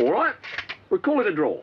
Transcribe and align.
All 0.00 0.10
right, 0.10 0.34
we 0.90 0.98
call 0.98 1.20
it 1.20 1.26
a 1.28 1.32
draw. 1.32 1.60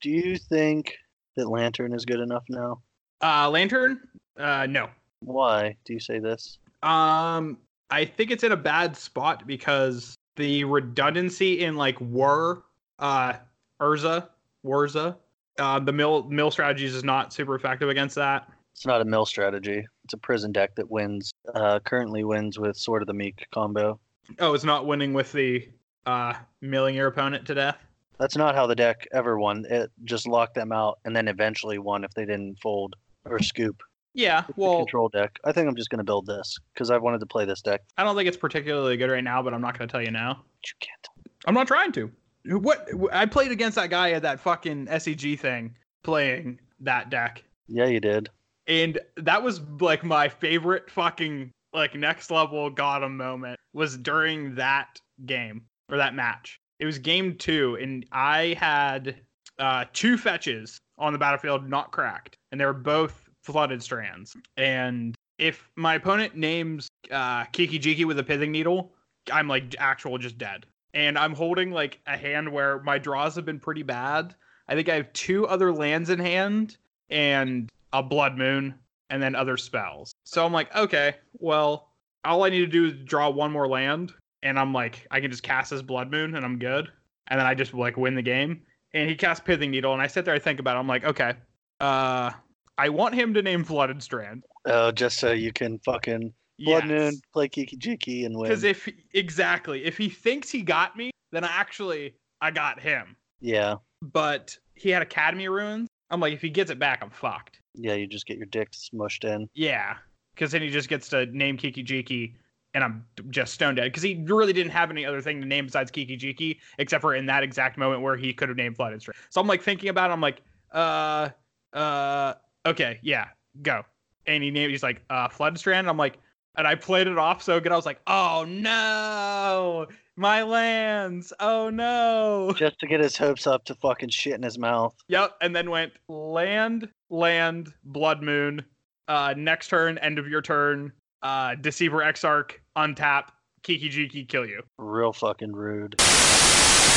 Do 0.00 0.10
you 0.10 0.36
think 0.36 0.94
that 1.34 1.48
Lantern 1.48 1.92
is 1.92 2.04
good 2.04 2.20
enough 2.20 2.44
now? 2.48 2.82
Uh, 3.20 3.50
Lantern? 3.50 4.00
Uh, 4.38 4.66
no. 4.70 4.88
Why 5.20 5.76
do 5.84 5.92
you 5.92 5.98
say 5.98 6.20
this? 6.20 6.58
Um, 6.84 7.58
I 7.90 8.04
think 8.04 8.30
it's 8.30 8.44
in 8.44 8.52
a 8.52 8.56
bad 8.56 8.96
spot 8.96 9.44
because 9.46 10.14
the 10.36 10.62
redundancy 10.62 11.64
in 11.64 11.74
like 11.74 12.00
War, 12.00 12.62
uh, 13.00 13.32
Urza, 13.80 14.28
Warza, 14.64 15.16
uh, 15.58 15.80
the 15.80 15.92
mill 15.92 16.24
mill 16.24 16.52
strategies 16.52 16.94
is 16.94 17.02
not 17.02 17.32
super 17.32 17.56
effective 17.56 17.88
against 17.88 18.14
that. 18.14 18.48
It's 18.72 18.86
not 18.86 19.00
a 19.00 19.04
mill 19.04 19.26
strategy. 19.26 19.84
It's 20.06 20.14
a 20.14 20.18
prison 20.18 20.52
deck 20.52 20.76
that 20.76 20.88
wins. 20.88 21.32
Uh, 21.52 21.80
currently 21.80 22.22
wins 22.22 22.60
with 22.60 22.76
Sword 22.76 23.02
of 23.02 23.08
the 23.08 23.12
Meek 23.12 23.44
combo. 23.52 23.98
Oh, 24.38 24.54
it's 24.54 24.62
not 24.62 24.86
winning 24.86 25.12
with 25.12 25.32
the 25.32 25.68
uh 26.06 26.34
milling 26.62 26.94
your 26.94 27.08
opponent 27.08 27.44
to 27.46 27.56
death. 27.56 27.78
That's 28.20 28.36
not 28.36 28.54
how 28.54 28.68
the 28.68 28.76
deck 28.76 29.08
ever 29.12 29.36
won. 29.36 29.64
It 29.68 29.90
just 30.04 30.28
locked 30.28 30.54
them 30.54 30.70
out 30.70 31.00
and 31.04 31.16
then 31.16 31.26
eventually 31.26 31.78
won 31.78 32.04
if 32.04 32.12
they 32.14 32.24
didn't 32.24 32.60
fold 32.60 32.94
or 33.24 33.40
scoop. 33.40 33.82
Yeah, 34.14 34.44
well, 34.54 34.78
control 34.78 35.08
deck. 35.08 35.40
I 35.44 35.50
think 35.50 35.68
I'm 35.68 35.74
just 35.74 35.90
gonna 35.90 36.04
build 36.04 36.26
this 36.26 36.56
because 36.72 36.92
I've 36.92 37.02
wanted 37.02 37.18
to 37.18 37.26
play 37.26 37.44
this 37.44 37.60
deck. 37.60 37.80
I 37.98 38.04
don't 38.04 38.14
think 38.14 38.28
it's 38.28 38.36
particularly 38.36 38.96
good 38.96 39.10
right 39.10 39.24
now, 39.24 39.42
but 39.42 39.54
I'm 39.54 39.60
not 39.60 39.76
going 39.76 39.88
to 39.88 39.92
tell 39.92 40.02
you 40.02 40.12
now. 40.12 40.44
You 40.64 40.72
can't. 40.78 41.08
I'm 41.46 41.54
not 41.54 41.66
trying 41.66 41.90
to. 41.92 42.12
What 42.44 42.88
I 43.12 43.26
played 43.26 43.50
against 43.50 43.74
that 43.74 43.90
guy 43.90 44.12
at 44.12 44.22
that 44.22 44.38
fucking 44.38 44.86
SCG 44.86 45.36
thing 45.36 45.74
playing 46.04 46.60
that 46.78 47.10
deck. 47.10 47.42
Yeah, 47.66 47.86
you 47.86 47.98
did. 47.98 48.30
And 48.66 48.98
that 49.16 49.42
was 49.42 49.60
like 49.80 50.04
my 50.04 50.28
favorite 50.28 50.90
fucking 50.90 51.50
like 51.72 51.94
next 51.94 52.30
level 52.30 52.70
got 52.70 53.02
him 53.02 53.16
moment 53.16 53.58
was 53.72 53.96
during 53.96 54.54
that 54.54 55.00
game 55.26 55.62
or 55.90 55.96
that 55.98 56.14
match. 56.14 56.58
It 56.78 56.86
was 56.86 56.98
game 56.98 57.36
two 57.36 57.76
and 57.80 58.04
i 58.12 58.56
had 58.58 59.16
uh 59.58 59.84
two 59.92 60.18
fetches 60.18 60.78
on 60.98 61.12
the 61.12 61.18
battlefield 61.18 61.68
not 61.68 61.90
cracked 61.92 62.36
and 62.50 62.60
they 62.60 62.66
were 62.66 62.72
both 62.72 63.28
flooded 63.42 63.82
strands. 63.82 64.36
And 64.56 65.14
if 65.38 65.70
my 65.76 65.94
opponent 65.94 66.34
names 66.36 66.88
uh 67.10 67.44
kiki 67.44 67.78
jiki 67.78 68.04
with 68.04 68.18
a 68.18 68.24
pithing 68.24 68.52
needle 68.52 68.92
i'm 69.30 69.48
like 69.48 69.74
actual 69.78 70.18
just 70.18 70.38
dead. 70.38 70.66
And 70.94 71.18
i'm 71.18 71.34
holding 71.34 71.70
like 71.70 72.00
a 72.06 72.16
hand 72.16 72.50
where 72.50 72.82
my 72.82 72.98
draws 72.98 73.36
have 73.36 73.44
been 73.44 73.60
pretty 73.60 73.82
bad. 73.82 74.34
I 74.68 74.74
think 74.74 74.88
i 74.88 74.94
have 74.96 75.12
two 75.12 75.46
other 75.46 75.72
lands 75.72 76.10
in 76.10 76.18
hand 76.18 76.76
and 77.08 77.70
a 77.98 78.02
blood 78.02 78.36
moon 78.36 78.74
and 79.10 79.22
then 79.22 79.34
other 79.34 79.56
spells. 79.56 80.12
So 80.24 80.44
I'm 80.44 80.52
like, 80.52 80.74
okay, 80.74 81.14
well, 81.34 81.92
all 82.24 82.44
I 82.44 82.50
need 82.50 82.60
to 82.60 82.66
do 82.66 82.86
is 82.86 82.92
draw 83.04 83.30
one 83.30 83.52
more 83.52 83.68
land 83.68 84.12
and 84.42 84.58
I'm 84.58 84.72
like, 84.72 85.06
I 85.10 85.20
can 85.20 85.30
just 85.30 85.42
cast 85.42 85.70
this 85.70 85.82
blood 85.82 86.10
moon 86.10 86.34
and 86.34 86.44
I'm 86.44 86.58
good. 86.58 86.88
And 87.28 87.40
then 87.40 87.46
I 87.46 87.54
just 87.54 87.72
like 87.74 87.96
win 87.96 88.14
the 88.14 88.22
game. 88.22 88.62
And 88.94 89.08
he 89.08 89.16
casts 89.16 89.42
Pithing 89.44 89.70
Needle 89.70 89.92
and 89.92 90.02
I 90.02 90.06
sit 90.06 90.24
there, 90.24 90.34
I 90.34 90.38
think 90.38 90.60
about 90.60 90.76
it. 90.76 90.80
I'm 90.80 90.86
like, 90.88 91.04
okay, 91.04 91.34
uh, 91.80 92.30
I 92.78 92.88
want 92.88 93.14
him 93.14 93.32
to 93.34 93.42
name 93.42 93.64
Flooded 93.64 94.02
Strand. 94.02 94.44
Oh, 94.66 94.90
just 94.90 95.18
so 95.18 95.32
you 95.32 95.52
can 95.52 95.78
fucking 95.80 96.32
Blood 96.58 96.88
Yes. 96.88 97.12
Moon, 97.12 97.20
play 97.32 97.48
Kiki 97.48 97.76
Jiki, 97.76 98.24
and 98.24 98.34
win. 98.36 98.48
Because 98.48 98.64
if 98.64 98.88
exactly, 99.12 99.84
if 99.84 99.98
he 99.98 100.08
thinks 100.08 100.50
he 100.50 100.62
got 100.62 100.96
me, 100.96 101.10
then 101.30 101.44
I 101.44 101.48
actually 101.48 102.14
I 102.40 102.50
got 102.50 102.80
him. 102.80 103.16
yeah, 103.40 103.76
But 104.02 104.56
he 104.74 104.88
had 104.90 105.02
Academy 105.02 105.48
Ruins. 105.48 105.88
I'm 106.10 106.20
like, 106.20 106.32
if 106.32 106.40
he 106.40 106.48
gets 106.48 106.70
it 106.70 106.78
back, 106.78 107.00
I'm 107.02 107.10
fucked. 107.10 107.60
Yeah, 107.76 107.94
you 107.94 108.06
just 108.06 108.26
get 108.26 108.36
your 108.36 108.46
dick 108.46 108.72
smushed 108.72 109.24
in. 109.24 109.48
Yeah, 109.54 109.96
because 110.34 110.52
then 110.52 110.62
he 110.62 110.68
just 110.68 110.88
gets 110.88 111.08
to 111.10 111.26
name 111.26 111.56
Kiki 111.56 111.84
Jiki, 111.84 112.34
and 112.74 112.84
I'm 112.84 113.04
just 113.30 113.54
stone 113.54 113.74
dead 113.74 113.84
because 113.84 114.02
he 114.02 114.22
really 114.26 114.52
didn't 114.52 114.72
have 114.72 114.90
any 114.90 115.04
other 115.04 115.20
thing 115.20 115.40
to 115.40 115.46
name 115.46 115.66
besides 115.66 115.90
Kiki 115.90 116.16
Jiki, 116.16 116.58
except 116.78 117.00
for 117.00 117.14
in 117.14 117.26
that 117.26 117.42
exact 117.42 117.78
moment 117.78 118.02
where 118.02 118.16
he 118.16 118.32
could 118.32 118.48
have 118.48 118.56
named 118.56 118.76
Flooded 118.76 119.00
Strand. 119.00 119.16
So 119.30 119.40
I'm 119.40 119.46
like 119.46 119.62
thinking 119.62 119.88
about 119.88 120.10
it. 120.10 120.12
I'm 120.12 120.20
like, 120.20 120.42
uh, 120.72 121.30
uh, 121.72 122.34
okay, 122.66 122.98
yeah, 123.02 123.28
go. 123.62 123.82
And 124.26 124.42
he 124.42 124.50
named. 124.50 124.72
He's 124.72 124.82
like, 124.82 125.02
uh, 125.08 125.28
Flooded 125.28 125.58
Strand. 125.58 125.88
I'm 125.88 125.96
like, 125.96 126.18
and 126.56 126.66
I 126.66 126.74
played 126.74 127.06
it 127.06 127.18
off 127.18 127.42
so 127.42 127.60
good. 127.60 127.72
I 127.72 127.76
was 127.76 127.86
like, 127.86 128.00
oh 128.06 128.44
no, 128.48 129.86
my 130.16 130.42
lands. 130.42 131.32
Oh 131.38 131.70
no. 131.70 132.52
Just 132.56 132.78
to 132.80 132.86
get 132.86 133.00
his 133.00 133.16
hopes 133.16 133.46
up 133.46 133.64
to 133.66 133.74
fucking 133.74 134.08
shit 134.08 134.34
in 134.34 134.42
his 134.42 134.58
mouth. 134.58 134.94
Yep, 135.08 135.36
and 135.40 135.54
then 135.54 135.70
went 135.70 135.92
land, 136.08 136.88
land, 137.10 137.72
blood 137.84 138.22
moon. 138.22 138.64
Uh, 139.08 139.34
next 139.36 139.68
turn, 139.68 139.98
end 139.98 140.18
of 140.18 140.28
your 140.28 140.42
turn. 140.42 140.92
Uh, 141.22 141.54
Deceiver 141.54 142.02
Exarch, 142.02 142.60
untap, 142.76 143.28
Kiki 143.62 143.88
Jiki, 143.88 144.28
kill 144.28 144.46
you. 144.46 144.62
Real 144.78 145.12
fucking 145.12 145.52
rude. 145.52 146.00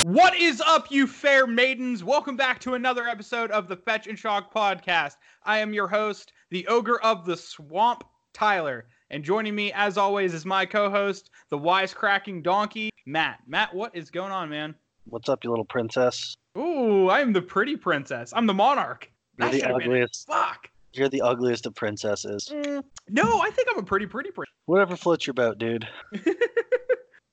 What 0.04 0.36
is 0.36 0.62
up, 0.62 0.92
you 0.92 1.08
fair 1.08 1.46
maidens? 1.46 2.04
Welcome 2.04 2.38
back 2.38 2.60
to 2.62 2.74
another 2.74 3.08
episode 3.08 3.52
of 3.52 3.68
the 3.68 3.76
Fetch 3.76 4.08
and 4.08 4.18
Shock 4.18 4.54
podcast. 4.54 5.16
I 5.44 5.60
am 5.60 5.74
your 5.74 5.88
host, 5.88 6.32
the 6.52 6.66
Ogre 6.68 7.02
of 7.02 7.26
the 7.26 7.38
Swamp, 7.38 8.04
Tyler. 8.34 8.88
And 9.10 9.24
joining 9.24 9.56
me, 9.56 9.72
as 9.74 9.98
always, 9.98 10.34
is 10.34 10.46
my 10.46 10.66
co 10.66 10.90
host, 10.90 11.32
the 11.50 11.58
wisecracking 11.58 12.44
donkey, 12.44 12.92
Matt. 13.06 13.40
Matt, 13.48 13.74
what 13.74 13.96
is 13.96 14.10
going 14.12 14.32
on, 14.32 14.50
man? 14.50 14.76
What's 15.06 15.30
up, 15.30 15.44
you 15.44 15.50
little 15.50 15.66
princess? 15.66 16.36
Ooh, 16.58 17.10
I 17.10 17.22
am 17.22 17.34
the 17.34 17.42
pretty 17.42 17.76
princess. 17.76 18.32
I'm 18.36 18.46
the 18.46 18.54
monarch. 18.54 19.12
You're 19.40 19.50
the 19.52 19.60
should've 19.60 19.78
been 19.78 19.82
it. 19.82 19.86
ugliest. 19.86 20.28
Fuck. 20.28 20.70
You're 20.94 21.10
the 21.10 21.22
ugliest 21.22 21.66
of 21.66 21.76
princesses. 21.76 22.50
Mm, 22.52 22.84
no, 23.10 23.42
I 23.42 23.50
think 23.52 23.68
I'm 23.72 23.78
a 23.80 23.84
pretty 23.84 24.08
pretty 24.08 24.32
princess. 24.32 24.54
Whatever 24.66 24.96
floats 24.96 25.28
your 25.28 25.34
boat, 25.34 25.58
dude. 25.58 25.88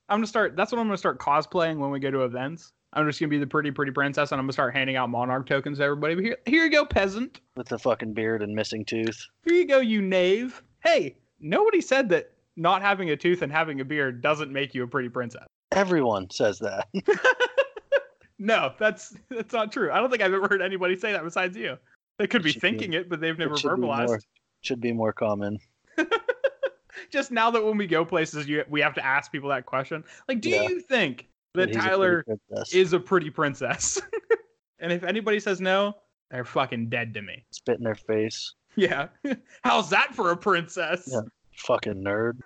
I'm 0.09 0.19
gonna 0.19 0.27
start. 0.27 0.57
That's 0.57 0.73
what 0.73 0.79
I'm 0.79 0.87
gonna 0.87 0.97
start 0.99 1.19
cosplaying 1.19 1.79
when 1.79 1.91
we 1.91 1.99
go 1.99 2.11
to 2.11 2.23
events. 2.25 2.73
I'm 2.93 3.07
just 3.07 3.19
gonna 3.19 3.31
be 3.31 3.39
the 3.39 3.47
pretty 3.47 3.71
pretty 3.71 3.93
princess, 3.93 4.31
and 4.33 4.39
I'm 4.39 4.45
gonna 4.45 4.53
start 4.53 4.75
handing 4.75 4.97
out 4.97 5.11
monarch 5.11 5.47
tokens 5.47 5.79
to 5.79 5.85
everybody. 5.85 6.15
But 6.15 6.25
here, 6.25 6.37
here 6.47 6.65
you 6.65 6.71
go, 6.71 6.85
peasant. 6.85 7.41
With 7.57 7.69
the 7.69 7.79
fucking 7.79 8.13
beard 8.13 8.43
and 8.43 8.55
missing 8.55 8.85
tooth. 8.85 9.27
Here 9.45 9.55
you 9.55 9.67
go, 9.67 9.81
you 9.81 10.01
knave. 10.03 10.63
Hey, 10.85 11.17
nobody 11.41 11.81
said 11.81 12.09
that 12.11 12.33
not 12.57 12.83
having 12.83 13.11
a 13.11 13.17
tooth 13.17 13.43
and 13.43 13.51
having 13.51 13.81
a 13.81 13.85
beard 13.85 14.23
doesn't 14.23 14.53
make 14.53 14.75
you 14.75 14.85
a 14.85 14.87
pretty 14.87 15.09
princess. 15.09 15.47
Everyone 15.73 16.31
says 16.31 16.59
that. 16.61 16.89
No, 18.39 18.73
that's 18.79 19.17
that's 19.31 19.53
not 19.55 19.73
true. 19.73 19.91
I 19.91 19.99
don't 19.99 20.11
think 20.11 20.23
I've 20.23 20.35
ever 20.35 20.47
heard 20.49 20.61
anybody 20.61 20.97
say 20.97 21.13
that 21.13 21.25
besides 21.25 21.57
you. 21.57 21.79
They 22.19 22.27
could 22.27 22.43
be 22.43 22.53
should 22.53 22.63
be. 22.63 22.69
thinking 22.69 22.93
it, 22.95 23.09
but 23.09 23.21
they've 23.21 23.39
never 23.39 23.55
It 23.55 23.59
should 23.61 23.77
be 23.77 23.83
verbalized. 23.83 24.07
more- 24.09 24.21
Should 24.63 24.81
be 24.81 24.93
more 24.93 25.13
common. 25.13 25.59
Just 27.11 27.31
now 27.31 27.51
that 27.51 27.63
when 27.63 27.77
we 27.77 27.87
go 27.87 28.05
places, 28.05 28.49
you 28.49 28.65
we 28.69 28.81
have 28.81 28.95
to 28.95 29.05
ask 29.05 29.31
people 29.31 29.51
that 29.51 29.67
question. 29.67 30.03
Like, 30.29 30.41
do 30.41 30.49
Yeah. 30.51 30.63
you 30.63 30.81
think 30.81 31.29
that 31.55 31.73
Tyler 31.73 32.25
princess. 32.25 32.75
is 32.75 32.93
a 32.95 33.01
pretty 33.01 33.31
princess. 33.31 34.01
and 34.81 34.91
if 34.93 35.05
anybody 35.05 35.39
says 35.39 35.61
no, 35.61 35.95
they're 36.31 36.45
fucking 36.45 36.89
dead 36.89 37.15
to 37.15 37.23
me. 37.23 37.45
spit 37.51 37.79
in 37.79 37.85
their 37.85 37.95
face. 37.95 38.55
Yeah. 38.77 39.09
How's 39.63 39.91
that 39.91 40.15
for 40.15 40.31
a 40.33 40.37
princess? 40.37 41.09
Yeah. 41.11 41.21
Fucking 41.59 42.03
nerd. 42.03 42.41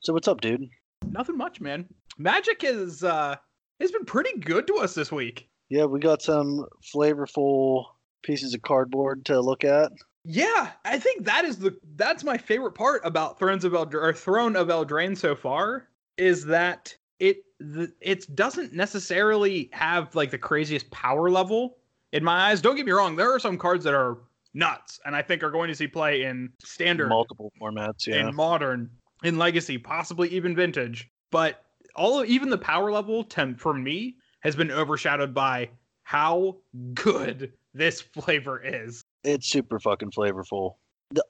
so 0.00 0.12
what's 0.12 0.28
up, 0.28 0.40
dude? 0.40 0.68
Nothing 1.06 1.36
much, 1.36 1.60
man. 1.60 1.86
Magic 2.18 2.64
is 2.64 3.04
uh 3.04 3.36
has 3.80 3.92
been 3.92 4.04
pretty 4.06 4.38
good 4.40 4.66
to 4.66 4.76
us 4.76 4.94
this 4.94 5.12
week. 5.12 5.48
Yeah, 5.68 5.84
we 5.84 6.00
got 6.00 6.20
some 6.22 6.66
flavorful 6.82 7.84
pieces 8.22 8.54
of 8.54 8.62
cardboard 8.62 9.24
to 9.26 9.40
look 9.40 9.64
at. 9.64 9.92
Yeah, 10.24 10.72
I 10.84 10.98
think 10.98 11.24
that 11.24 11.44
is 11.44 11.58
the 11.58 11.78
that's 11.96 12.24
my 12.24 12.36
favorite 12.36 12.72
part 12.72 13.00
about 13.04 13.38
Thrones 13.38 13.64
of 13.64 13.74
Eld 13.74 13.94
or 13.94 14.12
Throne 14.12 14.56
of 14.56 14.68
Eldraine 14.68 15.16
so 15.16 15.34
far 15.34 15.88
is 16.18 16.44
that 16.46 16.94
it 17.18 17.44
the, 17.60 17.92
it 18.00 18.34
doesn't 18.34 18.74
necessarily 18.74 19.70
have 19.72 20.14
like 20.14 20.30
the 20.30 20.38
craziest 20.38 20.90
power 20.90 21.30
level 21.30 21.78
in 22.12 22.22
my 22.22 22.50
eyes. 22.50 22.60
Don't 22.60 22.76
get 22.76 22.86
me 22.86 22.92
wrong, 22.92 23.16
there 23.16 23.34
are 23.34 23.38
some 23.38 23.56
cards 23.56 23.84
that 23.84 23.94
are 23.94 24.18
nuts 24.54 25.00
and 25.04 25.14
I 25.14 25.22
think 25.22 25.42
are 25.42 25.50
going 25.50 25.68
to 25.68 25.74
see 25.74 25.86
play 25.86 26.24
in 26.24 26.50
standard 26.62 27.08
Multiple 27.08 27.52
formats, 27.60 28.06
yeah. 28.06 28.28
in 28.28 28.34
modern, 28.34 28.90
in 29.22 29.38
legacy, 29.38 29.78
possibly 29.78 30.28
even 30.30 30.54
vintage. 30.54 31.08
But 31.30 31.64
all 31.94 32.24
even 32.24 32.50
the 32.50 32.58
power 32.58 32.90
level 32.90 33.24
to, 33.24 33.54
for 33.56 33.74
me 33.74 34.16
has 34.40 34.56
been 34.56 34.70
overshadowed 34.70 35.34
by 35.34 35.70
how 36.02 36.56
good 36.94 37.52
this 37.74 38.00
flavor 38.14 38.60
is. 38.64 39.02
It's 39.24 39.48
super 39.48 39.78
fucking 39.78 40.10
flavorful. 40.10 40.76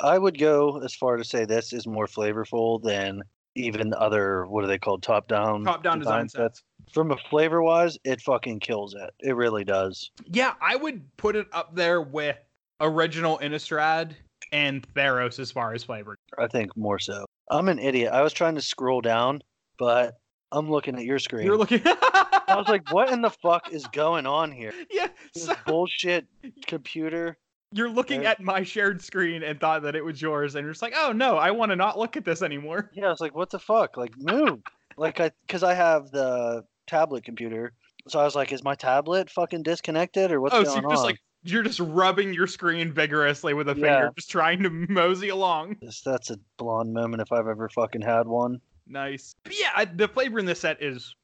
I 0.00 0.18
would 0.18 0.38
go 0.38 0.80
as 0.82 0.94
far 0.94 1.16
to 1.16 1.24
say 1.24 1.44
this 1.44 1.72
is 1.72 1.86
more 1.86 2.06
flavorful 2.06 2.82
than 2.82 3.22
even 3.54 3.94
other 3.94 4.46
what 4.46 4.64
are 4.64 4.66
they 4.66 4.78
called 4.78 5.02
top 5.02 5.28
down 5.28 5.64
Top 5.64 5.82
down 5.82 5.98
design 5.98 6.28
sets. 6.28 6.62
From 6.92 7.10
a 7.10 7.16
flavor 7.30 7.62
wise, 7.62 7.98
it 8.04 8.20
fucking 8.20 8.60
kills 8.60 8.94
it. 8.94 9.10
It 9.20 9.36
really 9.36 9.64
does. 9.64 10.10
Yeah, 10.26 10.54
I 10.60 10.76
would 10.76 11.04
put 11.16 11.36
it 11.36 11.46
up 11.52 11.74
there 11.74 12.00
with 12.00 12.36
original 12.80 13.38
Innistrad 13.38 14.14
and 14.52 14.86
Theros 14.94 15.38
as 15.38 15.50
far 15.50 15.74
as 15.74 15.84
flavor. 15.84 16.16
I 16.38 16.46
think 16.46 16.76
more 16.76 16.98
so. 16.98 17.24
I'm 17.50 17.68
an 17.68 17.78
idiot. 17.78 18.12
I 18.12 18.22
was 18.22 18.32
trying 18.32 18.54
to 18.54 18.62
scroll 18.62 19.00
down, 19.00 19.42
but 19.78 20.14
I'm 20.52 20.70
looking 20.70 20.96
at 20.96 21.04
your 21.04 21.18
screen. 21.18 21.44
You're 21.44 21.56
looking. 21.56 21.82
I 22.48 22.56
was 22.56 22.68
like, 22.68 22.92
what 22.92 23.10
in 23.10 23.22
the 23.22 23.30
fuck 23.30 23.72
is 23.72 23.86
going 23.88 24.26
on 24.26 24.50
here? 24.52 24.72
yeah. 24.90 25.08
This 25.34 25.44
So, 25.44 25.54
bullshit 25.66 26.26
computer 26.66 27.36
You're 27.72 27.90
looking 27.90 28.20
Right. 28.20 28.28
at 28.28 28.40
my 28.40 28.62
shared 28.62 29.02
screen 29.02 29.42
and 29.42 29.60
thought 29.60 29.82
that 29.82 29.94
it 29.94 30.04
was 30.04 30.22
yours, 30.22 30.54
and 30.54 30.64
you're 30.64 30.72
just 30.72 30.82
like, 30.82 30.94
oh 30.96 31.12
no, 31.12 31.36
I 31.36 31.50
want 31.50 31.70
to 31.70 31.76
not 31.76 31.98
look 31.98 32.16
at 32.16 32.24
this 32.24 32.42
anymore. 32.42 32.90
Yeah, 32.94 33.06
I 33.06 33.10
was 33.10 33.20
like, 33.20 33.34
what 33.34 33.50
the 33.50 33.58
fuck? 33.58 33.96
Like, 33.96 34.12
move. 34.18 34.60
like, 34.96 35.20
I, 35.20 35.30
because 35.46 35.62
I 35.62 35.74
have 35.74 36.10
the 36.10 36.64
tablet 36.86 37.24
computer. 37.24 37.72
So 38.08 38.18
I 38.18 38.24
was 38.24 38.34
like, 38.34 38.52
is 38.52 38.64
my 38.64 38.74
tablet 38.74 39.28
fucking 39.28 39.62
disconnected 39.64 40.32
or 40.32 40.40
what's 40.40 40.54
oh, 40.54 40.62
going 40.64 40.76
so 40.76 40.80
you're 40.80 40.90
just 40.90 41.04
like 41.04 41.18
you're 41.44 41.62
just 41.62 41.80
rubbing 41.80 42.32
your 42.34 42.46
screen 42.46 42.92
vigorously 42.92 43.54
with 43.54 43.68
a 43.68 43.74
finger, 43.74 44.10
just 44.16 44.30
trying 44.30 44.62
to 44.62 44.70
mosey 44.70 45.28
along. 45.28 45.76
That's 46.04 46.30
a 46.30 46.38
blonde 46.56 46.92
moment 46.92 47.22
if 47.22 47.30
I've 47.32 47.46
ever 47.46 47.68
fucking 47.68 48.02
had 48.02 48.26
one. 48.26 48.60
Nice. 48.86 49.34
But 49.44 49.58
yeah, 49.58 49.70
I, 49.76 49.84
the 49.84 50.08
flavor 50.08 50.38
in 50.38 50.46
this 50.46 50.60
set 50.60 50.82
is 50.82 51.14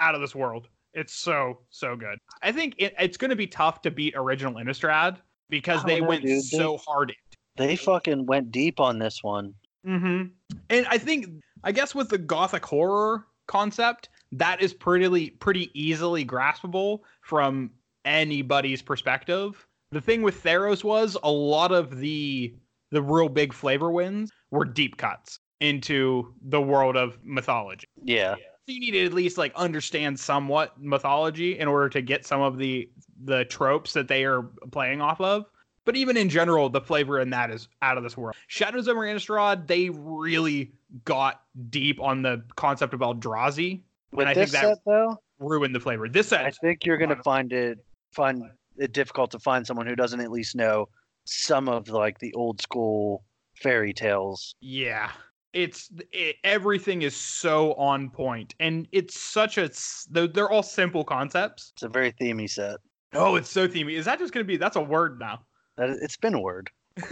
out 0.00 0.14
of 0.14 0.20
this 0.20 0.34
world. 0.34 0.68
It's 0.94 1.14
so 1.14 1.60
so 1.70 1.94
good. 1.96 2.18
I 2.42 2.52
think 2.52 2.74
it, 2.78 2.94
it's 2.98 3.16
going 3.16 3.30
to 3.30 3.36
be 3.36 3.46
tough 3.46 3.82
to 3.82 3.90
beat 3.90 4.14
original 4.16 4.54
Innistrad 4.54 5.18
because 5.48 5.84
they 5.84 6.00
know, 6.00 6.08
went 6.08 6.22
dude. 6.22 6.38
They- 6.38 6.40
so 6.40 6.78
hard. 6.78 7.14
They 7.56 7.76
fucking 7.76 8.26
went 8.26 8.50
deep 8.52 8.80
on 8.80 8.98
this 8.98 9.22
one. 9.22 9.54
Mm-hmm. 9.86 10.28
And 10.70 10.86
I 10.88 10.98
think 10.98 11.26
I 11.62 11.72
guess 11.72 11.94
with 11.94 12.08
the 12.08 12.18
gothic 12.18 12.64
horror 12.64 13.26
concept, 13.46 14.08
that 14.32 14.62
is 14.62 14.72
pretty 14.72 15.30
pretty 15.30 15.70
easily 15.74 16.24
graspable 16.24 17.00
from 17.22 17.70
anybody's 18.04 18.82
perspective. 18.82 19.66
The 19.92 20.00
thing 20.00 20.22
with 20.22 20.42
Theros 20.42 20.84
was 20.84 21.16
a 21.22 21.30
lot 21.30 21.72
of 21.72 21.98
the 21.98 22.54
the 22.90 23.02
real 23.02 23.28
big 23.28 23.52
flavor 23.52 23.90
wins 23.90 24.30
were 24.50 24.64
deep 24.64 24.96
cuts 24.96 25.38
into 25.60 26.32
the 26.42 26.60
world 26.60 26.96
of 26.96 27.18
mythology. 27.22 27.86
Yeah. 28.02 28.36
So 28.68 28.74
you 28.74 28.80
need 28.80 28.92
to 28.92 29.04
at 29.06 29.12
least 29.14 29.38
like 29.38 29.52
understand 29.54 30.18
somewhat 30.20 30.80
mythology 30.80 31.58
in 31.58 31.66
order 31.66 31.88
to 31.90 32.02
get 32.02 32.26
some 32.26 32.40
of 32.40 32.58
the 32.58 32.88
the 33.24 33.44
tropes 33.46 33.92
that 33.94 34.08
they 34.08 34.24
are 34.24 34.42
playing 34.70 35.00
off 35.00 35.20
of. 35.20 35.46
But 35.86 35.96
even 35.96 36.16
in 36.16 36.28
general, 36.28 36.68
the 36.68 36.80
flavor 36.80 37.20
in 37.20 37.30
that 37.30 37.50
is 37.50 37.68
out 37.82 37.96
of 37.96 38.02
this 38.04 38.16
world. 38.16 38.36
Shadows 38.48 38.86
of 38.86 38.96
Innistrad, 38.96 39.66
they 39.66 39.88
really 39.90 40.72
got 41.04 41.42
deep 41.70 42.00
on 42.00 42.22
the 42.22 42.44
concept 42.56 42.94
of 42.94 43.00
Eldrazi. 43.00 43.80
With 44.12 44.28
I 44.28 44.34
this 44.34 44.52
think 44.52 44.62
that- 44.62 44.76
set 44.76 44.84
though, 44.84 45.16
Ruined 45.38 45.74
the 45.74 45.80
flavor. 45.80 46.06
This 46.08 46.32
I 46.34 46.50
think 46.50 46.84
you're 46.84 46.98
gonna 46.98 47.22
find 47.22 47.52
it 47.52 47.78
find 48.12 48.42
it 48.76 48.92
difficult 48.92 49.30
to 49.30 49.38
find 49.38 49.66
someone 49.66 49.86
who 49.86 49.96
doesn't 49.96 50.20
at 50.20 50.30
least 50.30 50.54
know 50.54 50.86
some 51.24 51.68
of 51.68 51.88
like 51.88 52.18
the 52.18 52.32
old 52.34 52.60
school 52.60 53.24
fairy 53.56 53.92
tales. 53.94 54.54
yeah, 54.60 55.10
it's 55.52 55.90
it, 56.12 56.36
everything 56.44 57.02
is 57.02 57.16
so 57.16 57.74
on 57.74 58.10
point, 58.10 58.54
and 58.60 58.86
it's 58.92 59.18
such 59.18 59.58
a 59.58 59.70
they're, 60.10 60.28
they're 60.28 60.50
all 60.50 60.62
simple 60.62 61.04
concepts. 61.04 61.72
It's 61.74 61.82
a 61.82 61.88
very 61.88 62.12
themey 62.12 62.48
set. 62.48 62.76
Oh, 63.12 63.36
it's 63.36 63.50
so 63.50 63.66
themey. 63.66 63.94
Is 63.94 64.04
that 64.04 64.18
just 64.18 64.32
gonna 64.32 64.44
be? 64.44 64.56
That's 64.56 64.76
a 64.76 64.80
word 64.80 65.18
now. 65.18 65.40
That 65.76 65.90
it's 65.90 66.16
been 66.16 66.34
a 66.34 66.40
word. 66.40 66.70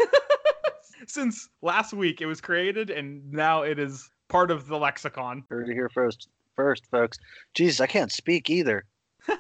Since 1.06 1.48
last 1.62 1.92
week 1.92 2.20
it 2.20 2.26
was 2.26 2.40
created, 2.40 2.90
and 2.90 3.30
now 3.32 3.62
it 3.62 3.78
is 3.78 4.08
part 4.28 4.50
of 4.50 4.66
the 4.66 4.78
lexicon. 4.78 5.44
Heard 5.48 5.68
it 5.68 5.74
here 5.74 5.88
first, 5.88 6.28
first, 6.56 6.86
folks. 6.90 7.18
Jesus, 7.54 7.80
I 7.80 7.86
can't 7.86 8.12
speak 8.12 8.50
either. 8.50 8.84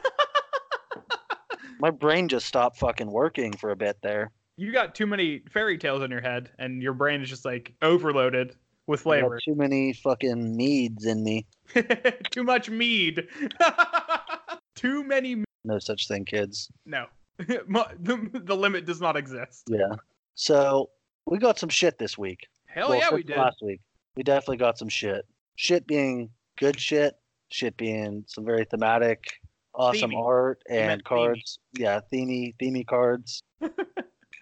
My 1.80 1.90
brain 1.90 2.28
just 2.28 2.46
stopped 2.46 2.78
fucking 2.78 3.10
working 3.10 3.52
for 3.52 3.70
a 3.70 3.76
bit 3.76 3.98
there. 4.02 4.32
You 4.56 4.72
got 4.72 4.96
too 4.96 5.06
many 5.06 5.42
fairy 5.48 5.78
tales 5.78 6.02
in 6.02 6.10
your 6.10 6.20
head, 6.20 6.50
and 6.58 6.82
your 6.82 6.92
brain 6.92 7.22
is 7.22 7.28
just 7.28 7.44
like 7.44 7.74
overloaded 7.82 8.56
with 8.88 9.00
flavor. 9.02 9.38
too 9.44 9.54
many 9.54 9.92
fucking 9.92 10.56
needs 10.56 11.04
in 11.06 11.22
me. 11.22 11.46
Too 12.32 12.42
much 12.42 12.68
mead. 12.70 13.28
Too 14.74 15.04
many. 15.04 15.36
me- 15.36 15.44
No 15.64 15.78
such 15.78 16.08
thing, 16.08 16.24
kids. 16.24 16.70
No, 16.86 17.06
the, 17.38 18.30
the 18.44 18.56
limit 18.56 18.86
does 18.86 19.00
not 19.00 19.16
exist. 19.16 19.64
Yeah. 19.68 19.94
So 20.34 20.90
we 21.26 21.38
got 21.38 21.58
some 21.58 21.68
shit 21.68 21.98
this 21.98 22.16
week. 22.16 22.46
Hell 22.66 22.88
Well, 22.90 22.98
yeah, 22.98 23.14
we 23.14 23.22
did. 23.22 23.36
Last 23.36 23.58
week, 23.62 23.80
we 24.16 24.22
definitely 24.22 24.56
got 24.56 24.78
some 24.78 24.88
shit. 24.88 25.26
Shit 25.56 25.86
being 25.86 26.30
good 26.58 26.80
shit. 26.80 27.14
Shit 27.50 27.76
being 27.76 28.24
some 28.26 28.44
very 28.44 28.64
thematic, 28.64 29.24
awesome 29.74 30.10
Themey. 30.10 30.22
art 30.24 30.62
and 30.68 31.02
cards. 31.04 31.58
Yeah, 31.78 32.00
themey, 32.12 32.54
themey 32.60 32.86
cards. 32.86 33.42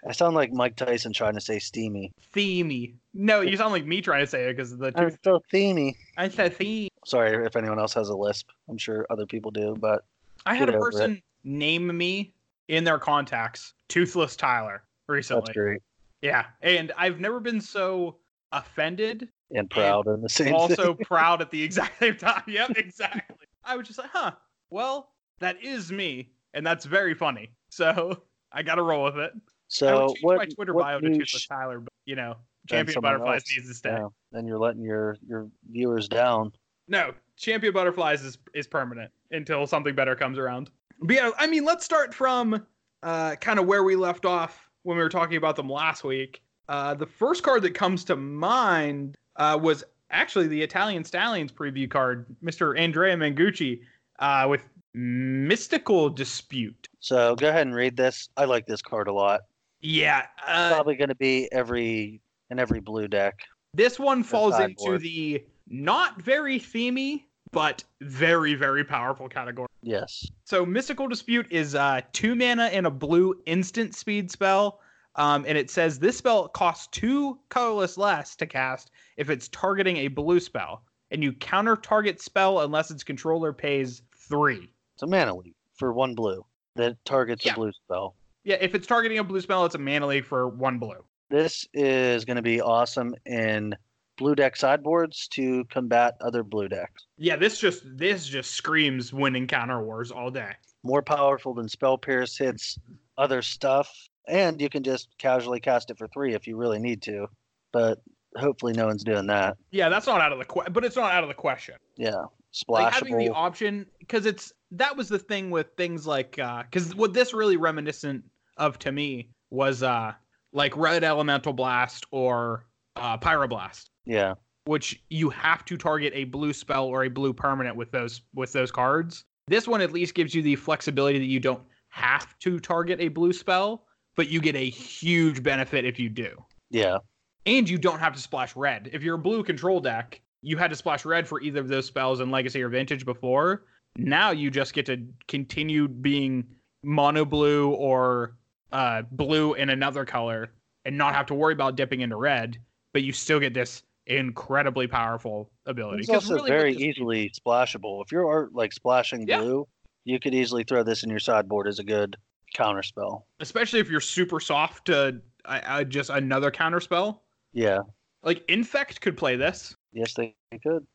I 0.06 0.12
sound 0.12 0.36
like 0.36 0.52
Mike 0.52 0.76
Tyson 0.76 1.12
trying 1.12 1.34
to 1.34 1.40
say 1.40 1.58
steamy. 1.58 2.12
Themey. 2.34 2.94
No, 3.12 3.40
you 3.40 3.56
sound 3.56 3.72
like 3.72 3.86
me 3.86 4.00
trying 4.00 4.22
to 4.24 4.26
say 4.26 4.44
it 4.44 4.56
because 4.56 4.76
the 4.76 4.92
I'm 4.94 5.16
so 5.24 5.40
themey. 5.52 5.94
I 6.16 6.28
said 6.28 6.56
theme. 6.56 6.88
Sorry 7.04 7.44
if 7.44 7.56
anyone 7.56 7.78
else 7.78 7.94
has 7.94 8.08
a 8.08 8.16
lisp. 8.16 8.50
I'm 8.68 8.78
sure 8.78 9.06
other 9.10 9.26
people 9.26 9.50
do, 9.50 9.76
but 9.80 10.04
I 10.44 10.54
had 10.54 10.68
a 10.68 10.76
over 10.76 10.88
it. 10.88 10.92
person 10.92 11.22
name 11.44 11.96
me 11.96 12.34
in 12.68 12.84
their 12.84 12.98
contacts 12.98 13.74
Toothless 13.88 14.36
Tyler 14.36 14.82
recently. 15.08 15.42
that's 15.46 15.56
great 15.56 15.82
Yeah, 16.22 16.46
and 16.62 16.92
I've 16.96 17.20
never 17.20 17.40
been 17.40 17.60
so 17.60 18.16
offended, 18.52 19.28
and 19.50 19.70
proud 19.70 20.06
in 20.06 20.20
the 20.20 20.28
same 20.28 20.46
time. 20.46 20.54
also 20.54 20.94
proud 21.02 21.40
at 21.40 21.50
the 21.50 21.62
exact 21.62 21.98
same 21.98 22.16
time. 22.16 22.42
Yep, 22.48 22.72
exactly. 22.76 23.46
I 23.64 23.76
was 23.76 23.86
just 23.86 23.98
like, 23.98 24.10
huh, 24.12 24.32
well, 24.70 25.10
that 25.40 25.62
is 25.62 25.90
me, 25.90 26.30
and 26.54 26.66
that's 26.66 26.84
very 26.84 27.14
funny. 27.14 27.50
So 27.70 28.22
I 28.52 28.62
got 28.62 28.76
to 28.76 28.82
roll 28.82 29.04
with 29.04 29.18
it. 29.18 29.32
I 29.66 29.72
So 29.74 30.00
would 30.00 30.08
change 30.08 30.22
what? 30.22 30.38
my 30.38 30.44
Twitter 30.46 30.74
what 30.74 30.82
bio 30.82 31.00
to 31.00 31.08
Toothless 31.08 31.46
Tyler, 31.46 31.80
but 31.80 31.92
you 32.04 32.16
know, 32.16 32.36
Champion 32.68 33.00
Butterflies 33.00 33.42
else. 33.42 33.56
needs 33.56 33.68
to 33.68 33.74
stay. 33.74 33.90
Yeah, 33.90 34.08
then 34.32 34.46
you're 34.46 34.58
letting 34.58 34.82
your 34.82 35.16
your 35.26 35.48
viewers 35.70 36.08
down. 36.08 36.52
No, 36.88 37.12
Champion 37.36 37.72
Butterflies 37.72 38.22
is 38.22 38.38
is 38.54 38.66
permanent 38.66 39.10
until 39.30 39.66
something 39.66 39.94
better 39.94 40.14
comes 40.14 40.38
around. 40.38 40.70
But 41.00 41.16
yeah, 41.16 41.30
I 41.38 41.46
mean, 41.46 41.64
let's 41.64 41.84
start 41.84 42.14
from 42.14 42.64
uh, 43.02 43.36
kind 43.36 43.58
of 43.58 43.66
where 43.66 43.84
we 43.84 43.96
left 43.96 44.24
off 44.24 44.68
when 44.82 44.96
we 44.96 45.02
were 45.02 45.08
talking 45.08 45.36
about 45.36 45.56
them 45.56 45.68
last 45.68 46.04
week. 46.04 46.42
Uh, 46.68 46.94
the 46.94 47.06
first 47.06 47.42
card 47.42 47.62
that 47.62 47.74
comes 47.74 48.04
to 48.04 48.16
mind 48.16 49.16
uh, 49.36 49.58
was 49.60 49.84
actually 50.10 50.46
the 50.46 50.62
Italian 50.62 51.04
Stallions 51.04 51.52
preview 51.52 51.88
card, 51.90 52.26
Mr. 52.42 52.78
Andrea 52.78 53.16
Mengucci, 53.16 53.80
uh, 54.20 54.46
with 54.48 54.62
Mystical 54.94 56.08
Dispute. 56.08 56.88
So 57.00 57.36
go 57.36 57.48
ahead 57.48 57.66
and 57.66 57.74
read 57.74 57.96
this. 57.96 58.28
I 58.36 58.46
like 58.46 58.66
this 58.66 58.82
card 58.82 59.08
a 59.08 59.12
lot. 59.12 59.42
Yeah, 59.86 60.26
uh, 60.44 60.72
Probably 60.74 60.96
going 60.96 61.10
to 61.10 61.14
be 61.14 61.48
every 61.52 62.20
in 62.50 62.58
every 62.58 62.80
blue 62.80 63.06
deck. 63.06 63.38
This 63.72 64.00
one 64.00 64.24
falls 64.24 64.58
into 64.58 64.98
the 64.98 65.44
not 65.68 66.20
very 66.20 66.58
themey, 66.58 67.22
but 67.52 67.84
very, 68.00 68.54
very 68.54 68.82
powerful 68.82 69.28
category. 69.28 69.68
Yes. 69.82 70.26
So 70.44 70.66
Mystical 70.66 71.06
Dispute 71.06 71.46
is 71.52 71.76
uh, 71.76 72.00
two 72.12 72.34
mana 72.34 72.64
and 72.64 72.86
a 72.86 72.90
blue 72.90 73.40
instant 73.46 73.94
speed 73.94 74.28
spell. 74.28 74.80
Um, 75.14 75.44
and 75.46 75.56
it 75.56 75.70
says 75.70 76.00
this 76.00 76.18
spell 76.18 76.48
costs 76.48 76.88
two 76.88 77.38
colorless 77.48 77.96
less 77.96 78.34
to 78.36 78.46
cast 78.46 78.90
if 79.16 79.30
it's 79.30 79.46
targeting 79.48 79.98
a 79.98 80.08
blue 80.08 80.40
spell. 80.40 80.82
And 81.12 81.22
you 81.22 81.32
counter 81.32 81.76
target 81.76 82.20
spell 82.20 82.62
unless 82.62 82.90
its 82.90 83.04
controller 83.04 83.52
pays 83.52 84.02
three. 84.16 84.68
It's 84.94 85.04
a 85.04 85.06
mana 85.06 85.36
leak 85.36 85.54
for 85.74 85.92
one 85.92 86.16
blue 86.16 86.44
that 86.74 86.96
targets 87.04 87.46
Yeah. 87.46 87.52
a 87.52 87.54
blue 87.54 87.72
spell. 87.72 88.16
Yeah, 88.46 88.58
if 88.60 88.76
it's 88.76 88.86
targeting 88.86 89.18
a 89.18 89.24
blue 89.24 89.40
spell, 89.40 89.64
it's 89.64 89.74
a 89.74 89.78
mana 89.78 90.06
leak 90.06 90.24
for 90.24 90.48
one 90.48 90.78
blue. 90.78 91.04
This 91.30 91.66
is 91.74 92.24
going 92.24 92.36
to 92.36 92.42
be 92.42 92.60
awesome 92.60 93.12
in 93.26 93.74
blue 94.16 94.36
deck 94.36 94.54
sideboards 94.54 95.26
to 95.32 95.64
combat 95.64 96.14
other 96.20 96.44
blue 96.44 96.68
decks. 96.68 97.06
Yeah, 97.18 97.34
this 97.34 97.58
just 97.58 97.82
this 97.98 98.24
just 98.24 98.52
screams 98.52 99.12
winning 99.12 99.48
counter 99.48 99.84
wars 99.84 100.12
all 100.12 100.30
day. 100.30 100.52
More 100.84 101.02
powerful 101.02 101.54
than 101.54 101.68
spell 101.68 101.98
pierce 101.98 102.38
hits 102.38 102.78
other 103.18 103.42
stuff, 103.42 103.92
and 104.28 104.60
you 104.60 104.68
can 104.68 104.84
just 104.84 105.08
casually 105.18 105.58
cast 105.58 105.90
it 105.90 105.98
for 105.98 106.06
three 106.06 106.32
if 106.32 106.46
you 106.46 106.56
really 106.56 106.78
need 106.78 107.02
to. 107.02 107.26
But 107.72 108.00
hopefully, 108.36 108.74
no 108.74 108.86
one's 108.86 109.02
doing 109.02 109.26
that. 109.26 109.56
Yeah, 109.72 109.88
that's 109.88 110.06
not 110.06 110.20
out 110.20 110.30
of 110.30 110.38
the 110.38 110.44
que- 110.44 110.70
but 110.70 110.84
it's 110.84 110.94
not 110.94 111.10
out 111.10 111.24
of 111.24 111.28
the 111.28 111.34
question. 111.34 111.74
Yeah, 111.96 112.26
like 112.68 112.92
having 112.92 113.18
the 113.18 113.30
option 113.30 113.86
because 113.98 114.24
it's 114.24 114.52
that 114.70 114.96
was 114.96 115.08
the 115.08 115.18
thing 115.18 115.50
with 115.50 115.66
things 115.76 116.06
like 116.06 116.38
uh 116.38 116.62
because 116.62 116.94
what 116.94 117.12
this 117.12 117.34
really 117.34 117.56
reminiscent 117.56 118.24
of 118.56 118.78
to 118.80 118.92
me 118.92 119.28
was 119.50 119.82
uh 119.82 120.12
like 120.52 120.76
red 120.76 121.04
elemental 121.04 121.52
blast 121.52 122.06
or 122.10 122.66
uh 122.96 123.18
pyroblast. 123.18 123.90
Yeah, 124.04 124.34
which 124.64 125.02
you 125.10 125.30
have 125.30 125.64
to 125.66 125.76
target 125.76 126.12
a 126.14 126.24
blue 126.24 126.52
spell 126.52 126.86
or 126.86 127.04
a 127.04 127.08
blue 127.08 127.32
permanent 127.32 127.76
with 127.76 127.90
those 127.90 128.22
with 128.34 128.52
those 128.52 128.70
cards. 128.70 129.24
This 129.48 129.68
one 129.68 129.80
at 129.80 129.92
least 129.92 130.14
gives 130.14 130.34
you 130.34 130.42
the 130.42 130.56
flexibility 130.56 131.18
that 131.18 131.26
you 131.26 131.40
don't 131.40 131.62
have 131.88 132.38
to 132.40 132.58
target 132.58 133.00
a 133.00 133.08
blue 133.08 133.32
spell 133.32 133.86
but 134.16 134.28
you 134.28 134.40
get 134.40 134.56
a 134.56 134.68
huge 134.68 135.42
benefit 135.42 135.84
if 135.84 135.98
you 135.98 136.08
do. 136.08 136.42
Yeah, 136.70 136.98
and 137.44 137.68
you 137.68 137.78
don't 137.78 138.00
have 138.00 138.14
to 138.14 138.20
splash 138.20 138.56
red. 138.56 138.90
If 138.92 139.02
you're 139.02 139.14
a 139.14 139.18
blue 139.18 139.44
control 139.44 139.78
deck, 139.78 140.20
you 140.42 140.56
had 140.56 140.70
to 140.70 140.76
splash 140.76 141.04
red 141.04 141.28
for 141.28 141.40
either 141.40 141.60
of 141.60 141.68
those 141.68 141.86
spells 141.86 142.20
in 142.20 142.30
Legacy 142.30 142.62
or 142.62 142.68
Vintage 142.68 143.04
before. 143.04 143.66
Now 143.96 144.30
you 144.30 144.50
just 144.50 144.74
get 144.74 144.86
to 144.86 145.06
continue 145.28 145.86
being 145.86 146.44
mono 146.82 147.24
blue 147.24 147.70
or 147.70 148.36
uh, 148.72 149.02
blue 149.10 149.54
in 149.54 149.70
another 149.70 150.04
color 150.04 150.50
and 150.84 150.96
not 150.96 151.14
have 151.14 151.26
to 151.26 151.34
worry 151.34 151.52
about 151.52 151.76
dipping 151.76 152.00
into 152.00 152.16
red, 152.16 152.58
but 152.92 153.02
you 153.02 153.12
still 153.12 153.40
get 153.40 153.54
this 153.54 153.82
incredibly 154.06 154.86
powerful 154.86 155.50
ability. 155.66 156.00
It's 156.00 156.08
also 156.08 156.34
really 156.34 156.50
very 156.50 156.74
easily 156.74 157.30
splashable. 157.30 158.02
If 158.04 158.12
you're 158.12 158.26
art 158.28 158.54
like 158.54 158.72
splashing 158.72 159.26
Yeah. 159.26 159.38
blue, 159.40 159.68
you 160.04 160.20
could 160.20 160.34
easily 160.34 160.62
throw 160.64 160.82
this 160.84 161.02
in 161.02 161.10
your 161.10 161.18
sideboard 161.18 161.66
as 161.66 161.78
a 161.80 161.84
good 161.84 162.16
counterspell. 162.56 163.22
especially 163.40 163.80
if 163.80 163.90
you're 163.90 164.00
super 164.00 164.38
soft 164.38 164.86
to 164.86 165.20
uh, 165.44 165.60
uh, 165.66 165.84
just 165.84 166.10
another 166.10 166.50
counter 166.50 166.80
spell. 166.80 167.24
Yeah. 167.52 167.80
Like 168.22 168.44
Infect 168.48 169.00
could 169.00 169.16
play 169.16 169.36
this 169.36 169.74
Yes, 169.92 170.14
they 170.14 170.34
could. 170.62 170.86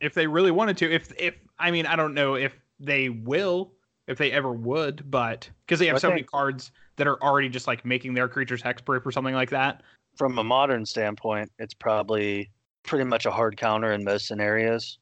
if 0.00 0.14
they 0.14 0.26
really 0.26 0.50
wanted 0.50 0.76
to. 0.78 0.92
If 0.92 1.12
if 1.18 1.36
I 1.58 1.70
mean 1.70 1.86
I 1.86 1.94
don't 1.96 2.14
know 2.14 2.34
if 2.34 2.58
they 2.80 3.08
will, 3.10 3.72
if 4.08 4.18
they 4.18 4.32
ever 4.32 4.52
would, 4.52 5.08
but 5.10 5.48
because 5.66 5.78
they 5.78 5.86
have 5.86 5.96
I 5.96 6.00
so 6.00 6.08
many 6.08 6.24
cards 6.24 6.72
that 6.96 7.06
are 7.06 7.22
already 7.22 7.48
just 7.48 7.68
like 7.68 7.84
making 7.84 8.14
their 8.14 8.26
creatures 8.26 8.60
hexproof 8.60 9.06
or 9.06 9.12
something 9.12 9.34
like 9.34 9.50
that. 9.50 9.82
From 10.16 10.36
a 10.38 10.44
modern 10.44 10.84
standpoint, 10.84 11.52
it's 11.60 11.74
probably 11.74 12.50
pretty 12.82 13.04
much 13.04 13.26
a 13.26 13.30
hard 13.30 13.56
counter 13.56 13.92
in 13.92 14.02
most 14.02 14.26
scenarios. 14.26 14.98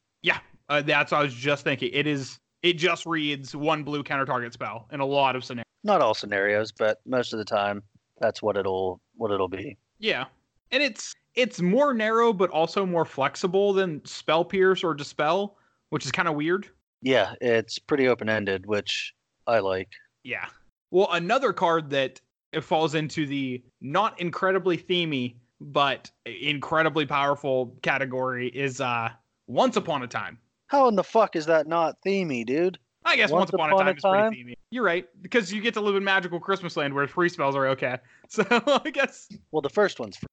Uh, 0.69 0.81
that's 0.81 1.11
what 1.11 1.19
I 1.19 1.23
was 1.23 1.33
just 1.33 1.63
thinking. 1.63 1.89
It 1.93 2.07
is. 2.07 2.37
It 2.63 2.73
just 2.73 3.05
reads 3.05 3.55
one 3.55 3.83
blue 3.83 4.03
counter 4.03 4.25
target 4.25 4.53
spell 4.53 4.87
in 4.91 4.99
a 4.99 5.05
lot 5.05 5.35
of 5.35 5.43
scenarios. 5.43 5.65
Not 5.83 6.01
all 6.01 6.13
scenarios, 6.13 6.71
but 6.71 6.99
most 7.05 7.31
of 7.31 7.39
the 7.39 7.45
time, 7.45 7.83
that's 8.19 8.41
what 8.41 8.57
it'll 8.57 8.99
what 9.15 9.31
it'll 9.31 9.47
be. 9.47 9.77
Yeah, 9.99 10.25
and 10.71 10.83
it's 10.83 11.13
it's 11.35 11.61
more 11.61 11.93
narrow 11.93 12.33
but 12.33 12.49
also 12.49 12.85
more 12.85 13.05
flexible 13.05 13.73
than 13.73 14.03
spell 14.05 14.43
pierce 14.43 14.83
or 14.83 14.93
dispel, 14.93 15.57
which 15.89 16.05
is 16.05 16.11
kind 16.11 16.27
of 16.27 16.35
weird. 16.35 16.67
Yeah, 17.01 17.33
it's 17.41 17.79
pretty 17.79 18.07
open 18.07 18.29
ended, 18.29 18.65
which 18.65 19.13
I 19.45 19.59
like. 19.59 19.89
Yeah. 20.23 20.45
Well, 20.91 21.09
another 21.11 21.53
card 21.53 21.89
that 21.91 22.19
it 22.53 22.61
falls 22.61 22.95
into 22.95 23.25
the 23.25 23.63
not 23.81 24.19
incredibly 24.19 24.77
themey 24.77 25.35
but 25.59 26.11
incredibly 26.25 27.05
powerful 27.05 27.75
category 27.81 28.47
is 28.49 28.79
uh 28.81 29.09
Once 29.47 29.75
Upon 29.75 30.03
a 30.03 30.07
Time. 30.07 30.37
How 30.67 30.87
in 30.87 30.95
the 30.95 31.03
fuck 31.03 31.35
is 31.35 31.45
that 31.47 31.67
not 31.67 31.95
themey, 32.05 32.45
dude? 32.45 32.77
I 33.05 33.15
guess 33.15 33.31
Once, 33.31 33.51
Once 33.51 33.53
Upon, 33.53 33.69
Upon 33.71 33.87
a 33.87 33.91
a 33.91 33.93
Time 33.93 33.97
is 33.97 34.03
Time? 34.03 34.27
pretty 34.31 34.43
themey. 34.43 34.53
You're 34.69 34.83
right 34.83 35.07
because 35.21 35.51
you 35.51 35.61
get 35.61 35.73
to 35.75 35.81
live 35.81 35.95
in 35.95 36.03
magical 36.03 36.39
Christmas 36.39 36.77
land 36.77 36.93
where 36.93 37.07
free 37.07 37.29
spells 37.29 37.55
are 37.55 37.67
okay. 37.69 37.97
So 38.29 38.43
I 38.49 38.89
guess 38.91 39.29
Well, 39.51 39.61
the 39.61 39.69
first 39.69 39.99
one's 39.99 40.17
free. 40.17 40.27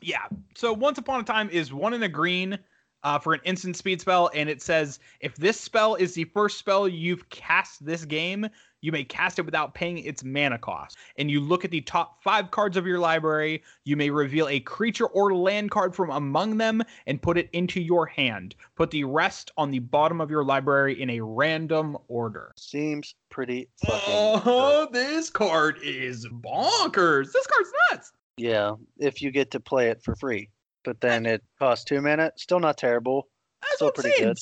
Yeah. 0.00 0.22
So 0.54 0.72
Once 0.72 0.98
Upon 0.98 1.20
a 1.20 1.24
Time 1.24 1.50
is 1.50 1.72
one 1.72 1.92
in 1.92 2.02
a 2.02 2.08
green 2.08 2.58
uh, 3.04 3.18
for 3.18 3.34
an 3.34 3.40
instant 3.44 3.76
speed 3.76 4.00
spell, 4.00 4.30
and 4.34 4.48
it 4.48 4.62
says 4.62 4.98
if 5.20 5.36
this 5.36 5.60
spell 5.60 5.94
is 5.94 6.14
the 6.14 6.24
first 6.24 6.58
spell 6.58 6.88
you've 6.88 7.28
cast 7.28 7.84
this 7.84 8.04
game, 8.04 8.48
you 8.80 8.92
may 8.92 9.04
cast 9.04 9.38
it 9.38 9.46
without 9.46 9.74
paying 9.74 9.98
its 9.98 10.22
mana 10.24 10.58
cost. 10.58 10.98
And 11.16 11.30
you 11.30 11.40
look 11.40 11.64
at 11.64 11.70
the 11.70 11.80
top 11.80 12.22
five 12.22 12.50
cards 12.50 12.76
of 12.76 12.86
your 12.86 12.98
library, 12.98 13.62
you 13.84 13.96
may 13.96 14.10
reveal 14.10 14.46
a 14.48 14.60
creature 14.60 15.06
or 15.06 15.34
land 15.34 15.70
card 15.70 15.94
from 15.94 16.10
among 16.10 16.58
them 16.58 16.82
and 17.06 17.22
put 17.22 17.38
it 17.38 17.48
into 17.52 17.80
your 17.80 18.04
hand. 18.04 18.54
Put 18.76 18.90
the 18.90 19.04
rest 19.04 19.52
on 19.56 19.70
the 19.70 19.78
bottom 19.78 20.20
of 20.20 20.30
your 20.30 20.44
library 20.44 21.00
in 21.00 21.08
a 21.10 21.20
random 21.20 21.96
order. 22.08 22.52
Seems 22.56 23.14
pretty 23.30 23.68
fucking. 23.86 24.00
Oh, 24.06 24.86
good. 24.86 24.94
this 24.94 25.30
card 25.30 25.78
is 25.82 26.26
bonkers. 26.26 27.32
This 27.32 27.46
card's 27.46 27.70
nuts. 27.90 28.12
Yeah, 28.36 28.74
if 28.98 29.22
you 29.22 29.30
get 29.30 29.52
to 29.52 29.60
play 29.60 29.88
it 29.88 30.02
for 30.02 30.16
free, 30.16 30.50
but 30.84 31.00
then 31.00 31.26
it 31.26 31.42
costs 31.58 31.84
two 31.84 32.00
mana. 32.00 32.30
Still 32.36 32.60
not 32.60 32.78
terrible. 32.78 33.28
That's 33.62 33.76
Still 33.76 33.88
what 33.88 33.98
I'm 33.98 34.02
pretty 34.02 34.16
saying. 34.18 34.28
good. 34.34 34.38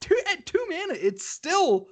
Two, 0.00 0.18
at 0.32 0.46
two 0.46 0.66
mana, 0.68 0.94
it's 0.94 1.24
still 1.26 1.88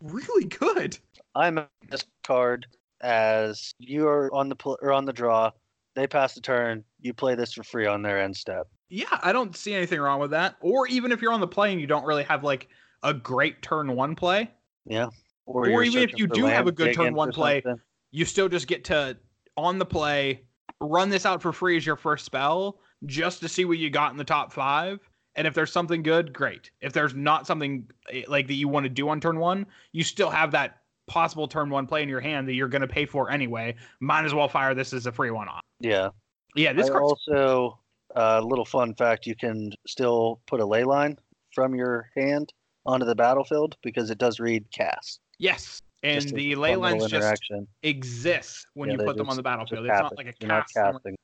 really 0.00 0.44
good. 0.44 0.96
I'm 1.34 1.60
this 1.90 2.04
card 2.24 2.66
as 3.00 3.72
you 3.78 4.06
are 4.06 4.32
on 4.34 4.48
the 4.48 4.56
pl- 4.56 4.78
or 4.82 4.92
on 4.92 5.04
the 5.04 5.12
draw. 5.12 5.50
They 5.94 6.06
pass 6.06 6.34
the 6.34 6.40
turn. 6.40 6.84
You 7.00 7.12
play 7.14 7.34
this 7.34 7.52
for 7.54 7.64
free 7.64 7.86
on 7.86 8.02
their 8.02 8.20
end 8.20 8.36
step. 8.36 8.68
Yeah, 8.88 9.06
I 9.22 9.32
don't 9.32 9.56
see 9.56 9.74
anything 9.74 10.00
wrong 10.00 10.20
with 10.20 10.30
that. 10.30 10.56
Or 10.60 10.86
even 10.86 11.10
if 11.12 11.20
you're 11.20 11.32
on 11.32 11.40
the 11.40 11.48
play 11.48 11.72
and 11.72 11.80
you 11.80 11.86
don't 11.86 12.04
really 12.04 12.22
have 12.24 12.44
like 12.44 12.68
a 13.02 13.12
great 13.12 13.62
turn 13.62 13.94
one 13.96 14.14
play, 14.14 14.50
Yeah. 14.86 15.08
Or 15.46 15.68
you're 15.68 15.82
even 15.82 16.02
if 16.02 16.18
you 16.18 16.26
do 16.26 16.44
have 16.44 16.66
a 16.66 16.72
good 16.72 16.94
turn 16.94 17.14
one 17.14 17.32
play, 17.32 17.62
something. 17.62 17.80
you 18.10 18.24
still 18.24 18.48
just 18.48 18.66
get 18.66 18.84
to 18.84 19.16
on 19.56 19.78
the 19.78 19.86
play 19.86 20.42
run 20.80 21.08
this 21.08 21.26
out 21.26 21.42
for 21.42 21.52
free 21.52 21.76
as 21.76 21.84
your 21.84 21.96
first 21.96 22.24
spell 22.24 22.78
just 23.06 23.40
to 23.40 23.48
see 23.48 23.64
what 23.64 23.78
you 23.78 23.90
got 23.90 24.12
in 24.12 24.18
the 24.18 24.24
top 24.24 24.52
five. 24.52 25.00
And 25.34 25.46
if 25.46 25.54
there's 25.54 25.72
something 25.72 26.02
good, 26.02 26.32
great. 26.32 26.70
If 26.80 26.92
there's 26.92 27.14
not 27.14 27.46
something 27.46 27.88
eh, 28.12 28.22
like 28.26 28.48
that 28.48 28.54
you 28.54 28.66
want 28.66 28.84
to 28.84 28.90
do 28.90 29.08
on 29.08 29.20
turn 29.20 29.38
one, 29.38 29.66
you 29.92 30.02
still 30.02 30.30
have 30.30 30.50
that 30.52 30.78
possible 31.06 31.46
turn 31.46 31.70
one 31.70 31.86
play 31.86 32.02
in 32.02 32.08
your 32.08 32.20
hand 32.20 32.48
that 32.48 32.54
you're 32.54 32.68
going 32.68 32.82
to 32.82 32.88
pay 32.88 33.06
for 33.06 33.30
anyway. 33.30 33.74
Might 34.00 34.24
as 34.24 34.34
well 34.34 34.48
fire 34.48 34.74
this 34.74 34.92
as 34.92 35.06
a 35.06 35.12
free 35.12 35.30
one 35.30 35.48
off. 35.48 35.60
Yeah. 35.80 36.10
Yeah, 36.56 36.72
this 36.72 36.88
I 36.88 36.92
card's 36.92 37.04
also 37.04 37.78
a 38.16 38.40
little 38.40 38.64
fun 38.64 38.94
fact: 38.94 39.26
you 39.26 39.36
can 39.36 39.72
still 39.86 40.40
put 40.46 40.60
a 40.60 40.66
ley 40.66 40.82
line 40.82 41.16
from 41.54 41.74
your 41.74 42.10
hand 42.16 42.52
onto 42.84 43.06
the 43.06 43.14
battlefield 43.14 43.76
because 43.82 44.10
it 44.10 44.18
does 44.18 44.40
read 44.40 44.64
cast. 44.72 45.20
yes, 45.38 45.80
and 46.02 46.28
the 46.30 46.56
ley 46.56 46.74
lines 46.74 47.06
just 47.08 47.42
exist 47.82 48.66
when 48.74 48.88
Yeah, 48.88 48.96
you 48.98 49.04
put 49.04 49.16
them 49.16 49.28
on 49.28 49.36
the 49.36 49.42
battlefield. 49.42 49.86
It's 49.86 50.00
not 50.00 50.16
like 50.16 50.26
a 50.26 50.32
cast. 50.32 50.74
casting. 50.74 51.16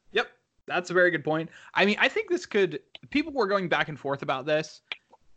That's 0.67 0.91
a 0.91 0.95
very 0.95 1.11
good 1.11 1.25
point. 1.25 1.51
I 1.75 1.85
mean, 1.85 1.97
I 1.99 2.09
think 2.09 2.31
this 2.31 2.47
could. 2.47 2.81
People 3.11 3.33
were 3.33 3.47
going 3.47 3.69
back 3.69 3.89
and 3.89 3.99
forth 3.99 4.23
about 4.23 4.47
this. 4.47 4.81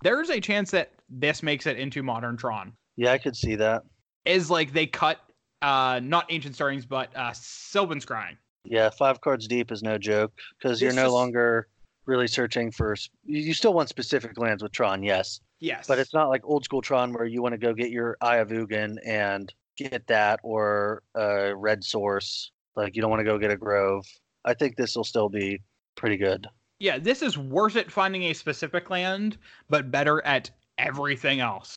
There's 0.03 0.29
a 0.29 0.39
chance 0.39 0.71
that 0.71 0.91
this 1.09 1.43
makes 1.43 1.65
it 1.65 1.77
into 1.77 2.03
modern 2.03 2.37
Tron. 2.37 2.73
Yeah, 2.95 3.11
I 3.11 3.17
could 3.17 3.35
see 3.35 3.55
that. 3.55 3.83
Is 4.25 4.49
like 4.49 4.73
they 4.73 4.87
cut 4.87 5.19
uh 5.61 5.99
not 6.03 6.25
ancient 6.29 6.55
stirrings, 6.55 6.85
but 6.85 7.15
uh 7.15 7.31
Sylvan 7.33 7.99
Scrying. 7.99 8.37
Yeah, 8.63 8.89
five 8.89 9.21
cards 9.21 9.47
deep 9.47 9.71
is 9.71 9.81
no 9.81 9.97
joke 9.97 10.31
because 10.57 10.81
you're 10.81 10.93
no 10.93 11.03
just- 11.03 11.13
longer 11.13 11.67
really 12.05 12.27
searching 12.27 12.71
for. 12.71 12.95
You 13.25 13.41
you 13.41 13.53
still 13.53 13.73
want 13.73 13.89
specific 13.89 14.37
lands 14.37 14.61
with 14.63 14.71
Tron, 14.71 15.03
yes, 15.03 15.41
Yes, 15.59 15.87
but 15.87 15.99
it's 15.99 16.13
not 16.13 16.29
like 16.29 16.41
old 16.45 16.63
school 16.63 16.81
Tron 16.81 17.11
where 17.13 17.25
you 17.25 17.41
want 17.41 17.53
to 17.53 17.57
go 17.57 17.73
get 17.73 17.89
your 17.89 18.17
Eye 18.21 18.37
of 18.37 18.49
Ugin 18.49 18.97
and 19.05 19.53
get 19.77 20.05
that 20.07 20.39
or 20.43 21.03
a 21.15 21.55
red 21.55 21.83
source. 21.83 22.51
Like 22.75 22.95
you 22.95 23.01
don't 23.01 23.09
want 23.11 23.21
to 23.21 23.25
go 23.25 23.37
get 23.37 23.51
a 23.51 23.57
Grove. 23.57 24.05
I 24.47 24.53
think 24.53 24.77
this 24.77 24.95
will 24.95 25.03
still 25.03 25.27
be 25.27 25.61
pretty 25.95 26.15
good. 26.17 26.47
yeah. 26.79 26.97
This 26.97 27.21
is 27.21 27.37
worse 27.37 27.75
at 27.75 27.91
finding 27.91 28.23
a 28.23 28.33
specific 28.33 28.89
land, 28.89 29.37
but 29.69 29.91
better 29.91 30.25
at 30.25 30.49
everything 30.77 31.41
else. 31.41 31.75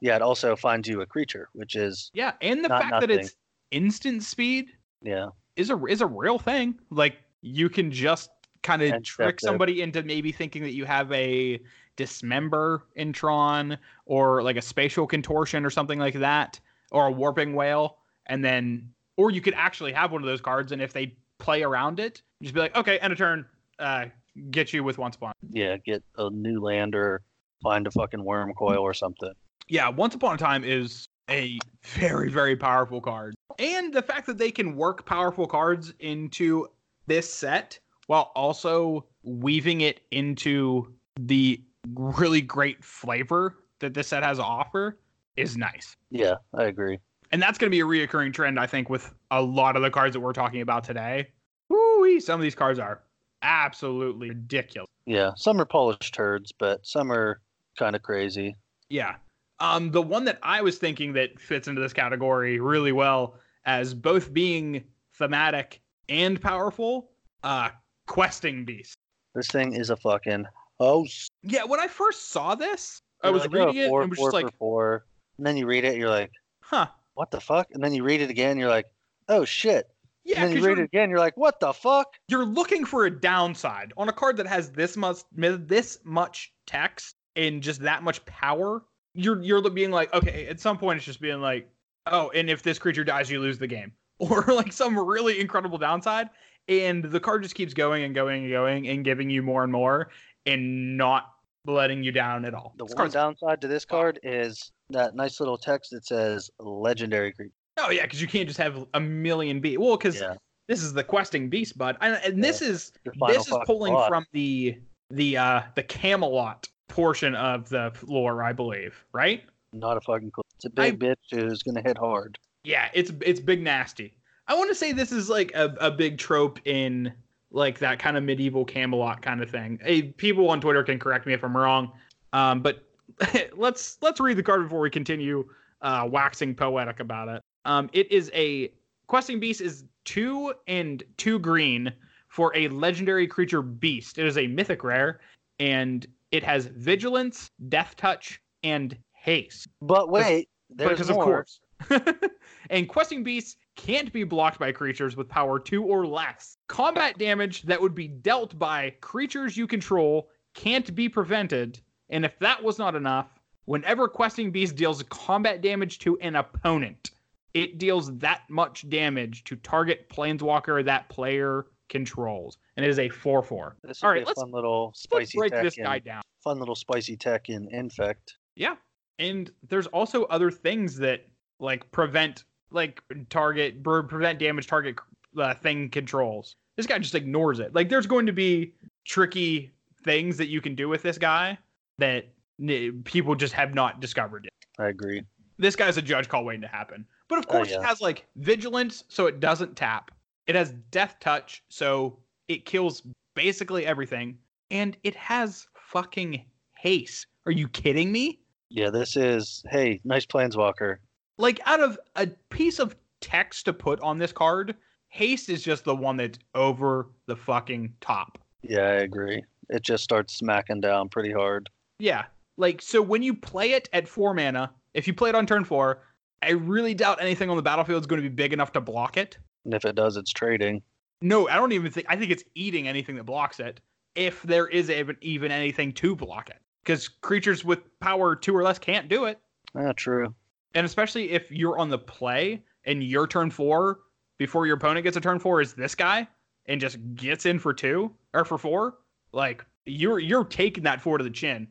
Yeah, 0.00 0.14
it 0.14 0.22
also 0.22 0.54
finds 0.54 0.86
you 0.86 1.00
a 1.00 1.06
creature, 1.06 1.48
which 1.52 1.74
is 1.74 2.10
Yeah, 2.14 2.32
and 2.40 2.64
the 2.64 2.68
fact 2.68 3.00
that 3.00 3.10
it's 3.10 3.34
instant 3.72 4.22
speed 4.22 4.68
yeah, 5.02 5.28
is 5.56 5.70
a 5.70 5.84
is 5.86 6.00
a 6.00 6.06
real 6.06 6.38
thing. 6.38 6.78
Like 6.90 7.16
you 7.40 7.68
can 7.68 7.90
just 7.90 8.30
kind 8.62 8.82
of 8.82 9.02
trick 9.02 9.36
it. 9.36 9.40
somebody 9.40 9.82
into 9.82 10.02
maybe 10.02 10.32
thinking 10.32 10.62
that 10.62 10.74
you 10.74 10.84
have 10.84 11.10
a 11.12 11.60
dismember 11.96 12.86
in 12.94 13.12
Tron 13.12 13.78
or 14.04 14.42
like 14.42 14.56
a 14.56 14.62
spatial 14.62 15.06
contortion 15.06 15.64
or 15.64 15.70
something 15.70 15.98
like 15.98 16.14
that, 16.14 16.60
or 16.92 17.06
a 17.06 17.10
Warping 17.10 17.54
Wail, 17.54 17.98
and 18.26 18.44
then 18.44 18.90
or 19.16 19.30
you 19.30 19.40
could 19.40 19.54
actually 19.54 19.92
have 19.92 20.12
one 20.12 20.22
of 20.22 20.26
those 20.26 20.40
cards, 20.40 20.72
and 20.72 20.80
if 20.82 20.92
they 20.92 21.14
play 21.38 21.62
around 21.62 22.00
it, 22.00 22.22
just 22.42 22.54
be 22.54 22.60
like, 22.60 22.76
okay, 22.76 22.98
end 22.98 23.12
of 23.12 23.18
turn, 23.18 23.46
uh, 23.78 24.06
get 24.50 24.72
you 24.72 24.82
with 24.84 24.98
once 24.98 25.16
upon. 25.16 25.32
yeah. 25.50 25.76
Get 25.78 26.02
a 26.18 26.30
new 26.30 26.60
land 26.60 26.94
or 26.94 27.22
find 27.62 27.86
a 27.86 27.90
fucking 27.90 28.20
Wurmcoil 28.20 28.80
or 28.80 28.94
something. 28.94 29.32
Yeah, 29.68 29.88
Once 29.88 30.14
Upon 30.14 30.34
a 30.34 30.38
Time 30.38 30.62
is 30.62 31.06
a 31.28 31.58
very, 31.84 32.30
very 32.30 32.54
powerful 32.56 33.00
card. 33.00 33.34
And 33.58 33.92
the 33.92 34.02
fact 34.02 34.26
that 34.26 34.38
they 34.38 34.50
can 34.50 34.76
work 34.76 35.04
powerful 35.06 35.46
cards 35.46 35.92
into 35.98 36.68
this 37.06 37.32
set 37.32 37.78
while 38.06 38.30
also 38.36 39.06
weaving 39.24 39.80
it 39.80 40.02
into 40.12 40.94
the 41.18 41.60
really 41.94 42.40
great 42.40 42.84
flavor 42.84 43.58
that 43.80 43.94
this 43.94 44.08
set 44.08 44.22
has 44.22 44.36
to 44.38 44.44
offer 44.44 44.98
is 45.36 45.56
nice. 45.56 45.96
Yeah, 46.10 46.36
I 46.54 46.64
agree. 46.64 46.98
And 47.32 47.42
that's 47.42 47.58
going 47.58 47.70
to 47.70 47.74
be 47.74 47.80
a 47.80 47.84
reoccurring 47.84 48.32
trend, 48.32 48.58
I 48.58 48.66
think, 48.66 48.88
with 48.88 49.12
a 49.30 49.42
lot 49.42 49.76
of 49.76 49.82
the 49.82 49.90
cards 49.90 50.14
that 50.14 50.20
we're 50.20 50.32
talking 50.32 50.60
about 50.60 50.84
today. 50.84 51.28
Woo 51.68 52.20
some 52.20 52.40
of 52.40 52.42
these 52.42 52.54
cards 52.54 52.78
are 52.78 53.02
absolutely 53.42 54.28
ridiculous. 54.30 54.88
Yeah, 55.06 55.32
some 55.36 55.60
are 55.60 55.64
polished 55.64 56.14
turds, 56.14 56.52
but 56.52 56.86
some 56.86 57.12
are 57.12 57.40
kind 57.78 57.96
of 57.96 58.02
crazy. 58.02 58.56
Yeah. 58.88 59.16
Um, 59.58 59.90
the 59.90 60.02
one 60.02 60.24
that 60.24 60.38
I 60.42 60.60
was 60.62 60.78
thinking 60.78 61.12
that 61.14 61.40
fits 61.40 61.68
into 61.68 61.80
this 61.80 61.92
category 61.92 62.60
really 62.60 62.92
well 62.92 63.36
as 63.64 63.94
both 63.94 64.32
being 64.32 64.84
thematic 65.14 65.80
and 66.08 66.40
powerful, 66.40 67.10
uh, 67.42 67.70
questing 68.06 68.64
beast. 68.64 68.96
This 69.34 69.48
thing 69.48 69.74
is 69.74 69.90
a 69.90 69.96
fucking 69.96 70.46
house. 70.78 71.28
Yeah, 71.42 71.64
when 71.64 71.80
I 71.80 71.88
first 71.88 72.30
saw 72.30 72.54
this, 72.54 73.00
I 73.22 73.30
was 73.30 73.42
like, 73.42 73.54
oh, 73.54 73.66
reading 73.66 73.82
it 73.82 73.90
and 73.90 74.10
was 74.10 74.18
four 74.18 74.30
just 74.30 74.44
like, 74.44 74.58
four. 74.58 75.06
And 75.38 75.46
then 75.46 75.56
you 75.56 75.66
read 75.66 75.84
it, 75.84 75.96
you're 75.96 76.10
like, 76.10 76.32
huh. 76.60 76.86
What 77.16 77.30
the 77.30 77.40
fuck? 77.40 77.68
And 77.72 77.82
then 77.82 77.92
you 77.94 78.04
read 78.04 78.20
it 78.20 78.30
again, 78.30 78.58
you're 78.58 78.68
like, 78.68 78.86
oh 79.28 79.44
shit. 79.44 79.88
Yeah, 80.24 80.42
and 80.42 80.50
then 80.50 80.58
you 80.58 80.66
read 80.66 80.78
it 80.78 80.84
again, 80.84 81.08
you're 81.08 81.20
like, 81.20 81.36
what 81.36 81.60
the 81.60 81.72
fuck? 81.72 82.14
you're 82.28 82.44
looking 82.44 82.84
for 82.84 83.06
a 83.06 83.10
downside 83.10 83.92
on 83.96 84.08
a 84.08 84.12
card 84.12 84.36
that 84.38 84.46
has 84.46 84.70
this 84.70 84.96
much 84.96 85.18
this 85.32 85.98
much 86.04 86.52
text 86.66 87.16
and 87.36 87.62
just 87.62 87.80
that 87.82 88.02
much 88.02 88.24
power. 88.26 88.82
You're 89.14 89.42
you're 89.42 89.62
being 89.70 89.90
like, 89.90 90.12
okay, 90.12 90.46
at 90.46 90.60
some 90.60 90.78
point 90.78 90.98
it's 90.98 91.06
just 91.06 91.20
being 91.20 91.40
like, 91.40 91.68
oh, 92.06 92.30
and 92.30 92.50
if 92.50 92.62
this 92.62 92.78
creature 92.78 93.04
dies, 93.04 93.30
you 93.30 93.40
lose 93.40 93.58
the 93.58 93.66
game, 93.66 93.92
or 94.18 94.44
like 94.48 94.72
some 94.72 94.98
really 94.98 95.40
incredible 95.40 95.78
downside. 95.78 96.28
And 96.68 97.04
the 97.04 97.20
card 97.20 97.44
just 97.44 97.54
keeps 97.54 97.72
going 97.72 98.02
and 98.02 98.14
going 98.14 98.42
and 98.42 98.52
going 98.52 98.88
and 98.88 99.04
giving 99.04 99.30
you 99.30 99.42
more 99.42 99.62
and 99.62 99.72
more, 99.72 100.10
and 100.44 100.96
not 100.96 101.32
letting 101.64 102.02
you 102.02 102.10
down 102.10 102.44
at 102.44 102.54
all. 102.54 102.74
The 102.76 102.84
This 102.84 102.96
one 102.96 103.10
downside 103.10 103.60
to 103.60 103.68
this 103.68 103.84
card 103.84 104.18
is 104.24 104.72
that 104.90 105.14
nice 105.14 105.40
little 105.40 105.58
text 105.58 105.90
that 105.90 106.04
says 106.06 106.50
legendary 106.58 107.32
creature. 107.32 107.52
Oh 107.78 107.90
yeah, 107.90 108.02
because 108.02 108.20
you 108.20 108.28
can't 108.28 108.46
just 108.48 108.58
have 108.58 108.86
a 108.94 109.00
million 109.00 109.60
beasts. 109.60 109.78
Well, 109.78 109.96
because 109.96 110.20
Yeah. 110.20 110.34
this 110.68 110.82
is 110.82 110.92
the 110.92 111.04
questing 111.04 111.48
beast 111.48 111.76
bud, 111.76 111.96
and, 112.00 112.18
and 112.24 112.42
this 112.42 112.62
is 112.62 112.92
this 113.28 113.46
is 113.46 113.54
pulling 113.66 113.92
boss. 113.92 114.08
from 114.08 114.26
the 114.32 114.78
the 115.10 115.36
uh 115.36 115.62
the 115.74 115.82
Camelot 115.82 116.68
portion 116.88 117.34
of 117.34 117.68
the 117.68 117.92
lore, 118.06 118.42
I 118.42 118.52
believe, 118.52 119.04
right? 119.12 119.44
Not 119.72 119.96
a 119.96 120.00
fucking 120.00 120.30
clue. 120.30 120.42
It's 120.56 120.64
a 120.64 120.70
big 120.70 120.98
bitch 120.98 121.16
who's 121.30 121.62
gonna 121.62 121.82
hit 121.82 121.98
hard. 121.98 122.38
Yeah, 122.64 122.88
it's 122.94 123.12
it's 123.20 123.40
big 123.40 123.62
nasty. 123.62 124.16
I 124.48 124.54
want 124.54 124.70
to 124.70 124.74
say 124.74 124.92
this 124.92 125.12
is 125.12 125.28
like 125.28 125.52
a, 125.54 125.74
a 125.80 125.90
big 125.90 126.18
trope 126.18 126.60
in 126.66 127.12
like 127.50 127.78
that 127.80 127.98
kind 127.98 128.16
of 128.16 128.22
medieval 128.24 128.64
Camelot 128.64 129.20
kind 129.20 129.42
of 129.42 129.50
thing. 129.50 129.78
Hey, 129.82 130.02
people 130.02 130.48
on 130.50 130.60
Twitter 130.60 130.82
can 130.82 130.98
correct 130.98 131.26
me 131.26 131.32
if 131.32 131.44
I'm 131.44 131.56
wrong. 131.56 131.92
Um, 132.32 132.60
but 132.62 132.85
let's 133.56 133.98
let's 134.02 134.20
read 134.20 134.36
the 134.36 134.42
card 134.42 134.62
before 134.62 134.80
we 134.80 134.90
continue 134.90 135.44
uh, 135.82 136.06
waxing 136.10 136.54
poetic 136.54 137.00
about 137.00 137.28
it. 137.28 137.42
Um, 137.64 137.90
it 137.92 138.10
is 138.10 138.30
a 138.34 138.72
questing 139.06 139.40
beast 139.40 139.60
is 139.60 139.84
two 140.04 140.52
and 140.66 141.02
two 141.16 141.38
green 141.38 141.92
for 142.28 142.54
a 142.56 142.68
legendary 142.68 143.26
creature 143.26 143.62
beast. 143.62 144.18
It 144.18 144.26
is 144.26 144.38
a 144.38 144.46
mythic 144.46 144.84
rare, 144.84 145.20
and 145.58 146.06
it 146.32 146.42
has 146.42 146.66
vigilance, 146.66 147.50
death 147.68 147.96
touch, 147.96 148.40
and 148.62 148.96
haste 149.12 149.68
But 149.80 150.10
wait, 150.10 150.48
there's 150.70 150.90
because 150.90 151.10
more. 151.10 151.22
of 151.22 151.24
course. 151.24 151.60
and 152.70 152.88
questing 152.88 153.22
beasts 153.22 153.56
can't 153.76 154.12
be 154.12 154.24
blocked 154.24 154.58
by 154.58 154.72
creatures 154.72 155.16
with 155.16 155.28
power 155.28 155.58
2 155.58 155.84
or 155.84 156.06
less. 156.06 156.56
Combat 156.68 157.18
damage 157.18 157.62
that 157.62 157.80
would 157.80 157.94
be 157.94 158.08
dealt 158.08 158.58
by 158.58 158.90
creatures 159.00 159.56
you 159.56 159.66
control 159.66 160.28
can't 160.54 160.94
be 160.94 161.08
prevented, 161.08 161.80
and 162.10 162.24
if 162.24 162.38
that 162.38 162.62
was 162.62 162.78
not 162.78 162.94
enough, 162.94 163.28
whenever 163.64 164.08
questing 164.08 164.50
beast 164.50 164.76
deals 164.76 165.02
combat 165.04 165.60
damage 165.60 165.98
to 166.00 166.18
an 166.18 166.36
opponent, 166.36 167.10
it 167.54 167.78
deals 167.78 168.16
that 168.18 168.42
much 168.48 168.88
damage 168.88 169.44
to 169.44 169.56
target 169.56 170.08
planeswalker 170.08 170.84
that 170.84 171.08
player 171.08 171.66
controls. 171.88 172.58
And 172.76 172.84
it 172.84 172.88
is 172.88 172.98
a 172.98 173.08
4-4. 173.08 173.72
This 173.82 174.02
All 174.02 174.10
right, 174.10 174.26
let's- 174.26 174.40
fun 174.40 174.50
little 174.50 174.92
spicy 174.94 175.38
break 175.38 175.52
tech 175.52 175.62
this 175.62 175.76
in, 175.78 175.84
guy 175.84 175.98
down. 175.98 176.22
fun 176.42 176.58
little 176.58 176.74
spicy 176.74 177.16
tech 177.16 177.48
in 177.48 177.68
infect. 177.72 178.36
Yeah. 178.56 178.76
And 179.18 179.50
there's 179.68 179.86
also 179.88 180.24
other 180.24 180.50
things 180.50 180.96
that 180.98 181.26
like 181.58 181.90
prevent 181.90 182.44
like 182.70 183.00
target 183.30 183.82
prevent 183.82 184.38
damage 184.38 184.66
target 184.66 184.96
uh, 185.38 185.54
thing 185.54 185.88
controls. 185.88 186.56
This 186.76 186.86
guy 186.86 186.98
just 186.98 187.14
ignores 187.14 187.60
it. 187.60 187.74
Like 187.74 187.88
there's 187.88 188.06
going 188.06 188.26
to 188.26 188.32
be 188.32 188.74
tricky 189.06 189.70
things 190.04 190.36
that 190.36 190.48
you 190.48 190.60
can 190.60 190.74
do 190.74 190.88
with 190.88 191.02
this 191.02 191.16
guy 191.16 191.56
that 191.98 192.26
n- 192.60 193.02
people 193.04 193.34
just 193.34 193.52
have 193.54 193.74
not 193.74 194.00
discovered 194.00 194.44
yet. 194.44 194.84
I 194.84 194.88
agree. 194.88 195.22
This 195.58 195.76
guy's 195.76 195.96
a 195.96 196.02
judge 196.02 196.28
call 196.28 196.44
waiting 196.44 196.62
to 196.62 196.68
happen. 196.68 197.06
But 197.28 197.38
of 197.38 197.46
Oh, 197.48 197.52
course 197.52 197.70
yeah. 197.70 197.78
it 197.80 197.84
has 197.84 198.00
like 198.00 198.26
vigilance 198.36 199.04
so 199.08 199.26
it 199.26 199.40
doesn't 199.40 199.76
tap. 199.76 200.10
It 200.46 200.54
has 200.54 200.72
death 200.90 201.16
touch 201.20 201.62
so 201.68 202.18
it 202.48 202.64
kills 202.64 203.02
basically 203.34 203.86
everything 203.86 204.38
and 204.70 204.96
it 205.02 205.14
has 205.16 205.66
fucking 205.76 206.44
haste. 206.76 207.26
Are 207.46 207.52
you 207.52 207.68
kidding 207.68 208.12
me? 208.12 208.40
Yeah, 208.68 208.90
this 208.90 209.16
is 209.16 209.64
hey, 209.70 210.00
nice 210.04 210.26
planeswalker. 210.26 210.96
like 211.38 211.60
out 211.66 211.80
of 211.80 211.98
a 212.16 212.26
piece 212.50 212.78
of 212.78 212.96
text 213.20 213.64
to 213.64 213.72
put 213.72 213.98
on 214.00 214.18
this 214.18 214.32
card, 214.32 214.74
haste 215.08 215.48
is 215.48 215.62
just 215.62 215.84
the 215.84 215.94
one 215.96 216.16
that's 216.16 216.38
over 216.54 217.08
the 217.26 217.36
fucking 217.36 217.94
top. 218.00 218.38
Yeah, 218.62 218.82
I 218.82 218.94
agree. 218.96 219.42
It 219.68 219.82
just 219.82 220.04
starts 220.04 220.34
smacking 220.36 220.80
down 220.80 221.08
pretty 221.08 221.32
hard. 221.32 221.68
Yeah. 221.98 222.24
Like 222.56 222.80
so 222.82 223.02
when 223.02 223.22
you 223.22 223.34
play 223.34 223.72
it 223.72 223.88
at 223.92 224.08
4 224.08 224.34
mana, 224.34 224.72
if 224.94 225.06
you 225.06 225.14
play 225.14 225.28
it 225.28 225.34
on 225.34 225.46
turn 225.46 225.64
4, 225.64 226.02
I 226.42 226.50
really 226.50 226.94
doubt 226.94 227.20
anything 227.20 227.50
on 227.50 227.56
the 227.56 227.62
battlefield 227.62 228.02
is 228.02 228.06
going 228.06 228.22
to 228.22 228.28
be 228.28 228.34
big 228.34 228.52
enough 228.52 228.72
to 228.72 228.80
block 228.80 229.16
it. 229.16 229.38
And 229.64 229.74
if 229.74 229.84
it 229.84 229.94
does, 229.94 230.16
it's 230.16 230.32
trading. 230.32 230.82
No, 231.20 231.48
I 231.48 231.56
don't 231.56 231.72
even 231.72 231.90
think 231.90 232.06
I 232.08 232.16
think 232.16 232.30
it's 232.30 232.44
eating 232.54 232.88
anything 232.88 233.16
that 233.16 233.24
blocks 233.24 233.60
it 233.60 233.80
if 234.14 234.42
there 234.42 234.68
is 234.68 234.90
even 234.90 235.16
even 235.20 235.50
anything 235.50 235.92
to 235.94 236.14
block 236.14 236.50
it. 236.50 236.58
Cuz 236.84 237.08
creatures 237.08 237.64
with 237.64 237.80
power 238.00 238.36
2 238.36 238.54
or 238.54 238.62
less 238.62 238.78
can't 238.78 239.08
do 239.08 239.24
it. 239.24 239.40
Ah, 239.74 239.92
true. 239.92 240.34
And 240.74 240.84
especially 240.84 241.30
if 241.30 241.50
you're 241.50 241.78
on 241.78 241.88
the 241.88 241.98
play 241.98 242.62
and 242.84 243.02
your 243.02 243.26
turn 243.26 243.50
four 243.50 244.00
before 244.38 244.66
your 244.66 244.76
opponent 244.76 245.04
gets 245.04 245.16
a 245.16 245.20
turn 245.20 245.38
four 245.38 245.60
is 245.60 245.72
this 245.72 245.94
guy 245.94 246.28
and 246.66 246.80
just 246.80 246.98
gets 247.14 247.46
in 247.46 247.58
for 247.58 247.72
two 247.72 248.12
or 248.34 248.44
for 248.44 248.58
four, 248.58 248.98
like 249.32 249.64
you're 249.86 250.18
you're 250.18 250.44
taking 250.44 250.84
that 250.84 251.00
four 251.00 251.18
to 251.18 251.24
the 251.24 251.30
chin. 251.30 251.66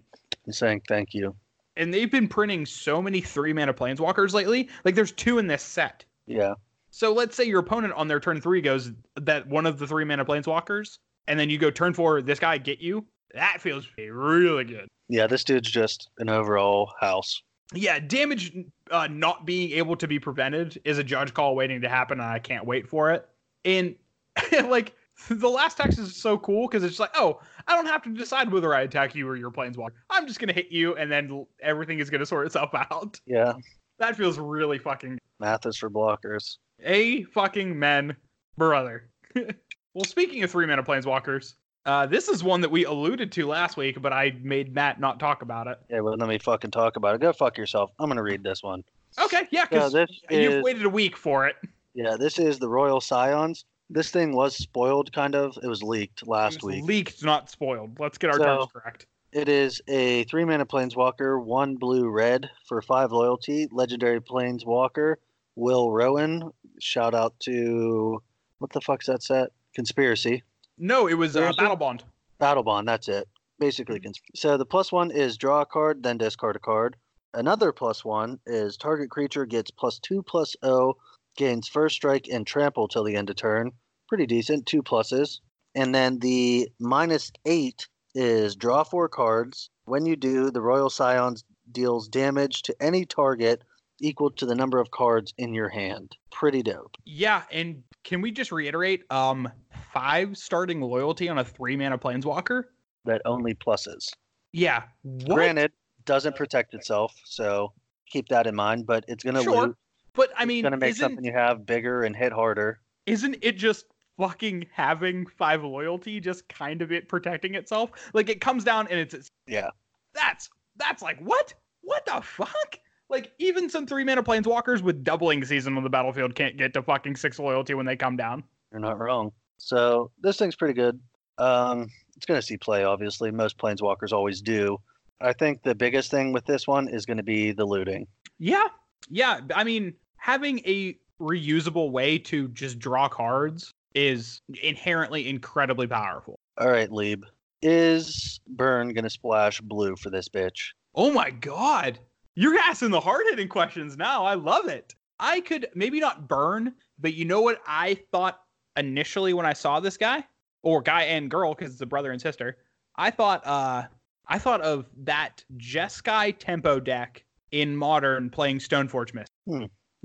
I'm 0.46 0.54
saying 0.54 0.82
thank 0.88 1.14
you. 1.14 1.36
And 1.78 1.94
they've 1.94 2.12
been 2.12 2.28
printing 2.28 2.66
so 2.66 3.02
many 3.02 3.22
three 3.22 3.54
mana 3.54 3.74
planeswalkers 3.74 4.34
lately. 4.34 4.70
Like 4.84 4.96
there's 4.96 5.12
two 5.12 5.40
in 5.40 5.48
this 5.48 5.62
set. 5.62 6.06
Yeah. 6.26 6.54
So 6.92 7.12
let's 7.12 7.36
say 7.36 7.44
your 7.44 7.60
opponent 7.60 7.94
on 7.94 8.08
their 8.08 8.20
turn 8.20 8.40
three 8.40 8.62
goes 8.62 8.92
that 9.20 9.48
one 9.48 9.66
of 9.66 9.80
the 9.80 9.88
three 9.88 10.06
mana 10.06 10.24
planeswalkers, 10.24 11.00
and 11.28 11.38
then 11.38 11.50
you 11.50 11.58
go 11.58 11.70
turn 11.70 11.94
four, 11.94 12.22
this 12.22 12.40
guy 12.40 12.58
get 12.58 12.80
you. 12.80 13.06
That 13.34 13.60
feels 13.60 13.86
really 13.98 14.64
good. 14.64 14.88
Yeah, 15.10 15.28
this 15.28 15.44
dude's 15.44 15.70
just 15.70 16.10
an 16.20 16.30
overall 16.30 16.94
house. 17.00 17.44
Yeah, 17.74 18.00
damage 18.00 18.56
uh, 18.92 19.08
not 19.12 19.46
being 19.46 19.72
able 19.72 19.96
to 19.98 20.08
be 20.08 20.20
prevented 20.20 20.80
is 20.86 20.98
a 20.98 21.04
judge 21.04 21.34
call 21.34 21.56
waiting 21.56 21.82
to 21.82 21.90
happen, 21.90 22.20
and 22.20 22.30
I 22.30 22.40
can't 22.40 22.66
wait 22.66 22.88
for 22.88 23.12
it. 23.12 23.28
And 23.66 23.96
like 24.64 24.94
the 25.30 25.50
last 25.50 25.78
text 25.78 25.98
is 25.98 26.16
so 26.16 26.38
cool 26.38 26.68
because 26.68 26.84
it's 26.84 26.92
just 26.92 27.00
like, 27.00 27.12
oh, 27.16 27.40
I 27.68 27.76
don't 27.76 27.86
have 27.86 28.04
to 28.04 28.14
decide 28.14 28.52
whether 28.52 28.74
I 28.74 28.82
attack 28.82 29.16
you 29.16 29.28
or 29.28 29.36
your 29.36 29.52
planeswalker. 29.52 29.92
I'm 30.10 30.28
just 30.28 30.40
gonna 30.40 30.54
hit 30.54 30.72
you, 30.72 30.96
and 30.96 31.12
then 31.12 31.46
everything 31.62 32.00
is 32.00 32.10
gonna 32.10 32.26
sort 32.26 32.46
itself 32.46 32.72
out. 32.74 33.20
Yeah. 33.26 33.54
That 34.00 34.16
feels 34.16 34.38
really 34.38 34.78
fucking 34.78 35.18
Math 35.40 35.66
is 35.66 35.78
for 35.78 35.90
blockers. 35.90 36.58
a 36.84 37.24
fucking 37.24 37.78
men, 37.78 38.16
brother. 38.58 39.10
well, 39.36 40.04
speaking 40.06 40.44
of 40.44 40.52
three 40.52 40.66
mana 40.66 40.84
planeswalkers, 40.84 41.54
uh, 41.86 42.06
this 42.06 42.28
is 42.28 42.44
one 42.44 42.62
that 42.62 42.72
we 42.72 42.84
alluded 42.84 43.32
to 43.34 43.48
last 43.48 43.78
week, 43.78 44.02
but 44.02 44.12
I 44.12 44.36
made 44.42 44.74
Matt 44.74 45.00
not 45.00 45.20
talk 45.20 45.44
about 45.44 45.68
it. 45.68 45.80
Yeah, 45.90 46.02
well, 46.02 46.16
let 46.18 46.28
me 46.28 46.40
fucking 46.40 46.72
talk 46.72 46.98
about 46.98 47.16
it. 47.16 47.22
Go 47.22 47.32
fuck 47.32 47.58
yourself. 47.58 47.92
I'm 48.00 48.10
gonna 48.10 48.24
read 48.24 48.44
this 48.44 48.64
one. 48.64 48.84
Okay, 49.22 49.48
yeah, 49.52 49.66
because 49.66 49.94
you've 49.94 50.54
is 50.54 50.64
waited 50.64 50.84
a 50.84 50.90
week 50.90 51.16
for 51.16 51.48
it. 51.48 51.56
yeah, 51.94 52.18
this 52.18 52.38
is 52.38 52.60
the 52.60 52.68
Royal 52.68 53.00
Scions. 53.00 53.64
This 53.90 54.10
thing 54.10 54.36
was 54.36 54.56
spoiled, 54.56 55.12
kind 55.14 55.36
of. 55.36 55.58
It 55.62 55.68
was 55.68 55.84
leaked 55.84 56.24
It 56.24 56.28
last 56.28 56.64
was 56.64 56.76
week. 56.76 56.84
leaked, 56.86 57.24
not 57.24 57.50
spoiled. 57.50 58.00
Let's 58.00 58.18
get 58.18 58.32
our 58.32 58.38
So- 58.38 58.44
terms 58.44 58.72
correct. 58.74 59.06
It 59.32 59.50
is 59.50 59.82
a 59.90 60.24
three 60.26 60.46
mana 60.46 60.66
planeswalker, 60.66 61.44
one 61.44 61.76
blue 61.76 62.10
red 62.10 62.50
for 62.70 62.82
five 62.82 63.12
loyalty. 63.12 63.68
Legendary 63.72 64.22
planeswalker, 64.22 65.16
Will 65.56 65.92
Rowan. 65.92 66.52
Shout 66.80 67.14
out 67.14 67.38
to 67.42 68.22
what 68.60 68.72
the 68.72 68.80
fuck's 68.82 69.08
that 69.08 69.22
set? 69.22 69.50
Conspiracy. 69.76 70.42
No, 70.78 71.08
it 71.08 71.16
was 71.16 71.36
uh, 71.36 71.52
Battle 71.58 71.76
Bond. 71.76 72.04
Battle 72.40 72.64
Bond, 72.64 72.88
that's 72.88 73.10
it. 73.10 73.28
Basically, 73.60 74.00
cons- 74.00 74.22
so 74.36 74.58
the 74.58 74.66
plus 74.66 74.92
one 74.92 75.12
is 75.12 75.38
draw 75.38 75.62
a 75.62 75.66
card, 75.66 76.02
then 76.02 76.18
discard 76.18 76.56
a 76.56 76.60
card. 76.60 76.96
Another 77.34 77.74
plus 77.74 78.06
one 78.06 78.40
is 78.46 78.78
target 78.78 79.10
creature 79.10 79.46
gets 79.46 79.70
plus 79.70 80.00
two 80.00 80.24
plus 80.24 80.56
O, 80.64 80.96
gains 81.36 81.68
first 81.68 81.96
strike 81.96 82.28
and 82.32 82.46
trample 82.46 82.88
till 82.88 83.04
the 83.04 83.16
end 83.16 83.30
of 83.30 83.36
turn. 83.36 83.72
Pretty 84.08 84.26
decent, 84.26 84.66
two 84.66 84.84
pluses. 84.84 85.40
And 85.74 85.94
then 85.94 86.20
the 86.20 86.70
minus 86.80 87.32
eight 87.46 87.88
is 88.14 88.56
draw 88.56 88.84
four 88.84 89.10
cards. 89.10 89.70
When 89.86 90.06
you 90.06 90.16
do, 90.16 90.50
the 90.52 90.62
Royal 90.62 90.90
Scions 90.90 91.44
deals 91.72 92.08
damage 92.08 92.62
to 92.64 92.76
any 92.80 93.06
target 93.06 93.64
equal 94.00 94.30
to 94.32 94.46
the 94.46 94.56
number 94.56 94.80
of 94.80 94.92
cards 94.92 95.34
in 95.38 95.54
your 95.54 95.70
hand. 95.70 96.16
Pretty 96.32 96.62
dope. 96.64 96.96
Yeah, 97.06 97.44
and 97.52 97.84
can 98.04 98.22
we 98.22 98.32
just 98.32 98.52
reiterate? 98.52 99.04
Um, 99.10 99.50
five 99.94 100.38
starting 100.38 100.82
loyalty 100.82 101.30
on 101.30 101.38
a 101.38 101.44
three 101.44 101.76
mana 101.76 101.98
planeswalker. 101.98 102.64
That 103.06 103.22
only 103.26 103.54
pluses. 103.54 104.10
Yeah. 104.52 104.84
What? 105.04 105.36
Granted, 105.36 105.72
doesn't 106.06 106.36
protect 106.36 106.74
itself, 106.74 107.14
so 107.26 107.74
keep 108.10 108.30
that 108.30 108.48
in 108.48 108.56
mind. 108.56 108.86
But 108.86 109.06
it's 109.08 109.24
gonna 109.24 109.44
Sure. 109.44 109.76
But 110.16 110.30
I 110.38 110.46
mean, 110.46 110.60
it's 110.60 110.64
gonna 110.66 110.78
make 110.78 110.96
something 110.96 111.24
you 111.26 111.32
have 111.34 111.66
bigger 111.66 112.04
and 112.04 112.16
hit 112.16 112.32
harder. 112.32 112.80
isn't 113.06 113.38
it 113.42 113.54
just 113.58 113.86
fucking 114.18 114.66
having 114.74 115.26
five 115.28 115.64
loyalty 115.64 116.20
just 116.22 116.48
kind 116.48 116.82
of 116.82 116.92
it 116.92 117.08
protecting 117.10 117.56
itself? 117.56 117.92
Like 118.14 118.30
it 118.30 118.40
comes 118.42 118.64
down 118.64 118.88
and 118.90 119.00
it's, 119.00 119.14
it's 119.14 119.30
Yeah. 119.48 119.70
that's 120.14 120.50
that's 120.78 121.02
like 121.02 121.20
what? 121.20 121.54
What 121.82 122.06
the 122.06 122.22
fuck? 122.22 122.80
Like 123.10 123.32
even 123.38 123.70
some 123.70 123.86
three 123.86 124.04
mana 124.04 124.24
planeswalkers 124.24 124.82
with 124.82 125.04
doubling 125.04 125.46
season 125.46 125.78
on 125.78 125.84
the 125.84 125.90
battlefield 125.90 126.34
can't 126.34 126.58
get 126.58 126.74
to 126.74 126.82
fucking 126.82 127.16
six 127.18 127.38
loyalty 127.38 127.74
when 127.76 127.86
they 127.86 127.96
come 127.96 128.18
down. 128.18 128.44
You're 128.72 128.82
not 128.82 128.98
wrong. 129.00 129.32
So 129.58 130.12
this 130.22 130.38
thing's 130.38 130.56
pretty 130.56 130.74
good. 130.74 131.00
Um, 131.38 131.88
it's 132.18 132.26
gonna 132.26 132.42
see 132.42 132.58
play, 132.58 132.84
obviously. 132.84 133.30
Most 133.32 133.58
planeswalkers 133.58 134.12
always 134.12 134.42
do. 134.42 134.78
I 135.22 135.34
think 135.34 135.62
the 135.64 135.76
biggest 135.76 136.10
thing 136.12 136.34
with 136.34 136.46
this 136.46 136.68
one 136.68 136.88
is 136.88 137.06
gonna 137.06 137.24
be 137.24 137.52
the 137.52 137.66
looting. 137.66 138.08
Yeah. 138.40 138.68
Yeah. 139.10 139.42
I 139.54 139.64
mean, 139.64 139.94
having 140.26 140.58
a 140.66 140.98
reusable 141.22 141.92
way 141.92 142.18
to 142.18 142.48
just 142.48 142.80
draw 142.80 143.08
cards 143.08 143.72
is 143.94 144.42
inherently 144.64 145.30
incredibly 145.30 145.86
powerful. 145.86 146.40
All 146.58 146.72
right, 146.72 146.92
Lieb. 146.92 147.24
Is 147.62 148.40
Burn 148.48 148.92
gonna 148.94 149.12
splash 149.12 149.62
blue 149.62 149.96
for 149.96 150.10
this 150.10 150.28
bitch? 150.28 150.72
Oh 150.96 151.12
my 151.12 151.30
god. 151.30 152.00
You're 152.34 152.58
asking 152.58 152.90
the 152.90 153.00
hard 153.00 153.22
hitting 153.30 153.48
questions 153.48 153.98
now. 153.98 154.26
I 154.26 154.34
love 154.34 154.68
it. 154.68 154.96
I 155.20 155.42
could 155.42 155.68
maybe 155.76 156.00
not 156.00 156.28
burn, 156.28 156.74
but 156.98 157.14
you 157.14 157.26
know 157.26 157.42
what 157.42 157.62
I 157.68 158.00
thought 158.12 158.42
initially 158.76 159.34
when 159.36 159.46
I 159.46 159.54
saw 159.54 159.80
this 159.80 159.96
guy 159.96 160.26
or 160.64 160.82
guy 160.82 161.04
and 161.04 161.30
girl 161.30 161.54
because 161.54 161.72
it's 161.72 161.82
a 161.82 161.86
brother 161.86 162.12
and 162.12 162.20
sister. 162.20 162.58
I 162.96 163.12
thought 163.12 163.46
uh 163.46 163.84
I 164.28 164.40
thought 164.40 164.62
of 164.62 164.88
that 165.04 165.46
Jeskai 165.58 166.36
tempo 166.40 166.80
deck 166.80 167.24
in 167.52 167.76
modern 167.78 168.32
playing 168.32 168.58
Stoneforge 168.58 169.14
Mist 169.14 169.32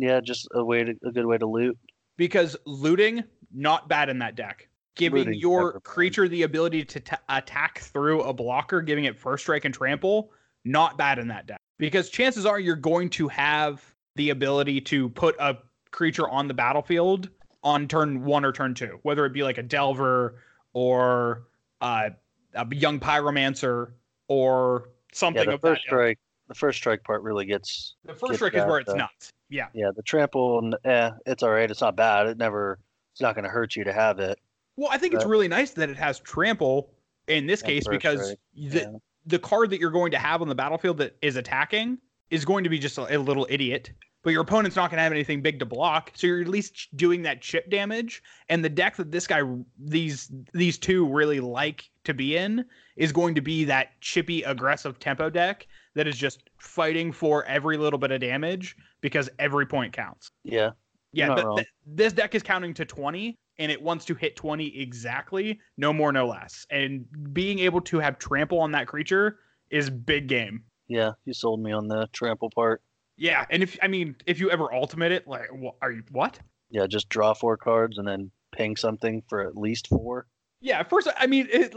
Yeah, 0.00 0.20
just 0.20 0.48
a 0.54 0.64
way 0.64 0.84
to 0.84 0.94
a 1.04 1.12
good 1.12 1.26
way 1.26 1.38
to 1.38 1.46
loot. 1.46 1.78
because 2.16 2.56
looting 2.66 3.24
not 3.52 3.88
bad 3.88 4.08
in 4.08 4.18
that 4.20 4.34
deck. 4.36 4.68
Giving 4.96 5.18
Looting's 5.20 5.40
your 5.42 5.58
never 5.60 5.72
bad. 5.74 5.82
creature 5.84 6.28
the 6.28 6.42
ability 6.42 6.84
to 6.84 7.00
ta 7.00 7.18
attack 7.28 7.78
through 7.80 8.22
a 8.22 8.32
blocker, 8.32 8.80
giving 8.82 9.04
it 9.04 9.18
first 9.18 9.44
strike 9.44 9.64
and 9.64 9.72
trample, 9.74 10.30
not 10.64 10.98
bad 10.98 11.18
in 11.18 11.28
that 11.28 11.46
deck. 11.46 11.58
Because 11.78 12.10
chances 12.10 12.44
are 12.44 12.60
you're 12.60 12.76
going 12.76 13.08
to 13.10 13.28
have 13.28 13.82
the 14.16 14.30
ability 14.30 14.80
to 14.82 15.08
put 15.10 15.36
a 15.40 15.56
creature 15.90 16.28
on 16.28 16.48
the 16.48 16.54
battlefield 16.54 17.30
on 17.62 17.88
turn 17.88 18.24
one 18.24 18.44
or 18.44 18.52
turn 18.52 18.74
two, 18.74 18.98
whether 19.02 19.24
it 19.26 19.32
be 19.32 19.42
like 19.42 19.58
a 19.58 19.62
Delver 19.62 20.40
or 20.72 21.44
uh, 21.80 22.10
a 22.54 22.66
young 22.74 23.00
Pyromancer 23.00 23.92
or 24.28 24.90
something 25.12 25.42
Yeah, 25.42 25.50
the 25.50 25.54
of 25.54 25.60
first 25.60 25.82
ilk. 25.86 25.86
strike 25.86 26.18
the 26.48 26.54
first 26.54 26.78
strike 26.78 27.02
part 27.04 27.22
really 27.22 27.46
gets 27.46 27.94
The 28.04 28.12
first 28.12 28.32
gets 28.32 28.36
strike 28.38 28.54
is 28.54 28.64
where 28.66 28.80
it's 28.80 28.90
uh, 28.90 28.96
nuts. 28.96 29.30
Yeah. 29.50 29.66
yeah, 29.74 29.90
the 29.94 30.02
trample 30.02 30.72
eh, 30.84 31.10
it's 31.26 31.42
all 31.42 31.50
right. 31.50 31.70
It's 31.70 31.80
not 31.80 31.96
bad. 31.96 32.28
It 32.28 32.38
never 32.38 32.78
it's 33.12 33.20
not 33.20 33.34
gonna 33.34 33.48
hurt 33.48 33.76
you 33.76 33.84
to 33.84 33.92
have 33.92 34.18
it. 34.18 34.38
Well, 34.76 34.88
I 34.90 34.96
think 34.96 35.12
it's 35.12 35.26
really 35.26 35.48
nice 35.48 35.72
that 35.72 35.90
it 35.90 35.96
has 35.98 36.20
trample 36.20 36.90
in 37.28 37.46
this 37.46 37.60
case 37.60 37.86
because 37.86 38.34
the, 38.54 38.98
the 39.26 39.38
card 39.38 39.70
that 39.70 39.80
you're 39.80 39.90
going 39.90 40.10
to 40.12 40.18
have 40.18 40.40
on 40.40 40.48
the 40.48 40.54
battlefield 40.54 40.98
that 40.98 41.16
is 41.20 41.36
attacking 41.36 41.98
is 42.30 42.44
going 42.44 42.64
to 42.64 42.70
be 42.70 42.78
just 42.78 42.96
a, 42.96 43.16
a 43.16 43.18
little 43.18 43.46
idiot. 43.50 43.92
But 44.22 44.30
your 44.30 44.42
opponent's 44.42 44.76
not 44.76 44.90
going 44.90 44.98
to 44.98 45.02
have 45.02 45.12
anything 45.12 45.40
big 45.40 45.58
to 45.60 45.66
block, 45.66 46.12
so 46.14 46.26
you're 46.26 46.42
at 46.42 46.48
least 46.48 46.94
doing 46.94 47.22
that 47.22 47.40
chip 47.40 47.70
damage. 47.70 48.22
And 48.50 48.62
the 48.62 48.68
deck 48.68 48.96
that 48.96 49.10
this 49.10 49.26
guy, 49.26 49.42
these 49.78 50.30
these 50.52 50.78
two 50.78 51.06
really 51.06 51.40
like 51.40 51.90
to 52.04 52.12
be 52.12 52.36
in, 52.36 52.64
is 52.96 53.12
going 53.12 53.34
to 53.34 53.40
be 53.40 53.64
that 53.64 53.98
chippy, 54.02 54.42
aggressive 54.42 54.98
tempo 54.98 55.30
deck 55.30 55.66
that 55.94 56.06
is 56.06 56.16
just 56.16 56.42
fighting 56.58 57.12
for 57.12 57.44
every 57.44 57.76
little 57.76 57.98
bit 57.98 58.10
of 58.10 58.20
damage 58.20 58.76
because 59.00 59.28
every 59.38 59.66
point 59.66 59.92
counts. 59.92 60.30
Yeah. 60.44 60.70
Yeah, 61.12 61.34
th- 61.34 61.46
th- 61.56 61.68
this 61.86 62.12
deck 62.12 62.34
is 62.36 62.42
counting 62.42 62.72
to 62.74 62.84
20 62.84 63.36
and 63.58 63.72
it 63.72 63.82
wants 63.82 64.04
to 64.04 64.14
hit 64.14 64.36
20 64.36 64.80
exactly, 64.80 65.58
no 65.76 65.92
more, 65.92 66.12
no 66.12 66.28
less. 66.28 66.66
And 66.70 67.04
being 67.32 67.58
able 67.58 67.80
to 67.82 67.98
have 67.98 68.18
trample 68.18 68.60
on 68.60 68.70
that 68.72 68.86
creature 68.86 69.40
is 69.70 69.90
big 69.90 70.28
game. 70.28 70.62
Yeah. 70.86 71.12
You 71.24 71.34
sold 71.34 71.60
me 71.60 71.72
on 71.72 71.88
the 71.88 72.08
trample 72.12 72.50
part. 72.54 72.82
Yeah, 73.16 73.44
and 73.50 73.62
if 73.62 73.76
I 73.82 73.88
mean, 73.88 74.16
if 74.26 74.40
you 74.40 74.50
ever 74.50 74.72
ultimate 74.72 75.12
it, 75.12 75.28
like, 75.28 75.48
wh- 75.50 75.76
are 75.82 75.92
you 75.92 76.02
what? 76.10 76.38
Yeah, 76.70 76.86
just 76.86 77.10
draw 77.10 77.34
four 77.34 77.58
cards 77.58 77.98
and 77.98 78.08
then 78.08 78.30
ping 78.56 78.76
something 78.76 79.22
for 79.28 79.46
at 79.46 79.58
least 79.58 79.88
four. 79.88 80.26
Yeah, 80.62 80.82
first, 80.82 81.06
I 81.18 81.26
mean, 81.26 81.46
it, 81.50 81.74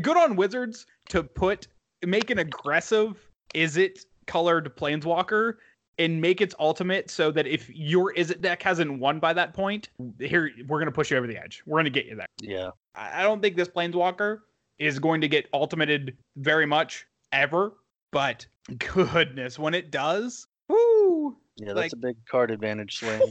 good 0.00 0.16
on 0.16 0.36
Wizards 0.36 0.86
to 1.10 1.22
put 1.22 1.68
make 2.02 2.30
an 2.30 2.38
aggressive 2.38 3.28
is 3.56 3.76
it 3.78 4.04
colored 4.26 4.76
planeswalker 4.76 5.54
and 5.98 6.20
make 6.20 6.42
its 6.42 6.54
ultimate 6.60 7.10
so 7.10 7.30
that 7.30 7.46
if 7.46 7.70
your 7.70 8.12
is 8.12 8.30
it 8.30 8.42
deck 8.42 8.62
hasn't 8.62 8.98
won 9.00 9.18
by 9.18 9.32
that 9.32 9.54
point, 9.54 9.88
here 10.20 10.50
we're 10.68 10.78
gonna 10.78 10.92
push 10.92 11.10
you 11.10 11.16
over 11.16 11.26
the 11.26 11.38
edge. 11.42 11.62
We're 11.64 11.78
gonna 11.78 11.88
get 11.90 12.04
you 12.04 12.16
there. 12.16 12.26
Yeah. 12.40 12.70
I 12.94 13.22
don't 13.22 13.40
think 13.40 13.56
this 13.56 13.68
planeswalker 13.68 14.40
is 14.78 14.98
going 14.98 15.22
to 15.22 15.28
get 15.28 15.48
ultimated 15.54 16.16
very 16.36 16.66
much 16.66 17.06
ever, 17.32 17.72
but 18.12 18.46
goodness, 18.78 19.58
when 19.58 19.72
it 19.74 19.90
does, 19.90 20.46
woo, 20.68 21.34
Yeah, 21.56 21.68
that's 21.72 21.76
Like- 21.76 21.92
a 21.94 21.96
big 21.96 22.16
card 22.26 22.50
advantage 22.50 22.96
swing. 22.98 23.18
four 23.18 23.30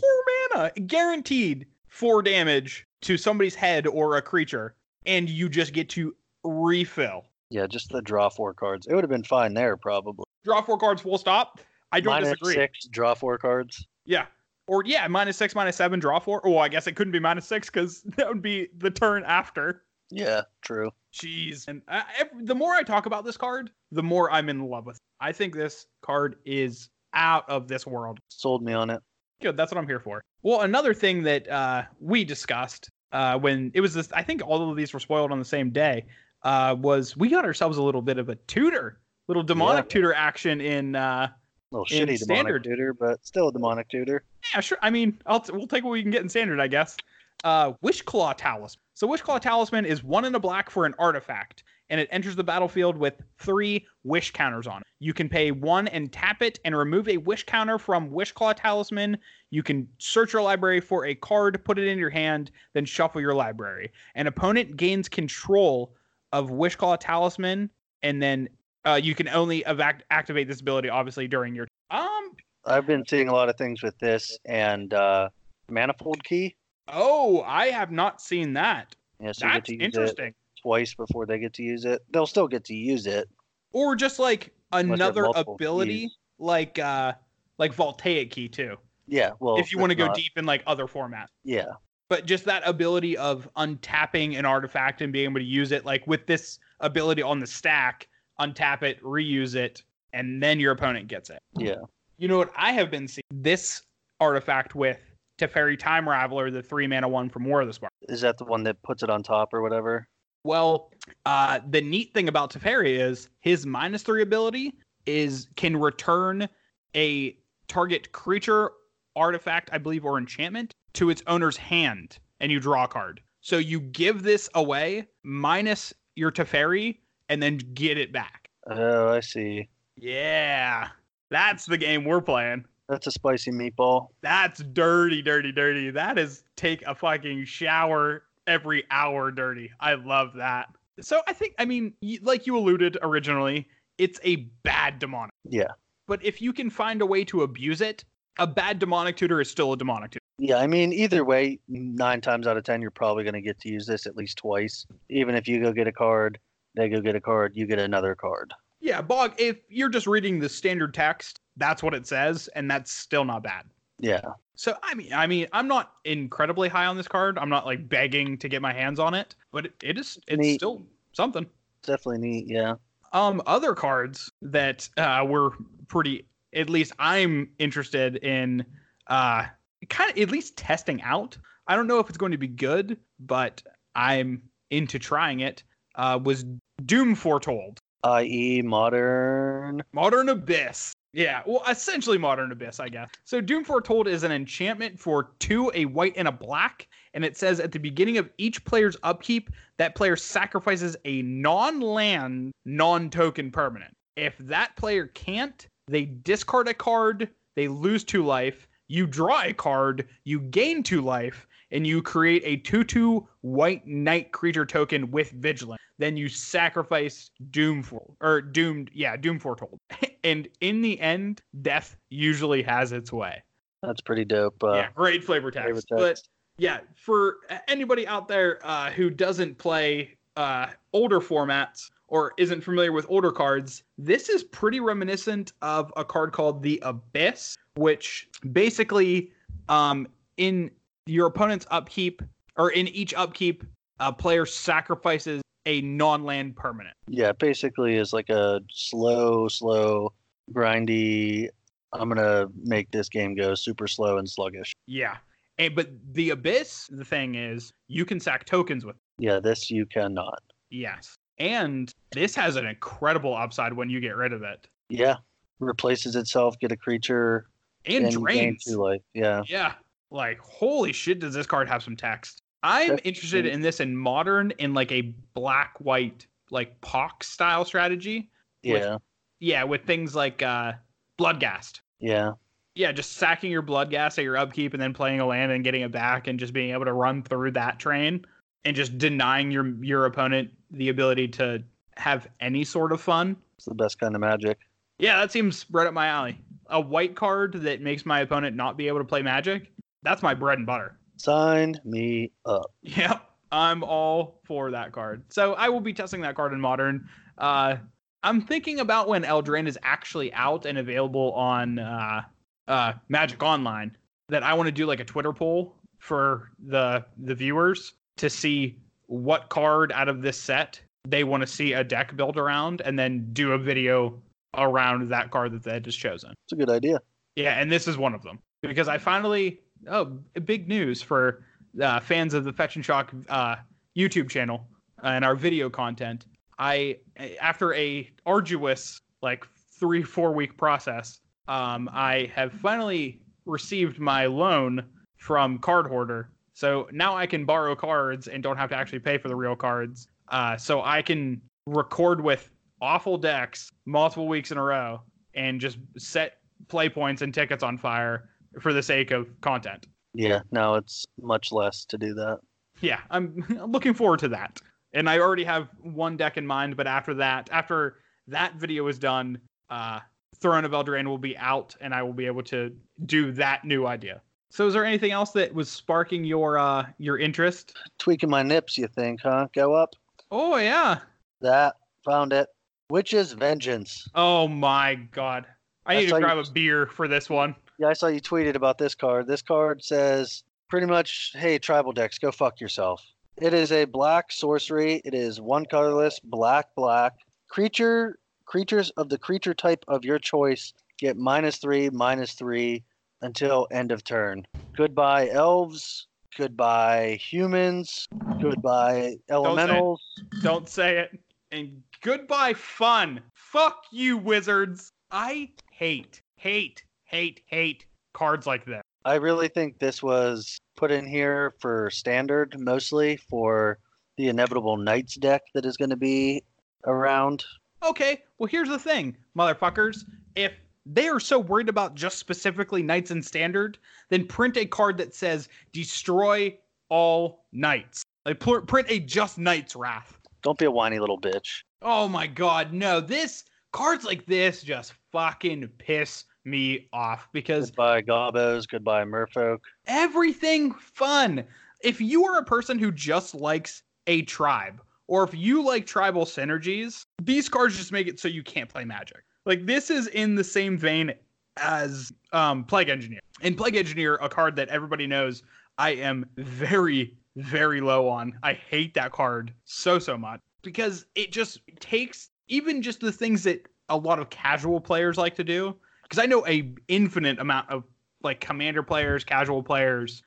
mana, 0.56 0.72
guaranteed 0.88 1.68
four 1.88 2.24
damage 2.24 2.86
to 3.02 3.16
somebody's 3.18 3.54
head 3.56 3.86
or 3.86 4.18
a 4.18 4.22
creature, 4.24 4.74
and 5.06 5.30
you 5.30 5.50
just 5.50 5.72
get 5.74 5.88
to 5.90 6.16
refill. 6.44 7.26
Yeah, 7.56 7.68
just 7.68 7.90
the 7.90 8.02
draw 8.02 8.28
four 8.30 8.54
cards. 8.54 8.86
It 8.86 8.94
would 8.94 9.04
have 9.04 9.10
been 9.10 9.24
fine 9.24 9.54
there 9.54 9.78
probably. 9.78 10.26
Draw 10.44 10.62
four 10.62 10.78
cards, 10.78 11.02
full 11.02 11.18
stop. 11.18 11.62
I 11.92 12.02
don't 12.02 12.14
Minus 12.14 12.30
disagree. 12.32 12.54
six, 12.56 12.86
draw 12.88 13.14
four 13.14 13.38
cards. 13.38 13.88
Yeah. 14.06 14.26
Or 14.68 14.84
yeah, 14.86 15.08
minus 15.08 15.38
six, 15.38 15.56
minus 15.56 15.76
seven, 15.78 16.00
draw 16.00 16.20
four. 16.20 16.46
Oh, 16.46 16.58
I 16.58 16.68
guess 16.68 16.86
it 16.88 16.94
couldn't 16.96 17.14
be 17.14 17.20
minus 17.20 17.48
six 17.48 17.70
because 17.70 18.02
that 18.18 18.28
would 18.28 18.42
be 18.42 18.68
the 18.78 18.92
turn 18.92 19.24
after. 19.26 19.84
Yeah, 20.12 20.42
true. 20.62 20.92
Jeez. 21.14 21.68
And 21.68 21.82
I, 21.88 22.04
ev- 22.20 22.30
the 22.46 22.56
more 22.56 22.74
I 22.74 22.84
talk 22.84 23.06
about 23.06 23.24
this 23.26 23.38
card, 23.38 23.72
the 23.92 24.04
more 24.04 24.30
I'm 24.32 24.50
in 24.50 24.60
love 24.68 24.86
with. 24.86 24.98
it. 24.98 25.02
I 25.22 25.32
think 25.32 25.56
this 25.56 25.88
card 26.02 26.36
is 26.46 26.90
out 27.14 27.50
of 27.50 27.68
this 27.68 27.88
world. 27.88 28.20
Sold 28.28 28.62
me 28.64 28.74
on 28.74 28.90
it. 28.90 29.02
Good. 29.42 29.56
That's 29.56 29.72
what 29.72 29.78
I'm 29.80 29.88
here 29.88 30.00
for. 30.00 30.22
Well, 30.44 30.62
another 30.62 30.94
thing 30.94 31.24
that 31.24 31.50
uh, 31.50 31.84
we 32.00 32.24
discussed 32.26 32.90
uh, 33.12 33.38
when 33.40 33.72
it 33.74 33.82
was 33.82 33.94
this, 33.94 34.12
I 34.12 34.22
think 34.24 34.42
all 34.46 34.70
of 34.70 34.76
these 34.76 34.94
were 34.94 35.00
spoiled 35.00 35.32
on 35.32 35.40
the 35.40 35.46
same 35.46 35.70
day, 35.72 36.06
uh, 36.46 36.76
was 36.80 37.18
we 37.18 37.28
got 37.28 37.44
ourselves 37.44 37.78
a 37.78 37.84
little 37.84 38.02
bit 38.02 38.18
of 38.18 38.30
a 38.30 38.36
tutor, 38.36 39.02
little 39.28 39.44
demonic 39.44 39.86
Yeah. 39.86 39.90
tutor 39.94 40.14
action 40.14 40.62
in. 40.62 40.96
Uh, 40.96 41.28
little 41.72 41.86
In 41.92 42.08
shitty 42.08 42.18
standard. 42.20 42.64
demonic 42.64 42.64
tutor, 42.64 42.94
but 42.94 43.26
still 43.26 43.50
a 43.50 43.52
demonic 43.52 43.90
tutor. 43.90 44.24
yeah, 44.54 44.62
sure. 44.62 44.78
I 44.82 44.90
mean, 44.92 45.20
I'll 45.26 45.42
t- 45.42 45.52
we'll 45.52 45.68
take 45.68 45.84
what 45.84 45.90
we 45.92 46.02
can 46.04 46.12
get 46.12 46.22
in 46.22 46.30
standard, 46.30 46.62
I 46.62 46.68
guess. 46.68 46.96
Uh, 47.44 47.74
Wishclaw 47.84 48.36
Talisman. 48.38 48.80
So 48.94 49.08
Wishclaw 49.08 49.42
Talisman 49.42 49.84
is 49.86 50.02
one 50.04 50.24
in 50.24 50.34
a 50.36 50.40
black 50.40 50.70
for 50.70 50.86
an 50.86 50.94
artifact, 51.00 51.64
and 51.90 52.00
it 52.00 52.08
enters 52.12 52.36
the 52.36 52.44
battlefield 52.46 52.96
with 52.96 53.16
three 53.40 53.86
wish 54.04 54.32
counters 54.32 54.68
on 54.68 54.82
it. 54.82 54.88
You 55.00 55.14
can 55.14 55.28
pay 55.28 55.52
one 55.52 55.88
and 55.90 56.14
tap 56.14 56.42
it 56.42 56.60
and 56.64 56.78
remove 56.78 57.10
a 57.10 57.18
wish 57.18 57.46
counter 57.46 57.78
from 57.78 58.10
Wishclaw 58.10 58.56
Talisman. 58.56 59.18
You 59.50 59.64
can 59.64 59.88
search 59.98 60.32
your 60.34 60.44
library 60.44 60.80
for 60.80 61.08
a 61.08 61.16
card, 61.16 61.62
put 61.66 61.78
it 61.78 61.88
in 61.88 61.98
your 61.98 62.10
hand, 62.12 62.52
then 62.74 62.86
shuffle 62.86 63.20
your 63.20 63.36
library. 63.36 63.92
An 64.14 64.28
opponent 64.28 64.78
gains 64.78 65.10
control 65.10 65.96
of 66.36 66.50
Wishclaw 66.50 66.98
Talisman, 67.00 67.70
and 68.04 68.22
then 68.22 68.50
uh, 68.84 69.00
you 69.02 69.16
can 69.16 69.30
only 69.30 69.64
evac- 69.64 70.02
activate 70.12 70.48
this 70.48 70.60
ability, 70.60 70.90
obviously, 70.90 71.28
during 71.28 71.56
your 71.56 71.68
um. 71.92 72.32
I've 72.66 72.86
been 72.88 73.06
seeing 73.08 73.28
a 73.30 73.34
lot 73.34 73.48
of 73.48 73.58
things 73.58 73.82
with 73.84 73.98
this 74.00 74.38
and 74.46 74.94
uh 74.94 75.30
manifold 75.70 76.24
key. 76.24 76.56
Oh, 76.88 77.42
I 77.44 77.68
have 77.68 77.92
not 77.92 78.22
seen 78.22 78.54
that. 78.54 78.96
Yeah, 79.20 79.32
so 79.32 79.48
That's 79.48 79.68
to 79.70 79.76
use 79.76 79.84
interesting. 79.84 80.28
it 80.28 80.36
twice 80.62 80.94
before 80.94 81.26
they 81.26 81.40
get 81.40 81.54
to 81.54 81.64
use 81.64 81.86
it. 81.86 82.02
They'll 82.12 82.28
still 82.28 82.48
get 82.48 82.66
to 82.66 82.76
use 82.76 83.06
it. 83.08 83.30
Or 83.72 83.96
just 83.96 84.20
like 84.20 84.52
another 84.72 85.26
ability, 85.36 86.02
keys. 86.02 86.18
like 86.38 86.78
uh, 86.80 87.14
like 87.58 87.74
Voltaic 87.74 88.32
key 88.32 88.50
too. 88.50 88.76
Yeah, 89.08 89.32
well 89.40 89.58
if 89.58 89.72
you 89.72 89.78
want 89.78 89.92
to 89.92 89.96
go 89.96 90.08
not- 90.08 90.16
deep 90.16 90.34
in 90.36 90.46
like 90.46 90.64
other 90.68 90.86
formats. 90.88 91.28
Yeah. 91.44 91.74
But 92.10 92.26
just 92.26 92.46
that 92.46 92.62
ability 92.66 93.18
of 93.18 93.50
untapping 93.58 94.38
an 94.38 94.46
artifact 94.46 95.02
and 95.02 95.12
being 95.12 95.26
able 95.26 95.40
to 95.40 95.46
use 95.46 95.72
it, 95.72 95.86
like 95.86 96.06
with 96.06 96.28
this 96.28 96.60
ability 96.80 97.22
on 97.22 97.40
the 97.40 97.48
stack, 97.48 98.08
untap 98.40 98.84
it, 98.84 99.02
reuse 99.02 99.56
it, 99.56 99.84
and 100.14 100.42
then 100.42 100.60
your 100.60 100.72
opponent 100.72 101.08
gets 101.08 101.30
it. 101.30 101.40
Yeah. 101.58 101.76
You 102.18 102.28
know 102.28 102.38
what 102.38 102.52
I 102.56 102.72
have 102.74 102.92
been 102.92 103.08
seeing? 103.08 103.24
This 103.32 103.82
artifact 104.20 104.76
with 104.76 105.00
Teferi 105.40 105.78
Time 105.78 106.06
Raveler, 106.06 106.52
the 106.52 106.62
three 106.62 106.88
mana 106.88 107.08
one 107.08 107.30
from 107.30 107.44
War 107.46 107.62
of 107.62 107.68
the 107.68 107.74
Spark. 107.74 107.92
Is 108.08 108.22
that 108.22 108.38
the 108.38 108.46
one 108.46 108.64
that 108.64 108.82
puts 108.84 109.04
it 109.04 109.10
on 109.10 109.24
top 109.24 109.54
or 109.54 109.62
whatever? 109.62 110.08
Well, 110.44 110.92
uh, 111.26 111.60
the 111.68 111.82
neat 111.82 112.14
thing 112.14 112.28
about 112.28 112.54
Teferi 112.54 113.00
is 113.00 113.30
his 113.42 113.66
minus 113.66 114.04
three 114.04 114.22
ability 114.22 114.74
is 115.06 115.50
can 115.56 115.76
return 115.76 116.48
a 116.96 117.36
target 117.68 118.12
creature, 118.12 118.72
artifact, 119.16 119.70
I 119.72 119.78
believe, 119.78 120.06
or 120.06 120.18
enchantment 120.18 120.74
to 120.94 121.10
its 121.10 121.24
owner's 121.28 121.58
hand, 121.58 122.18
and 122.40 122.52
you 122.52 122.60
draw 122.60 122.86
a 122.86 122.88
card. 122.88 123.22
So 123.42 123.58
you 123.58 123.80
give 123.80 124.24
this 124.24 124.50
away 124.56 125.08
minus 125.24 125.94
your 126.16 126.32
Teferi, 126.32 126.98
and 127.30 127.42
then 127.42 127.58
get 127.74 127.98
it 127.98 128.12
back. 128.12 128.50
Oh, 128.68 129.10
I 129.10 129.20
see. 129.20 129.70
Yeah, 129.98 130.90
that's 131.30 131.66
the 131.66 131.78
game 131.78 132.06
we're 132.06 132.22
playing. 132.22 132.66
That's 132.88 133.08
a 133.08 133.12
spicy 133.12 133.52
meatball. 133.52 134.08
That's 134.22 134.62
dirty, 134.62 135.22
dirty, 135.22 135.52
dirty. 135.52 135.90
That 135.90 136.18
is 136.18 136.44
take 136.56 136.84
a 136.84 136.94
fucking 136.94 137.46
shower 137.46 138.24
every 138.48 138.84
hour 138.92 139.32
dirty. 139.32 139.72
I 139.80 139.96
love 139.96 140.34
that. 140.36 140.68
So 141.02 141.22
I 141.28 141.34
think, 141.34 141.56
I 141.58 141.66
mean, 141.66 141.94
like 142.22 142.46
you 142.46 142.56
alluded 142.56 142.98
originally, 143.02 143.68
it's 143.98 144.20
a 144.24 144.36
bad 144.64 145.00
demonic. 145.00 145.34
Yeah. 145.44 145.72
But 146.08 146.24
if 146.24 146.42
you 146.42 146.54
can 146.54 146.70
find 146.70 147.02
a 147.02 147.06
way 147.06 147.26
to 147.26 147.42
abuse 147.42 147.82
it, 147.82 148.06
a 148.38 148.48
bad 148.48 148.80
demonic 148.80 149.16
tutor 149.18 149.42
is 149.42 149.50
still 149.50 149.74
a 149.74 149.78
demonic 149.78 150.12
tutor. 150.12 150.22
Yeah, 150.38 150.58
I 150.58 150.68
mean, 150.68 150.92
either 150.92 151.24
way, 151.24 151.60
nine 151.68 152.20
times 152.22 152.46
out 152.48 152.58
of 152.58 152.64
ten, 152.64 152.82
you're 152.82 152.92
probably 152.92 153.24
going 153.24 153.36
to 153.36 153.42
get 153.42 153.60
to 153.62 153.70
use 153.70 153.86
this 153.86 154.06
at 154.06 154.18
least 154.18 154.38
twice. 154.38 154.86
Even 155.10 155.36
if 155.36 155.48
you 155.48 155.62
go 155.62 155.72
get 155.72 155.88
a 155.88 155.92
card, 155.94 156.40
they 156.76 156.90
go 156.90 157.00
get 157.00 157.16
a 157.16 157.22
card, 157.22 157.54
you 157.56 157.66
get 157.66 157.80
another 157.80 158.16
card. 158.16 158.54
Yeah, 158.82 159.02
Bog, 159.02 159.34
if 159.38 159.58
you're 159.70 159.90
just 159.90 160.08
reading 160.08 160.40
the 160.40 160.50
standard 160.50 160.94
text, 160.94 161.40
that's 161.58 161.82
what 161.82 161.94
it 161.94 162.06
says, 162.06 162.50
and 162.50 162.70
that's 162.70 162.92
still 162.92 163.24
not 163.24 163.44
bad. 163.44 163.64
Yeah. 164.00 164.22
So 164.56 164.78
I 164.84 164.94
mean, 164.94 165.14
I 165.14 165.26
mean, 165.26 165.48
I'm 165.54 165.68
not 165.68 165.94
incredibly 166.04 166.68
high 166.68 166.86
on 166.86 166.98
this 166.98 167.08
card. 167.08 167.38
I'm 167.38 167.50
not 167.50 167.66
like 167.66 167.88
begging 167.88 168.38
to 168.40 168.50
get 168.50 168.62
my 168.62 168.74
hands 168.74 169.00
on 169.00 169.14
it, 169.14 169.36
but 169.52 169.68
it, 169.68 169.74
it 169.82 169.98
is 169.98 170.20
it's 170.28 170.38
Neat. 170.38 170.56
still 170.60 170.84
something. 171.14 171.46
Definitely 171.84 172.28
neat. 172.28 172.48
Yeah. 172.48 172.76
Um, 173.14 173.42
other 173.46 173.74
cards 173.74 174.30
that 174.42 174.90
uh, 174.98 175.24
were 175.26 175.52
pretty, 175.88 176.26
at 176.56 176.70
least 176.70 176.94
I'm 177.00 177.50
interested 177.60 178.18
in 178.18 178.66
uh, 179.08 179.46
kind 179.90 180.12
of 180.12 180.18
at 180.18 180.32
least 180.32 180.58
testing 180.58 181.02
out. 181.02 181.38
I 181.68 181.76
don't 181.76 181.88
know 181.88 182.00
if 182.00 182.10
it's 182.10 182.18
going 182.18 182.32
to 182.32 182.38
be 182.38 182.48
good, 182.48 182.98
but 183.20 183.62
I'm 183.96 184.42
into 184.72 185.00
trying 185.00 185.42
it. 185.42 185.64
Uh, 185.96 186.20
was 186.22 186.46
Doom 186.86 187.16
Foretold, 187.16 187.80
i.e., 188.04 188.62
modern. 188.62 189.82
Modern 189.94 190.30
Abyss. 190.30 190.94
Yeah, 191.14 191.42
well, 191.46 191.64
essentially 191.70 192.18
Modern 192.18 192.52
Abyss, 192.52 192.82
I 192.82 192.90
guess. 192.90 193.10
So 193.24 193.40
Doom 193.40 193.64
Foretold 193.64 194.10
is 194.10 194.24
an 194.24 194.34
enchantment 194.34 195.00
for 195.00 195.32
two, 195.40 195.72
a 195.74 195.86
white 195.86 196.14
and 196.18 196.28
a 196.28 196.32
black, 196.32 196.90
and 197.14 197.24
it 197.24 197.38
says 197.38 197.62
at 197.62 197.72
the 197.72 197.80
beginning 197.80 198.18
of 198.18 198.30
each 198.38 198.66
player's 198.66 198.98
upkeep, 199.04 199.50
that 199.78 199.96
player 199.96 200.18
sacrifices 200.18 200.98
a 201.06 201.22
non-land, 201.22 202.52
non-token 202.66 203.50
permanent. 203.50 203.96
If 204.18 204.38
that 204.40 204.76
player 204.76 205.08
can't, 205.08 205.66
they 205.88 206.06
discard 206.06 206.68
a 206.68 206.74
card, 206.74 207.30
they 207.56 207.68
lose 207.68 208.04
two 208.04 208.26
life, 208.26 208.68
you 208.88 209.08
draw 209.08 209.42
a 209.42 209.54
card, 209.54 210.08
you 210.24 210.40
gain 210.40 210.84
two 210.84 211.02
life, 211.02 211.48
and 211.72 211.86
you 211.86 212.02
create 212.02 212.44
a 212.46 212.58
2 212.58 212.84
2 212.84 213.28
white 213.42 213.86
knight 213.88 214.32
creature 214.32 214.66
token 214.66 215.12
with 215.12 215.32
vigilant. 215.32 215.82
Then 215.98 216.18
you 216.18 216.30
sacrifice 216.30 217.32
Doom 217.52 217.82
for 217.82 218.04
or 218.22 218.42
doomed, 218.42 218.92
yeah, 218.94 219.16
Doom 219.16 219.40
Foretold. 219.40 219.80
and 220.24 220.48
in 220.62 220.82
the 220.82 221.00
end, 221.00 221.42
death 221.62 221.96
usually 222.10 222.62
has 222.64 222.92
its 222.92 223.12
way. 223.12 223.44
That's 223.82 224.02
pretty 224.02 224.26
dope. 224.26 224.64
Uh, 224.64 224.74
yeah, 224.74 224.88
great 224.94 225.24
flavor 225.24 225.52
text. 225.52 225.88
flavor 225.88 226.08
But 226.08 226.22
yeah, 226.58 226.80
for 226.96 227.38
anybody 227.68 228.08
out 228.08 228.28
there 228.28 228.60
uh, 228.64 228.92
who 228.92 229.10
doesn't 229.10 229.58
play 229.58 230.18
uh, 230.36 230.68
older 230.94 231.20
formats 231.20 231.90
or 232.08 232.34
isn't 232.38 232.62
familiar 232.62 232.92
with 232.92 233.06
older 233.10 233.32
cards, 233.32 233.84
this 233.98 234.30
is 234.30 234.44
pretty 234.44 234.80
reminiscent 234.80 235.54
of 235.62 235.92
a 235.98 236.06
card 236.06 236.32
called 236.32 236.62
the 236.62 236.80
Abyss, 236.84 237.56
which 237.76 238.30
basically, 238.52 239.32
um, 239.70 240.08
in 240.38 240.70
your 241.06 241.28
opponent's 241.28 241.66
upkeep 241.72 242.22
or 242.58 242.72
in 242.72 242.88
each 242.90 243.14
upkeep, 243.14 243.64
a 244.00 244.12
player 244.12 244.46
sacrifices 244.46 245.42
a 245.66 245.82
non-land 245.82 246.56
permanent. 246.56 246.96
Yeah, 247.08 247.32
basically 247.32 247.96
is 247.96 248.14
like 248.14 248.30
a 248.30 248.62
slow, 248.70 249.48
slow, 249.48 250.14
grindy. 250.54 251.50
I'm 251.94 252.10
gonna 252.10 252.48
make 252.64 252.92
this 252.92 253.10
game 253.10 253.36
go 253.36 253.56
super 253.56 253.88
slow 253.88 254.18
and 254.18 254.30
sluggish. 254.30 254.74
Yeah. 254.86 255.18
And 255.58 255.76
but 255.76 255.90
the 256.14 256.32
abyss, 256.32 256.88
the 256.92 257.06
thing 257.06 257.36
is, 257.36 257.74
you 257.88 258.06
can 258.06 258.20
sack 258.20 258.46
tokens 258.46 258.86
with. 258.86 258.96
Yeah, 259.18 259.40
this 259.40 259.72
you 259.72 259.86
cannot. 259.86 260.42
Yes. 260.70 261.16
And 261.38 261.94
this 262.12 262.36
has 262.36 262.56
an 262.56 262.66
incredible 262.66 263.36
upside 263.36 263.74
when 263.74 263.90
you 263.90 264.00
get 264.00 264.16
rid 264.16 264.34
of 264.34 264.42
it. 264.44 264.68
Yeah, 264.90 265.16
replaces 265.60 266.16
itself, 266.16 266.58
get 266.60 266.72
a 266.72 266.78
creature, 266.78 267.48
And 267.86 268.06
gain 268.06 268.12
drains. 268.14 268.64
two 268.66 268.78
life. 268.82 269.02
Yeah, 269.14 269.42
Yeah. 269.48 269.74
Like, 270.12 270.40
holy 270.40 270.94
shit, 270.94 271.20
does 271.20 271.34
this 271.34 271.48
card 271.48 271.68
have 271.68 271.84
some 271.84 271.96
text? 271.96 272.42
I'm 272.64 272.90
That's 272.90 273.02
interested 273.04 273.44
true. 273.44 273.52
in 273.52 273.62
this 273.62 273.80
in 273.80 273.96
modern 273.96 274.52
in 274.60 274.74
like 274.74 274.92
a 274.92 275.14
black 275.34 275.76
white 275.80 276.26
like 276.52 276.80
pox 276.82 277.28
style 277.28 277.66
strategy. 277.66 278.30
With- 278.64 278.82
yeah, 278.84 278.98
Yeah, 279.40 279.64
with 279.64 279.84
things 279.86 280.16
like 280.16 280.42
uh 280.42 280.74
Bloodghast. 281.20 281.80
yeah. 282.00 282.32
Yeah, 282.76 282.92
just 282.92 283.14
sacking 283.14 283.52
your 283.52 283.64
Bloodghast 283.64 284.18
at 284.18 284.24
your 284.26 284.38
upkeep 284.38 284.74
and 284.74 284.82
then 284.82 284.94
playing 284.94 285.22
a 285.22 285.26
land 285.26 285.52
and 285.52 285.64
getting 285.64 285.82
it 285.82 285.92
back 285.92 286.28
and 286.28 286.38
just 286.38 286.52
being 286.52 286.72
able 286.72 286.86
to 286.86 286.94
run 286.94 287.24
through 287.24 287.52
that 287.52 287.80
train 287.80 288.26
and 288.66 288.76
just 288.76 288.98
denying 288.98 289.50
your 289.50 289.68
your 289.82 290.06
opponent 290.06 290.52
the 290.72 290.90
ability 290.90 291.30
to 291.30 291.64
have 291.96 292.28
any 292.42 292.66
sort 292.66 292.92
of 292.92 293.00
fun. 293.00 293.38
It's 293.58 293.66
the 293.66 293.74
best 293.74 294.00
kind 294.00 294.14
of 294.14 294.22
magic. 294.22 294.60
Yeah, 295.00 295.20
that 295.20 295.32
seems 295.32 295.66
right 295.72 295.88
up 295.88 295.94
my 295.94 296.08
alley. 296.08 296.40
A 296.68 296.82
white 296.82 297.16
card 297.16 297.54
that 297.54 297.82
makes 297.82 298.06
my 298.06 298.20
opponent 298.22 298.56
not 298.56 298.78
be 298.78 298.88
able 298.88 299.00
to 299.00 299.06
play 299.06 299.22
magic. 299.22 299.72
That's 300.04 300.22
my 300.22 300.34
bread 300.34 300.58
and 300.58 300.68
butter. 300.68 300.98
Sign 301.18 301.80
me 301.86 302.32
up. 302.46 302.74
Yep, 302.82 303.24
I'm 303.52 303.84
all 303.84 304.42
for 304.44 304.72
that 304.72 304.92
card. 304.92 305.24
So 305.30 305.54
I 305.54 305.70
will 305.70 305.80
be 305.80 305.94
testing 305.94 306.22
that 306.22 306.36
card 306.36 306.52
in 306.52 306.60
modern. 306.60 307.08
Uh, 307.38 307.78
I'm 308.24 308.42
thinking 308.42 308.80
about 308.80 309.08
when 309.08 309.24
Eldraine 309.24 309.68
is 309.68 309.78
actually 309.84 310.34
out 310.34 310.66
and 310.66 310.78
available 310.78 311.32
on 311.34 311.80
uh, 311.80 312.24
uh, 312.68 312.94
Magic 313.10 313.44
Online 313.44 313.96
that 314.30 314.44
I 314.44 314.54
want 314.54 314.68
to 314.68 314.72
do 314.72 314.86
like 314.86 315.00
a 315.00 315.06
Twitter 315.06 315.34
poll 315.34 315.76
for 316.00 316.52
the 316.68 317.06
the 317.18 317.36
viewers 317.36 317.94
to 318.18 318.30
see 318.30 318.78
what 319.08 319.50
card 319.50 319.92
out 319.92 320.10
of 320.10 320.22
this 320.22 320.40
set 320.40 320.82
they 321.08 321.24
want 321.24 321.42
to 321.42 321.48
see 321.48 321.74
a 321.74 321.84
deck 321.84 322.16
built 322.16 322.38
around, 322.38 322.82
and 322.82 322.98
then 322.98 323.30
do 323.34 323.54
a 323.54 323.58
video 323.58 324.22
around 324.58 325.08
that 325.10 325.32
card 325.32 325.52
that 325.52 325.64
they 325.64 325.80
just 325.80 326.00
chosen. 326.00 326.34
It's 326.46 326.54
a 326.54 326.56
good 326.56 326.70
idea. 326.70 327.00
Yeah, 327.36 327.60
and 327.60 327.72
this 327.72 327.88
is 327.88 327.98
one 327.98 328.14
of 328.14 328.24
them 328.24 328.40
because 328.62 328.88
I 328.88 328.98
finally 328.98 329.60
oh 329.90 330.06
big 330.46 330.68
news 330.68 331.02
for 331.02 331.44
uh, 331.82 332.00
fans 332.00 332.34
of 332.34 332.44
the 332.44 332.54
Fetch 332.54 332.76
and 332.76 332.86
Shock 332.86 333.14
uh, 333.30 333.58
YouTube 333.98 334.30
channel 334.30 334.66
and 335.04 335.24
our 335.26 335.36
video 335.36 335.70
content. 335.70 336.26
I 336.58 336.98
after 337.40 337.74
a 337.74 338.10
arduous 338.26 339.00
like 339.22 339.46
three 339.80 340.04
four 340.04 340.34
week 340.34 340.58
process, 340.58 341.20
um, 341.48 341.90
I 341.94 342.32
have 342.36 342.52
finally 342.54 343.22
received 343.46 344.00
my 344.00 344.26
loan 344.26 344.84
from 345.18 345.60
Card 345.60 345.88
Hoarder. 345.88 346.30
So 346.54 346.88
now 346.92 347.16
I 347.16 347.26
can 347.26 347.46
borrow 347.46 347.76
cards 347.76 348.28
and 348.28 348.42
don't 348.42 348.58
have 348.58 348.70
to 348.70 348.76
actually 348.76 349.00
pay 349.00 349.18
for 349.18 349.28
the 349.28 349.36
real 349.36 349.56
cards. 349.56 350.08
Uh, 350.30 350.58
so 350.58 350.82
I 350.82 351.02
can 351.02 351.42
record 351.66 352.22
with 352.22 352.50
awful 352.82 353.18
decks 353.18 353.70
multiple 353.86 354.28
weeks 354.28 354.52
in 354.52 354.58
a 354.58 354.64
row 354.64 355.02
and 355.36 355.60
just 355.60 355.78
set 355.98 356.38
play 356.68 356.90
points 356.90 357.22
and 357.22 357.34
tickets 357.34 357.64
on 357.64 357.78
fire 357.78 358.30
for 358.62 358.74
the 358.74 358.82
sake 358.82 359.12
of 359.12 359.30
content. 359.42 359.88
Yeah, 360.14 360.42
now 360.52 360.76
it's 360.76 361.06
much 361.22 361.52
less 361.52 361.86
to 361.86 361.98
do 361.98 362.14
that. 362.14 362.40
Yeah, 362.82 363.00
I'm 363.10 363.44
looking 363.68 363.94
forward 363.94 364.20
to 364.20 364.30
that. 364.30 364.60
And 364.94 365.10
I 365.10 365.20
already 365.20 365.44
have 365.44 365.68
one 365.82 366.16
deck 366.16 366.38
in 366.38 366.48
mind, 366.48 366.78
but 366.78 366.88
after 366.88 367.14
that, 367.16 367.50
after 367.52 367.98
that 368.28 368.56
video 368.56 368.88
is 368.88 368.98
done, 368.98 369.40
uh, 369.70 370.00
Throne 370.40 370.66
of 370.66 370.72
Eldraine 370.72 371.06
will 371.08 371.18
be 371.18 371.38
out, 371.38 371.76
and 371.82 371.94
I 371.94 372.04
will 372.04 372.14
be 372.14 372.26
able 372.26 372.44
to 372.44 372.76
do 373.06 373.32
that 373.34 373.66
new 373.66 373.88
idea. 373.88 374.22
So, 374.50 374.68
is 374.68 374.74
there 374.74 374.86
anything 374.86 375.12
else 375.12 375.32
that 375.32 375.54
was 375.54 375.70
sparking 375.70 376.24
your 376.24 376.58
uh, 376.58 376.86
your 376.98 377.18
interest? 377.18 377.76
Tweaking 378.00 378.30
my 378.30 378.44
nips, 378.44 378.78
you 378.78 378.88
think, 378.88 379.22
huh? 379.22 379.48
Go 379.54 379.74
up. 379.74 379.96
Oh 380.32 380.58
yeah. 380.58 381.00
That 381.42 381.76
found 382.06 382.34
it. 382.34 382.48
Witch's 382.90 383.34
Vengeance. 383.34 384.08
Oh 384.16 384.48
my 384.48 384.96
god. 384.96 385.46
I 385.86 385.94
I 385.94 386.00
need 386.00 386.10
to 386.10 386.16
you- 386.16 386.22
grab 386.22 386.38
a 386.38 386.50
beer 386.52 386.88
for 386.88 387.08
this 387.08 387.30
one. 387.30 387.56
Yeah, 387.78 387.88
I 387.88 387.94
saw 387.94 388.08
you 388.08 388.22
tweeted 388.22 388.56
about 388.56 388.78
this 388.78 388.96
card. 388.96 389.28
This 389.28 389.42
card 389.42 389.84
says 389.84 390.44
pretty 390.70 390.88
much, 390.88 391.34
hey, 391.36 391.60
tribal 391.60 391.92
decks, 391.92 392.18
go 392.18 392.32
fuck 392.32 392.62
yourself. 392.62 393.04
It 393.38 393.54
is 393.54 393.72
a 393.74 393.84
black 393.84 394.32
sorcery. 394.32 395.02
It 395.04 395.14
is 395.14 395.42
one 395.42 395.66
colorless, 395.66 396.20
black, 396.24 396.68
black. 396.76 397.14
Creature 397.50 398.18
creatures 398.46 398.90
of 398.92 399.10
the 399.10 399.18
creature 399.18 399.54
type 399.54 399.84
of 399.88 400.06
your 400.06 400.20
choice 400.20 400.74
get 400.98 401.18
minus 401.18 401.58
three, 401.58 401.90
minus 401.90 402.34
three 402.34 402.84
until 403.22 403.68
end 403.72 403.92
of 403.92 404.04
turn. 404.04 404.46
Goodbye, 404.76 405.30
elves. 405.30 406.08
Goodbye, 406.38 407.18
humans. 407.22 408.08
Goodbye, 408.42 409.18
elementals. 409.30 410.02
Don't 410.42 410.68
say 410.68 411.00
it. 411.00 411.20
And 411.52 411.82
goodbye, 412.02 412.54
fun. 412.54 413.22
Fuck 413.34 413.86
you, 413.92 414.18
wizards. 414.18 414.92
I 415.12 415.50
hate, 415.72 416.22
hate, 416.36 416.84
hate, 417.06 417.42
hate 417.46 417.86
cards 418.14 418.46
like 418.46 418.66
that. 418.66 418.82
I 419.06 419.16
really 419.16 419.48
think 419.48 419.80
this 419.80 420.04
was 420.04 420.58
put 420.76 420.92
in 420.92 421.06
here 421.06 421.54
for 421.60 421.90
standard, 421.92 422.60
mostly 422.60 423.18
for 423.18 423.78
the 424.18 424.28
inevitable 424.28 424.78
Knights 424.78 425.16
deck 425.16 425.44
that 425.54 425.66
is 425.66 425.78
going 425.78 425.92
to 425.92 425.96
be 425.96 426.44
around. 426.86 427.46
Okay, 427.86 428.24
well, 428.38 428.48
here's 428.48 428.70
the 428.70 428.80
thing, 428.80 429.16
motherfuckers. 429.38 430.06
If 430.36 430.54
they 430.86 431.08
are 431.08 431.20
so 431.20 431.40
worried 431.40 431.70
about 431.70 431.96
just 431.96 432.18
specifically 432.18 432.82
knights 432.82 433.12
and 433.12 433.24
standard, 433.24 433.78
then 434.10 434.26
print 434.26 434.58
a 434.58 434.66
card 434.66 434.98
that 434.98 435.14
says 435.14 435.50
destroy 435.72 436.58
all 436.90 437.46
knights. 437.52 438.04
Like 438.26 438.40
pr- 438.40 438.60
print 438.60 438.88
a 438.90 439.00
just 439.00 439.38
knights 439.38 439.76
wrath. 439.76 440.18
Don't 440.42 440.58
be 440.58 440.66
a 440.66 440.72
whiny 440.72 441.00
little 441.00 441.20
bitch. 441.20 441.64
Oh 441.82 442.08
my 442.08 442.28
god, 442.28 442.74
no. 442.74 443.00
This 443.00 443.44
cards 443.72 444.04
like 444.04 444.26
this 444.26 444.64
just 444.64 444.94
fucking 445.12 445.68
piss 445.78 446.26
me 446.44 446.88
off 446.94 447.28
because 447.34 447.72
Goodbye, 447.72 448.02
Gobos. 448.02 448.68
Goodbye, 448.68 449.04
Merfolk. 449.06 449.60
everything 449.88 450.74
fun. 450.74 451.44
If 451.82 452.02
you 452.02 452.26
are 452.26 452.40
a 452.40 452.46
person 452.46 452.80
who 452.80 452.92
just 452.92 453.36
likes 453.36 453.84
a 454.08 454.22
tribe, 454.24 454.82
or 455.08 455.24
if 455.24 455.34
you 455.34 455.64
like 455.64 455.86
tribal 455.86 456.26
synergies, 456.26 457.06
these 457.22 457.50
cards 457.50 457.78
just 457.78 457.92
make 457.92 458.08
it 458.08 458.20
so 458.20 458.28
you 458.28 458.44
can't 458.44 458.70
play 458.70 458.86
magic. 458.86 459.24
Like 459.46 459.66
this 459.66 459.90
is 459.90 460.08
in 460.08 460.36
the 460.36 460.44
same 460.44 460.78
vein 460.78 461.14
as 461.58 462.12
um, 462.34 462.64
Plague 462.64 462.90
Engineer. 462.90 463.20
In 463.42 463.56
Plague 463.56 463.76
Engineer, 463.76 464.16
a 464.16 464.30
card 464.30 464.56
that 464.56 464.70
everybody 464.70 465.08
knows 465.08 465.44
I 465.78 465.92
am 465.92 466.26
very, 466.38 467.16
very 467.36 467.82
low 467.82 468.08
on. 468.08 468.38
I 468.44 468.54
hate 468.54 468.94
that 468.96 469.12
card 469.12 469.54
so, 469.66 470.00
so 470.00 470.18
much 470.18 470.42
because 470.62 471.06
it 471.16 471.32
just 471.32 471.60
takes 471.80 472.30
even 472.48 472.82
just 472.82 473.00
the 473.00 473.12
things 473.12 473.44
that 473.44 473.68
a 473.90 473.98
lot 473.98 474.20
of 474.20 474.30
casual 474.30 474.80
players 474.80 475.18
like 475.18 475.36
to 475.36 475.44
do. 475.44 475.76
Because 476.04 476.20
I 476.20 476.26
know 476.26 476.46
a 476.48 476.72
infinite 476.88 477.40
amount 477.40 477.70
of 477.70 477.84
like 478.22 478.40
commander 478.40 478.84
players, 478.84 479.24
casual 479.24 479.62
players, 479.64 480.24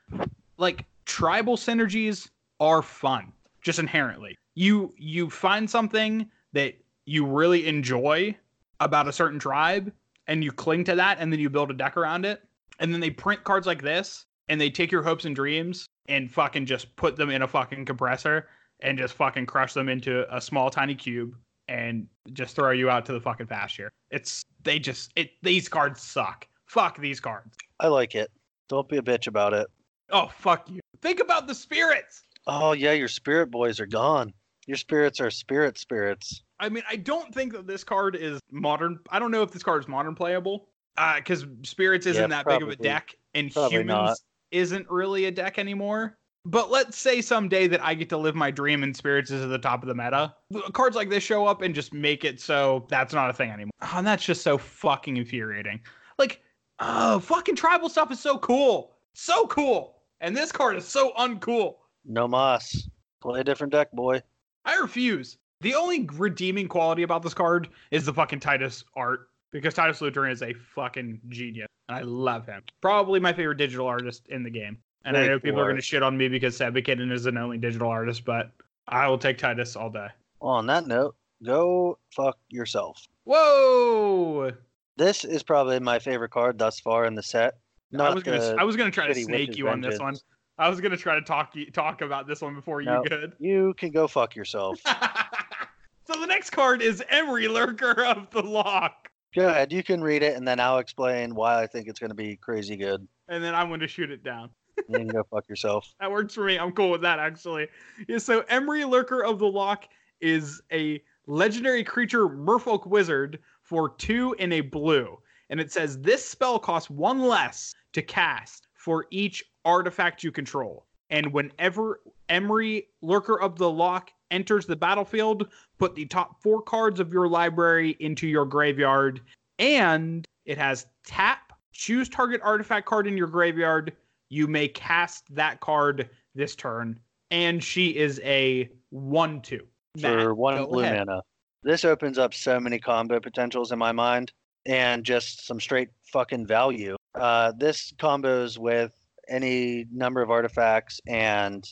like 0.56 0.84
tribal 1.04 1.56
synergies 1.56 2.28
are 2.60 2.82
fun 2.82 3.32
just 3.62 3.78
inherently. 3.78 4.36
You 4.58 4.92
you 4.96 5.30
find 5.30 5.70
something 5.70 6.28
that 6.52 6.74
you 7.04 7.24
really 7.24 7.68
enjoy 7.68 8.36
about 8.80 9.06
a 9.06 9.12
certain 9.12 9.38
tribe 9.38 9.92
and 10.26 10.42
you 10.42 10.50
cling 10.50 10.82
to 10.82 10.96
that 10.96 11.18
and 11.20 11.32
then 11.32 11.38
you 11.38 11.48
build 11.48 11.70
a 11.70 11.74
deck 11.74 11.96
around 11.96 12.24
it 12.24 12.42
and 12.80 12.92
then 12.92 12.98
they 12.98 13.08
print 13.08 13.44
cards 13.44 13.68
like 13.68 13.82
this 13.82 14.26
and 14.48 14.60
they 14.60 14.68
take 14.68 14.90
your 14.90 15.04
hopes 15.04 15.26
and 15.26 15.36
dreams 15.36 15.86
and 16.08 16.28
fucking 16.28 16.66
just 16.66 16.96
put 16.96 17.14
them 17.14 17.30
in 17.30 17.42
a 17.42 17.46
fucking 17.46 17.84
compressor 17.84 18.48
and 18.80 18.98
just 18.98 19.14
fucking 19.14 19.46
crush 19.46 19.74
them 19.74 19.88
into 19.88 20.26
a 20.34 20.40
small 20.40 20.70
tiny 20.70 20.96
cube 20.96 21.36
and 21.68 22.08
just 22.32 22.56
throw 22.56 22.72
you 22.72 22.90
out 22.90 23.06
to 23.06 23.12
the 23.12 23.20
fucking 23.20 23.46
pasture. 23.46 23.92
It's 24.10 24.42
they 24.64 24.80
just 24.80 25.12
it 25.14 25.30
these 25.40 25.68
cards 25.68 26.02
suck. 26.02 26.48
Fuck 26.66 26.98
these 26.98 27.20
cards. 27.20 27.56
I 27.78 27.86
like 27.86 28.16
it. 28.16 28.28
Don't 28.68 28.88
be 28.88 28.96
a 28.96 29.02
bitch 29.02 29.28
about 29.28 29.54
it. 29.54 29.68
Oh 30.10 30.26
fuck 30.36 30.68
you. 30.68 30.80
Think 31.00 31.20
about 31.20 31.46
the 31.46 31.54
spirits. 31.54 32.24
Oh 32.48 32.72
yeah, 32.72 32.92
your 32.92 33.06
spirit 33.06 33.52
boys 33.52 33.78
are 33.78 33.86
gone. 33.86 34.32
Your 34.68 34.76
spirits 34.76 35.18
are 35.18 35.30
spirit 35.30 35.78
spirits. 35.78 36.42
I 36.60 36.68
mean, 36.68 36.82
I 36.88 36.96
don't 36.96 37.34
think 37.34 37.54
that 37.54 37.66
this 37.66 37.82
card 37.82 38.14
is 38.14 38.38
modern. 38.52 38.98
I 39.08 39.18
don't 39.18 39.30
know 39.30 39.42
if 39.42 39.50
this 39.50 39.62
card 39.62 39.82
is 39.82 39.88
modern 39.88 40.14
playable. 40.14 40.68
Uh, 40.98 41.16
because 41.16 41.46
spirits 41.62 42.04
isn't 42.04 42.30
Yeah, 42.30 42.42
that 42.42 42.46
big 42.46 42.62
of 42.62 42.68
a 42.68 42.76
deck, 42.76 43.14
and 43.34 43.50
Probably 43.50 43.78
humans 43.78 43.88
not. 43.88 44.16
isn't 44.50 44.90
really 44.90 45.24
a 45.24 45.30
deck 45.30 45.58
anymore. 45.58 46.18
But 46.44 46.70
let's 46.70 46.98
say 46.98 47.22
someday 47.22 47.66
that 47.68 47.82
I 47.82 47.94
get 47.94 48.10
to 48.10 48.18
live 48.18 48.34
my 48.34 48.50
dream 48.50 48.82
and 48.82 48.94
spirits 48.94 49.30
is 49.30 49.42
at 49.42 49.48
the 49.48 49.58
top 49.58 49.82
of 49.82 49.88
the 49.88 49.94
meta. 49.94 50.34
Cards 50.74 50.96
like 50.96 51.08
this 51.08 51.22
show 51.22 51.46
up 51.46 51.62
and 51.62 51.74
just 51.74 51.94
make 51.94 52.24
it 52.24 52.38
so 52.38 52.86
that's 52.90 53.14
not 53.14 53.30
a 53.30 53.32
thing 53.32 53.50
anymore. 53.50 53.72
Oh, 53.80 53.94
and 53.96 54.06
that's 54.06 54.24
just 54.24 54.42
so 54.42 54.58
fucking 54.58 55.16
infuriating. 55.16 55.80
Like, 56.18 56.42
oh, 56.80 57.20
fucking 57.20 57.56
tribal 57.56 57.88
stuff 57.88 58.10
is 58.12 58.20
so 58.20 58.36
cool. 58.38 58.96
So 59.14 59.46
cool. 59.46 60.02
And 60.20 60.36
this 60.36 60.52
card 60.52 60.76
is 60.76 60.86
so 60.86 61.12
uncool. 61.18 61.76
No 62.04 62.28
moss. 62.28 62.88
Play 63.22 63.40
a 63.40 63.44
different 63.44 63.72
deck, 63.72 63.92
boy. 63.92 64.22
I 64.68 64.74
refuse. 64.74 65.38
The 65.62 65.74
only 65.74 66.06
redeeming 66.12 66.68
quality 66.68 67.02
about 67.02 67.22
this 67.22 67.32
card 67.32 67.68
is 67.90 68.04
the 68.04 68.12
fucking 68.12 68.40
Titus 68.40 68.84
art 68.94 69.30
because 69.50 69.72
Titus 69.72 70.02
Lunter 70.02 70.28
is 70.28 70.42
a 70.42 70.52
fucking 70.74 71.20
genius. 71.28 71.68
And 71.88 71.96
I 71.96 72.02
love 72.02 72.44
him. 72.44 72.62
Probably 72.82 73.18
my 73.18 73.32
favorite 73.32 73.56
digital 73.56 73.86
artist 73.86 74.28
in 74.28 74.42
the 74.42 74.50
game. 74.50 74.76
And 75.06 75.16
I 75.16 75.26
know 75.26 75.40
people 75.40 75.58
are 75.60 75.64
going 75.64 75.76
to 75.76 75.82
shit 75.82 76.02
on 76.02 76.18
me 76.18 76.28
because 76.28 76.58
Sabikaden 76.58 77.10
is 77.10 77.24
an 77.24 77.38
only 77.38 77.56
digital 77.56 77.88
artist, 77.88 78.26
but 78.26 78.50
I 78.88 79.08
will 79.08 79.16
take 79.16 79.38
Titus 79.38 79.74
all 79.74 79.88
day. 79.88 80.08
On 80.42 80.66
that 80.66 80.86
note, 80.86 81.16
go 81.42 81.98
fuck 82.14 82.36
yourself. 82.50 83.06
Whoa! 83.24 84.52
This 84.98 85.24
is 85.24 85.42
probably 85.42 85.80
my 85.80 85.98
favorite 85.98 86.30
card 86.30 86.58
thus 86.58 86.78
far 86.78 87.06
in 87.06 87.14
the 87.14 87.22
set. 87.22 87.54
I 87.98 88.12
was 88.12 88.22
gonna 88.22 88.54
I 88.58 88.64
was 88.64 88.76
gonna 88.76 88.90
try 88.90 89.06
to 89.06 89.14
snake 89.14 89.56
you 89.56 89.70
on 89.70 89.80
this 89.80 89.98
one. 89.98 90.18
I 90.58 90.68
was 90.68 90.80
gonna 90.80 90.96
try 90.96 91.14
to 91.14 91.22
talk 91.22 91.54
talk 91.72 92.00
about 92.02 92.26
this 92.26 92.40
one 92.40 92.54
before 92.54 92.82
No. 92.82 93.02
you 93.02 93.08
could. 93.08 93.32
You 93.38 93.74
can 93.76 93.90
go 93.90 94.08
fuck 94.08 94.34
yourself. 94.34 94.80
so 96.06 96.18
the 96.20 96.26
next 96.26 96.50
card 96.50 96.82
is 96.82 97.02
Emry 97.12 97.52
Lurker 97.52 98.04
of 98.04 98.30
the 98.30 98.42
Loch. 98.42 99.08
go 99.34 99.48
ahead. 99.48 99.72
You 99.72 99.82
can 99.82 100.02
read 100.02 100.22
it, 100.22 100.36
and 100.36 100.46
then 100.46 100.58
I'll 100.60 100.78
explain 100.78 101.34
why 101.34 101.62
I 101.62 101.66
think 101.66 101.86
it's 101.88 102.00
going 102.00 102.10
to 102.10 102.16
be 102.16 102.36
crazy 102.36 102.76
good. 102.76 103.06
And 103.28 103.42
then 103.44 103.54
I'm 103.54 103.68
going 103.68 103.80
to 103.80 103.88
shoot 103.88 104.10
it 104.10 104.22
down. 104.24 104.50
You 104.88 104.98
can 104.98 105.08
go 105.08 105.24
fuck 105.28 105.48
yourself. 105.48 105.92
That 106.00 106.10
works 106.10 106.34
for 106.34 106.44
me. 106.44 106.56
I'm 106.56 106.70
cool 106.70 106.90
with 106.90 107.02
that 107.02 107.18
actually. 107.18 107.66
Yeah, 108.06 108.18
so 108.18 108.42
Emry 108.42 108.88
Lurker 108.88 109.24
of 109.24 109.40
the 109.40 109.46
Loch 109.46 109.84
is 110.20 110.62
a 110.72 111.02
legendary 111.26 111.82
creature 111.82 112.28
merfolk 112.28 112.86
wizard 112.86 113.40
for 113.62 113.90
two 113.96 114.34
in 114.38 114.52
a 114.52 114.60
blue. 114.60 115.18
And 115.50 115.58
it 115.58 115.72
says 115.72 115.98
this 115.98 116.24
spell 116.24 116.60
costs 116.60 116.88
one 116.90 117.20
less 117.20 117.74
to 117.92 118.02
cast 118.02 118.67
for 118.88 119.04
each 119.10 119.44
artifact 119.66 120.24
you 120.24 120.32
control. 120.32 120.86
And 121.10 121.30
whenever 121.30 122.00
Emry 122.30 122.86
Lurker 123.02 123.38
of 123.38 123.58
the 123.58 123.68
Loch 123.68 124.10
enters 124.30 124.64
the 124.64 124.76
battlefield, 124.76 125.48
put 125.78 125.94
the 125.94 126.06
top 126.06 126.42
four 126.42 126.62
cards 126.62 126.98
of 126.98 127.12
your 127.12 127.28
library 127.28 127.98
into 128.00 128.26
your 128.26 128.46
graveyard. 128.46 129.20
And 129.58 130.24
it 130.46 130.56
has 130.56 130.86
tap, 131.06 131.52
choose 131.72 132.08
target 132.08 132.40
artifact 132.42 132.86
card 132.86 133.06
in 133.06 133.14
your 133.14 133.26
graveyard. 133.26 133.92
You 134.30 134.46
may 134.46 134.68
cast 134.68 135.34
that 135.34 135.60
card 135.60 136.08
this 136.34 136.56
turn. 136.56 136.98
And 137.30 137.62
she 137.62 137.94
is 137.94 138.22
a 138.24 138.70
1 138.88 139.42
2. 139.42 139.66
for 140.00 140.34
one 140.34 140.64
blue 140.64 140.82
mana. 140.82 141.20
This 141.62 141.84
opens 141.84 142.16
up 142.16 142.32
so 142.32 142.58
many 142.58 142.78
combo 142.78 143.20
potentials 143.20 143.70
in 143.70 143.78
my 143.78 143.92
mind, 143.92 144.32
and 144.64 145.04
just 145.04 145.46
some 145.46 145.60
straight 145.60 145.90
fucking 146.10 146.46
value. 146.46 146.96
Uh, 147.18 147.52
this 147.56 147.92
combos 147.98 148.58
with 148.58 148.92
any 149.28 149.86
number 149.92 150.22
of 150.22 150.30
artifacts 150.30 151.00
and 151.06 151.64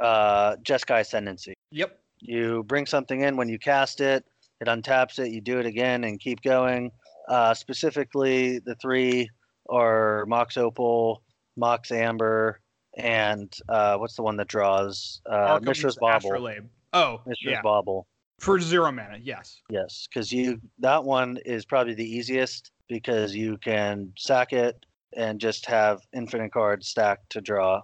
uh, 0.00 0.56
Jeskai 0.56 1.00
Ascendancy. 1.00 1.54
Yep. 1.70 1.98
You 2.20 2.64
bring 2.64 2.86
something 2.86 3.20
in 3.20 3.36
when 3.36 3.48
you 3.48 3.58
cast 3.58 4.00
it, 4.00 4.24
it 4.60 4.66
untaps 4.66 5.18
it, 5.18 5.30
you 5.30 5.40
do 5.40 5.58
it 5.58 5.66
again, 5.66 6.04
and 6.04 6.18
keep 6.18 6.42
going. 6.42 6.90
Uh, 7.28 7.54
specifically, 7.54 8.58
the 8.58 8.74
three 8.76 9.28
are 9.70 10.24
Mox 10.26 10.56
Opal, 10.56 11.22
Mox 11.56 11.92
Amber, 11.92 12.60
and 12.96 13.54
uh, 13.68 13.96
what's 13.96 14.16
the 14.16 14.22
one 14.22 14.36
that 14.38 14.48
draws? 14.48 15.20
Uh, 15.26 15.60
Mishra's 15.62 15.96
Bauble. 15.96 16.16
Astrolabe. 16.16 16.68
Oh, 16.92 17.20
Mishra's 17.26 17.52
yeah. 17.52 17.62
Bauble. 17.62 18.06
For 18.40 18.60
zero 18.60 18.90
mana, 18.92 19.18
yes. 19.20 19.60
Yes, 19.68 20.06
because 20.08 20.32
you 20.32 20.60
that 20.78 21.04
one 21.04 21.38
is 21.44 21.64
probably 21.64 21.94
the 21.94 22.08
easiest 22.08 22.70
because 22.88 23.34
you 23.34 23.58
can 23.58 24.12
sack 24.16 24.52
it 24.52 24.86
and 25.16 25.40
just 25.40 25.66
have 25.66 26.00
infinite 26.12 26.52
cards 26.52 26.88
stacked 26.88 27.30
to 27.30 27.40
draw. 27.40 27.82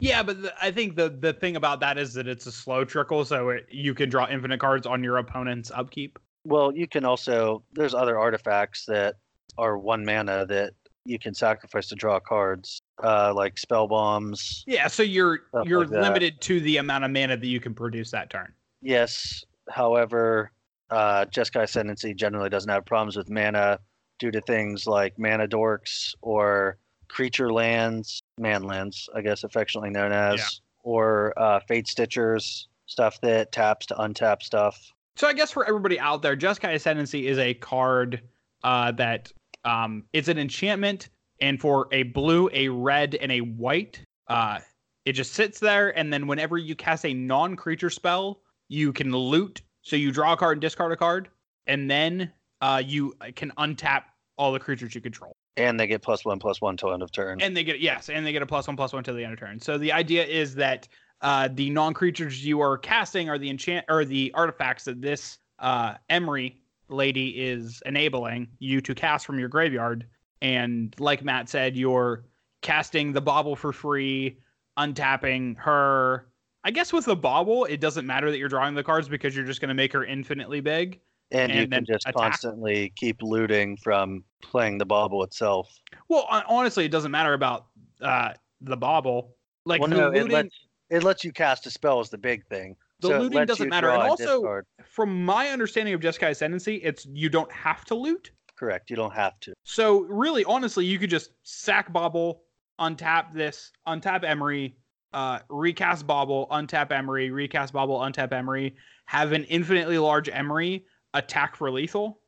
Yeah, 0.00 0.22
but 0.22 0.42
the, 0.42 0.54
I 0.60 0.70
think 0.70 0.96
the 0.96 1.08
the 1.08 1.32
thing 1.32 1.56
about 1.56 1.80
that 1.80 1.98
is 1.98 2.14
that 2.14 2.26
it's 2.26 2.46
a 2.46 2.52
slow 2.52 2.84
trickle, 2.84 3.24
so 3.24 3.50
it, 3.50 3.66
you 3.70 3.94
can 3.94 4.08
draw 4.08 4.28
infinite 4.28 4.60
cards 4.60 4.86
on 4.86 5.04
your 5.04 5.18
opponent's 5.18 5.70
upkeep. 5.70 6.18
Well, 6.44 6.74
you 6.74 6.86
can 6.88 7.04
also 7.04 7.62
there's 7.72 7.94
other 7.94 8.18
artifacts 8.18 8.84
that 8.86 9.16
are 9.56 9.78
one 9.78 10.04
mana 10.04 10.46
that 10.46 10.72
you 11.04 11.18
can 11.18 11.34
sacrifice 11.34 11.88
to 11.88 11.94
draw 11.94 12.18
cards, 12.18 12.80
uh, 13.02 13.32
like 13.34 13.56
spell 13.56 13.86
bombs. 13.86 14.64
Yeah, 14.66 14.88
so 14.88 15.02
you're 15.02 15.40
you're 15.64 15.86
like 15.86 15.90
limited 15.90 16.40
to 16.42 16.60
the 16.60 16.78
amount 16.78 17.04
of 17.04 17.10
mana 17.10 17.36
that 17.36 17.46
you 17.46 17.60
can 17.60 17.74
produce 17.74 18.10
that 18.10 18.30
turn. 18.30 18.52
Yes, 18.82 19.44
however, 19.70 20.50
uh, 20.90 21.26
Jeskai 21.26 21.62
Ascendancy 21.62 22.14
generally 22.14 22.50
doesn't 22.50 22.70
have 22.70 22.84
problems 22.84 23.16
with 23.16 23.30
mana 23.30 23.78
due 24.18 24.30
to 24.30 24.40
things 24.40 24.86
like 24.86 25.18
mana 25.18 25.46
dorks 25.46 26.14
or 26.22 26.78
creature 27.08 27.52
lands, 27.52 28.22
man 28.38 28.62
lands, 28.64 29.08
I 29.14 29.20
guess 29.20 29.44
affectionately 29.44 29.90
known 29.90 30.12
as, 30.12 30.38
Yeah. 30.38 30.46
or 30.82 31.38
uh, 31.38 31.60
Fate 31.60 31.86
Stitchers, 31.86 32.66
stuff 32.86 33.20
that 33.22 33.52
taps 33.52 33.86
to 33.86 33.94
untap 33.94 34.42
stuff. 34.42 34.92
So 35.16 35.26
I 35.28 35.32
guess 35.32 35.50
for 35.50 35.64
everybody 35.66 35.98
out 36.00 36.22
there, 36.22 36.36
Jeskai 36.36 36.74
Ascendancy 36.74 37.26
is 37.28 37.38
a 37.38 37.54
card 37.54 38.20
uh, 38.64 38.92
that 38.92 39.32
um, 39.64 40.04
it's 40.12 40.28
an 40.28 40.38
enchantment, 40.38 41.08
and 41.40 41.60
for 41.60 41.88
a 41.92 42.02
blue, 42.04 42.50
a 42.52 42.68
red, 42.68 43.14
and 43.16 43.30
a 43.32 43.40
white, 43.40 44.00
uh, 44.28 44.58
it 45.04 45.12
just 45.12 45.32
sits 45.34 45.60
there, 45.60 45.96
and 45.98 46.12
then 46.12 46.26
whenever 46.26 46.58
you 46.58 46.74
cast 46.74 47.04
a 47.06 47.14
non-creature 47.14 47.90
spell, 47.90 48.40
you 48.68 48.92
can 48.92 49.12
loot. 49.12 49.62
So 49.82 49.96
you 49.96 50.10
draw 50.12 50.32
a 50.32 50.36
card 50.36 50.56
and 50.56 50.60
discard 50.62 50.92
a 50.92 50.96
card, 50.96 51.28
and 51.66 51.90
then 51.90 52.32
uh, 52.64 52.78
you 52.78 53.12
can 53.36 53.52
untap 53.58 54.04
all 54.38 54.50
the 54.50 54.58
creatures 54.58 54.94
you 54.94 55.00
control. 55.02 55.36
And 55.58 55.78
they 55.78 55.86
get 55.86 56.00
plus 56.00 56.24
one, 56.24 56.38
plus 56.38 56.62
one 56.62 56.78
till 56.78 56.94
end 56.94 57.02
of 57.02 57.12
turn. 57.12 57.42
And 57.42 57.54
they 57.54 57.62
get 57.62 57.78
yes, 57.78 58.08
and 58.08 58.26
they 58.26 58.32
get 58.32 58.40
a 58.40 58.46
plus 58.46 58.66
one 58.66 58.74
plus 58.74 58.94
one 58.94 59.04
to 59.04 59.12
the 59.12 59.22
end 59.22 59.34
of 59.34 59.38
turn. 59.38 59.60
So 59.60 59.76
the 59.76 59.92
idea 59.92 60.24
is 60.24 60.54
that 60.54 60.88
uh, 61.20 61.50
the 61.52 61.68
non-creatures 61.68 62.44
you 62.44 62.62
are 62.62 62.78
casting 62.78 63.28
are 63.28 63.36
the 63.36 63.50
enchant 63.50 63.84
or 63.90 64.06
the 64.06 64.32
artifacts 64.34 64.84
that 64.84 65.02
this 65.02 65.38
uh, 65.58 65.94
Emry 66.08 66.54
lady 66.88 67.28
is 67.38 67.82
enabling 67.84 68.48
you 68.60 68.80
to 68.80 68.94
cast 68.94 69.26
from 69.26 69.38
your 69.38 69.48
graveyard. 69.48 70.06
And 70.40 70.94
like 70.98 71.22
Matt 71.22 71.50
said, 71.50 71.76
you're 71.76 72.24
casting 72.62 73.12
the 73.12 73.20
bauble 73.20 73.56
for 73.56 73.74
free, 73.74 74.38
untapping 74.78 75.58
her. 75.58 76.28
I 76.64 76.70
guess 76.70 76.94
with 76.94 77.04
the 77.04 77.16
bauble, 77.16 77.66
it 77.66 77.80
doesn't 77.80 78.06
matter 78.06 78.30
that 78.30 78.38
you're 78.38 78.48
drawing 78.48 78.74
the 78.74 78.82
cards 78.82 79.06
because 79.06 79.36
you're 79.36 79.44
just 79.44 79.60
going 79.60 79.68
to 79.68 79.74
make 79.74 79.92
her 79.92 80.04
infinitely 80.04 80.60
big. 80.60 81.00
And 81.34 81.52
you 81.52 81.62
and 81.62 81.72
then 81.72 81.84
can 81.84 81.94
just 81.94 82.06
attack. 82.06 82.14
constantly 82.14 82.92
keep 82.96 83.20
looting 83.22 83.76
from 83.76 84.24
playing 84.42 84.78
the 84.78 84.86
bauble 84.86 85.22
itself. 85.24 85.74
Well, 86.08 86.26
honestly, 86.48 86.84
it 86.84 86.90
doesn't 86.90 87.10
matter 87.10 87.32
about 87.34 87.66
uh, 88.00 88.32
the 88.60 88.76
bauble. 88.76 89.36
Like 89.66 89.80
well, 89.80 89.90
no, 89.90 90.06
looting, 90.08 90.26
it 90.26 90.32
lets 90.32 90.56
it 90.90 91.02
lets 91.02 91.24
you 91.24 91.32
cast 91.32 91.66
a 91.66 91.70
spell 91.70 92.00
is 92.00 92.08
the 92.10 92.18
big 92.18 92.46
thing. 92.46 92.76
The 93.00 93.08
So 93.08 93.18
looting 93.20 93.44
doesn't 93.46 93.68
matter, 93.68 93.90
and 93.90 94.02
also- 94.02 94.40
discard. 94.40 94.66
from 94.84 95.24
my 95.24 95.48
understanding 95.48 95.92
of 95.94 96.00
Jeskai 96.00 96.30
Ascendancy, 96.30 96.76
it's 96.76 97.06
you 97.06 97.28
don't 97.28 97.50
have 97.52 97.84
to 97.86 97.94
loot. 97.94 98.30
correct. 98.56 98.88
You 98.90 98.96
don't 98.96 99.12
have 99.14 99.40
to. 99.40 99.52
So 99.64 100.02
really, 100.02 100.44
honestly, 100.44 100.86
you 100.86 100.98
could 101.00 101.10
just 101.10 101.32
sack 101.42 101.92
Bauble, 101.92 102.42
untap 102.80 103.34
this, 103.34 103.72
untap 103.88 104.22
Emry, 104.22 104.74
uh, 105.12 105.40
recast 105.48 106.06
Bauble, 106.06 106.46
untap 106.52 106.90
Emry, 106.90 107.32
recast 107.32 107.72
Bauble, 107.72 107.98
untap 107.98 108.30
Emry, 108.30 108.74
have 109.06 109.32
an 109.32 109.42
infinitely 109.44 109.98
large 109.98 110.28
Emry 110.28 110.84
attack 111.14 111.56
for 111.56 111.70
lethal, 111.70 112.18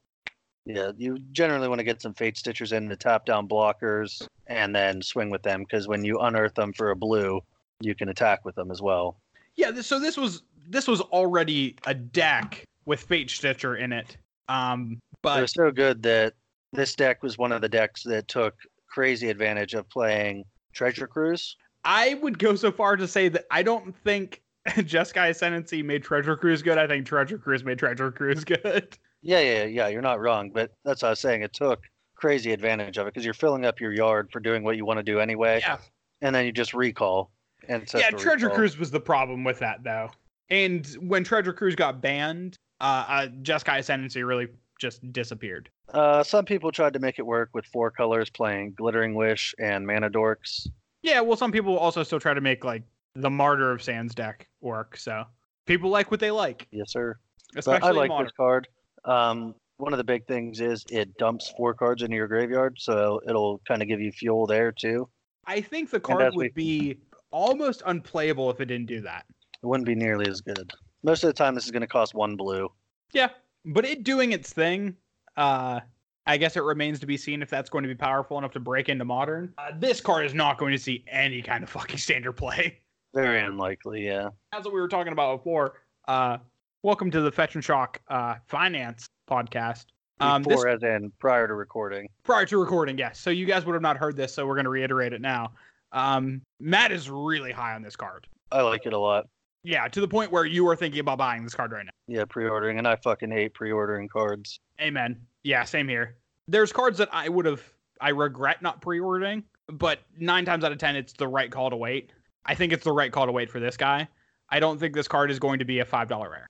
Yeah, 0.64 0.92
you 0.96 1.18
generally 1.32 1.68
want 1.68 1.80
to 1.80 1.84
get 1.84 2.00
some 2.00 2.14
Fate 2.14 2.36
Stitchers 2.36 2.72
in 2.72 2.88
the 2.88 2.96
top 2.96 3.26
down 3.26 3.46
blockers 3.46 4.26
and 4.46 4.74
then 4.74 5.02
swing 5.02 5.30
with 5.30 5.42
them 5.42 5.62
because 5.62 5.86
when 5.86 6.04
you 6.04 6.18
unearth 6.20 6.54
them 6.54 6.72
for 6.72 6.90
a 6.90 6.96
blue, 6.96 7.40
you 7.80 7.94
can 7.94 8.08
attack 8.08 8.44
with 8.44 8.54
them 8.54 8.70
as 8.70 8.80
well. 8.80 9.16
Yeah, 9.56 9.70
this, 9.70 9.86
so 9.86 10.00
this 10.00 10.16
was 10.16 10.42
this 10.68 10.88
was 10.88 11.00
already 11.00 11.76
a 11.86 11.94
deck 11.94 12.64
with 12.86 13.00
Fate 13.00 13.30
Stitcher 13.30 13.76
in 13.76 13.92
it. 13.92 14.16
Um, 14.48 14.92
it 14.92 15.18
but 15.22 15.42
was 15.42 15.52
so 15.52 15.70
good 15.70 16.02
that 16.02 16.34
this 16.72 16.94
deck 16.94 17.22
was 17.22 17.38
one 17.38 17.52
of 17.52 17.60
the 17.60 17.68
decks 17.68 18.02
that 18.04 18.28
took 18.28 18.54
crazy 18.88 19.28
advantage 19.28 19.74
of 19.74 19.88
playing 19.88 20.44
Treasure 20.72 21.06
Cruise. 21.06 21.56
I 21.84 22.14
would 22.14 22.38
go 22.38 22.56
so 22.56 22.72
far 22.72 22.96
to 22.96 23.06
say 23.06 23.28
that 23.28 23.44
I 23.50 23.62
don't 23.62 23.94
think 24.02 24.42
Jeskai 24.82 25.30
Ascendancy 25.30 25.82
made 25.82 26.02
Treasure 26.02 26.36
Cruise 26.36 26.62
good. 26.62 26.78
I 26.78 26.86
think 26.86 27.06
Treasure 27.06 27.38
Cruise 27.38 27.64
made 27.64 27.78
Treasure 27.78 28.10
Cruise 28.10 28.44
good. 28.44 28.98
Yeah, 29.22 29.40
yeah, 29.40 29.64
yeah. 29.64 29.88
You're 29.88 30.02
not 30.02 30.20
wrong, 30.20 30.50
but 30.50 30.72
that's 30.84 31.02
what 31.02 31.08
I 31.08 31.10
was 31.10 31.20
saying. 31.20 31.42
It 31.42 31.52
took 31.52 31.80
crazy 32.16 32.52
advantage 32.52 32.98
of 32.98 33.06
it 33.06 33.14
because 33.14 33.24
you're 33.24 33.34
filling 33.34 33.64
up 33.64 33.80
your 33.80 33.92
yard 33.92 34.30
for 34.32 34.40
doing 34.40 34.64
what 34.64 34.76
you 34.76 34.84
want 34.84 34.98
to 34.98 35.02
do 35.02 35.20
anyway, 35.20 35.60
Yeah, 35.60 35.78
and 36.22 36.34
then 36.34 36.46
you 36.46 36.52
just 36.52 36.74
recall. 36.74 37.30
And 37.68 37.88
yeah. 37.94 38.10
Treasure 38.10 38.46
recall. 38.46 38.56
Cruise 38.56 38.78
was 38.78 38.90
the 38.90 39.00
problem 39.00 39.44
with 39.44 39.58
that 39.60 39.84
though. 39.84 40.10
And 40.50 40.86
when 41.00 41.24
Treasure 41.24 41.52
Cruise 41.52 41.74
got 41.74 42.00
banned, 42.00 42.56
uh, 42.80 43.04
uh 43.08 43.26
Jeskai 43.42 43.78
Ascendancy 43.78 44.22
really 44.22 44.48
just 44.78 45.12
disappeared. 45.12 45.70
Uh, 45.92 46.22
some 46.22 46.44
people 46.44 46.72
tried 46.72 46.92
to 46.92 46.98
make 46.98 47.18
it 47.18 47.26
work 47.26 47.50
with 47.54 47.64
four 47.66 47.90
colors, 47.90 48.30
playing 48.30 48.72
Glittering 48.76 49.14
Wish 49.14 49.54
and 49.58 49.86
Mana 49.86 50.10
Dorks. 50.10 50.68
Yeah, 51.02 51.20
well, 51.20 51.36
some 51.36 51.52
people 51.52 51.78
also 51.78 52.02
still 52.02 52.20
try 52.20 52.34
to 52.34 52.40
make 52.40 52.64
like 52.64 52.82
the 53.14 53.30
Martyr 53.30 53.70
of 53.70 53.82
Sands 53.82 54.14
deck 54.14 54.46
work. 54.66 54.96
So 54.96 55.24
people 55.66 55.88
like 55.90 56.10
what 56.10 56.20
they 56.20 56.30
like, 56.30 56.66
Yes, 56.70 56.92
sir. 56.92 57.16
especially 57.56 57.80
but 57.80 57.86
I 57.86 57.90
like 57.92 58.08
modern. 58.08 58.26
this 58.26 58.32
card. 58.36 58.68
Um, 59.04 59.54
one 59.78 59.92
of 59.92 59.98
the 59.98 60.04
big 60.04 60.26
things 60.26 60.60
is 60.60 60.84
it 60.90 61.16
dumps 61.18 61.52
four 61.56 61.74
cards 61.74 62.02
into 62.02 62.16
your 62.16 62.26
graveyard, 62.28 62.76
so 62.78 63.20
it'll 63.28 63.60
kind 63.68 63.82
of 63.82 63.88
give 63.88 64.00
you 64.00 64.10
fuel 64.12 64.46
there 64.46 64.72
too. 64.72 65.08
I 65.46 65.60
think 65.60 65.90
the 65.90 66.00
card 66.00 66.32
we- 66.34 66.46
would 66.46 66.54
be 66.54 66.98
almost 67.30 67.82
unplayable 67.86 68.50
if 68.50 68.60
it 68.60 68.66
didn't 68.66 68.86
do 68.86 69.00
that. 69.02 69.24
It 69.62 69.66
wouldn't 69.66 69.86
be 69.86 69.94
nearly 69.94 70.28
as 70.28 70.40
good. 70.40 70.72
Most 71.02 71.22
of 71.24 71.28
the 71.28 71.34
time, 71.34 71.54
this 71.54 71.64
is 71.64 71.70
going 71.70 71.82
to 71.82 71.86
cost 71.86 72.14
one 72.14 72.36
blue. 72.36 72.68
Yeah, 73.12 73.28
but 73.64 73.84
it 73.84 74.02
doing 74.02 74.32
its 74.32 74.52
thing, 74.52 74.96
uh, 75.36 75.80
I 76.26 76.36
guess 76.38 76.56
it 76.56 76.62
remains 76.62 76.98
to 77.00 77.06
be 77.06 77.16
seen 77.16 77.42
if 77.42 77.50
that's 77.50 77.70
going 77.70 77.82
to 77.84 77.88
be 77.88 77.94
powerful 77.94 78.38
enough 78.38 78.52
to 78.52 78.60
break 78.60 78.88
into 78.88 79.04
modern. 79.04 79.52
Uh, 79.58 79.70
this 79.78 80.00
card 80.00 80.26
is 80.26 80.34
not 80.34 80.58
going 80.58 80.72
to 80.72 80.78
see 80.78 81.04
any 81.06 81.42
kind 81.42 81.62
of 81.62 81.70
fucking 81.70 81.98
standard 81.98 82.32
play. 82.32 82.78
Very 83.16 83.40
unlikely, 83.40 84.04
yeah. 84.04 84.28
That's 84.52 84.66
what 84.66 84.74
we 84.74 84.80
were 84.80 84.88
talking 84.88 85.14
about 85.14 85.38
before, 85.38 85.80
uh, 86.06 86.36
welcome 86.82 87.10
to 87.12 87.22
the 87.22 87.32
Fetch 87.32 87.54
and 87.54 87.64
Shock 87.64 88.02
uh, 88.08 88.34
Finance 88.46 89.08
podcast. 89.26 89.86
Um, 90.20 90.42
this 90.42 90.56
Before, 90.56 90.68
as 90.68 90.82
in 90.82 91.10
prior 91.18 91.48
to 91.48 91.54
recording. 91.54 92.10
prior 92.24 92.44
to 92.44 92.58
recording, 92.58 92.98
yes. 92.98 93.18
So 93.18 93.30
you 93.30 93.46
guys 93.46 93.64
would 93.64 93.72
have 93.72 93.80
not 93.80 93.96
heard 93.96 94.16
this, 94.16 94.34
so 94.34 94.46
we're 94.46 94.54
going 94.54 94.64
to 94.64 94.70
reiterate 94.70 95.14
it 95.14 95.22
now. 95.22 95.52
Um, 95.92 96.42
Matt 96.60 96.92
is 96.92 97.08
really 97.08 97.52
high 97.52 97.74
on 97.74 97.80
this 97.80 97.96
card. 97.96 98.26
I 98.52 98.60
like 98.60 98.84
it 98.84 98.92
a 98.92 98.98
lot. 98.98 99.28
Yeah, 99.62 99.88
to 99.88 100.00
the 100.02 100.08
point 100.08 100.30
where 100.30 100.44
you 100.44 100.68
are 100.68 100.76
thinking 100.76 101.00
about 101.00 101.16
buying 101.16 101.42
this 101.42 101.54
card 101.54 101.72
right 101.72 101.86
now. 101.86 101.92
Yeah, 102.08 102.26
pre-ordering, 102.26 102.76
and 102.76 102.86
I 102.86 102.96
fucking 102.96 103.30
hate 103.30 103.54
pre-ordering 103.54 104.08
cards. 104.08 104.60
Amen. 104.78 105.18
Yeah, 105.42 105.64
same 105.64 105.88
here. 105.88 106.16
There's 106.48 106.70
cards 106.70 106.98
that 106.98 107.08
I 107.12 107.30
would 107.30 107.46
have, 107.46 107.62
I 107.98 108.10
regret 108.10 108.60
not 108.60 108.82
pre-ordering, 108.82 109.42
but 109.68 110.00
nine 110.18 110.44
times 110.44 110.64
out 110.64 110.72
of 110.72 110.76
ten, 110.76 110.96
it's 110.96 111.14
the 111.14 111.26
right 111.26 111.50
call 111.50 111.70
to 111.70 111.76
wait. 111.76 112.10
I 112.46 112.54
think 112.54 112.72
it's 112.72 112.84
the 112.84 112.92
right 112.92 113.12
call 113.12 113.26
to 113.26 113.32
wait 113.32 113.50
for 113.50 113.60
this 113.60 113.76
guy. 113.76 114.08
I 114.48 114.60
don't 114.60 114.78
think 114.78 114.94
this 114.94 115.08
card 115.08 115.30
is 115.30 115.38
going 115.38 115.58
to 115.58 115.64
be 115.64 115.80
a 115.80 115.84
five 115.84 116.08
dollar 116.08 116.30
rare, 116.30 116.48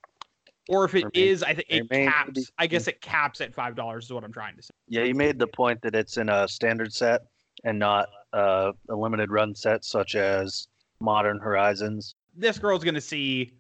or 0.68 0.84
if 0.84 0.94
it 0.94 1.04
me- 1.14 1.28
is, 1.28 1.42
I 1.42 1.54
think 1.54 1.66
it 1.68 1.88
be 1.88 2.04
caps. 2.04 2.50
I 2.58 2.66
guess 2.66 2.88
it 2.88 3.00
caps 3.00 3.40
at 3.40 3.54
five 3.54 3.74
dollars 3.74 4.06
is 4.06 4.12
what 4.12 4.22
I'm 4.24 4.32
trying 4.32 4.56
to 4.56 4.62
say. 4.62 4.70
Yeah, 4.88 5.04
you 5.04 5.14
made 5.14 5.38
the 5.38 5.46
point 5.46 5.80
that 5.82 5.94
it's 5.94 6.16
in 6.16 6.28
a 6.28 6.46
standard 6.46 6.92
set 6.92 7.22
and 7.64 7.78
not 7.78 8.08
uh, 8.32 8.72
a 8.90 8.94
limited 8.94 9.30
run 9.30 9.54
set 9.54 9.84
such 9.84 10.14
as 10.14 10.68
Modern 11.00 11.38
Horizons. 11.38 12.14
This 12.34 12.58
girl's 12.58 12.84
going 12.84 12.94
to 12.94 13.00
see 13.00 13.52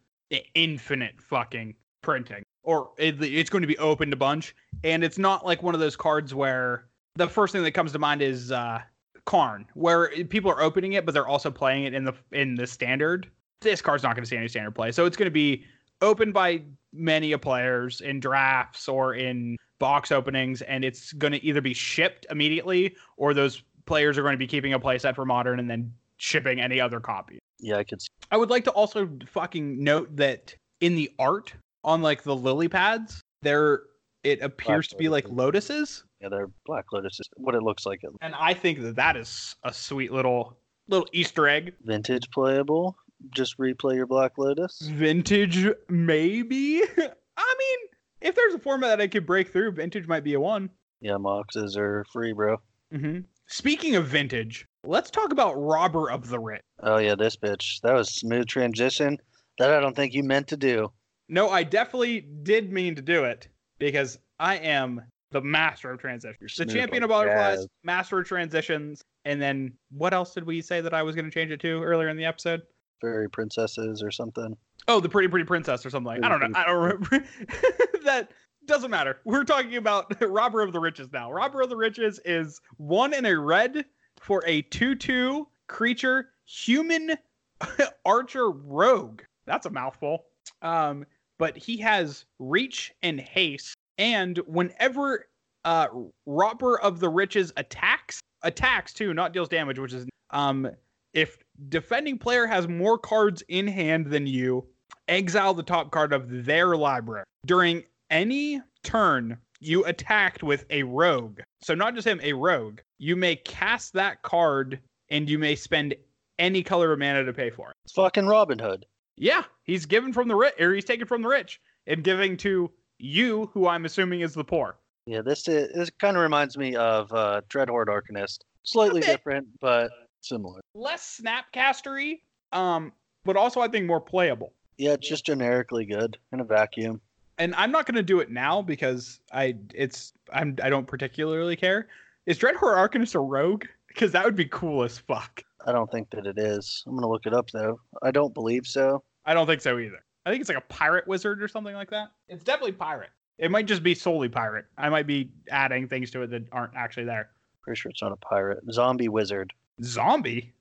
infinite 0.54 1.20
fucking 1.20 1.74
printing, 2.02 2.42
or 2.62 2.90
it, 2.98 3.22
it's 3.22 3.48
going 3.48 3.62
to 3.62 3.68
be 3.68 3.78
opened 3.78 4.12
a 4.12 4.16
bunch, 4.16 4.54
and 4.84 5.02
it's 5.02 5.18
not 5.18 5.46
like 5.46 5.62
one 5.62 5.74
of 5.74 5.80
those 5.80 5.96
cards 5.96 6.34
where 6.34 6.88
the 7.14 7.26
first 7.26 7.52
thing 7.52 7.62
that 7.62 7.72
comes 7.72 7.92
to 7.92 7.98
mind 7.98 8.20
is 8.20 8.52
uh, 8.52 8.80
Karn, 9.26 9.66
where 9.74 10.08
people 10.24 10.50
are 10.50 10.62
opening 10.62 10.94
it, 10.94 11.04
but 11.04 11.12
they're 11.12 11.26
also 11.26 11.50
playing 11.50 11.84
it 11.84 11.94
in 11.94 12.04
the 12.04 12.14
in 12.32 12.54
the 12.54 12.66
standard. 12.66 13.28
This 13.60 13.82
card's 13.82 14.02
not 14.02 14.14
going 14.14 14.24
to 14.24 14.28
see 14.28 14.36
any 14.36 14.48
standard 14.48 14.74
play, 14.74 14.92
so 14.92 15.04
it's 15.04 15.16
going 15.16 15.26
to 15.26 15.30
be 15.30 15.64
opened 16.00 16.32
by 16.32 16.62
many 16.92 17.32
a 17.32 17.38
players 17.38 18.00
in 18.00 18.20
drafts 18.20 18.88
or 18.88 19.14
in 19.14 19.56
box 19.78 20.12
openings, 20.12 20.62
and 20.62 20.84
it's 20.84 21.12
going 21.12 21.32
to 21.32 21.44
either 21.44 21.60
be 21.60 21.74
shipped 21.74 22.26
immediately 22.30 22.94
or 23.16 23.34
those 23.34 23.62
players 23.84 24.16
are 24.16 24.22
going 24.22 24.34
to 24.34 24.38
be 24.38 24.46
keeping 24.46 24.72
a 24.72 24.80
playset 24.80 25.14
for 25.14 25.24
modern 25.24 25.58
and 25.58 25.68
then 25.68 25.92
shipping 26.16 26.60
any 26.60 26.80
other 26.80 27.00
copy. 27.00 27.38
Yeah, 27.58 27.76
I 27.76 27.84
could 27.84 28.00
see. 28.00 28.08
I 28.30 28.36
would 28.36 28.50
like 28.50 28.64
to 28.64 28.70
also 28.70 29.08
fucking 29.28 29.82
note 29.82 30.14
that 30.16 30.54
in 30.80 30.94
the 30.94 31.10
art 31.18 31.54
on 31.84 32.02
like 32.02 32.22
the 32.22 32.36
lily 32.36 32.68
pads, 32.68 33.20
there 33.42 33.82
it 34.24 34.40
appears 34.42 34.88
to 34.88 34.96
be 34.96 35.08
like 35.08 35.28
lotuses, 35.28 36.04
Yeah, 36.20 36.28
they're 36.30 36.48
Black 36.64 36.86
Lotus 36.92 37.20
is 37.20 37.28
what 37.36 37.54
it 37.54 37.62
looks 37.62 37.84
like. 37.86 38.00
and 38.22 38.34
I 38.34 38.54
think 38.54 38.80
that 38.82 38.96
that 38.96 39.16
is 39.16 39.54
a 39.64 39.72
sweet 39.72 40.12
little 40.12 40.56
little 40.88 41.06
Easter 41.12 41.48
egg. 41.48 41.74
Vintage 41.82 42.30
playable. 42.30 42.96
Just 43.30 43.58
replay 43.58 43.94
your 43.96 44.06
Black 44.06 44.38
Lotus. 44.38 44.78
Vintage, 44.92 45.66
maybe. 45.88 46.82
I 47.36 47.54
mean, 47.58 47.78
if 48.20 48.34
there's 48.34 48.54
a 48.54 48.58
format 48.58 48.90
that 48.98 49.00
I 49.02 49.08
could 49.08 49.26
break 49.26 49.52
through, 49.52 49.72
vintage 49.72 50.06
might 50.06 50.24
be 50.24 50.34
a 50.34 50.40
one. 50.40 50.70
Yeah, 51.00 51.16
Moxes 51.18 51.76
are 51.76 52.04
free, 52.12 52.32
bro. 52.32 52.58
hmm 52.92 53.20
Speaking 53.48 53.94
of 53.94 54.06
vintage, 54.08 54.66
let's 54.84 55.10
talk 55.10 55.30
about 55.32 55.54
Robber 55.54 56.10
of 56.10 56.28
the 56.28 56.38
Rich. 56.38 56.62
Oh 56.82 56.96
yeah, 56.98 57.14
this 57.14 57.36
bitch. 57.36 57.80
That 57.82 57.94
was 57.94 58.10
smooth 58.14 58.46
transition. 58.48 59.18
That 59.58 59.70
I 59.72 59.80
don't 59.80 59.94
think 59.94 60.14
you 60.14 60.22
meant 60.24 60.48
to 60.48 60.56
do. 60.56 60.90
No, 61.28 61.48
I 61.48 61.62
definitely 61.62 62.20
did 62.20 62.72
mean 62.72 62.94
to 62.96 63.02
do 63.02 63.24
it 63.24 63.48
because 63.78 64.18
I 64.38 64.56
am 64.56 65.00
the 65.32 65.40
master 65.40 65.90
of 65.90 66.00
transitions. 66.00 66.56
The 66.56 66.66
champion 66.66 67.02
of 67.02 67.10
butterflies, 67.10 67.58
jazz. 67.58 67.68
master 67.82 68.18
of 68.18 68.26
transitions, 68.26 69.02
and 69.24 69.40
then 69.40 69.72
what 69.90 70.14
else 70.14 70.34
did 70.34 70.44
we 70.44 70.60
say 70.62 70.80
that 70.80 70.94
I 70.94 71.02
was 71.02 71.14
going 71.14 71.24
to 71.24 71.30
change 71.30 71.50
it 71.50 71.60
to 71.60 71.82
earlier 71.82 72.08
in 72.08 72.16
the 72.16 72.24
episode? 72.24 72.62
Fairy 73.00 73.28
princesses 73.28 74.02
or 74.02 74.10
something. 74.10 74.56
Oh, 74.88 75.00
the 75.00 75.08
pretty 75.08 75.28
pretty 75.28 75.44
princess 75.44 75.84
or 75.84 75.90
something 75.90 76.06
like. 76.06 76.24
I 76.24 76.28
don't 76.28 76.40
know. 76.40 76.58
I 76.58 76.64
don't 76.64 76.76
remember. 76.76 77.24
that 78.04 78.30
doesn't 78.66 78.90
matter. 78.90 79.20
We're 79.24 79.44
talking 79.44 79.76
about 79.76 80.20
robber 80.28 80.62
of 80.62 80.72
the 80.72 80.80
riches 80.80 81.08
now. 81.12 81.30
Robber 81.32 81.62
of 81.62 81.68
the 81.68 81.76
riches 81.76 82.20
is 82.24 82.60
one 82.76 83.12
in 83.14 83.26
a 83.26 83.38
red 83.38 83.84
for 84.20 84.42
a 84.46 84.62
two-two 84.62 85.46
creature 85.66 86.30
human 86.46 87.16
archer 88.04 88.50
rogue. 88.50 89.22
That's 89.46 89.66
a 89.66 89.70
mouthful. 89.70 90.24
Um, 90.62 91.04
but 91.38 91.56
he 91.56 91.76
has 91.78 92.24
reach 92.38 92.92
and 93.02 93.20
haste, 93.20 93.76
and 93.98 94.38
whenever 94.46 95.26
uh 95.64 95.88
robber 96.26 96.78
of 96.80 97.00
the 97.00 97.08
riches 97.08 97.52
attacks 97.56 98.20
attacks 98.42 98.92
too, 98.92 99.14
not 99.14 99.32
deals 99.32 99.48
damage, 99.48 99.78
which 99.78 99.92
is 99.92 100.06
um 100.30 100.68
if 101.12 101.38
defending 101.68 102.18
player 102.18 102.46
has 102.46 102.68
more 102.68 102.98
cards 102.98 103.42
in 103.48 103.66
hand 103.66 104.06
than 104.06 104.26
you, 104.26 104.66
exile 105.08 105.54
the 105.54 105.62
top 105.62 105.90
card 105.90 106.12
of 106.12 106.44
their 106.44 106.76
library. 106.76 107.24
During 107.46 107.84
any 108.10 108.60
turn 108.82 109.38
you 109.60 109.84
attacked 109.86 110.42
with 110.42 110.66
a 110.68 110.82
rogue, 110.82 111.40
so 111.62 111.74
not 111.74 111.94
just 111.94 112.06
him, 112.06 112.20
a 112.22 112.34
rogue, 112.34 112.80
you 112.98 113.16
may 113.16 113.36
cast 113.36 113.94
that 113.94 114.22
card 114.22 114.78
and 115.08 115.30
you 115.30 115.38
may 115.38 115.54
spend 115.54 115.94
any 116.38 116.62
color 116.62 116.92
of 116.92 116.98
mana 116.98 117.24
to 117.24 117.32
pay 117.32 117.50
for 117.50 117.70
it. 117.70 117.76
It's 117.84 117.94
fucking 117.94 118.26
Robin 118.26 118.58
Hood. 118.58 118.84
Yeah, 119.16 119.44
he's 119.64 119.86
given 119.86 120.12
from 120.12 120.28
the 120.28 120.34
rich, 120.34 120.54
or 120.60 120.74
he's 120.74 120.84
taken 120.84 121.06
from 121.06 121.22
the 121.22 121.28
rich 121.28 121.58
and 121.86 122.04
giving 122.04 122.36
to 122.38 122.70
you, 122.98 123.50
who 123.52 123.68
I'm 123.68 123.84
assuming 123.84 124.20
is 124.20 124.34
the 124.34 124.44
poor. 124.44 124.76
Yeah, 125.06 125.22
this 125.22 125.46
is, 125.48 125.72
this 125.72 125.90
kind 126.00 126.16
of 126.16 126.22
reminds 126.22 126.56
me 126.58 126.74
of 126.76 127.12
uh, 127.12 127.42
Dreadhorde 127.48 127.86
Arcanist. 127.86 128.38
Slightly 128.64 129.00
different, 129.00 129.46
but 129.60 129.90
similar. 130.20 130.60
Less 130.74 131.20
snapcastery, 131.22 132.20
um, 132.52 132.92
but 133.24 133.36
also 133.36 133.60
I 133.60 133.68
think 133.68 133.86
more 133.86 134.00
playable. 134.00 134.52
Yeah, 134.78 134.92
it's 134.94 135.08
just 135.08 135.24
generically 135.24 135.84
good 135.86 136.18
in 136.32 136.40
a 136.40 136.44
vacuum. 136.44 137.00
and 137.38 137.54
I'm 137.54 137.70
not 137.70 137.86
going 137.86 137.94
to 137.96 138.02
do 138.02 138.18
it 138.20 138.30
now 138.30 138.60
because 138.62 139.20
I 139.32 139.54
it's 139.74 140.12
I'm 140.32 140.56
I 140.62 140.68
don't 140.68 140.86
particularly 140.86 141.54
care. 141.56 141.88
Is 142.26 142.38
Dreadhorde 142.38 142.76
Arcanist 142.76 143.14
a 143.14 143.20
rogue? 143.20 143.64
Because 143.88 144.10
that 144.12 144.24
would 144.24 144.36
be 144.36 144.46
cool 144.46 144.82
as 144.82 144.98
fuck. 144.98 145.42
I 145.64 145.72
don't 145.72 145.90
think 145.90 146.10
that 146.10 146.26
it 146.26 146.38
is. 146.38 146.82
I'm 146.86 146.94
gonna 146.96 147.08
look 147.08 147.24
it 147.26 147.32
up 147.32 147.50
though. 147.52 147.80
I 148.02 148.10
don't 148.10 148.34
believe 148.34 148.66
so. 148.66 149.02
I 149.24 149.32
don't 149.34 149.46
think 149.46 149.60
so 149.62 149.78
either. 149.78 150.04
I 150.26 150.30
think 150.30 150.40
it's 150.40 150.48
like 150.50 150.58
a 150.58 150.72
pirate 150.72 151.06
wizard 151.06 151.40
or 151.40 151.46
something 151.46 151.74
like 151.74 151.88
that. 151.90 152.10
It's 152.28 152.42
definitely 152.42 152.72
pirate. 152.72 153.10
It 153.38 153.50
might 153.50 153.66
just 153.66 153.84
be 153.84 153.94
solely 153.94 154.28
pirate. 154.28 154.64
I 154.76 154.88
might 154.88 155.06
be 155.06 155.30
adding 155.50 155.86
things 155.86 156.10
to 156.10 156.22
it 156.22 156.30
that 156.30 156.42
aren't 156.50 156.74
actually 156.74 157.04
there. 157.04 157.30
Pretty 157.62 157.78
sure 157.78 157.90
it's 157.90 158.02
not 158.02 158.10
a 158.10 158.16
pirate. 158.16 158.58
Zombie 158.72 159.08
wizard. 159.08 159.52
Zombie? 159.84 160.52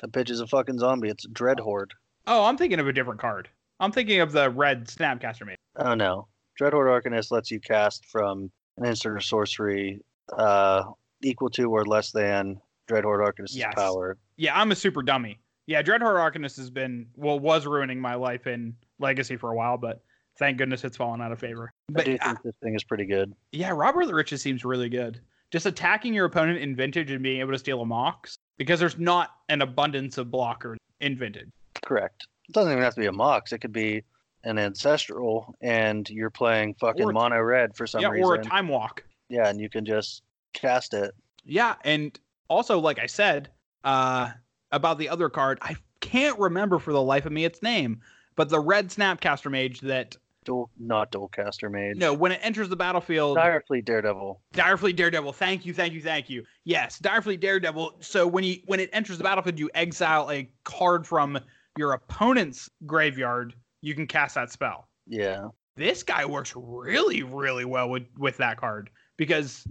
That 0.00 0.12
bitch 0.12 0.30
is 0.30 0.40
a 0.40 0.46
fucking 0.46 0.78
zombie. 0.78 1.08
It's 1.08 1.26
Dreadhorde. 1.26 1.90
Oh, 2.28 2.44
I'm 2.44 2.56
thinking 2.56 2.78
of 2.78 2.86
a 2.86 2.92
different 2.92 3.18
card. 3.20 3.48
I'm 3.80 3.90
thinking 3.90 4.20
of 4.20 4.30
the 4.30 4.48
red 4.48 4.86
Snapcaster 4.86 5.44
Mage. 5.44 5.56
Oh 5.76 5.94
no. 5.94 6.28
Dreadhorde 6.60 7.02
Arcanist 7.02 7.32
lets 7.32 7.50
you 7.50 7.58
cast 7.58 8.04
from 8.06 8.50
an 8.76 8.84
instant 8.84 9.16
or 9.16 9.20
sorcery 9.20 10.00
uh, 10.32 10.84
equal 11.22 11.50
to 11.50 11.64
or 11.70 11.84
less 11.84 12.12
than 12.12 12.60
Dreadhorde 12.88 13.24
Arcanist's 13.24 13.56
Yes. 13.56 13.72
power. 13.74 14.18
Yeah, 14.36 14.58
I'm 14.60 14.70
a 14.70 14.76
super 14.76 15.02
dummy. 15.02 15.40
Yeah, 15.66 15.82
Dreadhorde 15.82 16.16
Arcanist 16.32 16.56
has 16.58 16.70
been 16.70 17.06
well 17.16 17.38
was 17.40 17.66
ruining 17.66 18.00
my 18.00 18.14
life 18.14 18.46
in 18.46 18.76
Legacy 19.00 19.36
for 19.36 19.50
a 19.50 19.54
while, 19.56 19.76
but 19.78 20.02
thank 20.38 20.58
goodness 20.58 20.84
it's 20.84 20.96
fallen 20.96 21.20
out 21.20 21.32
of 21.32 21.38
favor. 21.38 21.72
I 21.90 21.92
But 21.92 22.04
do 22.04 22.18
uh, 22.20 22.24
think 22.26 22.42
this 22.42 22.54
thing 22.62 22.74
is 22.74 22.84
pretty 22.84 23.06
good. 23.06 23.32
yeah, 23.52 23.70
Robert 23.70 24.06
the 24.06 24.14
Riches 24.14 24.42
seems 24.42 24.64
really 24.64 24.88
good. 24.88 25.20
Just 25.50 25.66
attacking 25.66 26.14
your 26.14 26.26
opponent 26.26 26.58
in 26.58 26.76
Vintage 26.76 27.10
and 27.10 27.22
being 27.22 27.40
able 27.40 27.52
to 27.52 27.58
steal 27.58 27.80
a 27.82 27.86
Mox 27.86 28.36
because 28.56 28.78
there's 28.78 28.98
not 28.98 29.30
an 29.48 29.62
abundance 29.62 30.16
of 30.18 30.28
blockers 30.28 30.76
in 31.00 31.16
Vintage. 31.16 31.48
Correct. 31.82 32.26
It 32.48 32.52
doesn't 32.52 32.70
even 32.70 32.84
have 32.84 32.94
to 32.94 33.00
be 33.00 33.06
a 33.06 33.12
Mox. 33.12 33.52
It 33.52 33.58
could 33.58 33.72
be 33.72 34.04
an 34.44 34.58
Ancestral, 34.58 35.54
and 35.60 36.08
you're 36.08 36.30
playing 36.30 36.74
fucking 36.74 37.04
Or 37.04 37.12
mono 37.12 37.40
red 37.40 37.74
for 37.76 37.86
some 37.86 38.00
yeah, 38.00 38.08
reason. 38.08 38.24
or 38.24 38.34
a 38.36 38.42
Time 38.42 38.68
Walk. 38.68 39.04
yeah, 39.28 39.48
and 39.48 39.60
you 39.60 39.68
can 39.68 39.84
just 39.84 40.22
cast 40.54 40.94
it. 40.94 41.12
Yeah, 41.44 41.74
and 41.84 42.18
also 42.48 42.78
like 42.78 42.98
I 42.98 43.06
said 43.06 43.50
uh, 43.84 44.30
about 44.72 44.98
the 44.98 45.08
other 45.08 45.28
card, 45.28 45.58
I 45.62 45.74
can't 46.00 46.38
remember 46.38 46.78
for 46.78 46.92
the 46.92 47.02
life 47.02 47.26
of 47.26 47.32
me 47.32 47.44
its 47.44 47.60
name, 47.62 48.00
but 48.40 48.48
the 48.48 48.58
red 48.58 48.88
Snapcaster 48.88 49.50
Mage 49.50 49.80
that 49.80 50.16
Dual, 50.46 50.70
not 50.78 51.12
dual 51.12 51.28
caster 51.28 51.68
mage. 51.68 51.98
no, 51.98 52.14
when 52.14 52.32
it 52.32 52.40
enters 52.42 52.70
the 52.70 52.76
battlefield, 52.76 53.36
Direfleet 53.36 53.84
Daredevil. 53.84 54.40
Direfleet 54.54 54.96
Daredevil. 54.96 55.34
Thank 55.34 55.66
you, 55.66 55.74
thank 55.74 55.92
you, 55.92 56.00
thank 56.00 56.30
you. 56.30 56.46
Yes, 56.64 56.98
Direfleet 56.98 57.40
Daredevil. 57.40 57.98
So 58.00 58.26
when 58.26 58.44
you 58.44 58.56
when 58.64 58.80
it 58.80 58.88
enters 58.94 59.18
the 59.18 59.24
battlefield, 59.24 59.58
you 59.58 59.68
exile 59.74 60.30
a 60.30 60.50
card 60.64 61.06
from 61.06 61.38
your 61.76 61.92
opponent's 61.92 62.70
graveyard. 62.86 63.52
You 63.82 63.94
can 63.94 64.06
cast 64.06 64.36
that 64.36 64.50
spell. 64.50 64.88
Yeah. 65.06 65.48
This 65.76 66.02
guy 66.02 66.24
works 66.24 66.54
really, 66.56 67.22
really 67.22 67.66
well 67.66 67.90
with 67.90 68.06
with 68.16 68.38
that 68.38 68.56
card 68.56 68.88
because, 69.18 69.66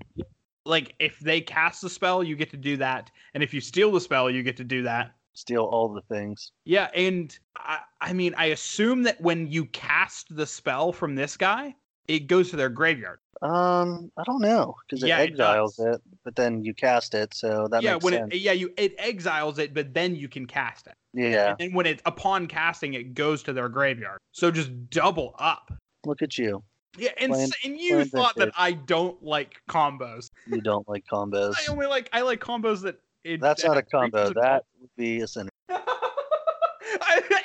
like, 0.65 0.93
if 0.99 1.19
they 1.19 1.41
cast 1.41 1.81
the 1.81 1.89
spell, 1.89 2.23
you 2.23 2.35
get 2.35 2.51
to 2.51 2.57
do 2.57 2.77
that, 2.77 3.09
and 3.33 3.41
if 3.41 3.55
you 3.55 3.61
steal 3.61 3.91
the 3.91 3.99
spell, 3.99 4.29
you 4.29 4.43
get 4.43 4.57
to 4.57 4.63
do 4.63 4.83
that. 4.83 5.15
Steal 5.33 5.63
all 5.63 5.89
the 5.93 6.01
things. 6.13 6.51
Yeah, 6.65 6.89
and 6.93 7.37
I, 7.55 7.79
I 8.01 8.13
mean, 8.13 8.33
I 8.37 8.45
assume 8.47 9.03
that 9.03 9.19
when 9.21 9.49
you 9.51 9.65
cast 9.65 10.35
the 10.35 10.45
spell 10.45 10.91
from 10.91 11.15
this 11.15 11.37
guy, 11.37 11.75
it 12.07 12.27
goes 12.27 12.49
to 12.49 12.55
their 12.55 12.69
graveyard. 12.69 13.19
Um, 13.41 14.11
I 14.17 14.23
don't 14.25 14.41
know 14.41 14.75
because 14.85 15.03
it 15.03 15.07
Yeah, 15.07 15.19
exiles 15.19 15.75
does. 15.77 15.85
it, 15.95 16.01
but 16.25 16.35
then 16.35 16.63
you 16.63 16.73
cast 16.73 17.13
it, 17.13 17.33
so 17.33 17.67
that 17.71 17.83
yeah, 17.83 17.93
makes 17.93 18.03
when 18.03 18.13
sense. 18.15 18.33
it 18.33 18.37
yeah 18.41 18.51
you 18.51 18.73
it 18.75 18.95
exiles 18.97 19.59
it, 19.59 19.73
but 19.73 19.93
then 19.93 20.15
you 20.15 20.27
can 20.27 20.45
cast 20.45 20.87
it. 20.87 20.93
yeah, 21.13 21.55
And 21.59 21.73
when 21.73 21.85
it 21.85 22.01
upon 22.05 22.47
casting, 22.47 22.95
it 22.95 23.13
goes 23.13 23.41
to 23.43 23.53
their 23.53 23.69
graveyard. 23.69 24.17
So 24.33 24.51
just 24.51 24.89
double 24.89 25.35
up. 25.39 25.71
look 26.05 26.21
at 26.21 26.37
you. 26.37 26.63
Yeah, 26.97 27.11
and 27.17 27.31
s- 27.31 27.53
and 27.63 27.77
you 27.77 28.03
thought 28.03 28.35
that. 28.37 28.51
I 28.57 28.73
don't 28.73 29.21
like 29.23 29.61
combos. 29.69 30.27
You 30.47 30.59
don't 30.61 30.87
like 30.89 31.05
combos. 31.11 31.53
I 31.57 31.71
only 31.71 31.85
like 31.85 32.09
I 32.11 32.21
like 32.21 32.41
combos 32.41 32.81
that. 32.81 32.99
It, 33.23 33.41
That's 33.41 33.63
not 33.63 33.77
a 33.77 33.81
combo. 33.81 34.33
That 34.33 34.63
would 34.79 34.89
be 34.97 35.21
a 35.21 35.25
synergy. 35.25 35.49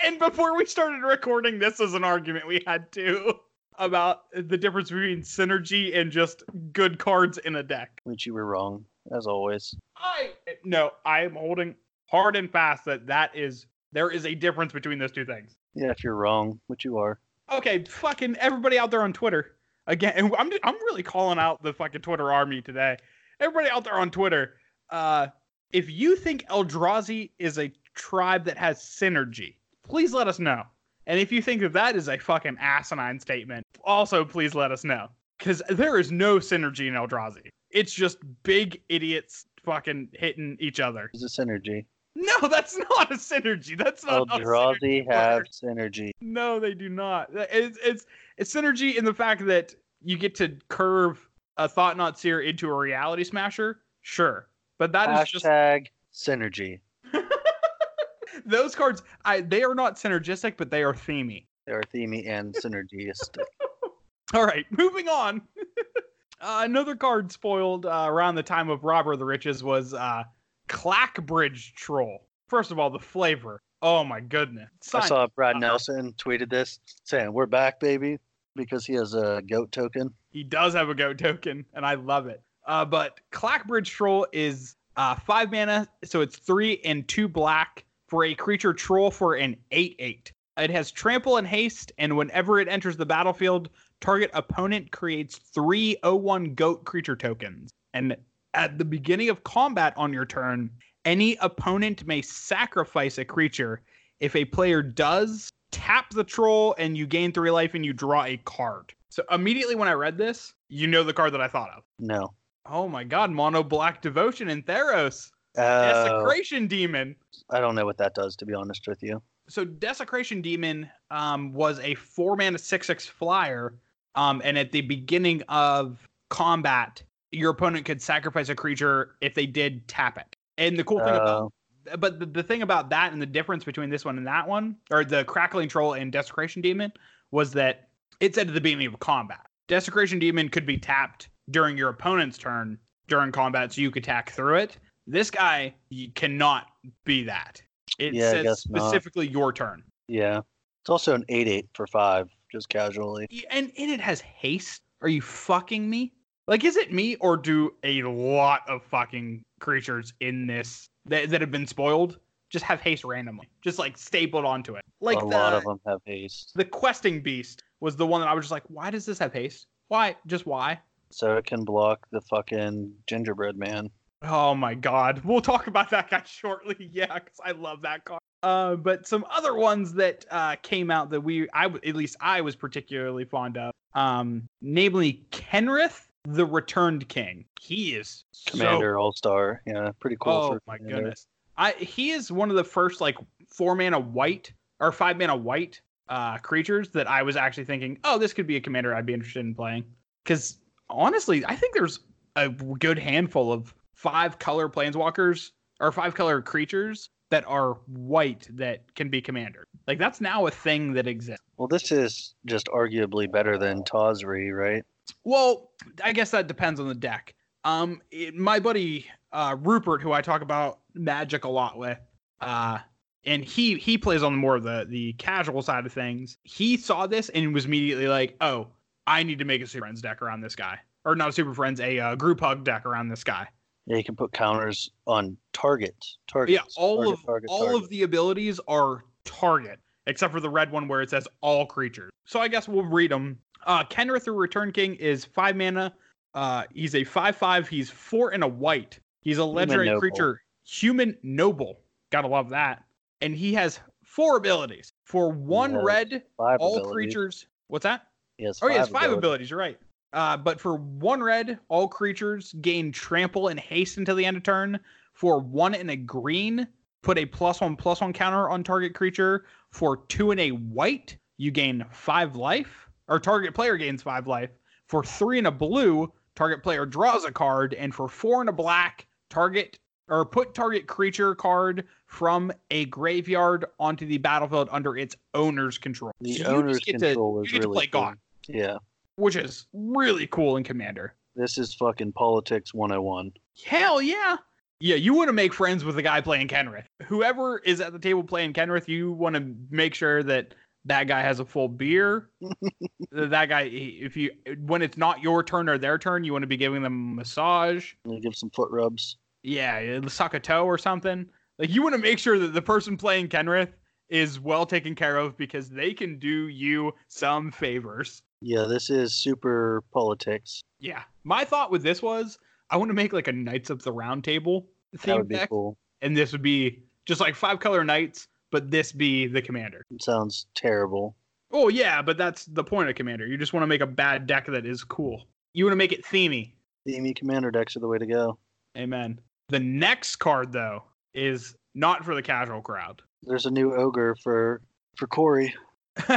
And 0.05 0.18
before 0.18 0.55
we 0.55 0.66
started 0.66 1.03
recording, 1.03 1.59
this 1.59 1.79
was 1.79 1.95
an 1.95 2.05
argument 2.05 2.47
we 2.47 2.62
had 2.66 2.93
too 2.93 3.33
about 3.79 4.25
the 4.33 4.57
difference 4.57 4.91
between 4.91 5.22
synergy 5.22 5.99
and 5.99 6.12
just 6.12 6.43
good 6.72 6.99
cards 6.99 7.39
in 7.39 7.57
a 7.57 7.62
deck. 7.62 8.01
Which 8.05 8.27
you 8.27 8.35
were 8.35 8.45
wrong, 8.45 8.85
as 9.16 9.27
always. 9.27 9.75
I 9.97 10.33
no, 10.62 10.93
I 11.05 11.22
am 11.22 11.35
holding 11.35 11.75
hard 12.11 12.37
and 12.37 12.51
fast 12.51 12.85
that 12.85 13.07
that 13.07 13.35
is 13.35 13.66
there 13.93 14.11
is 14.11 14.27
a 14.27 14.35
difference 14.35 14.72
between 14.72 14.99
those 14.99 15.12
two 15.12 15.25
things. 15.25 15.57
Yeah, 15.75 15.91
if 15.91 16.05
you're 16.05 16.16
wrong, 16.16 16.61
which 16.66 16.85
you 16.85 16.99
are. 16.99 17.18
Okay, 17.51 17.85
fucking 17.85 18.37
everybody 18.37 18.79
out 18.79 18.91
there 18.91 19.03
on 19.03 19.12
Twitter 19.12 19.57
again. 19.87 20.31
I'm 20.39 20.53
I'm 20.62 20.75
really 20.75 21.03
calling 21.03 21.39
out 21.39 21.62
the 21.62 21.72
fucking 21.72 22.03
Twitter 22.03 22.31
army 22.33 22.61
today. 22.61 22.99
Everybody 23.41 23.70
out 23.70 23.85
there 23.85 23.95
on 23.95 24.11
Twitter, 24.11 24.55
uh, 24.91 25.29
if 25.75 25.91
you 25.91 26.14
think 26.14 26.47
Eldrazi 26.47 27.33
is 27.41 27.59
a 27.59 27.70
tribe 27.95 28.45
that 28.45 28.57
has 28.57 28.79
synergy, 28.79 29.57
please 29.83 30.14
let 30.14 30.29
us 30.29 30.39
know. 30.39 30.62
And 31.07 31.18
if 31.18 31.33
you 31.33 31.43
think 31.43 31.61
that 31.62 31.72
that 31.72 31.97
is 31.97 32.09
a 32.09 32.16
fucking 32.16 32.57
asinine 32.61 33.18
statement, 33.18 33.66
also 33.83 34.25
please 34.25 34.55
let 34.55 34.70
us 34.70 34.85
know. 34.85 35.09
Because 35.37 35.62
there 35.68 35.99
is 35.99 36.12
no 36.12 36.39
synergy 36.39 36.87
in 36.87 36.95
Eldrazi. 36.95 37.49
It's 37.70 37.93
just 37.93 38.18
big 38.45 38.81
idiots 38.89 39.47
fucking 39.64 40.11
hitting 40.12 40.57
each 40.61 40.79
other. 40.79 41.11
It's 41.12 41.25
a 41.25 41.43
synergy. 41.43 41.85
No, 42.14 42.47
that's 42.47 42.79
not 42.79 43.11
a 43.11 43.16
synergy. 43.16 43.77
That's 43.77 44.05
not 44.05 44.29
Eldrazi 44.29 45.05
have 45.11 45.39
works. 45.39 45.61
synergy. 45.61 46.12
No, 46.20 46.61
they 46.61 46.72
do 46.75 46.89
not. 46.89 47.31
It's 47.33 47.77
it's 47.83 48.07
it's 48.39 48.55
synergy 48.55 48.95
in 48.95 49.05
the 49.05 49.12
fact 49.12 49.45
that 49.47 49.75
you 50.05 50.16
get 50.16 50.37
to 50.37 50.57
curve 50.68 51.29
a 51.57 51.68
Thought-Knot 51.68 52.16
Seer 52.16 52.43
into 52.43 52.68
a 52.68 52.75
reality 52.75 53.25
smasher. 53.25 53.81
Sure, 54.03 54.47
but 54.85 54.93
that 54.93 55.22
is 55.22 55.30
just 55.30 55.47
Hashtag 55.47 55.87
synergy. 56.12 56.80
those 58.45 58.74
cards. 58.74 59.03
I 59.24 59.41
they 59.41 59.62
are 59.62 59.74
not 59.74 59.97
synergistic, 59.97 60.59
but 60.59 60.70
they 60.70 60.82
are 60.82 60.93
themey. 60.93 61.47
They 61.66 61.72
are 61.72 61.82
themey 61.95 62.28
and 62.28 62.55
synergistic. 62.55 63.45
All 64.35 64.45
right, 64.45 64.66
moving 64.70 65.09
on. 65.09 65.41
uh, 66.43 66.61
another 66.64 66.95
card 66.97 67.32
spoiled 67.32 67.87
uh, 67.87 68.05
around 68.07 68.35
the 68.35 68.43
time 68.43 68.68
of 68.68 68.85
Robber 68.85 69.14
of 69.14 69.18
the 69.18 69.24
Riches 69.24 69.64
was 69.64 69.95
uh, 69.95 70.24
Clackbridge 70.68 71.72
Troll. 71.74 72.26
First 72.49 72.70
of 72.70 72.78
all, 72.78 72.91
the 72.91 72.99
flavor. 72.99 73.62
Oh 73.80 74.05
my 74.05 74.20
goodness. 74.20 74.68
I 74.93 75.09
saw 75.09 75.26
Brad 75.35 75.57
Nelson 75.57 76.12
tweeted 76.18 76.51
this 76.51 76.78
saying, 77.05 77.32
We're 77.32 77.47
back, 77.47 77.80
baby, 77.80 78.18
because 78.55 78.85
he 78.85 78.93
has 78.95 79.14
a 79.14 79.41
goat 79.49 79.72
token. 79.72 80.12
He 80.30 80.43
does 80.43 80.74
have 80.74 80.91
a 80.91 80.95
goat 80.95 81.16
token, 81.16 81.64
and 81.72 81.87
I 81.87 81.95
love 81.95 82.26
it. 82.26 82.43
Uh, 82.67 82.85
but 82.85 83.21
Clackbridge 83.31 83.89
Troll 83.89 84.27
is 84.33 84.77
uh, 84.97 85.15
five 85.15 85.51
mana, 85.51 85.89
so 86.05 86.21
it's 86.21 86.37
three 86.37 86.81
and 86.85 87.07
two 87.09 87.29
black 87.29 87.85
for 88.09 88.25
a 88.25 88.35
creature 88.35 88.73
troll 88.73 89.11
for 89.11 89.35
an 89.35 89.57
8 89.71 89.97
8. 89.99 90.33
It 90.57 90.71
has 90.71 90.91
trample 90.91 91.37
and 91.37 91.47
haste, 91.47 91.91
and 91.99 92.17
whenever 92.17 92.61
it 92.61 92.69
enters 92.69 92.97
the 92.97 93.07
battlefield, 93.07 93.71
target 94.01 94.31
opponent 94.35 94.93
creates 94.93 95.37
three 95.37 95.97
01 96.05 96.55
goat 96.55 96.85
creature 96.85 97.17
tokens. 97.17 97.71
And 97.93 98.17
at 98.55 98.79
the 98.79 98.85
beginning 98.85 99.31
of 99.31 99.43
combat 99.43 99.95
on 99.97 100.12
your 100.12 100.25
turn, 100.25 100.71
any 101.05 101.37
opponent 101.41 102.07
may 102.07 102.23
sacrifice 102.23 103.19
a 103.19 103.25
creature. 103.25 103.83
If 104.21 104.37
a 104.37 104.45
player 104.45 104.81
does, 104.81 105.51
tap 105.73 106.11
the 106.11 106.25
troll 106.25 106.75
and 106.79 106.97
you 106.97 107.07
gain 107.07 107.33
three 107.33 107.51
life 107.51 107.75
and 107.75 107.85
you 107.85 107.93
draw 107.93 108.25
a 108.25 108.37
card. 108.39 108.93
So 109.11 109.25
immediately 109.31 109.75
when 109.75 109.89
I 109.89 109.93
read 109.93 110.17
this, 110.17 110.55
you 110.69 110.87
know 110.87 111.03
the 111.03 111.12
card 111.12 111.35
that 111.35 111.41
I 111.41 111.49
thought 111.49 111.71
of. 111.77 111.83
No. 111.99 112.33
Oh 112.67 112.89
my 112.89 113.05
god, 113.05 113.31
mono 113.31 113.62
black 113.62 114.03
devotion 114.03 114.49
and 114.49 114.65
Theros. 114.65 115.31
Uh, 115.57 115.93
Desecration 115.93 116.67
demon. 116.67 117.15
I 117.51 117.61
don't 117.61 117.75
know 117.75 117.85
what 117.85 117.99
that 117.99 118.15
does, 118.15 118.35
to 118.37 118.47
be 118.47 118.55
honest 118.55 118.89
with 118.89 119.03
you. 119.03 119.23
So 119.49 119.65
Desecration 119.65 120.41
Demon 120.41 120.91
um, 121.11 121.53
was 121.53 121.79
a 121.81 121.95
four 121.95 122.37
mana 122.37 122.59
six 122.59 122.87
six 122.87 123.07
flyer. 123.07 123.75
Um, 124.15 124.41
and 124.45 124.57
at 124.57 124.73
the 124.73 124.81
beginning 124.81 125.43
of 125.49 126.09
combat, 126.31 127.03
your 127.31 127.51
opponent 127.51 127.85
could 127.85 128.01
sacrifice 128.01 128.49
a 128.49 128.55
creature 128.55 129.17
if 129.21 129.35
they 129.35 129.47
did 129.47 129.87
tap 129.87 130.19
it. 130.19 130.37
And 130.57 130.79
the 130.79 130.85
cool 130.85 131.01
thing 131.01 131.09
about 131.09 131.53
Uh, 131.91 131.97
but 131.99 132.19
the, 132.19 132.27
the 132.27 132.43
thing 132.43 132.62
about 132.62 132.89
that 132.91 133.12
and 133.12 133.21
the 133.21 133.27
difference 133.27 133.65
between 133.65 133.91
this 133.91 134.05
one 134.05 134.17
and 134.17 134.27
that 134.27 134.49
one, 134.49 134.77
or 134.91 135.05
the 135.05 135.25
Crackling 135.25 135.69
Troll 135.69 135.95
and 135.95 136.11
Desecration 136.11 136.62
Demon, 136.62 136.93
was 137.31 137.53
that 137.53 137.89
it 138.21 138.35
said 138.35 138.49
at 138.49 138.55
the 138.55 138.61
beginning 138.61 138.87
of 138.87 138.99
combat. 139.01 139.47
Desecration 139.69 140.19
Demon 140.19 140.49
could 140.49 140.65
be 140.65 140.79
tapped 140.79 141.29
during 141.51 141.76
your 141.76 141.90
opponent's 141.90 142.38
turn 142.38 142.78
during 143.09 143.32
combat, 143.32 143.72
so 143.72 143.80
you 143.80 143.90
could 143.90 144.03
attack 144.03 144.30
through 144.30 144.57
it. 144.57 144.78
This 145.07 145.30
guy 145.30 145.74
you 145.90 146.11
cannot 146.12 146.68
be 147.05 147.22
that. 147.24 147.61
It 147.99 148.14
Yeah, 148.14 148.30
says 148.30 148.42
guess 148.45 148.68
not. 148.68 148.80
specifically 148.82 149.28
your 149.28 149.53
turn. 149.53 149.82
yeah. 150.09 150.40
It's 150.82 150.90
also 150.90 151.14
an 151.14 151.24
8 151.30 151.49
8 151.49 151.68
for 151.72 151.86
5, 151.86 152.28
just 152.53 152.68
casually. 152.68 153.26
And, 153.51 153.72
and 153.78 153.90
it 153.90 154.01
has 154.03 154.20
haste. 154.20 154.82
Are 155.01 155.09
you 155.09 155.22
fucking 155.22 155.88
me? 155.88 156.12
Like, 156.47 156.62
is 156.62 156.76
it 156.76 156.92
me 156.92 157.16
or 157.16 157.38
do 157.38 157.72
a 157.84 158.03
lot 158.03 158.68
of 158.68 158.82
fucking 158.82 159.42
creatures 159.61 160.12
in 160.20 160.47
this 160.47 160.86
that, 161.07 161.30
that 161.30 161.40
have 161.40 161.51
been 161.51 161.66
spoiled 161.66 162.18
just 162.51 162.66
have 162.66 162.82
haste 162.82 163.03
randomly, 163.03 163.49
just 163.62 163.78
like 163.78 163.97
stapled 163.97 164.45
onto 164.45 164.74
it? 164.74 164.82
Like 165.01 165.16
a 165.16 165.20
the, 165.20 165.26
lot 165.26 165.55
of 165.55 165.64
them 165.64 165.80
have 165.86 166.01
haste. 166.05 166.53
the 166.55 166.66
questing 166.66 167.22
beast 167.22 167.62
was 167.80 167.97
the 167.97 168.07
one 168.07 168.20
that 168.20 168.28
I 168.28 168.34
was 168.34 168.45
just 168.45 168.53
like, 168.53 168.64
why 168.68 168.90
does 168.90 169.07
this 169.07 169.18
have 169.20 169.32
haste? 169.32 169.66
Why? 169.88 170.16
Just 170.26 170.45
why? 170.45 170.80
So 171.15 171.37
it 171.37 171.47
can 171.47 171.65
block 171.65 172.07
the 172.11 172.21
fucking 172.21 172.93
gingerbread 173.07 173.57
man. 173.57 173.91
Oh 174.23 174.55
my 174.55 174.75
god. 174.75 175.21
We'll 175.25 175.41
talk 175.41 175.67
about 175.67 175.91
that 175.91 176.11
guy 176.11 176.23
shortly. 176.27 176.91
Yeah, 176.93 177.15
because 177.15 177.39
I 177.45 177.53
love 177.53 177.83
that 177.83 178.05
card. 178.05 178.21
Uh, 178.43 178.77
but 178.77 179.07
some 179.07 179.25
other 179.31 179.55
ones 179.55 179.95
that 179.95 180.25
uh, 180.31 180.57
came 180.62 180.91
out 180.91 181.11
that 181.11 181.21
we, 181.21 181.49
I 181.55 181.67
at 181.67 181.95
least 181.97 182.17
I 182.21 182.41
was 182.43 182.55
particularly 182.57 183.25
fond 183.25 183.57
of, 183.57 183.73
um, 183.95 184.47
namely 184.61 185.25
Kenrith, 185.31 186.01
the 186.25 186.45
Returned 186.45 187.09
King. 187.09 187.45
He 187.61 187.95
is 187.95 188.25
so- 188.33 188.51
Commander 188.51 188.99
All 188.99 189.12
Star. 189.12 189.62
Yeah, 189.67 189.91
pretty 190.01 190.17
cool. 190.21 190.33
oh 190.33 190.49
for 190.55 190.61
my 190.67 190.77
Commander. 190.79 190.97
goodness. 190.97 191.27
I 191.57 191.73
he 191.73 192.11
is 192.11 192.33
one 192.33 192.51
of 192.51 192.57
the 192.57 192.65
first 192.65 193.01
like 193.01 193.17
four 193.49 193.75
mana 193.77 193.99
white 194.01 194.53
or 194.81 194.91
five 194.91 195.17
mana 195.17 195.37
white 195.37 195.81
uh 196.09 196.37
creatures 196.39 196.89
that 196.91 197.09
I 197.09 197.23
was 197.23 197.37
actually 197.37 197.65
thinking, 197.67 197.99
oh, 198.05 198.19
this 198.19 198.33
could 198.33 198.47
be 198.47 198.57
a 198.57 198.61
commander 198.61 198.95
I'd 198.95 199.07
be 199.07 199.15
interested 199.15 199.41
in 199.41 199.55
playing. 199.55 199.85
Because 200.25 200.59
honestly, 200.91 201.45
I 201.47 201.57
think 201.57 201.74
there's 201.74 202.01
a 202.37 202.49
good 202.49 202.99
handful 202.99 203.53
of 203.53 203.74
five 203.93 204.39
color 204.39 204.68
planeswalkers 204.68 205.51
or 205.80 205.93
five 205.93 206.14
color 206.14 206.43
creatures 206.43 207.11
that 207.30 207.45
are 207.47 207.74
white 207.87 208.49
that 208.53 208.95
can 208.95 209.09
be 209.09 209.20
commander. 209.20 209.64
Like 209.87 209.99
that's 209.99 210.20
now 210.20 210.47
a 210.47 210.51
thing 210.51 210.93
that 210.95 211.07
exists. 211.07 211.45
Well, 211.57 211.68
this 211.68 211.91
is 211.91 212.35
just 212.47 212.66
arguably 212.68 213.30
better 213.30 213.59
than 213.59 213.82
Tawsri, 213.82 214.57
right? 214.57 214.85
Well, 215.24 215.70
I 216.03 216.12
guess 216.12 216.30
that 216.30 216.47
depends 216.47 216.80
on 216.80 216.89
the 216.89 216.95
deck. 216.95 217.35
Um, 217.64 218.01
it, 218.11 218.35
my 218.35 218.61
buddy 218.61 219.07
uh, 219.32 219.57
Rupert, 219.61 220.03
who 220.03 220.12
I 220.12 220.22
talk 220.22 220.43
about 220.43 220.80
Magic 220.95 221.45
a 221.45 221.49
lot 221.49 221.76
with, 221.76 221.99
uh, 222.41 222.78
and 223.24 223.45
he 223.45 223.76
he 223.78 223.99
plays 223.99 224.22
on 224.22 224.37
more 224.37 224.57
of 224.57 224.62
the 224.62 224.87
the 224.89 225.14
casual 225.14 225.62
side 225.62 225.87
of 225.87 225.93
things. 225.93 226.39
He 226.45 226.76
saw 226.76 227.07
this 227.07 227.30
and 227.30 227.55
was 227.55 227.64
immediately 227.64 228.07
like, 228.07 228.37
"Oh, 228.41 228.68
I 229.07 229.23
need 229.23 229.39
to 229.39 229.45
make 229.45 229.63
a 229.63 229.67
Super 229.67 229.85
Friends 229.85 230.01
deck 230.01 230.23
around 230.23 230.41
this 230.41 230.57
guy, 230.57 230.79
or 231.05 231.15
not 231.15 231.29
a 231.29 231.33
Super 231.33 231.55
Friends, 231.55 231.81
a 231.81 231.99
uh, 231.99 232.15
group 232.15 232.41
hug 232.41 232.65
deck 232.65 232.87
around 232.87 233.09
this 233.09 233.25
guy." 233.25 233.49
Yeah, 233.87 233.99
you 233.99 234.05
can 234.05 234.17
put 234.17 234.33
counters 234.33 234.91
on 235.07 235.37
targets. 235.53 236.19
Targets. 236.27 236.55
Yeah, 236.55 236.83
all 236.83 236.97
target, 236.97 237.13
of 237.13 237.27
target, 237.27 237.51
all 237.51 237.65
target. 237.67 237.83
of 237.83 237.89
the 237.91 238.03
abilities 238.03 238.61
are 238.67 239.05
target, 239.25 239.79
except 240.07 240.33
for 240.33 240.41
the 240.41 240.49
red 240.49 240.71
one 240.71 240.89
where 240.89 241.03
it 241.03 241.11
says 241.11 241.29
all 241.43 241.67
creatures. 241.67 242.11
So 242.25 242.41
I 242.41 242.49
guess 242.49 242.67
we'll 242.67 242.85
read 242.85 243.11
them. 243.11 243.39
Uh, 243.67 243.85
Kenrith, 243.85 244.25
the 244.25 244.33
Return 244.33 244.73
King, 244.73 244.95
is 244.97 245.25
five 245.25 245.57
mana. 245.57 245.95
Uh, 246.35 246.65
he's 246.73 246.95
a 246.95 247.05
five-five. 247.05 247.69
He's 247.69 247.91
four 247.91 248.31
and 248.31 248.43
a 248.43 248.49
white. 248.49 248.99
He's 249.21 249.39
a 249.39 249.45
legendary 249.45 249.99
creature, 249.99 250.43
human 250.65 251.17
noble. 251.23 251.81
Gotta 252.11 252.29
love 252.29 252.51
that. 252.51 252.85
And 253.21 253.35
he 253.35 253.55
has 253.55 253.81
four 254.03 254.37
abilities. 254.37 254.93
For 255.05 255.31
one 255.31 255.77
red, 255.77 256.23
all 256.39 256.55
abilities. 256.55 256.93
creatures. 256.93 257.47
What's 257.69 257.85
that? 257.85 258.09
He 258.39 258.45
has 258.45 258.59
Oh, 258.62 258.68
he 258.68 258.74
has 258.76 258.89
five 258.89 259.05
abilities. 259.05 259.18
abilities. 259.18 259.51
You're 259.51 259.59
right. 259.59 259.78
Uh, 260.12 260.37
but 260.37 260.61
for 260.61 260.76
one 260.76 261.22
red, 261.22 261.59
all 261.68 261.89
creatures 261.89 262.55
gain 262.61 262.93
trample 262.93 263.49
and 263.49 263.59
haste 263.59 263.97
until 263.97 264.14
the 264.16 264.24
end 264.24 264.37
of 264.37 264.43
turn. 264.43 264.78
For 265.12 265.41
one 265.41 265.74
and 265.74 265.91
a 265.91 265.97
green, 265.97 266.66
put 267.03 267.18
a 267.18 267.26
plus 267.26 267.61
one 267.61 267.76
plus 267.76 268.01
one 268.01 268.12
counter 268.12 268.49
on 268.49 268.62
target 268.64 268.95
creature. 268.95 269.47
For 269.72 269.99
two 270.07 270.30
and 270.30 270.41
a 270.41 270.51
white, 270.51 271.16
you 271.37 271.51
gain 271.51 271.85
five 271.91 272.37
life, 272.37 272.89
or 273.09 273.18
target 273.18 273.55
player 273.55 273.76
gains 273.76 274.03
five 274.03 274.26
life. 274.26 274.51
For 274.89 275.03
three 275.03 275.39
and 275.39 275.47
a 275.49 275.51
blue, 275.53 276.12
target 276.37 276.62
player 276.62 276.87
draws 276.87 277.24
a 277.24 277.32
card. 277.32 277.74
And 277.74 277.95
for 277.95 278.09
four 278.09 278.41
and 278.41 278.49
a 278.49 278.53
black, 278.53 279.07
target 279.30 279.78
or 280.09 280.24
put 280.26 280.55
target 280.55 280.87
creature 280.87 281.35
card 281.35 281.85
from 282.07 282.53
a 282.70 282.85
graveyard 282.87 283.64
onto 283.80 284.05
the 284.07 284.18
battlefield 284.18 284.68
under 284.70 284.97
its 284.97 285.16
owner's 285.32 285.78
control. 285.78 286.12
The 286.20 286.35
So 286.35 286.43
you 286.51 286.57
owner's 286.57 286.76
just 286.76 286.87
get 286.87 286.99
to- 286.99 287.07
control 287.07 287.41
is 287.43 287.51
you 287.51 287.59
get 287.59 287.62
to 287.62 287.68
really 287.68 287.76
play 287.78 287.87
cool. 287.87 288.12
Yeah, 288.49 288.76
which 289.16 289.36
is 289.36 289.66
really 289.72 290.26
cool 290.26 290.57
in 290.57 290.64
Commander. 290.64 291.14
this 291.36 291.59
is 291.59 291.74
fucking 291.74 292.12
politics 292.12 292.72
101. 292.74 293.32
Hell 293.64 294.01
yeah. 294.03 294.36
Yeah, 294.80 294.97
you 294.97 295.14
want 295.14 295.28
to 295.28 295.32
make 295.32 295.55
friends 295.55 295.84
with 295.84 295.95
the 295.95 296.03
guy 296.03 296.20
playing 296.20 296.49
Kenrith. 296.49 296.84
Whoever 297.05 297.59
is 297.61 297.80
at 297.80 297.92
the 297.92 297.99
table 297.99 298.24
playing 298.24 298.53
Kenrith, 298.53 298.88
you 298.88 299.12
want 299.12 299.36
to 299.36 299.55
make 299.70 299.95
sure 299.95 300.22
that 300.24 300.55
that 300.84 301.05
guy 301.05 301.22
has 301.22 301.40
a 301.40 301.45
full 301.45 301.68
beer. 301.68 302.28
that 303.12 303.49
guy, 303.49 303.62
if 303.62 304.16
you 304.16 304.30
when 304.66 304.82
it's 304.82 304.99
not 304.99 305.22
your 305.22 305.42
turn 305.42 305.68
or 305.68 305.78
their 305.78 305.97
turn, 305.97 306.24
you 306.24 306.32
want 306.32 306.42
to 306.42 306.49
be 306.49 306.57
giving 306.57 306.82
them 306.82 307.12
a 307.12 307.14
massage. 307.14 307.92
You 308.05 308.20
give 308.20 308.34
some 308.34 308.51
foot 308.51 308.70
rubs. 308.70 309.16
Yeah, 309.42 310.01
suck 310.09 310.34
a 310.34 310.40
toe 310.40 310.64
or 310.64 310.78
something. 310.78 311.26
Like 311.59 311.70
you 311.70 311.82
want 311.82 311.95
to 311.95 312.01
make 312.01 312.18
sure 312.18 312.38
that 312.38 312.53
the 312.53 312.62
person 312.62 312.97
playing 312.97 313.28
Kenrith 313.28 313.72
is 314.09 314.38
well 314.40 314.66
taken 314.66 314.95
care 314.95 315.16
of 315.16 315.36
because 315.36 315.70
they 315.70 315.95
can 315.95 316.18
do 316.18 316.49
you 316.49 316.92
some 317.09 317.51
favors. 317.51 318.22
Yeah, 318.47 318.64
this 318.64 318.90
is 318.90 319.14
super 319.14 319.82
politics. 319.92 320.61
Yeah. 320.78 321.03
My 321.24 321.45
thought 321.45 321.70
with 321.70 321.82
this 321.82 322.03
was 322.03 322.38
I 322.70 322.76
want 322.76 322.90
to 322.90 322.95
make 322.95 323.14
like 323.14 323.26
a 323.28 323.32
Knights 323.32 323.70
of 323.70 323.82
the 323.82 323.90
Round 323.92 324.22
Table 324.22 324.66
That 324.92 325.01
theme 325.01 325.16
would 325.16 325.28
be 325.28 325.36
deck, 325.36 325.49
cool. 325.49 325.78
and 326.03 326.14
this 326.14 326.30
would 326.32 326.42
be 326.42 326.82
just 327.07 327.22
like 327.22 327.34
five 327.34 327.59
color 327.59 327.84
knights, 327.84 328.26
but 328.53 328.70
this 328.70 328.92
be 328.92 329.26
the 329.26 329.40
commander. 329.40 329.86
It 329.90 330.03
sounds 330.03 330.47
terrible. 330.55 331.16
Oh 331.53 331.68
yeah, 331.68 332.03
but 332.03 332.18
that's 332.18 332.45
the 332.45 332.62
point 332.64 332.90
of 332.90 332.95
commander. 332.97 333.26
You 333.26 333.38
just 333.38 333.55
want 333.55 333.62
to 333.62 333.66
make 333.66 333.80
a 333.80 333.86
bad 333.86 334.26
deck 334.26 334.47
that 334.49 334.66
is 334.66 334.84
cool. 334.84 335.24
You 335.55 335.64
want 335.64 335.72
to 335.72 335.76
make 335.76 335.92
it 335.92 336.05
themey. 336.05 336.53
Themey 336.86 337.16
commander 337.16 337.51
decks 337.51 337.76
are 337.76 337.80
the 337.80 337.88
way 337.88 337.97
to 337.97 338.07
go. 338.07 338.38
Amen. 338.76 339.20
The 339.49 339.61
next 339.61 340.16
card 340.16 340.53
though 340.53 340.82
is 341.14 341.55
not 341.74 342.05
for 342.05 342.14
the 342.14 342.22
casual 342.22 342.61
crowd. 342.61 343.01
There's 343.22 343.47
a 343.47 343.51
new 343.51 343.74
ogre 343.74 344.16
for 344.22 344.61
for 344.97 345.07
Corey. 345.07 345.55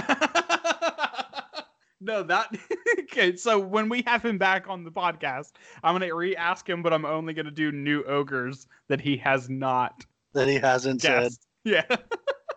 no, 1.99 2.23
that 2.23 2.55
okay. 2.99 3.35
So 3.35 3.59
when 3.59 3.89
we 3.89 4.03
have 4.05 4.23
him 4.23 4.37
back 4.37 4.67
on 4.67 4.83
the 4.83 4.91
podcast, 4.91 5.53
I'm 5.83 5.95
gonna 5.95 6.13
re-ask 6.13 6.67
him, 6.67 6.83
but 6.83 6.93
I'm 6.93 7.05
only 7.05 7.33
gonna 7.33 7.51
do 7.51 7.71
new 7.71 8.03
ogres 8.03 8.67
that 8.87 9.01
he 9.01 9.17
has 9.17 9.49
not 9.49 10.05
That 10.33 10.47
he 10.47 10.55
hasn't 10.55 11.01
said. 11.01 11.31
Yeah. 11.63 11.85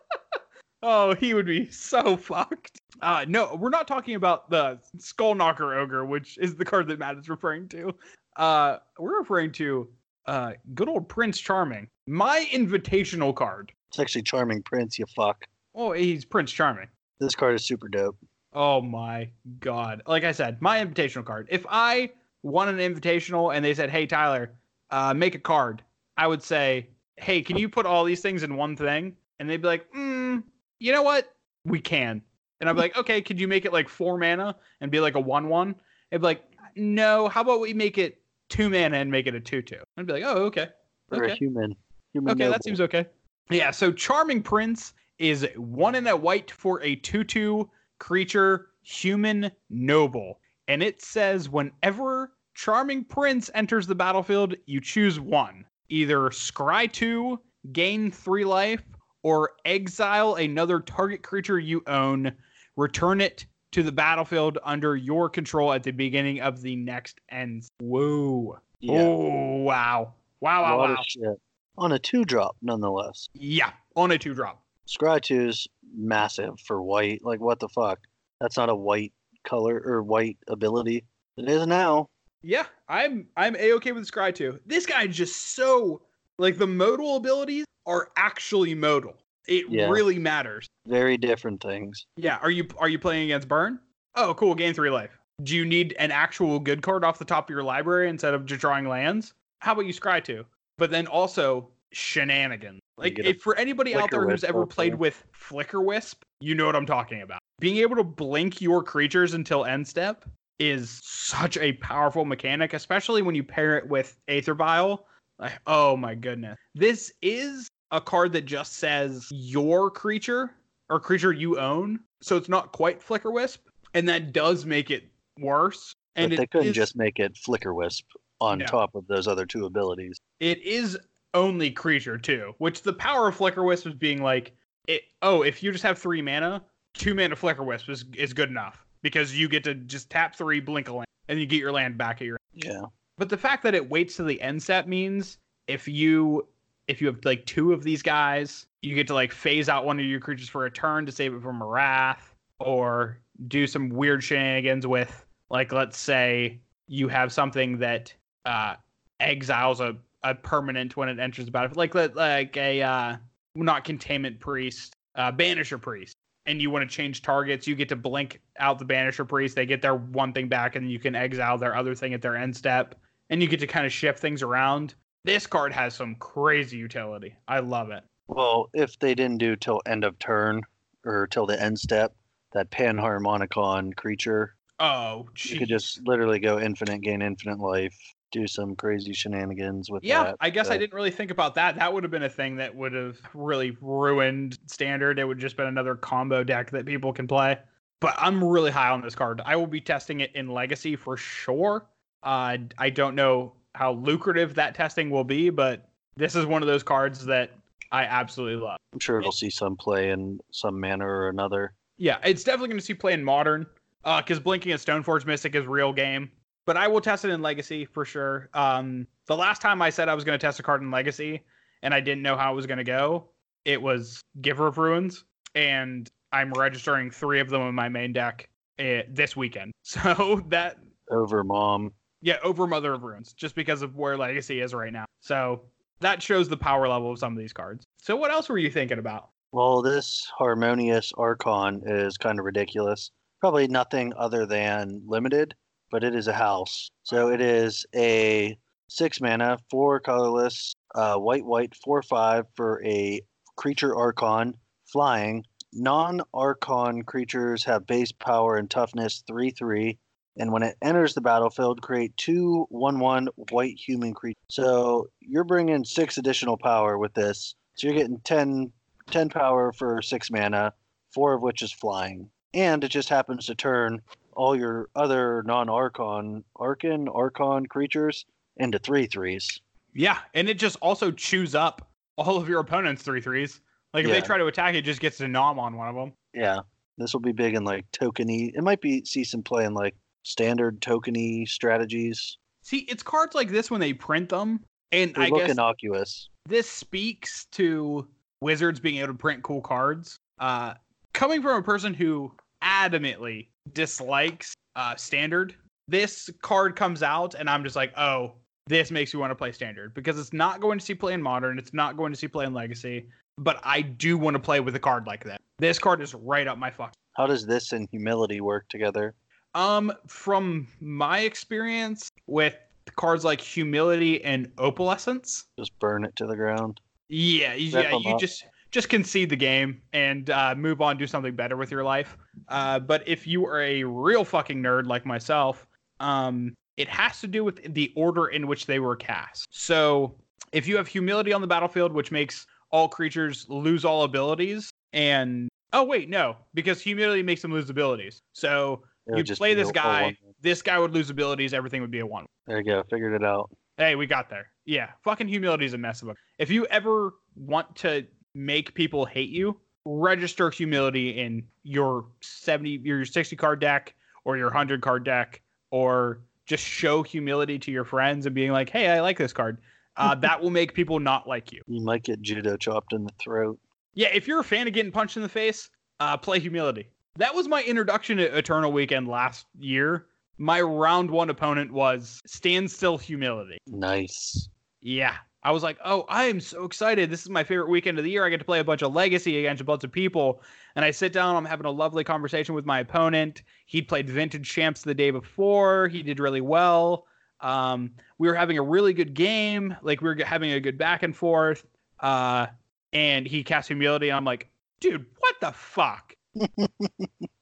oh, 0.82 1.14
he 1.14 1.34
would 1.34 1.46
be 1.46 1.70
so 1.70 2.16
fucked. 2.16 2.80
Uh, 3.02 3.24
no, 3.26 3.56
we're 3.56 3.70
not 3.70 3.88
talking 3.88 4.14
about 4.14 4.50
the 4.50 4.78
Skull 4.98 5.34
Knocker 5.34 5.78
Ogre, 5.78 6.04
which 6.04 6.36
is 6.38 6.54
the 6.54 6.64
card 6.64 6.86
that 6.88 6.98
Matt 6.98 7.16
is 7.16 7.28
referring 7.28 7.68
to. 7.68 7.94
Uh, 8.36 8.76
we're 8.98 9.18
referring 9.18 9.52
to 9.52 9.88
uh, 10.26 10.52
good 10.74 10.88
old 10.88 11.08
Prince 11.08 11.40
Charming, 11.40 11.88
my 12.06 12.46
invitational 12.52 13.34
card. 13.34 13.72
It's 13.88 13.98
actually 13.98 14.22
Charming 14.22 14.62
Prince, 14.62 14.98
you 14.98 15.06
fuck. 15.16 15.44
Oh, 15.74 15.92
he's 15.92 16.24
Prince 16.24 16.52
Charming. 16.52 16.88
This 17.18 17.34
card 17.34 17.54
is 17.54 17.66
super 17.66 17.88
dope. 17.88 18.16
Oh 18.52 18.80
my 18.80 19.30
god. 19.60 20.02
Like 20.06 20.24
I 20.24 20.32
said, 20.32 20.60
my 20.60 20.84
invitational 20.84 21.24
card. 21.24 21.48
If 21.50 21.64
I 21.68 22.10
won 22.42 22.68
an 22.68 22.78
invitational 22.78 23.54
and 23.54 23.64
they 23.64 23.74
said, 23.74 23.90
"Hey 23.90 24.06
Tyler, 24.06 24.52
uh, 24.90 25.14
make 25.14 25.34
a 25.34 25.38
card," 25.38 25.82
I 26.16 26.26
would 26.26 26.42
say, 26.42 26.88
"Hey, 27.16 27.42
can 27.42 27.56
you 27.56 27.68
put 27.68 27.86
all 27.86 28.04
these 28.04 28.22
things 28.22 28.42
in 28.42 28.56
one 28.56 28.76
thing?" 28.76 29.16
And 29.38 29.48
they'd 29.48 29.62
be 29.62 29.68
like, 29.68 29.90
mm, 29.92 30.42
"You 30.78 30.92
know 30.92 31.02
what? 31.02 31.34
We 31.64 31.80
can." 31.80 32.22
And 32.60 32.68
I'd 32.68 32.74
be 32.74 32.80
like, 32.80 32.96
"Okay, 32.96 33.22
could 33.22 33.40
you 33.40 33.46
make 33.48 33.64
it 33.64 33.72
like 33.72 33.88
four 33.88 34.18
mana 34.18 34.56
and 34.80 34.90
be 34.90 35.00
like 35.00 35.14
a 35.14 35.20
one-one?" 35.20 35.76
It'd 36.10 36.22
be 36.22 36.26
like, 36.26 36.44
"No. 36.76 37.28
How 37.28 37.42
about 37.42 37.60
we 37.60 37.72
make 37.72 37.98
it 37.98 38.20
two 38.48 38.68
mana 38.68 38.96
and 38.96 39.10
make 39.10 39.26
it 39.26 39.34
a 39.34 39.40
two-two?" 39.40 39.80
I'd 39.96 40.06
be 40.06 40.12
like, 40.12 40.24
"Oh, 40.24 40.44
okay, 40.46 40.68
For 41.08 41.22
Okay. 41.24 41.32
a 41.32 41.36
human. 41.36 41.76
Human 42.12 42.32
okay, 42.32 42.48
that 42.48 42.64
seems 42.64 42.80
okay." 42.80 43.06
Yeah. 43.48 43.70
So 43.70 43.92
Charming 43.92 44.42
Prince 44.42 44.94
is 45.18 45.46
one 45.56 45.94
in 45.94 46.06
a 46.06 46.16
white 46.16 46.50
for 46.50 46.82
a 46.82 46.96
two-two 46.96 47.70
creature, 48.00 48.70
human 48.82 49.52
noble. 49.70 50.40
And 50.66 50.82
it 50.82 51.00
says 51.00 51.48
whenever 51.48 52.32
Charming 52.54 53.04
Prince 53.04 53.48
enters 53.54 53.86
the 53.86 53.94
battlefield, 53.94 54.56
you 54.66 54.80
choose 54.80 55.20
one. 55.20 55.64
Either 55.88 56.30
scry 56.30 56.90
two, 56.90 57.38
gain 57.72 58.10
three 58.10 58.44
life, 58.44 58.82
or 59.22 59.52
exile 59.64 60.34
another 60.34 60.80
target 60.80 61.22
creature 61.22 61.58
you 61.60 61.82
own, 61.86 62.32
return 62.76 63.20
it 63.20 63.46
to 63.72 63.82
the 63.82 63.92
battlefield 63.92 64.58
under 64.64 64.96
your 64.96 65.28
control 65.28 65.72
at 65.72 65.82
the 65.82 65.90
beginning 65.90 66.40
of 66.40 66.60
the 66.60 66.74
next 66.76 67.20
end. 67.30 67.64
Whoa. 67.80 68.58
Yeah. 68.80 69.02
Oh, 69.02 69.62
wow. 69.62 70.14
Wow, 70.40 70.62
wow, 70.62 70.78
wow. 70.78 71.36
On 71.78 71.92
a 71.92 71.98
two 71.98 72.24
drop, 72.24 72.56
nonetheless. 72.62 73.28
Yeah, 73.34 73.70
on 73.94 74.10
a 74.10 74.18
two 74.18 74.34
drop. 74.34 74.62
Scry 74.90 75.20
is 75.48 75.66
massive 75.94 76.58
for 76.60 76.82
white. 76.82 77.20
Like, 77.24 77.40
what 77.40 77.60
the 77.60 77.68
fuck? 77.68 78.00
That's 78.40 78.56
not 78.56 78.68
a 78.68 78.74
white 78.74 79.12
color 79.44 79.80
or 79.84 80.02
white 80.02 80.38
ability. 80.48 81.04
It 81.36 81.48
is 81.48 81.66
now. 81.66 82.06
Yeah, 82.42 82.66
I'm 82.88 83.28
I'm 83.36 83.54
a 83.56 83.72
okay 83.74 83.92
with 83.92 84.10
Scry 84.10 84.34
too. 84.34 84.58
This 84.66 84.86
guy 84.86 85.04
is 85.04 85.16
just 85.16 85.54
so 85.54 86.02
like 86.38 86.58
the 86.58 86.66
modal 86.66 87.16
abilities 87.16 87.66
are 87.86 88.10
actually 88.16 88.74
modal. 88.74 89.14
It 89.46 89.66
Yeah. 89.68 89.88
really 89.90 90.18
matters. 90.18 90.66
Very 90.86 91.16
different 91.16 91.62
things. 91.62 92.06
Yeah, 92.16 92.38
are 92.42 92.50
you 92.50 92.66
are 92.78 92.88
you 92.88 92.98
playing 92.98 93.24
against 93.24 93.48
Burn? 93.48 93.78
Oh, 94.16 94.34
cool, 94.34 94.54
gain 94.54 94.74
three 94.74 94.90
life. 94.90 95.10
Do 95.42 95.54
you 95.54 95.64
need 95.64 95.94
an 95.98 96.10
actual 96.10 96.58
good 96.58 96.82
card 96.82 97.04
off 97.04 97.18
the 97.18 97.24
top 97.24 97.48
of 97.48 97.50
your 97.54 97.62
library 97.62 98.08
instead 98.08 98.34
of 98.34 98.44
just 98.46 98.60
drawing 98.60 98.88
lands? 98.88 99.32
How 99.60 99.72
about 99.72 99.86
you 99.86 99.92
Scry 99.92 100.22
two? 100.24 100.44
But 100.78 100.90
then 100.90 101.06
also 101.06 101.68
shenanigans. 101.92 102.79
Like 103.00 103.18
if 103.18 103.40
for 103.40 103.56
anybody 103.56 103.94
out 103.94 104.10
there 104.10 104.28
who's 104.28 104.44
ever 104.44 104.66
played 104.66 104.94
with 104.94 105.22
Flicker 105.32 105.80
Wisp, 105.80 106.22
you 106.40 106.54
know 106.54 106.66
what 106.66 106.76
I'm 106.76 106.86
talking 106.86 107.22
about. 107.22 107.40
Being 107.58 107.78
able 107.78 107.96
to 107.96 108.04
blink 108.04 108.60
your 108.60 108.82
creatures 108.82 109.34
until 109.34 109.64
end 109.64 109.86
step 109.88 110.24
is 110.58 111.00
such 111.02 111.56
a 111.56 111.72
powerful 111.74 112.24
mechanic, 112.24 112.74
especially 112.74 113.22
when 113.22 113.34
you 113.34 113.42
pair 113.42 113.76
it 113.78 113.88
with 113.88 114.16
Aether 114.28 114.54
Vial. 114.54 115.06
Like, 115.38 115.58
oh 115.66 115.96
my 115.96 116.14
goodness. 116.14 116.58
This 116.74 117.12
is 117.22 117.68
a 117.90 118.00
card 118.00 118.32
that 118.34 118.42
just 118.44 118.74
says 118.74 119.26
your 119.30 119.90
creature 119.90 120.50
or 120.90 121.00
creature 121.00 121.32
you 121.32 121.58
own. 121.58 122.00
So 122.22 122.36
it's 122.36 122.48
not 122.50 122.72
quite 122.72 123.02
Flicker 123.02 123.30
Wisp. 123.30 123.62
And 123.94 124.06
that 124.08 124.32
does 124.34 124.66
make 124.66 124.90
it 124.90 125.04
worse. 125.38 125.94
And 126.16 126.30
but 126.30 126.36
they 126.36 126.42
it 126.42 126.50
couldn't 126.50 126.68
is- 126.68 126.76
just 126.76 126.96
make 126.96 127.18
it 127.18 127.36
Flicker 127.38 127.72
Wisp 127.72 128.04
on 128.40 128.58
No. 128.58 128.66
top 128.66 128.94
of 128.94 129.06
those 129.06 129.26
other 129.26 129.46
two 129.46 129.64
abilities. 129.66 130.18
it 130.40 130.58
is 130.62 130.98
only 131.34 131.70
creature 131.70 132.18
too, 132.18 132.54
which 132.58 132.82
the 132.82 132.92
power 132.92 133.28
of 133.28 133.36
Flicker 133.36 133.62
Wisp 133.62 133.86
is 133.86 133.94
being 133.94 134.22
like, 134.22 134.52
it, 134.86 135.02
oh, 135.22 135.42
if 135.42 135.62
you 135.62 135.72
just 135.72 135.84
have 135.84 135.98
three 135.98 136.22
mana, 136.22 136.62
two 136.94 137.14
mana 137.14 137.36
Flicker 137.36 137.62
Wisp 137.62 137.88
is, 137.88 138.04
is 138.16 138.32
good 138.32 138.48
enough 138.48 138.84
because 139.02 139.38
you 139.38 139.48
get 139.48 139.64
to 139.64 139.74
just 139.74 140.10
tap 140.10 140.34
three, 140.34 140.60
blink 140.60 140.88
a 140.88 140.92
land. 140.92 141.06
and 141.28 141.38
you 141.38 141.46
get 141.46 141.58
your 141.58 141.72
land 141.72 141.96
back 141.96 142.20
at 142.20 142.26
your. 142.26 142.38
Yeah. 142.54 142.82
But 143.18 143.28
the 143.28 143.36
fact 143.36 143.62
that 143.62 143.74
it 143.74 143.90
waits 143.90 144.16
to 144.16 144.24
the 144.24 144.40
end 144.40 144.62
set 144.62 144.88
means 144.88 145.38
if 145.66 145.86
you 145.86 146.46
if 146.88 147.00
you 147.00 147.06
have 147.06 147.24
like 147.24 147.46
two 147.46 147.72
of 147.72 147.84
these 147.84 148.02
guys, 148.02 148.66
you 148.82 148.94
get 148.94 149.06
to 149.06 149.14
like 149.14 149.32
phase 149.32 149.68
out 149.68 149.84
one 149.84 150.00
of 150.00 150.04
your 150.04 150.20
creatures 150.20 150.48
for 150.48 150.66
a 150.66 150.70
turn 150.70 151.06
to 151.06 151.12
save 151.12 151.34
it 151.34 151.42
from 151.42 151.62
a 151.62 151.66
wrath, 151.66 152.34
or 152.58 153.18
do 153.46 153.66
some 153.66 153.90
weird 153.90 154.24
shenanigans 154.24 154.86
with 154.86 155.24
like 155.50 155.72
let's 155.72 155.98
say 155.98 156.58
you 156.88 157.08
have 157.08 157.32
something 157.32 157.78
that 157.78 158.12
uh 158.46 158.74
exiles 159.20 159.80
a, 159.80 159.96
a 160.22 160.34
permanent 160.34 160.96
when 160.96 161.08
it 161.08 161.18
enters 161.18 161.44
the 161.46 161.50
battlefield, 161.50 161.76
like 161.76 161.94
like- 162.14 162.56
a 162.56 162.82
uh 162.82 163.16
not 163.54 163.84
containment 163.84 164.40
priest, 164.40 164.92
uh 165.14 165.32
banisher 165.32 165.80
priest. 165.80 166.14
And 166.46 166.60
you 166.60 166.70
want 166.70 166.88
to 166.88 166.94
change 166.94 167.20
targets, 167.22 167.66
you 167.66 167.74
get 167.74 167.88
to 167.90 167.96
blink 167.96 168.40
out 168.58 168.78
the 168.78 168.84
banisher 168.84 169.28
priest. 169.28 169.54
They 169.54 169.66
get 169.66 169.82
their 169.82 169.94
one 169.94 170.32
thing 170.32 170.48
back, 170.48 170.74
and 170.74 170.90
you 170.90 170.98
can 170.98 171.14
exile 171.14 171.58
their 171.58 171.76
other 171.76 171.94
thing 171.94 172.14
at 172.14 172.22
their 172.22 172.34
end 172.36 172.56
step, 172.56 172.94
and 173.28 173.42
you 173.42 173.48
get 173.48 173.60
to 173.60 173.66
kind 173.66 173.84
of 173.84 173.92
shift 173.92 174.18
things 174.18 174.42
around. 174.42 174.94
This 175.24 175.46
card 175.46 175.72
has 175.74 175.94
some 175.94 176.14
crazy 176.16 176.78
utility. 176.78 177.36
I 177.46 177.60
love 177.60 177.90
it. 177.90 178.02
Well, 178.26 178.70
if 178.72 178.98
they 178.98 179.14
didn't 179.14 179.38
do 179.38 179.54
till 179.54 179.82
end 179.86 180.02
of 180.02 180.18
turn 180.18 180.62
or 181.04 181.26
till 181.26 181.44
the 181.46 181.60
end 181.62 181.78
step, 181.78 182.14
that 182.52 182.70
panharmonicon 182.70 183.94
creature, 183.96 184.56
Oh, 184.78 185.28
you 185.44 185.58
could 185.58 185.68
just 185.68 186.00
literally 186.06 186.38
go 186.38 186.58
infinite, 186.58 187.02
gain 187.02 187.20
infinite 187.20 187.58
life, 187.58 187.96
do 188.30 188.46
some 188.46 188.76
crazy 188.76 189.12
shenanigans 189.12 189.90
with 189.90 190.04
Yeah, 190.04 190.24
that. 190.24 190.36
I 190.40 190.50
guess 190.50 190.70
I 190.70 190.78
didn't 190.78 190.94
really 190.94 191.10
think 191.10 191.30
about 191.30 191.54
that. 191.56 191.76
That 191.76 191.92
would 191.92 192.04
have 192.04 192.10
been 192.10 192.22
a 192.22 192.28
thing 192.28 192.56
that 192.56 192.74
would 192.74 192.92
have 192.92 193.18
really 193.34 193.76
ruined 193.80 194.58
standard. 194.66 195.18
It 195.18 195.24
would 195.24 195.38
just 195.38 195.56
been 195.56 195.66
another 195.66 195.94
combo 195.94 196.44
deck 196.44 196.70
that 196.70 196.86
people 196.86 197.12
can 197.12 197.26
play. 197.26 197.58
But 198.00 198.14
I'm 198.18 198.42
really 198.42 198.70
high 198.70 198.90
on 198.90 199.02
this 199.02 199.14
card. 199.14 199.42
I 199.44 199.56
will 199.56 199.66
be 199.66 199.80
testing 199.80 200.20
it 200.20 200.34
in 200.34 200.48
Legacy 200.48 200.96
for 200.96 201.16
sure. 201.16 201.86
Uh, 202.22 202.56
I 202.78 202.90
don't 202.90 203.14
know 203.14 203.52
how 203.74 203.92
lucrative 203.92 204.54
that 204.54 204.74
testing 204.74 205.10
will 205.10 205.24
be, 205.24 205.50
but 205.50 205.88
this 206.16 206.34
is 206.34 206.46
one 206.46 206.62
of 206.62 206.68
those 206.68 206.82
cards 206.82 207.24
that 207.26 207.50
I 207.92 208.04
absolutely 208.04 208.62
love. 208.64 208.78
I'm 208.92 209.00
sure 209.00 209.18
it'll 209.18 209.32
see 209.32 209.50
some 209.50 209.76
play 209.76 210.10
in 210.10 210.40
some 210.50 210.78
manner 210.78 211.08
or 211.08 211.28
another. 211.28 211.74
Yeah, 211.98 212.18
it's 212.24 212.44
definitely 212.44 212.68
going 212.68 212.80
to 212.80 212.84
see 212.84 212.94
play 212.94 213.12
in 213.12 213.22
modern 213.22 213.66
because 214.02 214.40
Blinking 214.40 214.72
at 214.72 214.80
Stoneforge 214.80 215.26
Mystic 215.26 215.54
is 215.54 215.66
real 215.66 215.92
game. 215.92 216.30
But 216.70 216.76
I 216.76 216.86
will 216.86 217.00
test 217.00 217.24
it 217.24 217.30
in 217.30 217.42
Legacy 217.42 217.84
for 217.84 218.04
sure. 218.04 218.48
Um, 218.54 219.08
the 219.26 219.36
last 219.36 219.60
time 219.60 219.82
I 219.82 219.90
said 219.90 220.08
I 220.08 220.14
was 220.14 220.22
going 220.22 220.38
to 220.38 220.46
test 220.46 220.60
a 220.60 220.62
card 220.62 220.82
in 220.82 220.92
Legacy 220.92 221.42
and 221.82 221.92
I 221.92 221.98
didn't 221.98 222.22
know 222.22 222.36
how 222.36 222.52
it 222.52 222.54
was 222.54 222.64
going 222.64 222.78
to 222.78 222.84
go, 222.84 223.30
it 223.64 223.82
was 223.82 224.22
Giver 224.40 224.68
of 224.68 224.78
Runes, 224.78 225.24
and 225.56 226.08
I'm 226.30 226.52
registering 226.52 227.10
three 227.10 227.40
of 227.40 227.50
them 227.50 227.62
in 227.62 227.74
my 227.74 227.88
main 227.88 228.12
deck 228.12 228.48
uh, 228.78 229.02
this 229.08 229.34
weekend. 229.34 229.72
So 229.82 230.44
that 230.50 230.76
Over 231.10 231.42
mom. 231.42 231.90
yeah, 232.22 232.36
over 232.44 232.68
Mother 232.68 232.92
of 232.92 233.02
Runes, 233.02 233.32
just 233.32 233.56
because 233.56 233.82
of 233.82 233.96
where 233.96 234.16
Legacy 234.16 234.60
is 234.60 234.72
right 234.72 234.92
now. 234.92 235.06
So 235.22 235.62
that 235.98 236.22
shows 236.22 236.48
the 236.48 236.56
power 236.56 236.86
level 236.86 237.10
of 237.10 237.18
some 237.18 237.32
of 237.32 237.38
these 237.40 237.52
cards. 237.52 237.84
So 238.00 238.14
what 238.14 238.30
else 238.30 238.48
were 238.48 238.58
you 238.58 238.70
thinking 238.70 239.00
about? 239.00 239.30
Well, 239.50 239.82
this 239.82 240.24
harmonious 240.38 241.10
archon 241.18 241.82
is 241.84 242.16
kind 242.16 242.38
of 242.38 242.44
ridiculous. 242.44 243.10
Probably 243.40 243.66
nothing 243.66 244.12
other 244.16 244.46
than 244.46 245.02
limited, 245.04 245.56
but 245.90 246.04
it 246.04 246.14
is 246.14 246.28
a 246.28 246.32
house. 246.32 246.88
So 247.02 247.30
it 247.30 247.40
is 247.40 247.86
a 247.94 248.56
six 248.88 249.20
mana, 249.20 249.58
four 249.70 250.00
colorless, 250.00 250.74
uh, 250.94 251.16
white, 251.16 251.44
white, 251.44 251.74
four, 251.74 252.02
five 252.02 252.46
for 252.54 252.82
a 252.84 253.20
creature 253.56 253.94
archon 253.94 254.54
flying. 254.86 255.44
Non 255.72 256.20
archon 256.34 257.02
creatures 257.04 257.64
have 257.64 257.86
base 257.86 258.12
power 258.12 258.56
and 258.56 258.68
toughness 258.70 259.22
three, 259.26 259.50
three. 259.50 259.98
And 260.36 260.52
when 260.52 260.62
it 260.62 260.76
enters 260.82 261.14
the 261.14 261.20
battlefield, 261.20 261.82
create 261.82 262.16
two 262.16 262.66
one 262.70 262.98
one 262.98 263.28
white 263.50 263.76
human 263.76 264.14
creatures. 264.14 264.42
So 264.48 265.08
you're 265.20 265.44
bringing 265.44 265.84
six 265.84 266.18
additional 266.18 266.56
power 266.56 266.98
with 266.98 267.14
this. 267.14 267.54
So 267.74 267.86
you're 267.86 267.96
getting 267.96 268.20
10 268.20 268.72
10 269.10 269.28
power 269.28 269.72
for 269.72 270.02
6 270.02 270.30
mana, 270.30 270.72
4 271.12 271.34
of 271.34 271.42
which 271.42 271.62
is 271.62 271.72
flying. 271.72 272.30
And 272.54 272.82
it 272.84 272.88
just 272.88 273.08
happens 273.08 273.46
to 273.46 273.54
turn 273.54 274.00
all 274.40 274.56
your 274.56 274.88
other 274.96 275.42
non 275.44 275.68
Archon, 275.68 276.42
Archon, 276.56 277.08
Archon 277.08 277.66
creatures 277.66 278.24
into 278.56 278.78
three 278.78 279.06
threes. 279.06 279.60
Yeah, 279.94 280.16
and 280.32 280.48
it 280.48 280.58
just 280.58 280.78
also 280.80 281.10
chews 281.10 281.54
up 281.54 281.90
all 282.16 282.38
of 282.38 282.48
your 282.48 282.60
opponent's 282.60 283.02
three 283.02 283.20
threes. 283.20 283.60
Like 283.92 284.06
if 284.06 284.10
they 284.10 284.22
try 284.22 284.38
to 284.38 284.46
attack, 284.46 284.74
it 284.74 284.82
just 284.82 285.00
gets 285.00 285.18
to 285.18 285.28
nom 285.28 285.58
on 285.58 285.76
one 285.76 285.88
of 285.88 285.94
them. 285.94 286.14
Yeah. 286.32 286.60
This 286.96 287.12
will 287.12 287.20
be 287.20 287.32
big 287.32 287.54
in 287.54 287.64
like 287.64 287.84
tokeny. 287.92 288.50
It 288.54 288.62
might 288.62 288.80
be 288.80 289.04
see 289.04 289.24
some 289.24 289.42
play 289.42 289.66
in 289.66 289.74
like 289.74 289.94
standard 290.22 290.80
tokeny 290.80 291.46
strategies. 291.46 292.38
See, 292.62 292.78
it's 292.88 293.02
cards 293.02 293.34
like 293.34 293.50
this 293.50 293.70
when 293.70 293.80
they 293.80 293.92
print 293.92 294.30
them, 294.30 294.60
and 294.90 295.14
They 295.14 295.26
I 295.26 295.28
look 295.28 295.40
guess 295.40 295.50
innocuous. 295.50 296.30
this 296.48 296.68
speaks 296.68 297.44
to 297.52 298.08
Wizards 298.40 298.80
being 298.80 298.98
able 298.98 299.08
to 299.08 299.14
print 299.14 299.42
cool 299.42 299.60
cards. 299.60 300.16
Uh, 300.38 300.74
coming 301.12 301.42
from 301.42 301.56
a 301.56 301.62
person 301.62 301.92
who 301.92 302.32
adamantly 302.62 303.48
dislikes 303.72 304.54
uh, 304.76 304.96
standard, 304.96 305.54
this 305.88 306.30
card 306.42 306.76
comes 306.76 307.02
out, 307.02 307.34
and 307.34 307.48
I'm 307.50 307.64
just 307.64 307.76
like, 307.76 307.96
oh, 307.98 308.34
this 308.66 308.90
makes 308.90 309.12
me 309.12 309.20
want 309.20 309.30
to 309.32 309.34
play 309.34 309.52
standard 309.52 309.94
because 309.94 310.18
it's 310.18 310.32
not 310.32 310.60
going 310.60 310.78
to 310.78 310.84
see 310.84 310.94
play 310.94 311.12
in 311.12 311.22
modern, 311.22 311.58
it's 311.58 311.74
not 311.74 311.96
going 311.96 312.12
to 312.12 312.18
see 312.18 312.28
play 312.28 312.46
in 312.46 312.54
legacy, 312.54 313.06
but 313.38 313.60
I 313.64 313.82
do 313.82 314.16
want 314.16 314.34
to 314.34 314.38
play 314.38 314.60
with 314.60 314.76
a 314.76 314.78
card 314.78 315.06
like 315.06 315.24
that. 315.24 315.40
This 315.58 315.78
card 315.78 316.00
is 316.00 316.14
right 316.14 316.46
up 316.46 316.58
my 316.58 316.70
fuck. 316.70 316.92
How 317.14 317.26
does 317.26 317.46
this 317.46 317.72
and 317.72 317.88
humility 317.90 318.40
work 318.40 318.68
together? 318.68 319.14
Um, 319.54 319.92
from 320.06 320.68
my 320.80 321.20
experience 321.20 322.08
with 322.28 322.56
cards 322.96 323.24
like 323.24 323.40
humility 323.40 324.22
and 324.22 324.46
opalescence, 324.56 325.44
Just 325.58 325.76
burn 325.80 326.04
it 326.04 326.14
to 326.16 326.26
the 326.26 326.36
ground. 326.36 326.80
Yeah, 327.08 327.50
Wrap 327.50 327.58
yeah, 327.58 327.96
you 327.96 328.10
up. 328.14 328.20
just 328.20 328.44
just 328.70 328.88
concede 328.88 329.30
the 329.30 329.36
game 329.36 329.80
and 329.92 330.30
uh, 330.30 330.54
move 330.56 330.80
on, 330.80 330.96
do 330.96 331.06
something 331.06 331.34
better 331.34 331.56
with 331.56 331.70
your 331.70 331.84
life. 331.84 332.16
Uh, 332.48 332.78
but 332.78 333.02
if 333.06 333.26
you 333.26 333.44
are 333.46 333.62
a 333.62 333.84
real 333.84 334.24
fucking 334.24 334.62
nerd 334.62 334.86
like 334.86 335.04
myself, 335.04 335.66
um, 335.98 336.54
it 336.76 336.88
has 336.88 337.20
to 337.20 337.26
do 337.26 337.44
with 337.44 337.74
the 337.74 337.92
order 337.96 338.28
in 338.28 338.46
which 338.46 338.66
they 338.66 338.78
were 338.78 338.96
cast. 338.96 339.46
So 339.50 340.16
if 340.52 340.66
you 340.66 340.76
have 340.76 340.88
humility 340.88 341.32
on 341.32 341.40
the 341.40 341.46
battlefield, 341.46 341.92
which 341.92 342.10
makes 342.10 342.46
all 342.70 342.88
creatures 342.88 343.46
lose 343.48 343.84
all 343.84 344.04
abilities, 344.04 344.70
and 344.92 345.48
oh 345.72 345.84
wait, 345.84 346.08
no, 346.08 346.36
because 346.54 346.80
humility 346.80 347.22
makes 347.22 347.42
them 347.42 347.52
lose 347.52 347.68
abilities. 347.68 348.20
So 348.32 348.84
It 349.06 349.14
would 349.14 349.28
you 349.28 349.36
play 349.36 349.54
this 349.54 349.72
guy, 349.72 350.16
this 350.40 350.62
guy 350.62 350.78
would 350.78 350.94
lose 350.94 351.10
abilities, 351.10 351.52
everything 351.52 351.80
would 351.80 351.90
be 351.90 352.00
a 352.00 352.06
one. 352.06 352.24
There 352.46 352.58
you 352.58 352.64
go. 352.64 352.82
Figured 352.88 353.14
it 353.14 353.24
out. 353.24 353.50
Hey, 353.76 353.94
we 353.94 354.06
got 354.06 354.28
there. 354.28 354.46
Yeah, 354.64 354.90
fucking 355.02 355.28
humility 355.28 355.64
is 355.64 355.74
a 355.74 355.78
mess 355.78 356.02
of 356.02 356.08
a. 356.08 356.14
If 356.38 356.50
you 356.50 356.66
ever 356.66 357.14
want 357.34 357.74
to 357.76 358.06
make 358.34 358.74
people 358.74 359.04
hate 359.04 359.30
you, 359.30 359.58
register 359.84 360.50
humility 360.50 361.18
in 361.18 361.44
your 361.62 362.06
70, 362.20 362.80
your 362.82 363.04
60 363.04 363.36
card 363.36 363.60
deck 363.60 363.94
or 364.24 364.36
your 364.36 364.46
100 364.46 364.82
card 364.82 365.04
deck, 365.04 365.40
or 365.70 366.20
just 366.46 366.64
show 366.64 367.02
humility 367.02 367.58
to 367.58 367.70
your 367.70 367.84
friends 367.84 368.26
and 368.26 368.34
being 368.34 368.52
like, 368.52 368.68
hey, 368.68 368.88
I 368.88 369.00
like 369.00 369.18
this 369.18 369.32
card. 369.32 369.58
Uh, 369.96 370.14
that 370.16 370.42
will 370.42 370.50
make 370.50 370.74
people 370.74 370.98
not 371.00 371.28
like 371.28 371.52
you. 371.52 371.62
You 371.66 371.82
might 371.84 372.02
get 372.02 372.20
judo 372.20 372.56
chopped 372.56 372.92
in 372.92 373.04
the 373.04 373.12
throat. 373.18 373.58
Yeah, 373.94 374.08
if 374.12 374.28
you're 374.28 374.40
a 374.40 374.44
fan 374.44 374.66
of 374.66 374.72
getting 374.72 374.92
punched 374.92 375.16
in 375.16 375.22
the 375.22 375.28
face, 375.28 375.70
uh, 376.00 376.16
play 376.16 376.38
humility. 376.38 376.88
That 377.16 377.34
was 377.34 377.48
my 377.48 377.62
introduction 377.62 378.18
to 378.18 378.36
Eternal 378.36 378.72
Weekend 378.72 379.08
last 379.08 379.46
year. 379.58 380.06
My 380.38 380.60
round 380.60 381.10
one 381.10 381.28
opponent 381.28 381.70
was 381.70 382.20
Standstill 382.26 382.98
Humility. 382.98 383.58
Nice. 383.66 384.48
Yeah. 384.80 385.16
I 385.42 385.52
was 385.52 385.62
like, 385.62 385.78
oh, 385.84 386.04
I 386.08 386.24
am 386.24 386.40
so 386.40 386.64
excited. 386.64 387.10
This 387.10 387.22
is 387.22 387.30
my 387.30 387.42
favorite 387.44 387.70
weekend 387.70 387.98
of 387.98 388.04
the 388.04 388.10
year. 388.10 388.26
I 388.26 388.28
get 388.28 388.38
to 388.38 388.44
play 388.44 388.60
a 388.60 388.64
bunch 388.64 388.82
of 388.82 388.92
Legacy 388.92 389.38
against 389.38 389.62
a 389.62 389.64
bunch 389.64 389.84
of 389.84 389.92
people. 389.92 390.42
And 390.76 390.84
I 390.84 390.90
sit 390.90 391.12
down, 391.12 391.34
I'm 391.34 391.46
having 391.46 391.66
a 391.66 391.70
lovely 391.70 392.04
conversation 392.04 392.54
with 392.54 392.66
my 392.66 392.80
opponent. 392.80 393.42
He'd 393.64 393.88
played 393.88 394.08
Vintage 394.08 394.48
Champs 394.48 394.82
the 394.82 394.94
day 394.94 395.10
before. 395.10 395.88
He 395.88 396.02
did 396.02 396.20
really 396.20 396.42
well. 396.42 397.06
Um, 397.40 397.92
we 398.18 398.28
were 398.28 398.34
having 398.34 398.58
a 398.58 398.62
really 398.62 398.92
good 398.92 399.14
game. 399.14 399.74
Like, 399.82 400.02
we 400.02 400.08
were 400.08 400.24
having 400.24 400.52
a 400.52 400.60
good 400.60 400.76
back 400.76 401.02
and 401.02 401.16
forth. 401.16 401.64
Uh, 402.00 402.48
and 402.92 403.26
he 403.26 403.42
cast 403.42 403.68
Humility. 403.68 404.10
And 404.10 404.18
I'm 404.18 404.24
like, 404.26 404.50
dude, 404.80 405.06
what 405.20 405.36
the 405.40 405.52
fuck? 405.52 406.14
Fucking 406.36 406.68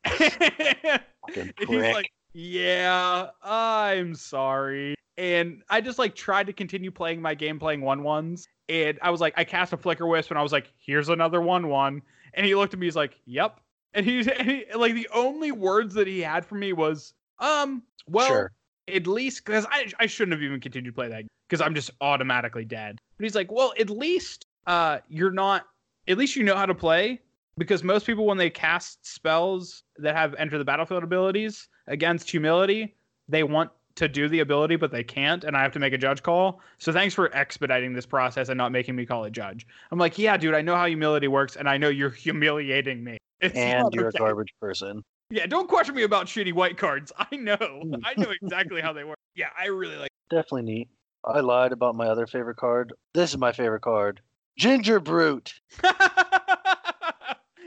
And 1.36 1.52
he's 1.58 1.94
like, 1.94 2.12
yeah, 2.32 3.28
I'm 3.42 4.14
sorry. 4.14 4.94
And 5.16 5.62
I 5.68 5.80
just 5.80 5.98
like 5.98 6.14
tried 6.14 6.46
to 6.46 6.52
continue 6.52 6.90
playing 6.90 7.20
my 7.20 7.34
game, 7.34 7.58
playing 7.58 7.80
one 7.80 8.02
ones. 8.02 8.46
And 8.68 8.98
I 9.02 9.10
was 9.10 9.20
like, 9.20 9.34
I 9.36 9.44
cast 9.44 9.72
a 9.72 9.76
flicker 9.76 10.06
wisp, 10.06 10.30
and 10.30 10.38
I 10.38 10.42
was 10.42 10.52
like, 10.52 10.72
here's 10.78 11.08
another 11.08 11.40
one 11.40 11.68
one. 11.68 12.02
And 12.34 12.46
he 12.46 12.54
looked 12.54 12.74
at 12.74 12.80
me, 12.80 12.86
he's 12.86 12.96
like, 12.96 13.18
yep. 13.24 13.60
And 13.94 14.06
he's 14.06 14.28
and 14.38 14.48
he, 14.48 14.64
like, 14.74 14.94
the 14.94 15.08
only 15.12 15.52
words 15.52 15.94
that 15.94 16.06
he 16.06 16.20
had 16.20 16.44
for 16.46 16.54
me 16.54 16.72
was, 16.72 17.14
um, 17.38 17.82
well, 18.06 18.28
sure. 18.28 18.52
at 18.86 19.06
least 19.06 19.44
because 19.44 19.66
I 19.70 19.90
I 19.98 20.06
shouldn't 20.06 20.32
have 20.32 20.42
even 20.42 20.60
continued 20.60 20.90
to 20.90 20.94
play 20.94 21.08
that 21.08 21.24
because 21.48 21.60
I'm 21.60 21.74
just 21.74 21.90
automatically 22.00 22.64
dead. 22.64 22.98
But 23.16 23.24
he's 23.24 23.34
like, 23.34 23.50
well, 23.50 23.72
at 23.78 23.90
least 23.90 24.44
uh 24.66 24.98
you're 25.08 25.30
not 25.30 25.66
at 26.08 26.18
least 26.18 26.36
you 26.36 26.42
know 26.42 26.54
how 26.54 26.66
to 26.66 26.74
play 26.74 27.20
because 27.56 27.82
most 27.82 28.06
people 28.06 28.26
when 28.26 28.38
they 28.38 28.50
cast 28.50 29.04
spells 29.06 29.82
that 29.96 30.14
have 30.14 30.34
enter 30.34 30.58
the 30.58 30.64
battlefield 30.64 31.02
abilities 31.02 31.68
against 31.88 32.30
humility, 32.30 32.94
they 33.28 33.42
want 33.42 33.70
to 33.96 34.08
do 34.08 34.28
the 34.28 34.40
ability, 34.40 34.76
but 34.76 34.92
they 34.92 35.02
can't, 35.02 35.42
and 35.42 35.56
I 35.56 35.62
have 35.62 35.72
to 35.72 35.80
make 35.80 35.92
a 35.92 35.98
judge 35.98 36.22
call. 36.22 36.60
So 36.78 36.92
thanks 36.92 37.14
for 37.14 37.34
expediting 37.34 37.92
this 37.92 38.06
process 38.06 38.48
and 38.48 38.56
not 38.56 38.70
making 38.70 38.94
me 38.94 39.04
call 39.04 39.24
a 39.24 39.30
judge. 39.30 39.66
I'm 39.90 39.98
like, 39.98 40.16
yeah, 40.18 40.36
dude, 40.36 40.54
I 40.54 40.62
know 40.62 40.76
how 40.76 40.86
humility 40.86 41.26
works, 41.26 41.56
and 41.56 41.68
I 41.68 41.76
know 41.78 41.88
you're 41.88 42.10
humiliating 42.26 43.02
me. 43.02 43.18
It's 43.40 43.54
And 43.56 43.88
you're 43.92 44.08
okay. 44.08 44.16
a 44.16 44.20
garbage 44.20 44.52
person. 44.60 45.00
Yeah, 45.30 45.46
don't 45.46 45.68
question 45.68 45.94
me 45.94 46.02
about 46.02 46.26
shitty 46.26 46.52
white 46.52 46.76
cards. 46.76 47.12
I 47.18 47.36
know. 47.36 47.56
Hmm. 47.56 47.94
I 48.04 48.14
know 48.16 48.30
exactly 48.42 48.80
how 48.80 48.92
they 48.92 49.04
work. 49.04 49.16
Yeah, 49.36 49.50
I 49.56 49.66
really 49.66 49.94
like. 49.96 50.10
Definitely 50.30 50.62
neat. 50.62 50.88
I 51.24 51.38
lied 51.38 51.70
about 51.70 51.94
my 51.94 52.06
other 52.08 52.26
favorite 52.26 52.56
card. 52.56 52.92
This 53.14 53.30
is 53.30 53.38
my 53.38 53.52
favorite 53.52 53.82
card. 53.82 54.20
Ginger 54.58 54.98
Brute. 54.98 55.54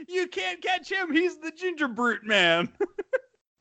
you 0.08 0.26
can't 0.26 0.60
catch 0.60 0.90
him. 0.90 1.12
He's 1.12 1.38
the 1.38 1.50
ginger 1.50 1.88
brute 1.88 2.24
man. 2.24 2.68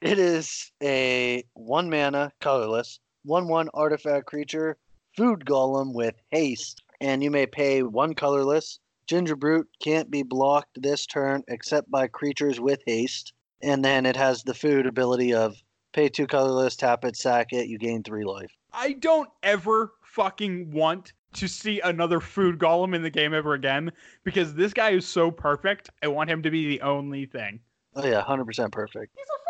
It 0.02 0.18
is 0.18 0.72
a 0.82 1.44
one 1.54 1.88
mana, 1.88 2.32
colorless, 2.42 3.00
one 3.24 3.48
one 3.48 3.70
artifact 3.76 4.26
creature, 4.26 4.78
food 5.16 5.46
golem 5.46 5.94
with 5.94 6.16
haste, 6.32 6.82
and 7.00 7.24
you 7.24 7.30
may 7.30 7.46
pay 7.46 7.84
one 7.84 8.16
colorless. 8.16 8.80
Ginger 9.06 9.36
Brute 9.36 9.70
can't 9.80 10.10
be 10.10 10.24
blocked 10.24 10.82
this 10.82 11.06
turn 11.06 11.44
except 11.48 11.92
by 11.92 12.08
creatures 12.08 12.60
with 12.60 12.82
haste, 12.88 13.34
and 13.62 13.86
then 13.86 14.08
it 14.08 14.16
has 14.16 14.42
the 14.42 14.56
food 14.56 14.88
ability 14.88 15.36
of 15.36 15.62
pay 15.94 16.10
two 16.10 16.26
colorless, 16.26 16.76
tap 16.76 17.06
it, 17.06 17.16
sack 17.16 17.54
it, 17.54 17.68
you 17.68 17.78
gain 17.78 18.02
three 18.02 18.26
life. 18.26 18.52
I 18.74 18.94
don't 18.94 19.30
ever 19.44 19.94
fucking 20.04 20.72
want 20.72 21.14
to 21.34 21.48
see 21.48 21.80
another 21.80 22.20
food 22.20 22.58
golem 22.58 22.96
in 22.96 23.04
the 23.04 23.10
game 23.12 23.36
ever 23.36 23.54
again 23.54 23.92
because 24.24 24.56
this 24.56 24.74
guy 24.74 24.92
is 24.92 25.08
so 25.08 25.30
perfect. 25.30 25.92
I 26.02 26.08
want 26.08 26.32
him 26.32 26.42
to 26.42 26.50
be 26.50 26.68
the 26.68 26.82
only 26.82 27.28
thing. 27.28 27.60
Oh 27.96 28.06
yeah, 28.06 28.22
hundred 28.22 28.46
percent 28.46 28.72
perfect. 28.72 29.16
He's 29.16 29.28
a 29.28 29.41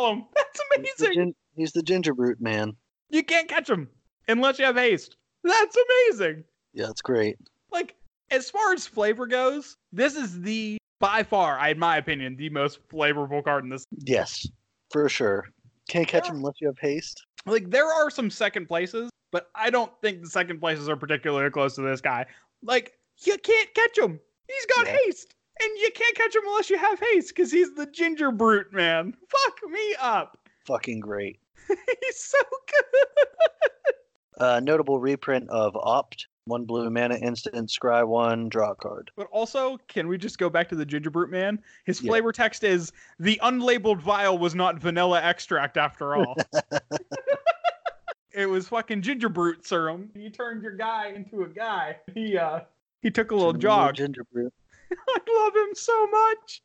golem. 0.00 0.26
That's 0.34 0.60
He's 0.76 0.94
the, 0.96 1.04
amazing. 1.06 1.14
gin- 1.14 1.34
he's 1.56 1.72
the 1.72 1.82
Ginger 1.82 2.14
Brute 2.14 2.40
man. 2.40 2.74
You 3.10 3.22
can't 3.22 3.48
catch 3.48 3.68
him 3.68 3.88
unless 4.28 4.58
you 4.58 4.64
have 4.64 4.76
haste. 4.76 5.16
That's 5.44 5.76
amazing. 5.76 6.44
Yeah, 6.72 6.88
it's 6.90 7.02
great. 7.02 7.36
Like 7.72 7.96
as 8.30 8.48
far 8.50 8.72
as 8.72 8.86
flavor 8.86 9.26
goes, 9.26 9.76
this 9.92 10.16
is 10.16 10.40
the 10.40 10.78
by 11.00 11.22
far, 11.22 11.58
in 11.68 11.78
my 11.78 11.96
opinion, 11.96 12.36
the 12.36 12.50
most 12.50 12.78
flavorful 12.88 13.42
card 13.42 13.64
in 13.64 13.70
this. 13.70 13.86
Yes, 14.04 14.46
for 14.90 15.08
sure. 15.08 15.48
Can't 15.88 16.06
catch 16.06 16.28
him 16.28 16.36
unless 16.36 16.60
you 16.60 16.68
have 16.68 16.78
haste. 16.78 17.24
Like 17.46 17.70
there 17.70 17.86
are 17.86 18.10
some 18.10 18.30
second 18.30 18.66
places, 18.66 19.10
but 19.32 19.50
I 19.54 19.70
don't 19.70 19.90
think 20.02 20.22
the 20.22 20.28
second 20.28 20.60
places 20.60 20.88
are 20.88 20.96
particularly 20.96 21.50
close 21.50 21.74
to 21.76 21.82
this 21.82 22.00
guy. 22.00 22.26
Like 22.62 22.92
you 23.24 23.36
can't 23.38 23.74
catch 23.74 23.98
him. 23.98 24.20
He's 24.46 24.66
got 24.76 24.86
Yeah. 24.86 24.96
haste. 25.04 25.34
And 25.62 25.70
you 25.78 25.90
can't 25.94 26.16
catch 26.16 26.34
him 26.34 26.42
unless 26.46 26.70
you 26.70 26.78
have 26.78 26.98
haste, 27.00 27.28
because 27.34 27.52
he's 27.52 27.74
the 27.74 27.86
ginger 27.86 28.30
brute, 28.30 28.72
man. 28.72 29.14
Fuck 29.28 29.58
me 29.70 29.94
up. 30.00 30.38
Fucking 30.66 31.00
great. 31.00 31.38
he's 31.68 32.18
so 32.18 32.38
good. 32.70 33.94
Uh, 34.38 34.60
notable 34.60 34.98
reprint 34.98 35.48
of 35.50 35.76
Opt. 35.76 36.26
One 36.46 36.64
blue 36.64 36.88
mana 36.88 37.16
instant, 37.16 37.68
scry 37.68 38.04
one, 38.06 38.48
draw 38.48 38.74
card. 38.74 39.10
But 39.14 39.28
also, 39.30 39.78
can 39.88 40.08
we 40.08 40.16
just 40.16 40.38
go 40.38 40.48
back 40.48 40.68
to 40.70 40.74
the 40.74 40.86
ginger 40.86 41.10
brute 41.10 41.30
man? 41.30 41.62
His 41.84 42.00
Yeah. 42.02 42.08
flavor 42.10 42.32
text 42.32 42.64
is 42.64 42.90
the 43.20 43.38
unlabeled 43.42 44.00
vial 44.00 44.38
was 44.38 44.54
not 44.54 44.78
vanilla 44.78 45.20
extract 45.22 45.76
after 45.76 46.16
all. 46.16 46.36
it 48.32 48.46
was 48.46 48.66
fucking 48.68 49.02
ginger 49.02 49.28
brute 49.28 49.66
serum. 49.66 50.10
You 50.14 50.30
turned 50.30 50.62
your 50.62 50.74
guy 50.74 51.08
into 51.14 51.42
a 51.42 51.48
guy. 51.48 51.98
He 52.14 52.36
uh 52.38 52.60
he 53.02 53.10
took 53.10 53.30
a 53.30 53.34
little 53.34 53.52
jog. 53.52 53.94
Ginger 53.96 54.24
Brute. 54.32 54.52
I 55.08 55.18
love 55.44 55.56
him 55.56 55.74
so 55.74 56.06
much. 56.06 56.62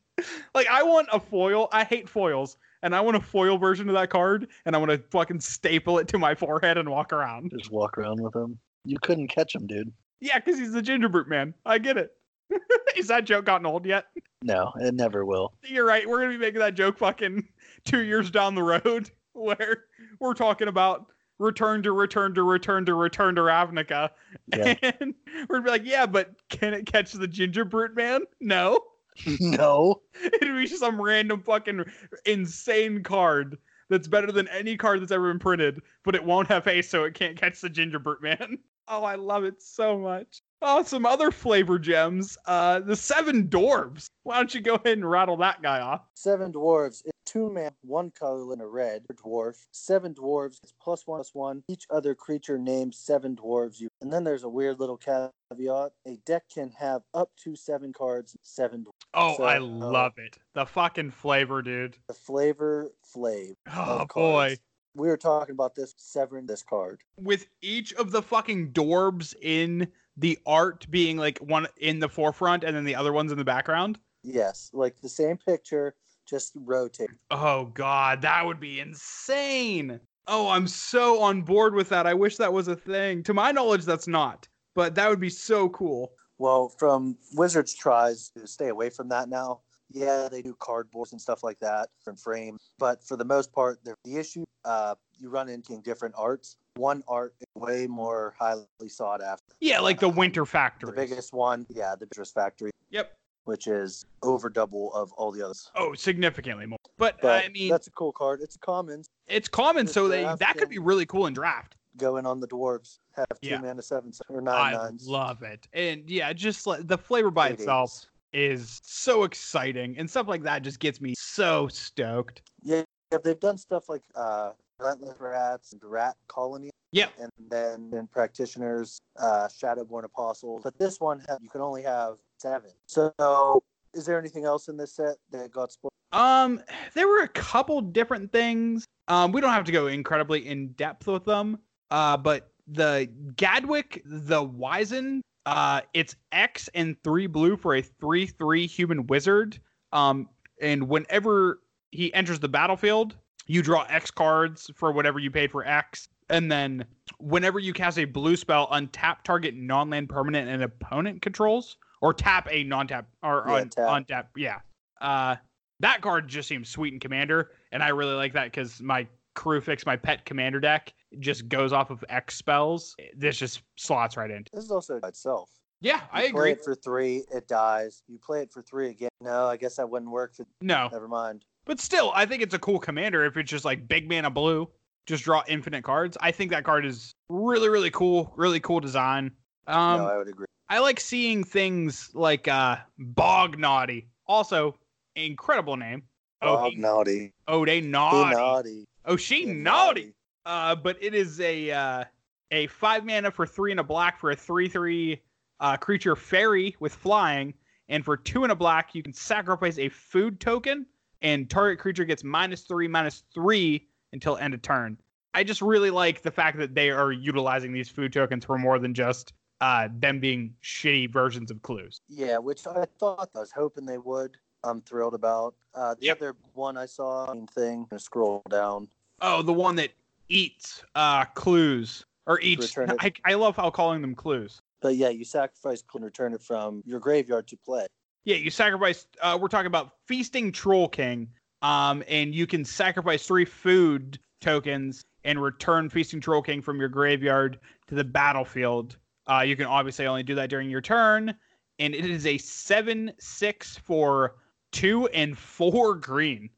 Like 0.53 0.67
I 0.67 0.83
want 0.83 1.07
a 1.11 1.19
foil. 1.19 1.67
I 1.71 1.83
hate 1.83 2.09
foils. 2.09 2.57
And 2.83 2.95
I 2.95 3.01
want 3.01 3.17
a 3.17 3.21
foil 3.21 3.57
version 3.57 3.89
of 3.89 3.95
that 3.95 4.11
card, 4.11 4.47
and 4.67 4.75
I 4.75 4.79
want 4.79 4.91
to 4.91 4.99
fucking 5.09 5.39
staple 5.39 5.97
it 5.97 6.07
to 6.09 6.19
my 6.19 6.35
forehead 6.35 6.77
and 6.77 6.87
walk 6.87 7.13
around. 7.13 7.51
Just 7.57 7.71
walk 7.71 7.97
around 7.97 8.21
with 8.21 8.35
him. 8.35 8.59
You 8.83 8.97
couldn't 9.01 9.29
catch 9.29 9.55
him, 9.55 9.65
dude. 9.65 9.91
Yeah, 10.19 10.37
because 10.37 10.59
he's 10.59 10.71
the 10.71 10.83
ginger 10.83 11.09
brute 11.09 11.27
man. 11.27 11.55
I 11.65 11.79
get 11.79 11.97
it. 11.97 12.11
Is 12.95 13.07
that 13.07 13.25
joke 13.25 13.45
gotten 13.45 13.65
old 13.65 13.85
yet? 13.85 14.05
No, 14.43 14.71
it 14.79 14.93
never 14.93 15.25
will. 15.25 15.53
You're 15.63 15.85
right. 15.85 16.07
We're 16.07 16.19
gonna 16.19 16.33
be 16.33 16.37
making 16.37 16.59
that 16.59 16.75
joke 16.75 16.97
fucking 16.97 17.47
two 17.85 18.03
years 18.03 18.29
down 18.29 18.55
the 18.55 18.63
road, 18.63 19.09
where 19.33 19.85
we're 20.19 20.33
talking 20.33 20.67
about 20.67 21.07
return 21.39 21.83
to 21.83 21.91
return 21.91 22.33
to 22.35 22.43
return 22.43 22.85
to 22.85 22.93
return 22.93 23.35
to 23.35 23.41
Ravnica, 23.41 24.09
Yeah. 24.55 24.75
and 24.99 25.13
we're 25.49 25.59
gonna 25.59 25.63
be 25.63 25.69
like, 25.71 25.85
yeah, 25.85 26.05
but 26.05 26.31
can 26.49 26.73
it 26.73 26.85
catch 26.85 27.11
the 27.13 27.27
ginger 27.27 27.65
brute 27.65 27.95
man? 27.95 28.21
No. 28.39 28.79
no. 29.39 30.01
It'd 30.23 30.55
be 30.55 30.67
some 30.67 31.01
random 31.01 31.41
fucking 31.41 31.85
insane 32.25 33.03
card 33.03 33.57
that's 33.89 34.07
better 34.07 34.31
than 34.31 34.47
any 34.47 34.77
card 34.77 35.01
that's 35.01 35.11
ever 35.11 35.29
been 35.31 35.39
printed, 35.39 35.81
but 36.03 36.15
it 36.15 36.23
won't 36.23 36.47
have 36.47 36.65
haste, 36.65 36.89
so 36.89 37.03
it 37.03 37.13
can't 37.13 37.37
catch 37.37 37.61
the 37.61 37.69
ginger 37.69 37.99
brute 37.99 38.21
man. 38.21 38.57
Oh, 38.87 39.03
I 39.03 39.15
love 39.15 39.43
it 39.43 39.61
so 39.61 39.97
much. 39.97 40.41
Oh, 40.61 40.83
some 40.83 41.05
other 41.05 41.31
flavor 41.31 41.77
gems. 41.77 42.37
Uh, 42.45 42.79
the 42.79 42.95
seven 42.95 43.47
dwarves. 43.47 44.09
Why 44.23 44.37
don't 44.37 44.53
you 44.53 44.61
go 44.61 44.75
ahead 44.75 44.97
and 44.97 45.09
rattle 45.09 45.37
that 45.37 45.61
guy 45.61 45.79
off? 45.79 46.01
Seven 46.13 46.51
dwarves. 46.51 47.03
Two 47.35 47.51
man, 47.51 47.71
one 47.81 48.11
color, 48.11 48.53
and 48.53 48.61
a 48.61 48.65
red 48.65 49.03
dwarf. 49.13 49.57
Seven 49.73 50.13
dwarves. 50.13 50.57
It's 50.63 50.71
plus 50.81 51.05
one, 51.05 51.17
plus 51.17 51.31
one. 51.33 51.63
Each 51.67 51.85
other 51.89 52.15
creature 52.15 52.57
names 52.57 52.97
seven 52.97 53.35
dwarves. 53.35 53.77
You 53.77 53.89
and 53.99 54.09
then 54.13 54.23
there's 54.23 54.43
a 54.43 54.49
weird 54.49 54.79
little 54.79 54.95
caveat. 54.95 55.91
A 56.07 56.15
deck 56.25 56.43
can 56.47 56.71
have 56.79 57.01
up 57.13 57.31
to 57.43 57.53
seven 57.57 57.91
cards. 57.91 58.37
Seven. 58.41 58.85
Dwarves. 58.85 58.91
Oh, 59.13 59.35
So, 59.35 59.43
I 59.43 59.57
uh, 59.57 59.63
love 59.63 60.13
it. 60.15 60.37
The 60.53 60.65
fucking 60.65 61.11
flavor, 61.11 61.61
dude. 61.61 61.97
The 62.07 62.13
flavor, 62.13 62.93
flav. 63.13 63.55
Oh 63.75 64.05
boy. 64.15 64.55
We 64.95 65.09
were 65.09 65.17
talking 65.17 65.51
about 65.51 65.75
this 65.75 65.93
severing 65.97 66.45
this 66.45 66.63
card. 66.63 67.01
With 67.17 67.47
each 67.61 67.91
of 67.95 68.11
the 68.11 68.21
fucking 68.21 68.71
dwarves 68.71 69.35
in 69.41 69.89
the 70.15 70.39
art 70.45 70.89
being 70.89 71.17
like 71.17 71.39
one 71.39 71.67
in 71.75 71.99
the 71.99 72.07
forefront 72.07 72.63
and 72.63 72.77
then 72.77 72.85
the 72.85 72.95
other 72.95 73.11
ones 73.11 73.33
in 73.33 73.37
the 73.37 73.43
background. 73.43 73.99
Yes, 74.23 74.71
like 74.73 75.01
the 75.01 75.09
same 75.09 75.37
picture, 75.37 75.95
just 76.25 76.53
rotate. 76.55 77.09
Oh 77.31 77.65
god, 77.73 78.21
that 78.21 78.45
would 78.45 78.59
be 78.59 78.79
insane. 78.79 79.99
Oh, 80.27 80.49
I'm 80.49 80.67
so 80.67 81.21
on 81.21 81.43
board 81.43 81.75
with 81.75 81.89
that. 81.89 82.07
I 82.07 82.13
wish 82.13 82.37
that 82.37 82.51
was 82.51 82.67
a 82.67 82.75
thing. 82.75 83.23
To 83.23 83.33
my 83.33 83.51
knowledge, 83.51 83.85
that's 83.85 84.07
not. 84.07 84.47
But 84.73 84.95
that 84.95 85.09
would 85.09 85.19
be 85.19 85.29
so 85.29 85.69
cool. 85.69 86.11
Well, 86.37 86.69
from 86.69 87.17
Wizards 87.35 87.73
tries 87.73 88.29
to 88.37 88.47
stay 88.47 88.69
away 88.69 88.89
from 88.89 89.07
that 89.09 89.29
now. 89.29 89.61
Yeah, 89.91 90.27
they 90.29 90.41
do 90.41 90.55
cardboards 90.55 91.11
and 91.11 91.21
stuff 91.21 91.43
like 91.43 91.59
that 91.59 91.89
and 92.07 92.19
frames, 92.19 92.71
but 92.79 93.03
for 93.03 93.15
the 93.15 93.23
most 93.23 93.53
part, 93.53 93.79
the 93.85 93.95
issue 94.17 94.43
uh, 94.65 94.95
you 95.17 95.29
run 95.29 95.47
into 95.47 95.73
in 95.73 95.81
different 95.81 96.15
arts. 96.17 96.57
One 96.75 97.03
art 97.07 97.35
is 97.39 97.45
way 97.55 97.85
more 97.87 98.35
highly 98.37 98.65
sought 98.87 99.21
after. 99.21 99.53
Yeah, 99.61 99.79
like 99.79 99.99
the 99.99 100.09
Winter 100.09 100.45
Factory. 100.45 100.89
The 100.89 100.95
biggest 100.95 101.33
one, 101.33 101.67
yeah, 101.69 101.93
the 101.97 102.07
biggest 102.07 102.33
factory, 102.33 102.71
Yep. 102.89 103.13
Which 103.45 103.67
is 103.67 104.05
over 104.21 104.49
double 104.49 104.93
of 104.93 105.11
all 105.13 105.31
the 105.31 105.43
others. 105.43 105.71
Oh, 105.75 105.93
significantly 105.93 106.65
more. 106.65 106.77
But, 106.97 107.19
But 107.21 107.45
I 107.45 107.49
mean, 107.49 107.69
that's 107.69 107.87
a 107.87 107.91
cool 107.91 108.11
card. 108.11 108.41
It's 108.41 108.57
common. 108.57 109.03
it's 109.27 109.47
common, 109.47 109.85
the 109.85 109.93
so 109.93 110.07
they, 110.07 110.23
that 110.23 110.57
could 110.57 110.69
be 110.69 110.79
really 110.79 111.05
cool 111.05 111.27
in 111.27 111.33
draft. 111.33 111.75
Going 111.97 112.25
on 112.25 112.39
the 112.39 112.47
dwarves. 112.47 112.99
Have 113.15 113.27
two 113.41 113.49
Yeah. 113.49 113.61
mana 113.61 113.81
sevens 113.81 114.21
or 114.27 114.41
nine 114.41 114.73
I 114.75 114.77
nines. 114.77 115.07
love 115.07 115.41
it. 115.43 115.67
And 115.73 116.09
yeah, 116.09 116.33
just 116.33 116.67
like 116.67 116.85
the 116.87 116.97
flavor 116.97 117.31
by 117.31 117.49
Eight 117.49 117.53
itself 117.59 118.05
is 118.33 118.81
so 118.83 119.23
exciting 119.23 119.97
and 119.97 120.09
stuff 120.09 120.27
like 120.27 120.43
that 120.43 120.61
just 120.61 120.79
gets 120.79 120.99
me 120.99 121.13
so 121.17 121.69
stoked. 121.69 122.41
Yeah, 122.61 122.83
yeah, 123.11 123.19
they've 123.23 123.39
done 123.39 123.57
stuff 123.57 123.87
like 123.87 124.01
uh, 124.15 124.51
Relentless 124.79 125.15
Rats 125.19 125.71
and 125.71 125.81
Rat 125.83 126.15
Colony. 126.27 126.69
Yeah. 126.91 127.07
And 127.19 127.31
then 127.49 127.91
in 127.93 128.07
Practitioners, 128.07 128.99
uh, 129.17 129.47
Shadowborn 129.47 130.03
Apostles. 130.03 130.61
But 130.63 130.77
this 130.77 130.99
one, 130.99 131.23
you 131.41 131.49
can 131.49 131.61
only 131.61 131.83
have 131.83 132.17
seven. 132.37 132.71
So, 132.87 133.63
is 133.93 134.05
there 134.05 134.19
anything 134.19 134.45
else 134.45 134.67
in 134.67 134.77
this 134.77 134.95
set 134.95 135.15
that 135.31 135.51
got 135.51 135.71
spoiled? 135.71 135.91
Um, 136.11 136.61
there 136.93 137.07
were 137.07 137.21
a 137.21 137.27
couple 137.27 137.81
different 137.81 138.31
things. 138.31 138.85
Um, 139.07 139.31
we 139.31 139.41
don't 139.41 139.51
have 139.51 139.65
to 139.65 139.71
go 139.71 139.87
incredibly 139.87 140.47
in 140.47 140.69
depth 140.73 141.07
with 141.07 141.25
them. 141.25 141.59
Uh, 141.91 142.17
but 142.17 142.51
the 142.67 143.09
Gadwick, 143.35 144.01
the 144.05 144.47
Wizen, 144.47 145.21
uh, 145.45 145.81
it's 145.93 146.15
X 146.31 146.69
and 146.73 146.95
three 147.03 147.27
blue 147.27 147.57
for 147.57 147.75
a 147.75 147.81
three 147.81 148.25
three 148.25 148.65
human 148.65 149.07
wizard. 149.07 149.59
Um, 149.91 150.29
and 150.61 150.87
whenever 150.87 151.59
he 151.91 152.13
enters 152.13 152.39
the 152.39 152.47
battlefield, 152.47 153.15
you 153.47 153.61
draw 153.61 153.83
X 153.83 154.09
cards 154.09 154.71
for 154.75 154.91
whatever 154.91 155.19
you 155.19 155.29
paid 155.29 155.51
for 155.51 155.65
X. 155.65 156.09
And 156.29 156.51
then 156.51 156.85
whenever 157.19 157.59
you 157.59 157.73
cast 157.73 157.99
a 157.99 158.05
blue 158.05 158.35
spell, 158.35 158.67
untap 158.69 159.21
target 159.23 159.53
non-land 159.55 160.09
permanent 160.09 160.49
and 160.49 160.63
opponent 160.63 161.21
controls, 161.21 161.77
or 162.01 162.13
tap 162.13 162.47
a 162.51 162.63
non-tap 162.63 163.07
or 163.23 163.43
Yeah, 163.47 163.53
un- 163.55 163.69
tap. 163.69 163.87
untap. 164.07 164.25
Yeah. 164.35 164.59
Uh, 165.01 165.35
that 165.81 166.01
card 166.01 166.27
just 166.27 166.47
seems 166.47 166.69
sweet 166.69 166.93
in 166.93 166.99
Commander, 166.99 167.51
and 167.71 167.83
I 167.83 167.89
really 167.89 168.13
like 168.15 168.33
that 168.33 168.45
because 168.45 168.81
my 168.81 169.07
Kruphix 169.35 169.85
my 169.85 169.97
pet 169.97 170.23
Commander 170.25 170.61
deck 170.61 170.93
just 171.19 171.49
goes 171.49 171.73
off 171.73 171.89
of 171.89 172.03
X 172.07 172.35
spells. 172.35 172.95
This 173.17 173.37
just 173.37 173.61
slots 173.77 174.15
right 174.15 174.31
in. 174.31 174.45
This 174.53 174.63
is 174.63 174.71
also 174.71 174.99
by 174.99 175.09
itself. 175.09 175.49
Yeah, 175.81 175.97
You 175.97 176.01
I 176.13 176.19
play 176.21 176.29
agree. 176.29 176.51
it 176.53 176.63
for 176.63 176.73
three, 176.75 177.23
it 177.33 177.47
dies. 177.49 178.01
You 178.07 178.17
play 178.17 178.41
it 178.41 178.51
for 178.51 178.61
three 178.61 178.89
again. 178.89 179.09
No, 179.21 179.47
I 179.47 179.57
guess 179.57 179.75
that 179.75 179.89
wouldn't 179.89 180.09
work. 180.09 180.33
For, 180.33 180.45
No, 180.61 180.87
never 180.91 181.09
mind. 181.09 181.43
but 181.65 181.81
still, 181.81 182.13
I 182.15 182.25
think 182.25 182.41
it's 182.41 182.53
a 182.53 182.59
cool 182.59 182.79
Commander 182.79 183.25
if 183.25 183.35
it's 183.35 183.51
just 183.51 183.65
like 183.65 183.87
big 183.89 184.07
mana 184.09 184.29
blue. 184.29 184.69
just 185.05 185.25
draw 185.25 185.43
infinite 185.49 185.83
cards. 185.83 186.17
I 186.21 186.31
think 186.31 186.49
that 186.51 186.63
card 186.63 186.85
is 186.85 187.13
really, 187.29 187.67
really 187.69 187.91
cool. 187.91 188.33
Really 188.37 188.61
cool 188.61 188.79
design. 188.79 189.31
Um, 189.67 189.97
no, 189.99 190.07
I 190.07 190.17
would 190.17 190.29
agree. 190.29 190.44
I 190.69 190.79
like 190.79 190.99
seeing 190.99 191.43
things 191.43 192.09
like 192.13 192.47
uh, 192.47 192.77
Bog 192.97 193.59
Naughty. 193.59 194.07
Also, 194.27 194.75
incredible 195.15 195.77
name. 195.77 196.03
Oh, 196.41 196.65
Oh, 196.65 196.69
naughty. 196.75 197.33
oh, 197.47 197.65
they 197.65 197.81
naughty. 197.81 198.35
naughty. 198.35 198.85
Oh, 199.05 199.15
she 199.15 199.45
He 199.45 199.53
naughty. 199.53 200.13
Uh, 200.45 200.75
but 200.75 200.97
it 201.01 201.13
is 201.13 201.39
a 201.39 201.71
uh, 201.71 202.03
a 202.51 202.67
five 202.67 203.05
mana 203.05 203.31
for 203.31 203.45
three 203.47 203.71
and 203.71 203.79
a 203.79 203.83
black 203.83 204.19
for 204.19 204.31
a 204.31 204.35
three 204.35 204.67
three 204.67 205.21
uh, 205.59 205.77
creature 205.77 206.15
fairy 206.15 206.75
with 206.79 206.93
flying, 206.93 207.53
and 207.89 208.03
for 208.03 208.17
two 208.17 208.43
and 208.43 208.51
a 208.51 208.55
black 208.55 208.93
you 208.93 209.01
can 209.03 209.13
sacrifice 209.13 209.77
a 209.79 209.89
food 209.89 210.39
token, 210.39 210.85
and 211.21 211.49
target 211.49 211.79
creature 211.79 212.05
gets 212.05 212.23
minus 212.23 212.61
three 212.61 212.87
minus 212.87 213.23
three 213.33 213.87
until 214.13 214.37
end 214.37 214.53
of 214.53 214.61
turn. 214.61 214.97
I 215.33 215.43
just 215.43 215.61
really 215.61 215.89
like 215.91 216.21
the 216.21 216.31
fact 216.31 216.57
that 216.59 216.75
they 216.75 216.89
are 216.91 217.11
utilizing 217.11 217.73
these 217.73 217.89
food 217.89 218.13
tokens 218.13 218.45
for 218.45 218.57
more 218.57 218.77
than 218.79 218.93
just 218.93 219.33
uh, 219.61 219.89
them 219.99 220.19
being 220.19 220.53
shitty 220.63 221.11
versions 221.11 221.51
of 221.51 221.61
clues. 221.61 221.99
Yeah, 222.07 222.37
which 222.37 222.67
I 222.67 222.85
thought 222.99 223.29
I 223.35 223.39
was 223.39 223.51
hoping 223.51 223.85
they 223.85 223.97
would. 223.97 224.37
I'm 224.63 224.81
thrilled 224.81 225.13
about. 225.13 225.55
Uh, 225.73 225.95
the 225.99 226.07
Yep. 226.07 226.17
other 226.17 226.35
one 226.53 226.77
I 226.77 226.85
saw 226.85 227.33
thing. 227.53 227.87
Scroll 227.97 228.41
down. 228.49 228.87
Oh, 229.21 229.41
the 229.41 229.53
one 229.53 229.75
that 229.75 229.91
eats 230.29 230.83
uh, 230.95 231.25
clues 231.25 232.05
or 232.25 232.39
eats. 232.41 232.75
I, 232.99 233.13
I 233.23 233.35
love 233.35 233.55
how 233.55 233.69
calling 233.69 234.01
them 234.01 234.15
clues. 234.15 234.59
But 234.81 234.95
yeah, 234.95 235.09
you 235.09 235.25
sacrifice 235.25 235.83
and 235.93 236.03
return 236.03 236.33
it 236.33 236.41
from 236.41 236.83
your 236.85 236.99
graveyard 236.99 237.47
to 237.47 237.57
play. 237.57 237.87
Yeah, 238.25 238.35
you 238.37 238.49
sacrifice. 238.49 239.07
Uh, 239.21 239.37
we're 239.39 239.47
talking 239.47 239.67
about 239.67 239.91
feasting 240.07 240.51
troll 240.51 240.87
king. 240.87 241.29
Um, 241.61 242.03
and 242.07 242.35
you 242.35 242.45
can 242.45 242.65
sacrifice 242.65 243.25
three 243.25 243.45
food 243.45 244.19
tokens 244.41 245.03
and 245.23 245.41
return 245.41 245.89
feasting 245.89 246.19
troll 246.19 246.41
king 246.41 246.61
from 246.61 246.79
your 246.79 246.89
graveyard 246.89 247.59
to 247.87 247.95
the 247.95 248.03
battlefield. 248.03 248.97
Uh, 249.27 249.41
you 249.41 249.55
can 249.55 249.65
obviously 249.65 250.05
only 250.05 250.23
do 250.23 250.35
that 250.35 250.49
during 250.49 250.69
your 250.69 250.81
turn, 250.81 251.33
and 251.79 251.95
it 251.95 252.05
is 252.05 252.25
a 252.25 252.37
seven 252.37 253.11
six 253.19 253.77
for 253.77 254.35
two 254.71 255.07
and 255.07 255.37
four 255.37 255.95
green. 256.09 256.49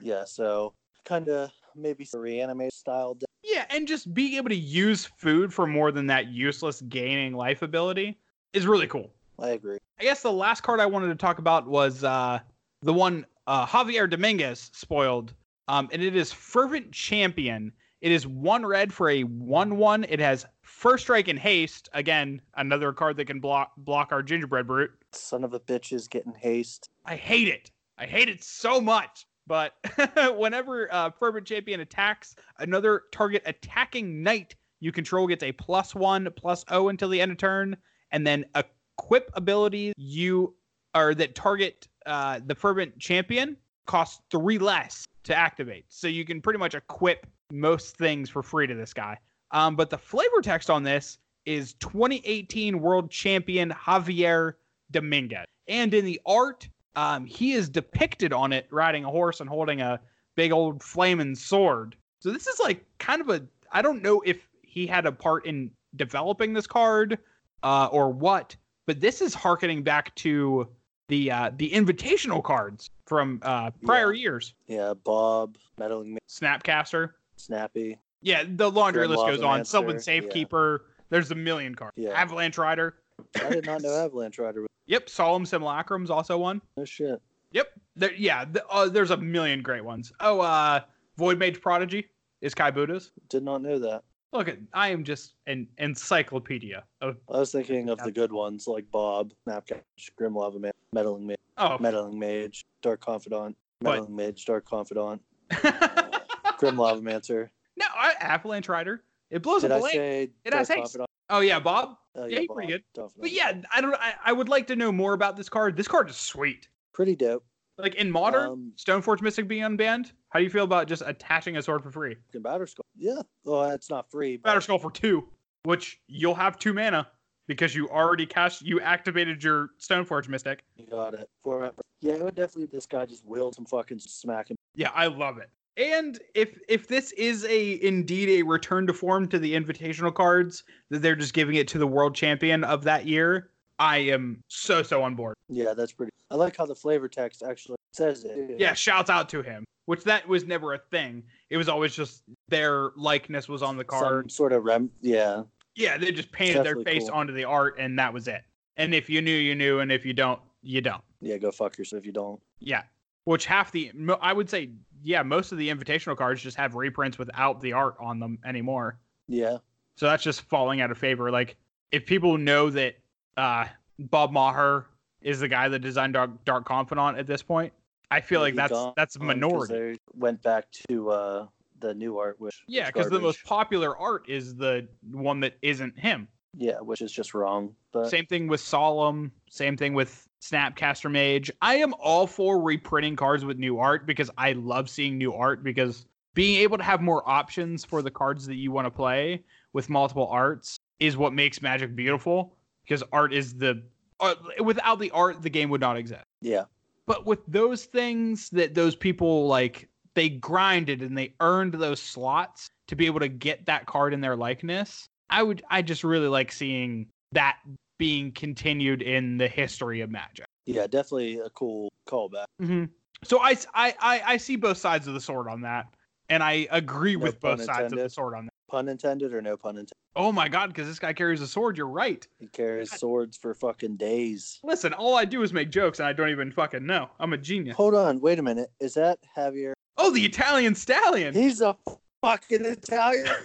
Yeah, 0.00 0.24
so 0.24 0.74
kind 1.04 1.28
of 1.28 1.50
maybe 1.74 2.06
reanimate 2.14 2.72
style. 2.72 3.14
deck. 3.14 3.28
Yeah, 3.42 3.64
and 3.70 3.88
just 3.88 4.14
being 4.14 4.34
able 4.34 4.50
to 4.50 4.56
use 4.56 5.04
food 5.04 5.52
for 5.52 5.66
more 5.66 5.90
than 5.90 6.06
that 6.06 6.28
useless 6.28 6.80
gaining 6.82 7.34
life 7.34 7.62
ability 7.62 8.18
is 8.52 8.66
really 8.66 8.86
cool. 8.86 9.12
I 9.38 9.50
agree. 9.50 9.78
I 9.98 10.04
guess 10.04 10.22
the 10.22 10.32
last 10.32 10.62
card 10.62 10.78
I 10.78 10.86
wanted 10.86 11.08
to 11.08 11.14
talk 11.16 11.38
about 11.38 11.66
was 11.66 12.04
uh, 12.04 12.38
the 12.82 12.92
one 12.92 13.26
uh, 13.46 13.66
Javier 13.66 14.08
Dominguez 14.08 14.70
spoiled, 14.72 15.34
um, 15.68 15.88
and 15.92 16.02
it 16.02 16.14
is 16.14 16.32
Fervent 16.32 16.92
Champion. 16.92 17.72
It 18.00 18.12
is 18.12 18.26
one 18.26 18.64
red 18.64 18.92
for 18.92 19.10
a 19.10 19.22
one-one. 19.22 20.04
It 20.08 20.20
has 20.20 20.46
first 20.72 21.04
strike 21.04 21.28
and 21.28 21.38
haste. 21.38 21.88
Again, 21.92 22.40
another 22.56 22.92
card 22.92 23.16
that 23.18 23.26
can 23.26 23.40
block 23.40 23.72
block 23.76 24.10
our 24.10 24.22
gingerbread 24.22 24.66
brute. 24.66 24.90
Son 25.12 25.44
of 25.44 25.52
a 25.54 25.60
bitch 25.60 25.92
is 25.92 26.08
getting 26.08 26.34
haste. 26.34 26.88
I 27.04 27.16
hate 27.16 27.48
it. 27.48 27.70
I 27.98 28.06
hate 28.06 28.28
it 28.28 28.42
so 28.42 28.80
much. 28.80 29.26
But 29.46 29.74
whenever 30.36 30.92
uh, 30.92 31.10
Fervent 31.10 31.46
Champion 31.46 31.80
attacks, 31.80 32.34
another 32.58 33.02
target 33.12 33.42
attacking 33.44 34.22
knight 34.22 34.54
you 34.80 34.90
control 34.92 35.26
gets 35.26 35.42
a 35.44 35.52
plus 35.52 35.94
one, 35.94 36.28
plus 36.36 36.64
O 36.70 36.88
until 36.88 37.08
the 37.08 37.20
end 37.20 37.30
of 37.30 37.38
turn, 37.38 37.76
and 38.10 38.26
then 38.26 38.44
equip 38.56 39.30
abilities 39.34 39.94
you 39.96 40.54
or 40.94 41.14
that 41.14 41.34
target 41.34 41.86
uh, 42.06 42.40
the 42.46 42.54
Fervent 42.54 42.98
Champion 42.98 43.56
costs 43.86 44.20
three 44.30 44.58
less 44.58 45.04
to 45.24 45.34
activate. 45.34 45.84
So 45.88 46.08
you 46.08 46.24
can 46.24 46.40
pretty 46.40 46.58
much 46.58 46.74
equip 46.74 47.26
most 47.50 47.96
things 47.96 48.28
for 48.28 48.42
free 48.42 48.66
to 48.66 48.74
this 48.74 48.92
guy. 48.92 49.18
Um, 49.52 49.76
but 49.76 49.90
the 49.90 49.98
flavor 49.98 50.40
text 50.42 50.70
on 50.70 50.82
this 50.82 51.18
is 51.44 51.74
2018 51.74 52.80
World 52.80 53.10
Champion 53.10 53.70
Javier 53.70 54.54
Dominguez. 54.90 55.46
And 55.68 55.92
in 55.94 56.04
the 56.04 56.20
art, 56.26 56.68
um, 56.96 57.24
he 57.24 57.52
is 57.52 57.68
depicted 57.68 58.32
on 58.32 58.52
it 58.52 58.66
riding 58.70 59.04
a 59.04 59.10
horse 59.10 59.40
and 59.40 59.48
holding 59.48 59.80
a 59.80 60.00
big 60.34 60.52
old 60.52 60.82
flaming 60.82 61.34
sword. 61.34 61.96
So 62.20 62.30
this 62.30 62.46
is 62.46 62.60
like 62.60 62.84
kind 62.98 63.20
of 63.20 63.28
a 63.28 63.42
I 63.72 63.82
don't 63.82 64.02
know 64.02 64.22
if 64.24 64.48
he 64.62 64.86
had 64.86 65.06
a 65.06 65.12
part 65.12 65.46
in 65.46 65.70
developing 65.96 66.52
this 66.52 66.66
card 66.66 67.18
uh, 67.62 67.88
or 67.90 68.10
what, 68.10 68.54
but 68.86 69.00
this 69.00 69.20
is 69.20 69.34
harkening 69.34 69.82
back 69.82 70.14
to 70.16 70.68
the 71.08 71.30
uh, 71.30 71.50
the 71.56 71.70
invitational 71.70 72.42
cards 72.42 72.90
from 73.06 73.40
uh, 73.42 73.70
prior 73.84 74.12
years. 74.12 74.54
Yeah, 74.66 74.94
Bob, 74.94 75.56
meddling, 75.78 76.18
Snapcaster. 76.28 77.10
snappy. 77.36 77.98
Yeah, 78.22 78.44
the 78.48 78.70
laundry 78.70 79.06
Grim 79.06 79.10
list 79.18 79.26
goes 79.26 79.42
on. 79.42 79.60
Lavamancer, 79.60 79.66
Sylvan 79.66 79.94
yeah. 79.96 80.00
Safekeeper. 80.00 80.86
There's 81.10 81.30
a 81.30 81.34
million 81.34 81.74
cards. 81.74 81.94
Yeah. 81.96 82.10
Avalanche 82.10 82.56
Rider. 82.58 82.96
I 83.36 83.50
did 83.50 83.66
not 83.66 83.82
know 83.82 83.92
Avalanche 83.94 84.38
Rider. 84.38 84.62
was- 84.62 84.68
Yep. 84.86 85.08
Solemn 85.08 85.44
Simulacrum's 85.44 86.10
also 86.10 86.38
one. 86.38 86.60
No 86.76 86.84
shit. 86.84 87.20
Yep. 87.52 87.68
There, 87.96 88.12
yeah. 88.14 88.44
The, 88.44 88.66
uh, 88.68 88.88
there's 88.88 89.10
a 89.10 89.16
million 89.16 89.62
great 89.62 89.84
ones. 89.84 90.12
Oh, 90.20 90.40
uh, 90.40 90.80
Void 91.18 91.38
Mage 91.38 91.60
Prodigy 91.60 92.08
is 92.40 92.54
Kai 92.54 92.70
Budde's. 92.70 93.12
Did 93.28 93.42
not 93.42 93.62
know 93.62 93.78
that. 93.78 94.02
Look 94.32 94.48
at, 94.48 94.58
I 94.72 94.88
am 94.88 95.04
just 95.04 95.34
an 95.46 95.68
encyclopedia 95.78 96.84
of. 97.02 97.16
I 97.32 97.38
was 97.38 97.52
thinking 97.52 97.90
of 97.90 97.98
the 97.98 98.10
good 98.10 98.32
ones 98.32 98.66
like 98.66 98.90
Bob, 98.90 99.32
Snapcatch, 99.46 99.82
Grim 100.16 100.34
Lava 100.34 100.58
Man, 100.58 100.72
Meddling, 100.94 101.26
Ma- 101.26 101.34
Oh, 101.58 101.76
Meddling 101.78 102.18
Mage, 102.18 102.64
Dark 102.80 103.00
Confidant, 103.00 103.56
But- 103.80 103.90
Meddling 103.96 104.16
Mage, 104.16 104.44
Dark 104.46 104.64
Confidant, 104.64 105.20
no, 105.62 105.70
Grim 106.58 106.76
Lavamancer. 106.76 107.50
I, 107.80 108.14
Avalanche 108.20 108.68
Rider. 108.68 109.02
It 109.30 109.42
blows 109.42 109.62
Did 109.62 109.70
a 109.70 109.76
I 109.76 109.78
blank. 109.80 109.94
say 109.94 110.30
It 110.44 110.54
has 110.54 110.68
haste. 110.68 110.96
Oh 111.30 111.40
yeah, 111.40 111.58
Bob. 111.58 111.96
Oh, 112.14 112.26
Yeah, 112.26 112.40
he's 112.40 112.48
pretty 112.52 112.72
good. 112.72 112.82
Confidant. 112.94 113.22
But 113.22 113.32
yeah, 113.32 113.52
I 113.72 113.80
don't. 113.80 113.94
I, 113.94 114.14
I 114.24 114.32
would 114.32 114.48
like 114.48 114.66
to 114.66 114.76
know 114.76 114.92
more 114.92 115.14
about 115.14 115.36
this 115.36 115.48
card. 115.48 115.76
This 115.76 115.88
card 115.88 116.10
is 116.10 116.16
sweet. 116.16 116.68
pretty 116.92 117.16
dope. 117.16 117.44
Like 117.78 117.94
in 117.94 118.10
modern, 118.10 118.50
Um, 118.50 118.72
Stoneforge 118.76 119.22
Mystic 119.22 119.48
being 119.48 119.62
unbanned. 119.62 120.12
How 120.28 120.38
do 120.38 120.44
you 120.44 120.50
feel 120.50 120.64
about 120.64 120.86
just 120.88 121.02
attaching 121.06 121.56
a 121.56 121.62
sword 121.62 121.82
for 121.82 121.90
free? 121.90 122.16
Batterskull. 122.34 122.80
Yeah. 122.96 123.22
Well, 123.44 123.70
it's 123.70 123.88
not 123.88 124.10
free. 124.10 124.36
but- 124.36 124.50
Batterskull 124.54 124.80
for 124.80 124.90
two, 124.90 125.26
which 125.64 125.98
you'll 126.06 126.34
have 126.34 126.58
two 126.58 126.74
mana 126.74 127.08
because 127.48 127.74
you 127.74 127.88
already 127.88 128.26
cast, 128.26 128.60
you 128.62 128.78
activated 128.80 129.42
your 129.42 129.70
Stoneforge 129.80 130.28
Mystic. 130.28 130.64
You 130.76 130.86
got 130.86 131.14
it. 131.14 131.28
Forever. 131.42 131.80
Yeah, 132.02 132.14
it 132.14 132.22
would 132.22 132.34
definitely. 132.34 132.66
This 132.66 132.84
guy 132.84 133.06
just 133.06 133.24
willed 133.24 133.54
some 133.54 133.64
fucking 133.64 134.00
smack 134.00 134.50
him. 134.50 134.56
Yeah, 134.74 134.90
I 134.94 135.06
love 135.06 135.38
it. 135.38 135.48
And 135.76 136.18
if 136.34 136.58
if 136.68 136.88
this 136.88 137.12
is 137.12 137.44
a 137.46 137.82
indeed 137.82 138.40
a 138.40 138.42
return 138.42 138.86
to 138.86 138.92
form 138.92 139.28
to 139.28 139.38
the 139.38 139.54
invitational 139.54 140.12
cards 140.12 140.64
that 140.90 141.00
they're 141.00 141.16
just 141.16 141.32
giving 141.32 141.56
it 141.56 141.66
to 141.68 141.78
the 141.78 141.86
world 141.86 142.14
champion 142.14 142.62
of 142.64 142.84
that 142.84 143.06
year, 143.06 143.50
I 143.78 143.98
am 143.98 144.42
so 144.48 144.82
so 144.82 145.02
on 145.02 145.14
board. 145.14 145.34
Yeah, 145.48 145.72
that's 145.74 145.92
pretty. 145.92 146.12
I 146.30 146.36
like 146.36 146.56
how 146.56 146.66
the 146.66 146.74
flavor 146.74 147.08
text 147.08 147.42
actually 147.42 147.76
says 147.92 148.24
it. 148.24 148.56
Yeah, 148.58 148.74
shouts 148.74 149.10
out 149.10 149.28
to 149.30 149.42
him. 149.42 149.64
Which 149.86 150.04
that 150.04 150.26
was 150.28 150.44
never 150.44 150.74
a 150.74 150.78
thing. 150.78 151.24
It 151.50 151.56
was 151.56 151.68
always 151.68 151.94
just 151.94 152.22
their 152.48 152.90
likeness 152.96 153.48
was 153.48 153.62
on 153.62 153.76
the 153.76 153.84
Some 153.90 154.00
card. 154.00 154.30
sort 154.30 154.52
of 154.52 154.64
rem. 154.64 154.90
Yeah. 155.00 155.42
Yeah, 155.74 155.98
they 155.98 156.12
just 156.12 156.30
painted 156.30 156.64
their 156.64 156.76
face 156.76 157.08
cool. 157.08 157.18
onto 157.18 157.32
the 157.32 157.44
art 157.44 157.76
and 157.78 157.98
that 157.98 158.14
was 158.14 158.28
it. 158.28 158.42
And 158.76 158.94
if 158.94 159.10
you 159.10 159.20
knew, 159.20 159.34
you 159.34 159.54
knew, 159.54 159.80
and 159.80 159.90
if 159.90 160.06
you 160.06 160.12
don't, 160.12 160.40
you 160.62 160.80
don't. 160.80 161.02
Yeah. 161.20 161.38
Go 161.38 161.50
fuck 161.50 161.76
yourself 161.76 162.00
if 162.00 162.06
you 162.06 162.12
don't. 162.12 162.40
Yeah. 162.60 162.82
Which 163.24 163.44
half 163.44 163.72
the 163.72 163.90
I 164.20 164.32
would 164.32 164.48
say, 164.48 164.70
yeah, 165.02 165.22
most 165.22 165.52
of 165.52 165.58
the 165.58 165.68
invitational 165.68 166.16
cards 166.16 166.42
just 166.42 166.56
have 166.56 166.74
reprints 166.74 167.18
without 167.18 167.60
the 167.60 167.72
art 167.72 167.96
on 168.00 168.18
them 168.20 168.38
anymore. 168.44 168.98
Yeah. 169.28 169.58
So 169.96 170.06
that's 170.06 170.22
just 170.22 170.42
falling 170.42 170.80
out 170.80 170.90
of 170.90 170.98
favor. 170.98 171.30
Like 171.30 171.56
if 171.90 172.06
people 172.06 172.38
know 172.38 172.70
that 172.70 172.96
uh, 173.36 173.66
Bob 173.98 174.32
Maher 174.32 174.86
is 175.20 175.40
the 175.40 175.48
guy 175.48 175.68
that 175.68 175.78
designed 175.80 176.14
Dark, 176.14 176.44
Dark 176.44 176.64
Confidant 176.64 177.18
at 177.18 177.26
this 177.26 177.42
point, 177.42 177.72
I 178.10 178.20
feel 178.20 178.40
Yeah, 178.40 178.42
like 178.42 178.54
that's 178.56 178.72
gone 178.72 178.92
that's 178.96 179.18
minority. 179.18 179.74
They 179.74 179.98
went 180.14 180.42
back 180.42 180.66
to 180.88 181.10
uh, 181.10 181.46
the 181.80 181.94
new 181.94 182.18
art, 182.18 182.40
which 182.40 182.62
Yeah, 182.66 182.86
because 182.86 183.10
the 183.10 183.20
most 183.20 183.44
popular 183.44 183.96
art 183.96 184.28
is 184.28 184.54
the 184.54 184.88
one 185.10 185.40
that 185.40 185.56
isn't 185.62 185.98
him. 185.98 186.28
Yeah, 186.56 186.78
which 186.80 187.00
is 187.00 187.12
just 187.12 187.34
wrong. 187.34 187.74
But 187.92 188.10
Same 188.10 188.26
thing 188.26 188.46
with 188.48 188.60
Solemn. 188.60 189.32
Same 189.50 189.76
thing 189.76 189.94
with 189.94 190.28
Snapcaster 190.40 191.10
Mage. 191.10 191.50
I 191.60 191.76
am 191.76 191.94
all 191.94 192.26
for 192.26 192.60
reprinting 192.60 193.16
cards 193.16 193.44
with 193.44 193.58
new 193.58 193.78
art 193.78 194.06
because 194.06 194.30
I 194.36 194.52
love 194.52 194.90
seeing 194.90 195.18
new 195.18 195.32
art 195.32 195.62
because 195.62 196.06
being 196.34 196.60
able 196.60 196.78
to 196.78 196.84
have 196.84 197.00
more 197.00 197.28
options 197.28 197.84
for 197.84 198.02
the 198.02 198.10
cards 198.10 198.46
that 198.46 198.56
you 198.56 198.72
want 198.72 198.86
to 198.86 198.90
play 198.90 199.44
with 199.72 199.88
multiple 199.88 200.26
arts 200.28 200.78
is 200.98 201.16
what 201.16 201.32
makes 201.32 201.62
Magic 201.62 201.94
beautiful 201.94 202.56
because 202.84 203.02
art 203.12 203.32
is 203.32 203.54
the 203.54 203.82
uh, 204.20 204.34
without 204.62 205.00
the 205.00 205.10
art 205.10 205.42
the 205.42 205.50
game 205.50 205.70
would 205.70 205.80
not 205.80 205.96
exist. 205.96 206.24
yeah, 206.40 206.64
But 207.06 207.26
with 207.26 207.40
those 207.48 207.84
things 207.84 208.50
that 208.50 208.74
those 208.74 208.94
people 208.94 209.46
like 209.46 209.88
they 210.14 210.28
grinded 210.28 211.02
and 211.02 211.16
they 211.16 211.34
earned 211.40 211.74
those 211.74 212.00
slots 212.00 212.70
to 212.86 212.96
be 212.96 213.06
able 213.06 213.20
to 213.20 213.28
get 213.28 213.66
that 213.66 213.86
card 213.86 214.12
in 214.12 214.20
their 214.20 214.36
likeness. 214.36 215.08
I 215.32 215.42
would 215.42 215.62
I 215.70 215.82
just 215.82 216.04
really 216.04 216.28
like 216.28 216.52
seeing 216.52 217.06
that 217.32 217.58
being 217.98 218.32
continued 218.32 219.02
in 219.02 219.38
the 219.38 219.48
history 219.48 220.00
of 220.00 220.10
Magic. 220.10 220.46
yeah, 220.66 220.86
definitely 220.86 221.38
a 221.38 221.50
cool 221.50 221.90
callback. 222.08 222.46
Mm-hmm. 222.60 222.84
So 223.24 223.40
I, 223.40 223.56
I 223.74 223.94
I 224.00 224.22
I 224.26 224.36
see 224.36 224.56
both 224.56 224.78
sides 224.78 225.06
of 225.06 225.14
the 225.14 225.20
sword 225.20 225.48
on 225.48 225.60
that, 225.62 225.86
and 226.28 226.42
I 226.42 226.66
agree 226.70 227.16
No 227.16 227.24
with 227.24 227.40
both 227.40 227.58
pun 227.58 227.66
sides 227.66 227.70
of 227.70 227.76
the 227.76 227.84
intended. 227.96 228.12
sword 228.12 228.34
on 228.36 228.44
that. 228.46 228.52
Pun 228.68 228.88
intended 228.88 229.32
or 229.34 229.40
no 229.42 229.56
pun 229.56 229.72
intended? 229.76 229.92
Oh 230.16 230.32
my 230.32 230.48
god, 230.48 230.68
because 230.68 230.86
this 230.88 230.98
guy 230.98 231.12
carries 231.12 231.40
a 231.40 231.46
sword. 231.46 231.76
You're 231.76 231.88
right. 231.88 232.26
He 232.38 232.46
carries 232.48 232.90
swords 232.90 233.36
for 233.36 233.54
fucking 233.54 233.96
days. 233.96 234.58
Listen, 234.64 234.92
all 234.92 235.14
I 235.14 235.24
do 235.24 235.42
is 235.42 235.52
make 235.52 235.70
jokes, 235.70 236.00
and 236.00 236.08
I 236.08 236.12
don't 236.12 236.30
even 236.30 236.50
fucking 236.50 236.84
know. 236.84 237.08
I'm 237.20 237.32
a 237.32 237.38
genius. 237.38 237.76
Hold 237.76 237.94
on, 237.94 238.20
wait 238.20 238.38
a 238.38 238.42
minute. 238.42 238.70
Is 238.80 238.94
that 238.94 239.18
Javier? 239.36 239.72
Oh, 239.98 240.10
the 240.10 240.24
Italian 240.24 240.74
stallion. 240.74 241.32
He's 241.34 241.60
a 241.60 241.76
fucking 242.22 242.64
Italian. 242.64 243.26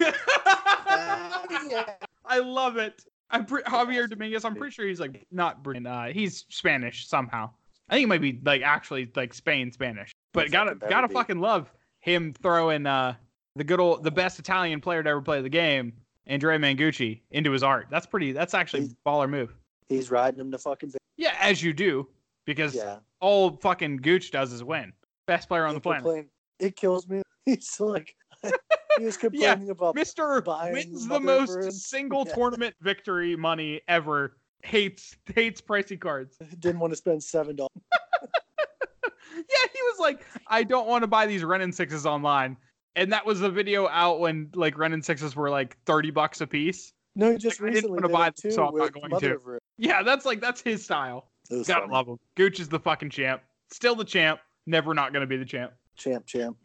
yeah. 1.68 1.84
I 2.24 2.38
love 2.38 2.76
it. 2.76 3.04
I'm 3.30 3.44
pre- 3.44 3.62
Javier 3.62 4.08
Dominguez. 4.08 4.44
I'm 4.44 4.54
pretty 4.54 4.72
sure 4.72 4.86
he's 4.86 5.00
like 5.00 5.26
not 5.30 5.62
Brit- 5.62 5.86
uh 5.86 6.04
He's 6.06 6.46
Spanish 6.48 7.06
somehow. 7.06 7.50
I 7.90 7.94
think 7.94 8.04
it 8.04 8.08
might 8.08 8.22
be 8.22 8.40
like 8.44 8.62
actually 8.62 9.10
like 9.16 9.34
Spain 9.34 9.70
Spanish. 9.72 10.12
But 10.32 10.44
Most 10.44 10.52
gotta 10.52 10.74
gotta 10.76 11.08
fucking 11.08 11.38
love 11.40 11.70
him 12.00 12.32
throwing 12.42 12.86
uh 12.86 13.14
the 13.56 13.64
good 13.64 13.80
old 13.80 14.04
the 14.04 14.10
best 14.10 14.38
Italian 14.38 14.80
player 14.80 15.02
to 15.02 15.10
ever 15.10 15.20
play 15.20 15.42
the 15.42 15.48
game, 15.48 15.92
Andrea 16.26 16.58
Mengucci, 16.58 17.20
into 17.30 17.50
his 17.50 17.62
art. 17.62 17.88
That's 17.90 18.06
pretty. 18.06 18.32
That's 18.32 18.54
actually 18.54 18.82
He's- 18.82 18.94
baller 19.06 19.28
move. 19.28 19.52
He's 19.88 20.10
riding 20.10 20.38
him 20.40 20.50
to 20.52 20.58
fucking. 20.58 20.92
Yeah, 21.16 21.34
as 21.40 21.62
you 21.62 21.72
do, 21.72 22.06
because 22.44 22.74
Yeah. 22.74 22.98
all 23.20 23.56
fucking 23.56 23.96
Gooch 23.98 24.30
does 24.30 24.52
is 24.52 24.62
win. 24.62 24.92
Best 25.26 25.48
player 25.48 25.64
on 25.64 25.70
the 25.74 25.80
He 25.80 25.82
planet. 25.82 26.28
It 26.60 26.76
kills 26.76 27.08
me. 27.08 27.22
He's 27.46 27.80
like, 27.80 28.14
he 28.98 29.04
was 29.04 29.16
complaining 29.18 29.70
about. 29.70 29.94
Mister 29.94 30.40
buying 30.40 30.72
wins 30.72 31.06
the 31.06 31.20
most 31.20 31.72
single 31.88 32.24
Yeah. 32.26 32.34
tournament 32.34 32.74
victory 32.80 33.36
money 33.36 33.80
ever. 33.88 34.36
Hates 34.62 35.16
hates 35.34 35.60
pricey 35.60 35.98
cards. 35.98 36.36
Didn't 36.58 36.80
want 36.80 36.92
to 36.92 36.96
spend 36.96 37.22
seven 37.22 37.56
dollars. 37.56 37.70
Yeah, 39.36 39.68
he 39.72 39.78
was 39.82 39.98
like, 40.00 40.26
I 40.48 40.64
don't 40.64 40.88
want 40.88 41.02
to 41.02 41.06
buy 41.06 41.26
these 41.26 41.44
Wrenn 41.44 41.60
and 41.60 41.72
Sixes 41.74 42.04
online. 42.06 42.56
And 42.96 43.12
that 43.12 43.24
was 43.24 43.38
the 43.38 43.48
video 43.50 43.86
out 43.88 44.18
when 44.18 44.50
like 44.54 44.76
Wrenn 44.76 44.92
and 44.92 45.04
Sixes 45.04 45.36
were 45.36 45.48
like 45.48 45.76
30 45.86 46.10
bucks 46.10 46.40
a 46.40 46.46
piece. 46.46 46.92
No, 47.14 47.30
he 47.30 47.38
just 47.38 47.60
Like, 47.60 47.70
I 47.70 47.74
didn't 47.74 47.90
wanna 47.92 48.08
buy 48.08 48.26
it 48.28 48.36
them, 48.42 48.50
so 48.50 48.66
I'm 48.66 48.74
not 48.76 48.92
going 48.92 49.20
to. 49.20 49.58
Yeah, 49.76 50.02
that's 50.02 50.24
like 50.26 50.40
that's 50.40 50.60
his 50.60 50.84
style. 50.84 51.30
Gotta 51.48 51.64
funny. 51.64 51.92
love 51.92 52.08
him. 52.08 52.18
Gooch 52.34 52.58
is 52.58 52.68
the 52.68 52.80
fucking 52.80 53.10
champ. 53.10 53.42
Still 53.72 53.94
the 53.94 54.04
champ. 54.04 54.40
Never 54.66 54.92
not 54.92 55.12
gonna 55.12 55.26
be 55.26 55.36
the 55.36 55.44
champ. 55.44 55.72
Champ, 55.96 56.26
champ. 56.26 56.56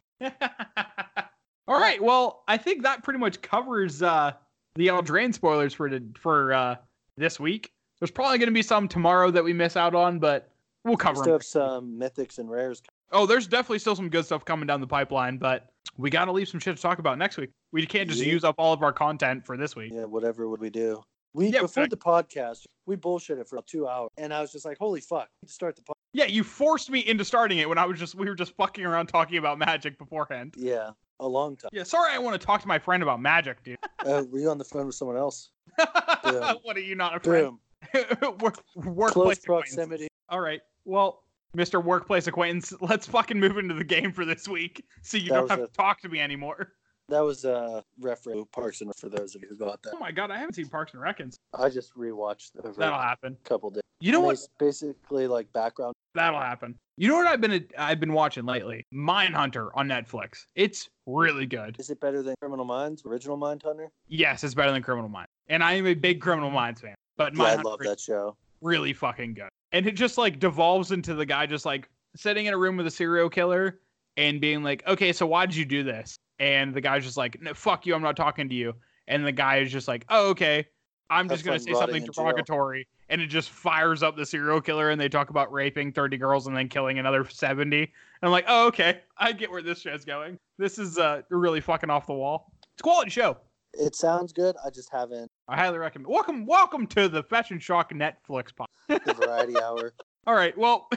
All 1.68 1.80
right. 1.80 2.02
Well, 2.02 2.44
I 2.48 2.58
think 2.58 2.84
that 2.84 3.04
pretty 3.04 3.20
much 3.20 3.42
covers 3.42 4.02
uh, 4.02 4.34
the 4.76 4.88
Eldraine 4.88 5.34
spoilers 5.34 5.74
for 5.74 5.90
the, 5.90 6.04
for 6.20 6.54
uh, 6.54 6.76
this 7.18 7.40
week. 7.40 7.72
There's 8.00 8.12
probably 8.12 8.38
going 8.38 8.48
to 8.50 8.54
be 8.54 8.62
some 8.62 8.88
tomorrow 8.88 9.32
that 9.32 9.44
we 9.44 9.54
miss 9.54 9.78
out 9.78 9.96
on, 9.96 10.20
but 10.20 10.50
we'll 10.84 10.94
We 10.94 10.98
cover 10.98 11.16
still 11.16 11.26
them. 11.26 11.34
have 11.34 11.44
some 11.44 12.00
mythics 12.00 12.38
and 12.38 12.50
rares. 12.50 12.82
Oh, 13.12 13.26
there's 13.26 13.48
definitely 13.48 13.80
still 13.80 13.96
some 13.96 14.10
good 14.10 14.26
stuff 14.26 14.44
coming 14.44 14.68
down 14.68 14.82
the 14.82 14.88
pipeline, 14.88 15.38
but 15.38 15.70
we 15.98 16.10
got 16.10 16.26
to 16.26 16.32
leave 16.32 16.50
some 16.50 16.60
shit 16.60 16.76
to 16.76 16.82
talk 16.82 17.00
about 17.00 17.18
next 17.18 17.38
week. 17.38 17.52
We 17.72 17.86
can't 17.86 18.10
just 18.10 18.22
Yeah. 18.22 18.34
use 18.34 18.44
up 18.44 18.56
all 18.58 18.74
of 18.74 18.82
our 18.84 18.92
content 18.92 19.46
for 19.46 19.56
this 19.56 19.76
week. 19.76 19.94
Yeah, 19.94 20.06
whatever 20.06 20.50
would 20.50 20.60
we 20.60 20.70
do? 20.70 21.02
We 21.36 21.46
Yeah, 21.48 21.62
before 21.62 21.84
fact. 21.84 21.92
the 21.92 21.98
podcast, 21.98 22.66
we 22.86 22.96
bullshitted 22.96 23.48
for 23.48 23.60
two 23.66 23.88
hours, 23.88 24.10
and 24.18 24.34
I 24.34 24.42
was 24.42 24.52
just 24.52 24.66
like, 24.66 24.78
"Holy 24.78 25.02
fuck!" 25.02 25.30
We 25.42 25.46
need 25.46 25.48
to 25.48 25.54
start 25.54 25.76
the 25.76 25.82
podcast. 25.82 25.94
Yeah, 26.14 26.26
you 26.26 26.44
forced 26.44 26.92
me 26.92 27.00
into 27.00 27.24
starting 27.26 27.58
it 27.60 27.68
when 27.70 27.78
I 27.80 27.86
was 27.86 27.98
just 27.98 28.14
we 28.16 28.28
were 28.28 28.36
just 28.36 28.56
fucking 28.56 28.86
around 28.86 29.08
talking 29.08 29.38
about 29.38 29.58
Magic 29.58 29.98
beforehand. 29.98 30.54
Yeah, 30.58 30.92
a 31.20 31.28
long 31.28 31.56
time. 31.56 31.70
Yeah, 31.74 31.84
sorry 31.84 32.12
I 32.14 32.18
want 32.20 32.40
to 32.40 32.46
talk 32.46 32.62
to 32.62 32.68
my 32.68 32.80
friend 32.80 33.04
about 33.04 33.22
Magic, 33.22 33.64
dude. 33.64 33.78
Uh, 34.06 34.22
were 34.30 34.40
you 34.40 34.50
on 34.50 34.58
the 34.58 34.66
phone 34.66 34.86
with 34.86 34.96
someone 34.96 35.16
else? 35.16 35.52
what 35.78 36.76
are 36.76 36.82
you 36.82 36.94
not 36.94 37.16
a 37.16 37.20
friend? 37.22 37.58
Work, 38.42 38.60
workplace 38.76 39.40
proximity. 39.40 40.10
All 40.28 40.42
right. 40.42 40.60
Well, 40.84 41.24
Mr. 41.56 41.82
Workplace 41.82 42.28
Acquaintance, 42.28 42.74
let's 42.82 43.08
fucking 43.08 43.40
move 43.40 43.58
into 43.58 43.74
the 43.74 43.84
game 43.86 44.12
for 44.12 44.26
this 44.26 44.46
week 44.46 44.84
so 45.04 45.16
you 45.16 45.30
That 45.30 45.36
don't 45.36 45.50
have 45.52 45.60
a- 45.60 45.68
to 45.68 45.74
talk 45.74 46.02
to 46.02 46.10
me 46.10 46.20
anymore. 46.20 46.74
That 47.08 47.22
was 47.22 47.46
uh, 47.46 47.82
reference 48.02 48.42
to 48.42 48.46
Parks 48.48 48.82
and 48.82 48.94
for 48.96 49.08
those 49.08 49.36
of 49.36 49.42
you 49.42 49.48
who 49.50 49.56
got 49.56 49.82
that. 49.84 49.94
Oh 49.96 50.00
my 50.00 50.12
god, 50.12 50.32
I 50.32 50.38
haven't 50.38 50.56
seen 50.56 50.68
Parks 50.68 50.94
and 50.94 51.02
Reckons. 51.02 51.38
I 51.54 51.70
just 51.70 51.96
rewatched 51.96 52.52
over 52.62 52.74
That'll 52.78 53.00
a 53.00 53.02
happen. 53.02 53.38
couple 53.46 53.70
days. 53.70 53.84
You 54.02 54.12
know 54.12 54.20
And 54.20 54.28
what? 54.38 54.48
Basically, 54.60 55.28
like 55.28 55.52
background. 55.54 55.94
That'll 56.16 56.40
happen. 56.40 56.76
You 56.96 57.08
know 57.08 57.16
what 57.16 57.28
I've 57.28 57.42
been 57.42 57.68
I've 57.78 58.00
been 58.00 58.14
watching 58.14 58.46
lately? 58.46 58.86
Mindhunter 58.94 59.70
on 59.74 59.88
Netflix. 59.88 60.46
It's 60.56 60.90
really 61.08 61.46
good. 61.48 61.76
Is 61.80 61.90
it 61.90 62.00
better 62.00 62.22
than 62.22 62.36
Criminal 62.40 62.66
Minds, 62.66 63.04
original 63.06 63.38
Mindhunter? 63.38 63.88
Yes, 64.08 64.44
it's 64.44 64.54
better 64.54 64.72
than 64.72 64.84
Criminal 64.84 65.10
Minds. 65.10 65.30
And 65.48 65.64
I 65.64 65.74
am 65.74 65.88
a 65.88 65.96
big 65.96 66.22
Criminal 66.22 66.52
Minds 66.52 66.82
fan. 66.82 66.96
But 67.18 67.36
Yeah, 67.36 67.44
I 67.44 67.56
love 67.56 67.80
that 67.80 68.00
show. 68.00 68.36
really 68.62 68.94
fucking 68.94 69.34
good. 69.34 69.50
And 69.72 69.88
it 69.88 69.94
just 69.94 70.18
like 70.20 70.40
devolves 70.40 70.92
into 70.92 71.16
the 71.16 71.26
guy 71.26 71.48
just 71.48 71.66
like 71.66 71.90
sitting 72.16 72.46
in 72.46 72.54
a 72.54 72.58
room 72.58 72.78
with 72.78 72.86
a 72.86 72.92
serial 72.92 73.30
killer 73.30 73.80
and 74.18 74.40
being 74.40 74.62
like, 74.62 74.86
okay, 74.88 75.12
so 75.14 75.26
why 75.26 75.48
did 75.48 75.56
you 75.56 75.66
do 75.66 75.84
this? 75.84 76.16
And 76.38 76.74
the 76.76 76.82
guy's 76.82 77.04
just 77.04 77.18
like, 77.18 77.42
no, 77.42 77.54
fuck 77.56 77.86
you, 77.88 77.96
I'm 77.96 78.04
not 78.04 78.16
talking 78.16 78.48
to 78.50 78.56
you. 78.56 78.74
And 79.08 79.26
the 79.26 79.32
guy 79.32 79.58
is 79.58 79.72
just 79.72 79.88
like, 79.88 80.06
oh, 80.10 80.30
okay, 80.30 80.68
I'm 81.10 81.28
just 81.28 81.44
gonna 81.44 81.60
say 81.60 81.74
something 81.74 82.04
in 82.04 82.12
jail." 82.12 82.24
derogatory. 82.26 82.88
And 83.10 83.22
it 83.22 83.28
just 83.28 83.50
fires 83.50 84.02
up 84.02 84.16
the 84.16 84.26
serial 84.26 84.62
killer 84.62 84.90
and 84.90 85.00
they 85.00 85.10
talk 85.10 85.30
about 85.30 85.52
raping 85.52 85.92
30 85.92 86.18
girls 86.18 86.48
and 86.48 86.56
then 86.56 86.70
killing 86.70 87.00
another 87.00 87.28
70. 87.28 87.78
And 87.78 87.90
I'm 88.22 88.32
like, 88.32 88.46
oh, 88.48 88.68
okay, 88.68 89.02
I 89.18 89.32
get 89.32 89.52
where 89.52 89.62
this 89.62 89.82
show's 89.82 90.06
going. 90.06 90.38
This 90.58 90.80
is 90.80 90.98
uh 90.98 91.22
really 91.30 91.62
fucking 91.62 91.90
off 91.90 92.08
the 92.08 92.14
wall. 92.14 92.52
It's 92.74 92.82
a 92.82 92.84
quality 92.84 93.12
show. 93.12 93.38
It 93.74 93.96
sounds 93.96 94.34
good. 94.34 94.56
I 94.66 94.70
just 94.70 94.90
haven't 94.92 95.30
I 95.48 95.58
highly 95.58 95.78
recommend. 95.78 96.08
Welcome, 96.08 96.46
welcome 96.46 96.88
to 96.88 97.10
the 97.10 97.24
and 97.50 97.62
Shock 97.62 97.94
Netflix 97.94 98.56
pod. 98.56 98.68
the 98.88 99.14
variety 99.14 99.60
hour. 99.60 99.94
All 100.28 100.36
right, 100.36 100.58
well, 100.58 100.88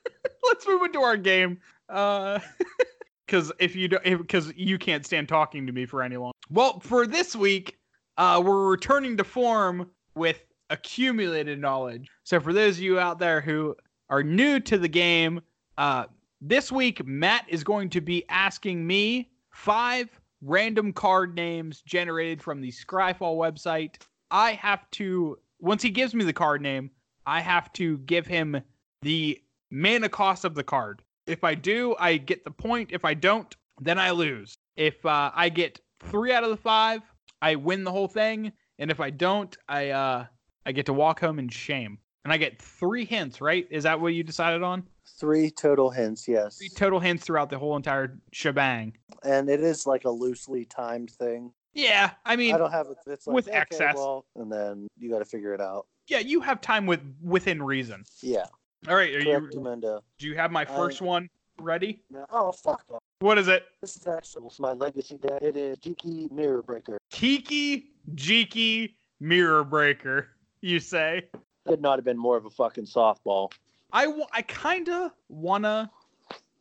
let's 0.44 0.66
move 0.66 0.82
into 0.82 1.00
our 1.00 1.16
game. 1.16 1.58
Uh, 1.88 2.38
because 3.26 3.50
if 3.58 3.74
you 3.74 3.88
don't, 3.88 4.04
because 4.04 4.52
you 4.56 4.78
can't 4.78 5.06
stand 5.06 5.28
talking 5.28 5.66
to 5.66 5.72
me 5.72 5.86
for 5.86 6.02
any 6.02 6.16
long. 6.16 6.32
Well, 6.50 6.80
for 6.80 7.06
this 7.06 7.34
week, 7.34 7.78
uh, 8.18 8.42
we're 8.44 8.68
returning 8.68 9.16
to 9.16 9.24
form 9.24 9.90
with 10.14 10.44
accumulated 10.70 11.60
knowledge. 11.60 12.08
So 12.24 12.40
for 12.40 12.52
those 12.52 12.76
of 12.76 12.82
you 12.82 12.98
out 12.98 13.18
there 13.18 13.40
who 13.40 13.76
are 14.10 14.22
new 14.22 14.60
to 14.60 14.78
the 14.78 14.88
game, 14.88 15.40
uh, 15.78 16.04
this 16.40 16.70
week 16.70 17.04
Matt 17.06 17.44
is 17.48 17.64
going 17.64 17.90
to 17.90 18.00
be 18.00 18.24
asking 18.28 18.86
me 18.86 19.30
five 19.50 20.08
random 20.42 20.92
card 20.92 21.34
names 21.34 21.82
generated 21.82 22.42
from 22.42 22.60
the 22.60 22.70
Scryfall 22.70 23.36
website. 23.36 23.96
I 24.30 24.52
have 24.52 24.90
to 24.92 25.38
once 25.60 25.82
he 25.82 25.90
gives 25.90 26.14
me 26.14 26.24
the 26.24 26.32
card 26.32 26.60
name, 26.60 26.90
I 27.26 27.40
have 27.40 27.72
to 27.74 27.98
give 27.98 28.26
him 28.26 28.60
the 29.02 29.40
mana 29.70 30.08
cost 30.08 30.44
of 30.44 30.54
the 30.54 30.64
card. 30.64 31.02
If 31.26 31.42
I 31.42 31.54
do, 31.54 31.96
I 31.98 32.18
get 32.18 32.44
the 32.44 32.50
point. 32.50 32.90
If 32.92 33.04
I 33.04 33.14
don't, 33.14 33.54
then 33.80 33.98
I 33.98 34.10
lose. 34.10 34.58
If 34.76 35.04
uh, 35.06 35.30
I 35.34 35.48
get 35.48 35.80
three 36.00 36.32
out 36.32 36.44
of 36.44 36.50
the 36.50 36.56
five, 36.56 37.00
I 37.40 37.54
win 37.54 37.84
the 37.84 37.90
whole 37.90 38.08
thing. 38.08 38.52
And 38.78 38.90
if 38.90 39.00
I 39.00 39.10
don't, 39.10 39.56
I 39.68 39.90
uh, 39.90 40.26
I 40.66 40.72
get 40.72 40.86
to 40.86 40.92
walk 40.92 41.20
home 41.20 41.38
in 41.38 41.48
shame. 41.48 41.98
And 42.24 42.32
I 42.32 42.38
get 42.38 42.60
three 42.60 43.04
hints, 43.04 43.40
right? 43.42 43.66
Is 43.70 43.82
that 43.82 44.00
what 44.00 44.14
you 44.14 44.22
decided 44.22 44.62
on? 44.62 44.84
Three 45.18 45.50
total 45.50 45.90
hints, 45.90 46.26
yes. 46.26 46.56
Three 46.56 46.70
total 46.70 46.98
hints 46.98 47.24
throughout 47.24 47.50
the 47.50 47.58
whole 47.58 47.76
entire 47.76 48.18
shebang. 48.32 48.94
and 49.24 49.50
it 49.50 49.60
is 49.60 49.86
like 49.86 50.04
a 50.04 50.10
loosely 50.10 50.64
timed 50.64 51.10
thing. 51.10 51.52
Yeah, 51.74 52.12
I 52.24 52.36
mean, 52.36 52.54
I 52.54 52.58
don't 52.58 52.70
have 52.70 52.86
it. 52.86 52.96
It's 53.06 53.26
like 53.26 53.34
with 53.34 53.48
okay, 53.48 53.58
excess. 53.58 53.96
well, 53.96 54.24
and 54.36 54.50
then 54.50 54.86
you 54.96 55.10
got 55.10 55.18
to 55.18 55.24
figure 55.24 55.52
it 55.52 55.60
out. 55.60 55.86
yeah, 56.06 56.20
you 56.20 56.40
have 56.40 56.60
time 56.60 56.86
with 56.86 57.00
within 57.20 57.60
reason. 57.62 58.04
Yeah, 58.22 58.46
All 58.88 58.94
right, 58.94 59.12
are 59.14 59.20
you? 59.20 59.50
Amanda. 59.56 60.00
Do 60.18 60.28
you 60.28 60.36
have 60.36 60.52
my 60.52 60.64
first 60.64 61.02
one 61.02 61.28
ready? 61.60 62.00
Oh 62.30 62.52
fuck! 62.52 62.84
off. 62.90 63.00
What 63.18 63.38
is 63.38 63.48
it? 63.48 63.64
This 63.80 63.96
is 63.96 64.06
actually 64.06 64.48
my 64.60 64.72
legacy 64.72 65.18
deck. 65.18 65.42
It 65.42 65.56
is 65.56 65.76
Jiki 65.78 66.30
Mirror 66.30 66.62
Breaker. 66.62 66.96
Kiki 67.10 67.90
Jiki 68.14 68.94
Mirror 69.18 69.64
Breaker, 69.64 70.28
you 70.64 70.80
say? 70.80 71.26
Could 71.66 71.80
not 71.80 71.98
have 71.98 72.04
been 72.04 72.18
more 72.18 72.36
of 72.36 72.46
a 72.46 72.50
fucking 72.50 72.86
softball. 72.86 73.52
I, 73.92 74.06
w- 74.06 74.26
I 74.32 74.42
kind 74.42 74.88
of 74.88 75.12
want 75.28 75.64
to 75.64 75.88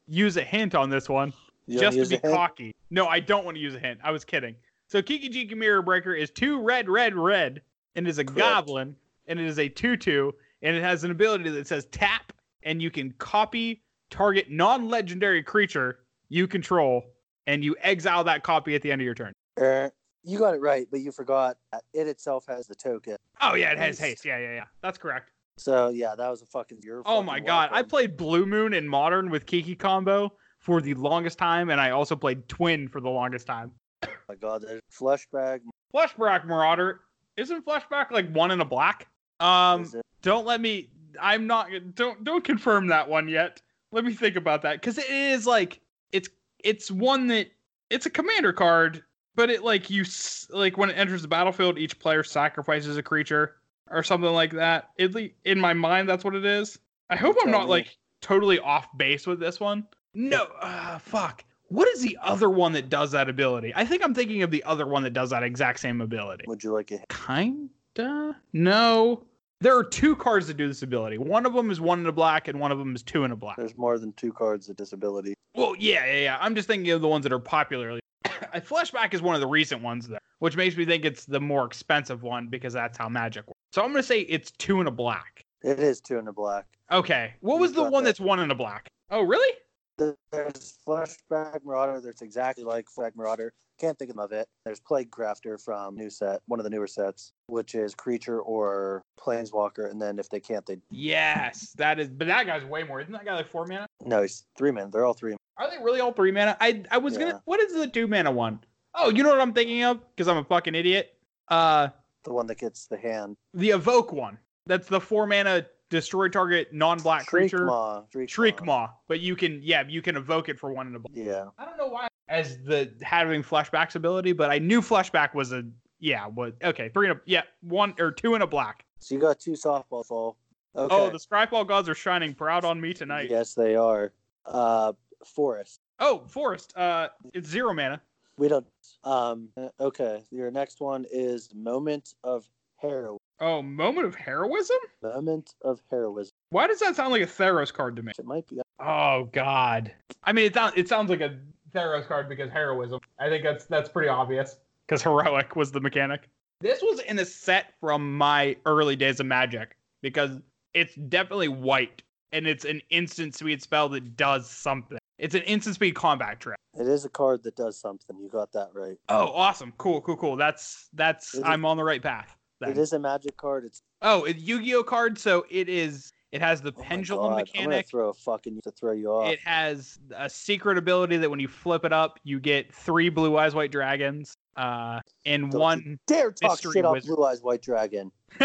use 0.07 0.37
a 0.37 0.43
hint 0.43 0.75
on 0.75 0.89
this 0.89 1.09
one 1.09 1.33
You 1.65 1.79
just 1.79 1.97
to 1.97 2.07
be 2.07 2.17
cocky. 2.17 2.75
No, 2.89 3.07
I 3.07 3.19
don't 3.19 3.45
want 3.45 3.55
to 3.55 3.61
use 3.61 3.75
a 3.75 3.79
hint. 3.79 3.99
I 4.03 4.11
was 4.11 4.23
kidding. 4.23 4.55
So 4.87 5.01
Kiki 5.01 5.29
Jiki 5.29 5.57
Mirror 5.57 5.81
Breaker 5.81 6.13
is 6.13 6.29
two 6.29 6.61
red, 6.61 6.87
red, 6.87 7.15
red, 7.15 7.61
and 7.95 8.07
is 8.07 8.19
a 8.19 8.23
Correct. 8.23 8.37
goblin, 8.37 8.95
and 9.27 9.39
it 9.39 9.45
is 9.45 9.57
a 9.57 9.67
2 9.67 9.97
2, 9.97 10.33
and 10.61 10.75
it 10.75 10.83
has 10.83 11.03
an 11.03 11.11
ability 11.11 11.49
that 11.49 11.65
says 11.67 11.85
tap, 11.85 12.33
and 12.63 12.81
you 12.81 12.91
can 12.91 13.11
copy 13.17 13.81
target 14.09 14.51
non 14.51 14.89
legendary 14.89 15.41
creature 15.41 15.99
you 16.29 16.47
control, 16.47 17.03
and 17.47 17.63
you 17.63 17.75
exile 17.81 18.23
that 18.23 18.43
copy 18.43 18.75
at 18.75 18.81
the 18.81 18.91
end 18.91 19.01
of 19.01 19.05
your 19.05 19.15
turn. 19.15 19.33
Er, 19.59 19.91
you 20.23 20.39
got 20.39 20.53
it 20.55 20.61
right, 20.61 20.87
but 20.89 21.01
you 21.01 21.11
forgot 21.11 21.57
it 21.93 22.07
itself 22.07 22.45
has 22.47 22.67
the 22.67 22.75
token. 22.75 23.17
Oh, 23.41 23.55
yeah, 23.55 23.71
it 23.71 23.77
has 23.77 23.99
haste. 23.99 24.25
Yeah, 24.25 24.37
yeah, 24.39 24.53
yeah. 24.53 24.65
That's 24.81 24.97
correct. 24.97 25.31
So 25.57 25.89
yeah, 25.89 26.15
that 26.15 26.29
was 26.29 26.41
a 26.41 26.45
fucking. 26.47 26.79
You're 26.81 27.01
Oh 27.05 27.17
fucking 27.17 27.25
my 27.25 27.39
god, 27.39 27.69
I 27.71 27.83
played 27.83 28.17
Blue 28.17 28.45
Moon 28.45 28.73
in 28.73 28.87
Modern 28.87 29.29
with 29.29 29.45
Kiki 29.45 29.75
combo 29.75 30.33
for 30.57 30.81
the 30.81 30.95
longest 30.95 31.37
time, 31.37 31.69
and 31.69 31.79
I 31.79 31.91
also 31.91 32.15
played 32.15 32.47
Twin 32.47 32.87
for 32.87 32.99
the 32.99 33.09
longest 33.09 33.45
time. 33.45 33.71
Oh 34.03 34.09
my 34.27 34.35
god, 34.35 34.65
flashback. 34.91 35.59
Fleshbag 35.93 36.45
Marauder 36.45 37.01
isn't 37.37 37.65
Flashback 37.65 38.11
like 38.11 38.29
one 38.31 38.51
in 38.51 38.61
a 38.61 38.65
black? 38.65 39.07
Um, 39.39 39.89
don't 40.21 40.45
let 40.45 40.61
me. 40.61 40.89
I'm 41.21 41.45
not. 41.45 41.69
Don't 41.93 42.23
don't 42.23 42.43
confirm 42.43 42.87
that 42.87 43.07
one 43.07 43.27
yet. 43.27 43.61
Let 43.91 44.05
me 44.05 44.13
think 44.13 44.35
about 44.35 44.63
that 44.63 44.81
because 44.81 44.97
it 44.97 45.09
is 45.09 45.45
like 45.45 45.79
it's 46.11 46.29
it's 46.63 46.89
one 46.89 47.27
that 47.27 47.51
it's 47.89 48.05
a 48.05 48.09
commander 48.09 48.53
card, 48.53 49.03
but 49.35 49.49
it 49.49 49.63
like 49.63 49.89
you 49.89 50.05
like 50.49 50.77
when 50.77 50.89
it 50.89 50.93
enters 50.93 51.21
the 51.21 51.27
battlefield, 51.27 51.77
each 51.77 51.99
player 51.99 52.23
sacrifices 52.23 52.97
a 52.97 53.03
creature 53.03 53.55
or 53.89 54.03
something 54.03 54.31
like 54.31 54.51
that. 54.51 54.89
At 54.99 55.13
le- 55.13 55.29
in 55.45 55.59
my 55.59 55.73
mind, 55.73 56.09
that's 56.09 56.23
what 56.23 56.35
it 56.35 56.45
is. 56.45 56.77
I 57.09 57.15
hope 57.15 57.35
I'm 57.43 57.51
not 57.51 57.67
like 57.67 57.97
totally 58.21 58.59
off 58.59 58.87
base 58.97 59.27
with 59.27 59.39
this 59.39 59.59
one. 59.59 59.87
No, 60.13 60.47
uh, 60.61 60.99
fuck. 60.99 61.43
What 61.69 61.87
is 61.87 62.01
the 62.01 62.17
other 62.21 62.49
one 62.49 62.73
that 62.73 62.89
does 62.89 63.11
that 63.11 63.29
ability? 63.29 63.73
I 63.75 63.85
think 63.85 64.03
I'm 64.03 64.13
thinking 64.13 64.43
of 64.43 64.51
the 64.51 64.63
other 64.63 64.85
one 64.85 65.03
that 65.03 65.13
does 65.13 65.31
that 65.31 65.41
exact 65.43 65.79
same 65.79 66.01
ability. 66.01 66.45
Would 66.47 66.63
you 66.63 66.71
like 66.71 66.91
it? 66.91 67.05
Kinda? 67.09 68.37
No. 68.53 69.23
There 69.59 69.75
are 69.77 69.83
two 69.83 70.15
cards 70.15 70.47
that 70.47 70.57
do 70.57 70.67
this 70.67 70.83
ability. 70.83 71.17
One 71.17 71.45
of 71.45 71.53
them 71.53 71.71
is 71.71 71.79
one 71.79 71.99
in 71.99 72.05
a 72.05 72.11
black, 72.11 72.47
and 72.47 72.59
one 72.59 72.71
of 72.71 72.79
them 72.79 72.95
is 72.95 73.01
two 73.01 73.23
in 73.23 73.31
a 73.31 73.35
black. 73.35 73.55
There's 73.57 73.77
more 73.77 73.97
than 73.97 74.11
two 74.13 74.33
cards 74.33 74.69
of 74.69 74.75
disability. 74.75 75.33
Well, 75.55 75.73
yeah, 75.79 76.05
yeah, 76.05 76.19
yeah. 76.19 76.37
I'm 76.41 76.53
just 76.53 76.67
thinking 76.67 76.91
of 76.91 77.01
the 77.01 77.07
ones 77.07 77.23
that 77.23 77.31
are 77.31 77.39
popularly. 77.39 78.01
A 78.53 78.61
flashback 78.61 79.13
is 79.13 79.21
one 79.21 79.35
of 79.35 79.41
the 79.41 79.47
recent 79.47 79.81
ones 79.81 80.07
though, 80.07 80.17
which 80.39 80.55
makes 80.55 80.77
me 80.77 80.85
think 80.85 81.05
it's 81.05 81.25
the 81.25 81.39
more 81.39 81.65
expensive 81.65 82.23
one 82.23 82.47
because 82.47 82.73
that's 82.73 82.97
how 82.97 83.09
magic 83.09 83.47
works. 83.47 83.59
So 83.71 83.81
I'm 83.83 83.91
gonna 83.91 84.03
say 84.03 84.21
it's 84.21 84.51
two 84.51 84.81
in 84.81 84.87
a 84.87 84.91
black. 84.91 85.45
It 85.61 85.79
is 85.79 86.01
two 86.01 86.17
in 86.17 86.27
a 86.27 86.33
black. 86.33 86.65
Okay. 86.91 87.33
What 87.41 87.59
was 87.59 87.73
the 87.73 87.83
one 87.83 88.03
that. 88.03 88.09
that's 88.09 88.19
one 88.19 88.39
in 88.39 88.51
a 88.51 88.55
black? 88.55 88.89
Oh, 89.09 89.21
really? 89.21 89.53
There's 89.97 90.77
Fleshbag 90.87 91.63
Marauder 91.63 92.01
that's 92.01 92.21
exactly 92.21 92.63
like 92.63 92.87
Fleshbag 92.87 93.15
Marauder. 93.15 93.53
Can't 93.79 93.97
think 93.97 94.11
of 94.15 94.31
it. 94.31 94.47
There's 94.65 94.79
Plague 94.79 95.09
Crafter 95.11 95.61
from 95.63 95.95
new 95.95 96.09
set, 96.09 96.41
one 96.47 96.59
of 96.59 96.63
the 96.63 96.69
newer 96.69 96.87
sets, 96.87 97.31
which 97.47 97.75
is 97.75 97.95
creature 97.95 98.39
or 98.41 99.01
planeswalker, 99.19 99.89
and 99.89 100.01
then 100.01 100.19
if 100.19 100.29
they 100.29 100.39
can't, 100.39 100.65
they 100.65 100.77
Yes, 100.91 101.73
that 101.77 101.99
is. 101.99 102.09
But 102.09 102.27
that 102.27 102.45
guy's 102.45 102.63
way 102.63 102.83
more. 102.83 103.01
Isn't 103.01 103.13
that 103.13 103.25
guy 103.25 103.35
like 103.35 103.49
four 103.49 103.65
mana? 103.65 103.87
no, 104.05 104.21
he's 104.21 104.45
three 104.57 104.71
men. 104.71 104.89
They're 104.91 105.05
all 105.05 105.13
three. 105.13 105.35
Are 105.57 105.69
they 105.69 105.77
really 105.83 105.99
all 105.99 106.13
three 106.13 106.31
mana? 106.31 106.55
I 106.61 106.83
I 106.91 106.97
was 106.99 107.13
Yeah. 107.13 107.19
gonna. 107.19 107.41
What 107.45 107.59
is 107.59 107.73
the 107.73 107.87
two 107.87 108.07
mana 108.07 108.31
one? 108.31 108.59
Oh, 108.95 109.09
you 109.09 109.23
know 109.23 109.29
what 109.29 109.41
I'm 109.41 109.53
thinking 109.53 109.83
of? 109.83 109.99
Because 110.15 110.27
I'm 110.27 110.37
a 110.37 110.43
fucking 110.43 110.75
idiot. 110.75 111.17
Uh, 111.47 111.89
The 112.23 112.33
one 112.33 112.45
that 112.47 112.59
gets 112.59 112.85
the 112.87 112.97
hand. 112.97 113.35
the 113.55 113.71
evoke 113.71 114.11
one. 114.13 114.37
That's 114.67 114.87
the 114.87 115.01
four 115.01 115.25
mana 115.27 115.65
destroy 115.93 116.27
target 116.27 116.73
non-black 116.73 117.27
creature. 117.27 117.59
Shriekmaw. 117.59 118.11
Shriek 118.11 118.29
Shriekmaw, 118.29 118.89
but 119.07 119.19
you 119.19 119.35
can 119.35 119.61
yeah 119.63 119.83
you 119.87 120.01
can 120.01 120.17
evoke 120.17 120.49
it 120.49 120.59
for 120.59 120.73
one 120.73 120.87
in 120.87 120.95
a 120.95 120.99
black. 120.99 121.15
Yeah. 121.15 121.45
I 121.57 121.65
don't 121.65 121.77
know 121.77 121.87
why 121.87 122.07
as 122.27 122.57
the 122.63 122.91
having 123.01 123.43
flashbacks 123.43 123.95
ability, 123.95 124.33
but 124.33 124.49
I 124.49 124.57
knew 124.57 124.81
flashback 124.81 125.33
was 125.33 125.53
a 125.53 125.63
yeah 125.99 126.25
What? 126.25 126.55
okay 126.63 126.89
three 126.89 127.09
in 127.09 127.15
a 127.15 127.21
yeah 127.25 127.43
one 127.61 127.93
or 127.99 128.11
two 128.11 128.35
in 128.35 128.41
a 128.41 128.47
black. 128.47 128.85
So 128.99 129.15
you 129.15 129.21
got 129.21 129.39
two 129.39 129.51
softball 129.51 130.05
fall. 130.05 130.37
Okay. 130.75 130.95
Oh, 130.95 131.09
the 131.11 131.19
Scryfall 131.19 131.67
gods 131.67 131.87
are 131.87 131.95
shining 131.95 132.33
proud 132.33 132.65
on 132.65 132.81
me 132.81 132.93
tonight. 132.95 133.29
Yes, 133.29 133.53
they 133.53 133.75
are. 133.75 134.11
Uh, 134.45 134.93
Forest. 135.23 135.81
Oh, 135.99 136.23
Forest, 136.27 136.75
uh, 136.75 137.09
it's 137.33 137.47
zero 137.47 137.73
mana. 137.73 138.01
We 138.37 138.47
don't. 138.47 138.65
Um. 139.03 139.49
Okay. 139.79 140.23
Your 140.31 140.49
next 140.49 140.81
one 140.81 141.05
is 141.11 141.53
Moment 141.53 142.15
of 142.23 142.49
Heroism. 142.77 143.19
Oh, 143.39 143.61
moment 143.61 144.05
of 144.07 144.15
heroism. 144.15 144.77
Moment 145.01 145.55
of 145.63 145.81
Heroism. 145.89 146.31
Why 146.49 146.67
does 146.67 146.79
that 146.79 146.95
sound 146.95 147.11
like 147.11 147.21
a 147.21 147.25
Theros 147.27 147.73
card 147.73 147.95
to 147.97 148.03
me? 148.03 148.13
It 148.17 148.25
might 148.25 148.47
be. 148.47 148.61
Oh 148.79 149.29
God. 149.33 149.91
I 150.23 150.31
mean, 150.33 150.45
it 150.45 150.53
sounds 150.53 150.73
it 150.77 150.87
sounds 150.87 151.09
like 151.09 151.21
a 151.21 151.37
Theros 151.73 152.07
card 152.07 152.29
because 152.29 152.49
heroism. 152.51 152.99
I 153.19 153.29
think 153.29 153.43
that's 153.43 153.65
that's 153.65 153.89
pretty 153.89 154.09
obvious 154.09 154.57
because 154.87 155.01
heroic 155.01 155.55
was 155.55 155.71
the 155.71 155.81
mechanic. 155.81 156.29
This 156.61 156.81
was 156.81 156.99
in 157.01 157.19
a 157.19 157.25
set 157.25 157.73
from 157.81 158.17
my 158.17 158.55
early 158.65 158.95
days 158.95 159.19
of 159.19 159.25
Magic 159.25 159.75
because 160.01 160.39
it's 160.73 160.95
definitely 160.95 161.49
white 161.49 162.01
and 162.31 162.47
it's 162.47 162.65
an 162.65 162.81
instant 162.89 163.35
speed 163.35 163.61
spell 163.61 163.89
that 163.89 164.15
does 164.15 164.49
something. 164.49 164.99
It's 165.17 165.35
an 165.35 165.41
instant 165.43 165.75
speed 165.75 165.95
combat 165.95 166.39
trap. 166.39 166.57
It 166.79 166.87
is 166.87 167.05
a 167.05 167.09
card 167.09 167.43
that 167.43 167.55
does 167.55 167.77
something. 167.77 168.17
You 168.19 168.29
got 168.29 168.51
that 168.53 168.69
right. 168.73 168.97
Oh, 169.09 169.27
awesome! 169.33 169.73
Cool, 169.77 170.01
cool, 170.01 170.17
cool. 170.17 170.35
That's 170.35 170.87
that's 170.93 171.33
Is 171.33 171.41
it- 171.41 171.45
I'm 171.45 171.65
on 171.65 171.77
the 171.77 171.83
right 171.83 172.01
path. 172.01 172.35
Then. 172.63 172.71
It 172.71 172.77
is 172.77 172.93
a 172.93 172.99
magic 172.99 173.37
card. 173.37 173.65
It's 173.65 173.81
Oh, 174.01 174.23
it's 174.25 174.41
Yu-Gi-Oh 174.41 174.83
card, 174.83 175.17
so 175.17 175.45
it 175.49 175.69
is. 175.69 176.11
It 176.31 176.41
has 176.41 176.61
the 176.61 176.73
oh 176.75 176.81
pendulum 176.81 177.31
God, 177.33 177.41
I'm 177.41 177.45
gonna 177.53 177.67
mechanic. 177.67 177.87
throw 177.87 178.09
a 178.09 178.13
fucking 178.13 178.59
to 178.63 178.71
throw 178.71 178.91
you 178.93 179.09
off. 179.11 179.31
It 179.31 179.39
has 179.41 179.99
a 180.15 180.27
secret 180.29 180.79
ability 180.79 181.17
that 181.17 181.29
when 181.29 181.39
you 181.39 181.47
flip 181.47 181.85
it 181.85 181.93
up, 181.93 182.19
you 182.23 182.39
get 182.39 182.73
three 182.73 183.09
blue 183.09 183.37
eyes 183.37 183.53
white 183.53 183.71
dragons, 183.71 184.35
uh, 184.57 184.99
and 185.25 185.51
Don't 185.51 185.61
one. 185.61 185.99
Dare 186.07 186.31
talk 186.31 186.59
shit 186.59 186.85
off. 186.85 187.01
Blue 187.03 187.23
Eyes 187.23 187.41
White 187.41 187.61
Dragon. 187.61 188.11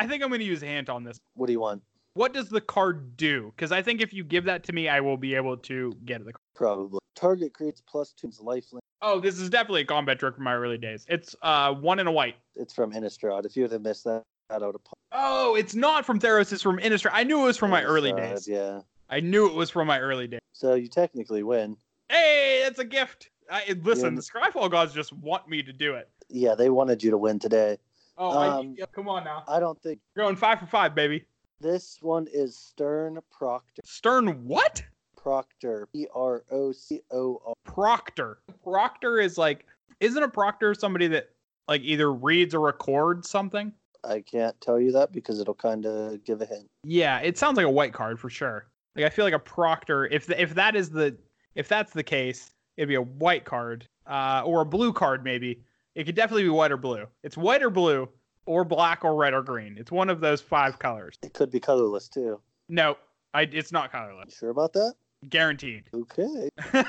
I 0.00 0.06
think 0.06 0.22
I'm 0.22 0.28
going 0.28 0.40
to 0.40 0.46
use 0.46 0.62
a 0.62 0.66
hint 0.66 0.88
on 0.88 1.04
this. 1.04 1.18
What 1.34 1.46
do 1.46 1.52
you 1.52 1.60
want? 1.60 1.82
What 2.18 2.34
does 2.34 2.48
the 2.48 2.60
card 2.60 3.16
do? 3.16 3.52
Because 3.54 3.70
I 3.70 3.80
think 3.80 4.00
if 4.00 4.12
you 4.12 4.24
give 4.24 4.42
that 4.46 4.64
to 4.64 4.72
me, 4.72 4.88
I 4.88 4.98
will 4.98 5.16
be 5.16 5.36
able 5.36 5.56
to 5.56 5.96
get 6.04 6.18
the. 6.24 6.32
card. 6.32 6.42
Probably. 6.56 6.98
Target 7.14 7.54
creates 7.54 7.80
plus 7.80 8.12
two 8.12 8.26
lifelink. 8.42 8.80
Oh, 9.00 9.20
this 9.20 9.38
is 9.38 9.48
definitely 9.48 9.82
a 9.82 9.84
combat 9.84 10.18
trick 10.18 10.34
from 10.34 10.42
my 10.42 10.54
early 10.54 10.78
days. 10.78 11.06
It's 11.08 11.36
uh 11.42 11.72
one 11.74 12.00
and 12.00 12.08
a 12.08 12.12
white. 12.12 12.34
It's 12.56 12.74
from 12.74 12.92
Innistrad. 12.92 13.46
If 13.46 13.54
you 13.54 13.62
would 13.62 13.70
have 13.70 13.82
missed 13.82 14.02
that, 14.02 14.24
that 14.50 14.60
would 14.60 14.74
have. 14.74 14.80
Oh, 15.12 15.54
it's 15.54 15.76
not 15.76 16.04
from 16.04 16.18
Theros. 16.18 16.52
It's 16.52 16.60
from 16.60 16.78
Innistrad. 16.80 17.12
I 17.12 17.22
knew 17.22 17.40
it 17.42 17.44
was 17.44 17.56
from 17.56 17.70
my 17.70 17.84
early 17.84 18.12
days. 18.12 18.48
Yeah. 18.48 18.80
I 19.08 19.20
knew 19.20 19.46
it 19.46 19.54
was 19.54 19.70
from 19.70 19.86
my 19.86 20.00
early 20.00 20.26
days. 20.26 20.40
So 20.52 20.74
you 20.74 20.88
technically 20.88 21.44
win. 21.44 21.76
Hey, 22.08 22.62
that's 22.64 22.80
a 22.80 22.84
gift. 22.84 23.30
I, 23.48 23.76
listen, 23.84 24.16
the 24.16 24.22
Scryfall 24.22 24.68
gods 24.72 24.92
just 24.92 25.12
want 25.12 25.48
me 25.48 25.62
to 25.62 25.72
do 25.72 25.94
it. 25.94 26.08
Yeah, 26.28 26.56
they 26.56 26.68
wanted 26.68 27.00
you 27.00 27.12
to 27.12 27.16
win 27.16 27.38
today. 27.38 27.78
Oh, 28.16 28.30
Um, 28.36 28.70
I, 28.70 28.74
yeah, 28.76 28.86
come 28.92 29.08
on 29.08 29.22
now. 29.22 29.44
I 29.46 29.60
don't 29.60 29.80
think 29.80 30.00
You're 30.16 30.24
going 30.24 30.34
five 30.34 30.58
for 30.58 30.66
five, 30.66 30.96
baby. 30.96 31.24
This 31.60 31.98
one 32.00 32.26
is 32.32 32.56
Stern 32.56 33.18
Proctor. 33.30 33.82
Stern 33.84 34.46
what? 34.46 34.82
Proctor. 35.16 35.88
P 35.92 36.06
R 36.14 36.44
O 36.50 36.72
C 36.72 37.00
O 37.10 37.40
R. 37.46 37.54
Proctor. 37.64 38.38
Proctor 38.62 39.18
is 39.20 39.38
like, 39.38 39.66
isn't 40.00 40.22
a 40.22 40.28
proctor 40.28 40.74
somebody 40.74 41.08
that 41.08 41.30
like 41.66 41.82
either 41.82 42.12
reads 42.12 42.54
or 42.54 42.60
records 42.60 43.28
something? 43.28 43.72
I 44.04 44.20
can't 44.20 44.58
tell 44.60 44.78
you 44.78 44.92
that 44.92 45.12
because 45.12 45.40
it'll 45.40 45.54
kind 45.54 45.84
of 45.84 46.24
give 46.24 46.40
a 46.40 46.46
hint. 46.46 46.68
Yeah, 46.84 47.18
it 47.18 47.36
sounds 47.36 47.56
like 47.56 47.66
a 47.66 47.70
white 47.70 47.92
card 47.92 48.20
for 48.20 48.30
sure. 48.30 48.68
Like 48.94 49.04
I 49.04 49.08
feel 49.08 49.24
like 49.24 49.34
a 49.34 49.38
proctor. 49.38 50.06
If 50.06 50.26
the, 50.26 50.40
if 50.40 50.54
that 50.54 50.76
is 50.76 50.90
the 50.90 51.16
if 51.54 51.68
that's 51.68 51.92
the 51.92 52.04
case, 52.04 52.52
it'd 52.76 52.88
be 52.88 52.94
a 52.94 53.02
white 53.02 53.44
card 53.44 53.86
uh, 54.06 54.42
or 54.44 54.60
a 54.60 54.64
blue 54.64 54.92
card 54.92 55.24
maybe. 55.24 55.62
It 55.96 56.04
could 56.04 56.14
definitely 56.14 56.44
be 56.44 56.50
white 56.50 56.70
or 56.70 56.76
blue. 56.76 57.06
It's 57.24 57.36
white 57.36 57.62
or 57.62 57.70
blue 57.70 58.08
or 58.48 58.64
black 58.64 59.04
or 59.04 59.14
red 59.14 59.34
or 59.34 59.42
green. 59.42 59.76
It's 59.78 59.92
one 59.92 60.08
of 60.08 60.20
those 60.20 60.40
five 60.40 60.78
colors. 60.78 61.16
It 61.22 61.34
could 61.34 61.50
be 61.50 61.60
colorless 61.60 62.08
too. 62.08 62.40
No, 62.70 62.96
I, 63.34 63.42
it's 63.42 63.70
not 63.72 63.90
You 63.92 63.98
colorless. 63.98 64.36
sure 64.36 64.48
about 64.50 64.72
that? 64.72 64.94
Guaranteed. 65.28 65.84
Okay. 65.92 66.48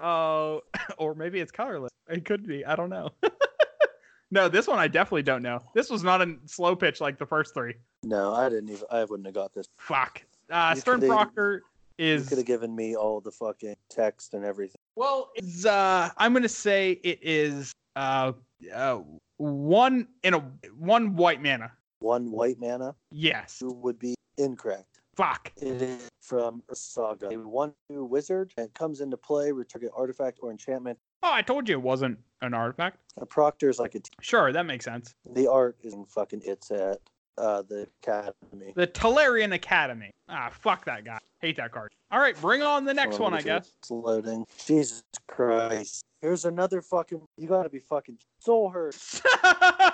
oh, 0.00 0.62
or 0.98 1.14
maybe 1.14 1.40
it's 1.40 1.52
colorless. 1.52 1.90
It 2.08 2.24
could 2.24 2.46
be. 2.46 2.64
I 2.64 2.74
don't 2.76 2.90
know. 2.90 3.10
no, 4.30 4.48
this 4.48 4.66
one 4.66 4.78
I 4.78 4.88
definitely 4.88 5.22
don't 5.22 5.42
know. 5.42 5.60
This 5.74 5.90
was 5.90 6.02
not 6.02 6.22
a 6.22 6.34
slow 6.46 6.74
pitch 6.74 7.00
like 7.00 7.18
the 7.18 7.26
first 7.26 7.52
three. 7.54 7.74
No, 8.02 8.32
I 8.34 8.48
didn't 8.48 8.70
even. 8.70 8.84
I 8.90 9.04
wouldn't 9.04 9.26
have 9.26 9.34
got 9.34 9.52
this. 9.54 9.66
Fuck. 9.78 10.22
Uh, 10.50 10.72
You 10.74 10.80
Stern 10.80 11.00
Proctor 11.06 11.62
You 11.98 12.06
is 12.06 12.28
could 12.28 12.38
have 12.38 12.46
given 12.46 12.74
me 12.74 12.96
all 12.96 13.20
the 13.20 13.32
fucking 13.32 13.76
text 13.90 14.34
and 14.34 14.44
everything. 14.44 14.78
well. 14.96 15.30
It's 15.34 15.66
uh, 15.66 16.08
I'm 16.16 16.32
gonna 16.32 16.48
say 16.48 16.92
it 17.04 17.18
is 17.22 17.72
uh, 17.96 18.32
uh 18.74 19.00
one 19.38 20.06
in 20.22 20.34
a 20.34 20.40
one 20.78 21.16
white 21.16 21.42
mana. 21.42 21.72
One 22.00 22.30
white 22.30 22.58
mana 22.60 22.94
Yes. 23.10 23.58
who 23.60 23.72
would 23.74 23.98
be 23.98 24.14
incorrect. 24.38 25.00
Fuck. 25.16 25.52
It 25.56 25.82
is 25.82 26.08
from 26.20 26.62
Saga. 26.72 27.28
A 27.28 27.36
one 27.38 27.72
new 27.90 28.04
wizard 28.04 28.52
and 28.56 28.66
it 28.66 28.74
comes 28.74 29.00
into 29.00 29.16
play. 29.16 29.50
Retarget 29.50 29.90
artifact 29.96 30.38
or 30.42 30.50
enchantment. 30.50 30.98
Oh, 31.22 31.30
I 31.32 31.42
told 31.42 31.68
you 31.68 31.76
it 31.76 31.82
wasn't 31.82 32.18
an 32.40 32.54
artifact. 32.54 32.98
A 33.18 33.26
proctor 33.26 33.68
is 33.68 33.78
like 33.78 33.94
a. 33.94 34.00
T- 34.00 34.10
Sure, 34.20 34.52
that 34.52 34.64
makes 34.66 34.84
sense. 34.84 35.14
the 35.34 35.48
art 35.50 35.76
is 35.82 35.94
fucking. 36.08 36.42
It's 36.44 36.70
at 36.70 36.98
uh, 37.38 37.62
the 37.62 37.86
academy. 38.02 38.72
The 38.74 38.86
Tolarian 38.86 39.52
Academy. 39.54 40.10
Ah, 40.28 40.50
fuck 40.50 40.84
that 40.86 41.04
guy. 41.04 41.18
Hate 41.40 41.56
that 41.58 41.72
card. 41.72 41.92
All 42.10 42.18
right, 42.18 42.38
bring 42.40 42.62
on 42.62 42.84
the 42.84 42.94
next 42.94 43.18
one, 43.18 43.34
I 43.34 43.42
guess. 43.42 43.70
It's 43.80 43.90
loading. 43.90 44.46
Jesus 44.64 45.02
Christ. 45.28 46.04
Here's 46.22 46.44
another 46.44 46.80
fucking. 46.80 47.20
You 47.36 47.48
gotta 47.48 47.68
be 47.68 47.80
fucking 47.80 48.16
soul 48.38 48.70
hurt. 48.70 48.96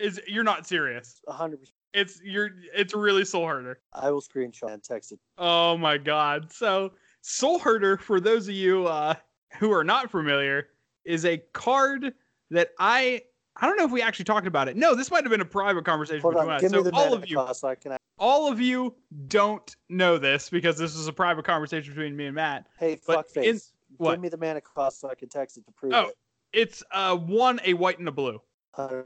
Is 0.00 0.20
you're 0.26 0.44
not 0.44 0.66
serious? 0.66 1.20
hundred 1.28 1.60
percent. 1.60 1.74
It's 1.94 2.20
you're 2.24 2.50
it's 2.74 2.92
really 2.94 3.24
soul 3.24 3.46
herder. 3.46 3.78
I 3.92 4.10
will 4.10 4.20
screenshot 4.22 4.72
and 4.72 4.82
text 4.82 5.12
it. 5.12 5.20
Oh 5.38 5.76
my 5.76 5.96
god! 5.96 6.50
So 6.50 6.92
soul 7.20 7.58
herder, 7.60 7.96
for 7.98 8.18
those 8.18 8.48
of 8.48 8.54
you 8.54 8.86
uh, 8.86 9.14
who 9.58 9.70
are 9.72 9.84
not 9.84 10.10
familiar, 10.10 10.68
is 11.04 11.24
a 11.26 11.38
card 11.52 12.14
that 12.50 12.70
I 12.80 13.22
I 13.56 13.66
don't 13.66 13.76
know 13.76 13.84
if 13.84 13.90
we 13.92 14.02
actually 14.02 14.24
talked 14.24 14.46
about 14.46 14.68
it. 14.68 14.76
No, 14.76 14.94
this 14.94 15.10
might 15.10 15.22
have 15.22 15.30
been 15.30 15.42
a 15.42 15.44
private 15.44 15.84
conversation 15.84 16.22
Hold 16.22 16.34
between 16.34 16.50
on. 16.50 16.56
us. 16.56 16.62
Give 16.62 16.70
So 16.70 16.78
me 16.78 16.90
the 16.90 16.96
all 16.96 17.12
of 17.14 17.28
you, 17.28 17.46
so 17.52 17.68
I 17.68 17.74
can. 17.74 17.96
All 18.20 18.52
of 18.52 18.60
you 18.60 18.94
don't 19.26 19.74
know 19.88 20.18
this 20.18 20.48
because 20.50 20.76
this 20.78 20.94
is 20.94 21.08
a 21.08 21.12
private 21.12 21.44
conversation 21.44 21.92
between 21.94 22.14
me 22.16 22.26
and 22.26 22.34
Matt. 22.36 22.66
Hey, 22.78 22.96
fuckface. 22.96 23.44
in- 23.44 23.60
what? 23.96 24.12
Give 24.12 24.20
me 24.20 24.28
the 24.28 24.36
mana 24.36 24.60
cost 24.60 25.00
so 25.00 25.10
I 25.10 25.16
can 25.16 25.28
text 25.28 25.56
it 25.58 25.64
to 25.66 25.72
prove 25.72 25.92
Oh. 25.92 26.08
it. 26.08 26.14
It's 26.52 26.82
uh 26.92 27.16
one 27.16 27.60
a 27.64 27.74
white 27.74 27.98
and 27.98 28.06
a 28.08 28.12
blue. 28.12 28.40
100% 28.76 29.04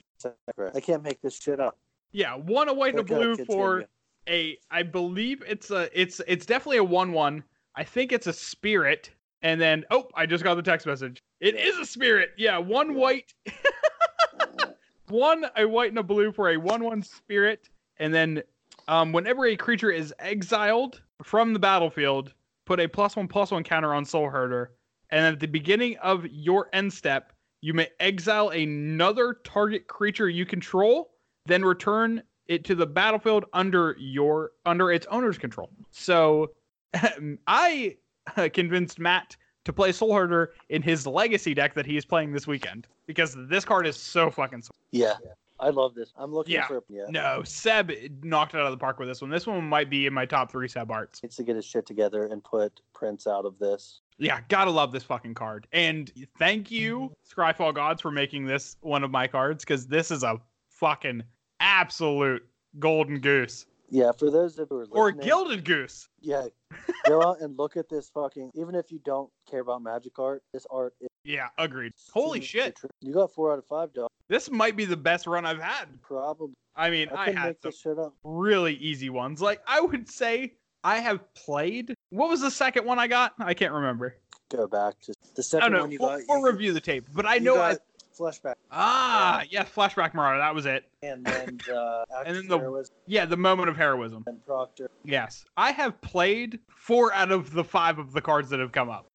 correct. 0.57 0.77
I 0.77 0.81
can't 0.81 1.03
make 1.03 1.21
this 1.23 1.39
shit 1.39 1.59
up. 1.61 1.79
Yeah, 2.13 2.35
one 2.37 2.69
a 2.69 2.75
white 2.75 2.91
and 2.95 3.01
a 3.01 3.05
blue 3.05 3.37
for 3.47 3.85
a 4.29 4.59
I 4.71 4.83
believe 4.83 5.43
it's 5.47 5.71
a 5.71 5.89
it's 5.99 6.21
it's 6.27 6.45
definitely 6.47 6.79
a 6.79 6.85
one 6.85 7.13
one. 7.13 7.45
I 7.77 7.85
think 7.85 8.13
it's 8.13 8.27
a 8.27 8.33
spirit. 8.33 9.11
And 9.43 9.61
then 9.61 9.85
oh, 9.91 10.09
I 10.15 10.27
just 10.27 10.43
got 10.45 10.55
the 10.55 10.63
text 10.63 10.87
message. 10.87 11.23
It 11.41 11.55
is 11.55 11.77
a 11.79 11.85
spirit. 11.87 12.31
Yeah, 12.39 12.59
one 12.59 12.93
Yeah. 12.93 12.97
white, 12.99 13.35
one 15.09 15.45
a 15.57 15.67
white 15.67 15.91
and 15.91 15.99
a 15.99 16.03
blue 16.03 16.33
for 16.33 16.51
a 16.51 16.57
one 16.57 16.83
one 16.85 17.03
spirit. 17.03 17.69
And 17.99 18.13
then 18.13 18.43
um, 18.89 19.13
whenever 19.13 19.47
a 19.47 19.57
creature 19.57 19.91
is 19.91 20.15
exiled 20.19 21.03
from 21.23 21.53
the 21.53 21.59
battlefield, 21.59 22.35
put 22.65 22.81
a 22.81 22.89
plus 22.89 23.17
one 23.17 23.29
plus 23.29 23.51
one 23.51 23.65
counter 23.65 23.95
on 23.95 24.05
Soul 24.05 24.29
Herder. 24.29 24.73
And 25.11 25.27
at 25.27 25.41
the 25.41 25.47
beginning 25.47 25.97
of 25.99 26.27
your 26.27 26.69
end 26.73 26.93
step, 26.93 27.33
you 27.61 27.73
may 27.73 27.89
exile 28.01 28.51
another 28.51 29.39
target 29.45 29.87
creature 29.87 30.29
you 30.29 30.45
control, 30.45 31.13
then 31.47 31.65
return 31.65 32.23
it 32.47 32.65
to 32.65 32.75
the 32.75 32.87
battlefield 32.87 33.47
under 33.53 33.97
your 33.99 34.53
under 34.67 34.93
its 34.93 35.07
owner's 35.11 35.39
control. 35.39 35.71
So 35.91 36.51
I 37.47 37.97
convinced 38.53 38.99
Matt 38.99 39.37
to 39.65 39.73
play 39.73 39.93
Soul 39.93 40.15
Herder 40.15 40.53
in 40.69 40.83
his 40.83 41.07
legacy 41.07 41.55
deck 41.55 41.75
that 41.75 41.87
he 41.87 41.97
is 41.97 42.05
playing 42.05 42.33
this 42.33 42.47
weekend 42.47 42.87
because 43.07 43.37
this 43.49 43.65
card 43.65 43.87
is 43.87 43.97
so 43.97 44.31
fucking 44.31 44.63
sweet. 44.63 44.77
Yeah, 44.91 45.15
I 45.61 45.71
love 45.71 45.95
this. 45.95 46.13
I'm 46.17 46.33
looking 46.33 46.55
Yeah. 46.55 46.67
for 46.67 46.83
yeah. 46.89 47.05
No, 47.09 47.43
Seb 47.45 47.93
knocked 48.23 48.55
it 48.55 48.61
out 48.61 48.67
of 48.67 48.73
the 48.73 48.77
park 48.79 48.99
with 48.99 49.09
this 49.09 49.21
one. 49.21 49.31
This 49.31 49.47
one 49.47 49.63
might 49.69 49.89
be 49.89 50.07
in 50.07 50.13
my 50.13 50.27
top 50.27 50.51
three 50.51 50.69
Seb 50.69 50.91
arts. 50.91 51.23
Needs 51.23 51.37
to 51.37 51.45
get 51.45 51.57
his 51.57 51.65
shit 51.65 51.87
together 51.87 52.27
and 52.27 52.43
put 52.43 52.81
Prince 52.93 53.27
out 53.27 53.45
of 53.45 53.59
this. 53.59 54.01
Yeah, 54.19 54.41
gotta 54.49 54.71
love 54.71 54.93
this 54.93 55.03
fucking 55.05 55.35
card. 55.35 55.67
And 55.73 56.13
thank 56.39 56.71
you, 56.71 57.13
Scryfall 57.29 57.75
Gods, 57.75 58.03
for 58.03 58.11
making 58.11 58.47
this 58.47 58.77
one 58.81 59.05
of 59.05 59.11
my 59.11 59.27
cards 59.27 59.65
because 59.65 59.87
this 59.87 60.11
is 60.11 60.23
a 60.23 60.41
fucking 60.71 61.23
absolute 61.61 62.47
golden 62.79 63.19
goose 63.21 63.67
Yeah, 63.91 64.11
for 64.13 64.31
those 64.31 64.59
of 64.59 64.69
you 64.71 64.79
who 64.91 64.99
are 64.99 65.09
or 65.09 65.13
gilded 65.13 65.65
goose. 65.65 66.09
yeah, 66.21 66.47
go 67.07 67.23
out 67.23 67.41
and 67.41 67.57
look 67.57 67.77
at 67.77 67.89
this 67.89 68.11
fucking. 68.11 68.51
Even 68.55 68.75
if 68.75 68.91
you 68.91 68.99
don't 69.05 69.31
care 69.49 69.61
about 69.61 69.83
magic 69.83 70.19
art, 70.19 70.43
this 70.53 70.67
art 70.71 70.95
is. 71.01 71.09
Yeah, 71.25 71.49
agreed. 71.59 71.93
Holy 72.13 72.41
shit. 72.41 72.81
You 73.01 73.15
got 73.15 73.33
four 73.33 73.53
out 73.53 73.59
of 73.59 73.67
five, 73.67 73.93
dog. 73.95 74.09
This 74.29 74.51
might 74.51 74.77
be 74.77 74.85
the 74.85 74.97
best 74.97 75.27
run 75.27 75.45
I've 75.45 75.61
had. 75.61 75.87
Probably. 76.03 76.55
I 76.77 76.91
mean, 76.91 77.09
I 77.11 77.27
I, 77.27 77.31
had 77.31 77.57
some 77.63 77.71
this 77.71 77.81
shit 77.81 77.99
up. 77.99 78.15
really 78.25 78.75
easy 78.77 79.11
ones. 79.11 79.41
Like 79.41 79.61
I 79.67 79.81
would 79.81 80.09
say 80.09 80.55
I 80.83 80.99
have 80.99 81.33
played. 81.35 81.95
What 82.11 82.29
was 82.31 82.41
the 82.41 82.51
second 82.51 82.85
one 82.85 82.99
I 82.99 83.07
got? 83.07 83.35
I 83.39 83.55
can't 83.55 83.73
remember. 83.73 84.17
Go 84.51 84.67
back 84.67 84.95
to 85.03 85.15
the 85.37 85.43
second 85.43 85.73
know. 85.73 85.81
one 85.81 85.91
you 85.93 85.99
We'll, 86.01 86.11
got. 86.11 86.21
we'll 86.29 86.43
review 86.43 86.73
the 86.73 86.81
tape, 86.81 87.07
but 87.15 87.27
I 87.27 87.39
know 87.39 87.61
I 87.61 87.77
flashback, 88.19 88.55
ah 88.71 89.43
yeah, 89.51 89.65
Fleshbag 89.65 90.15
Marauder. 90.15 90.39
That 90.39 90.55
was 90.55 90.67
it. 90.67 90.85
and 91.03 91.25
then 91.25 91.59
the 91.67 92.05
And 92.27 92.37
then 92.37 92.47
the- 92.49 92.59
Heroism 92.59 92.95
Yeah, 93.07 93.25
the 93.27 93.37
moment 93.37 93.69
of 93.69 93.77
heroism. 93.77 94.23
and 94.27 94.45
Proctor. 94.47 94.91
Yes, 95.05 95.45
I 95.57 95.73
have 95.73 96.01
played 96.01 96.59
four 96.69 97.13
out 97.13 97.33
of 97.33 97.53
the 97.53 97.65
five 97.65 97.99
of 97.99 98.13
the 98.13 98.21
cards 98.21 98.51
that 98.51 98.61
have 98.61 98.71
come 98.73 98.89
up, 98.91 99.07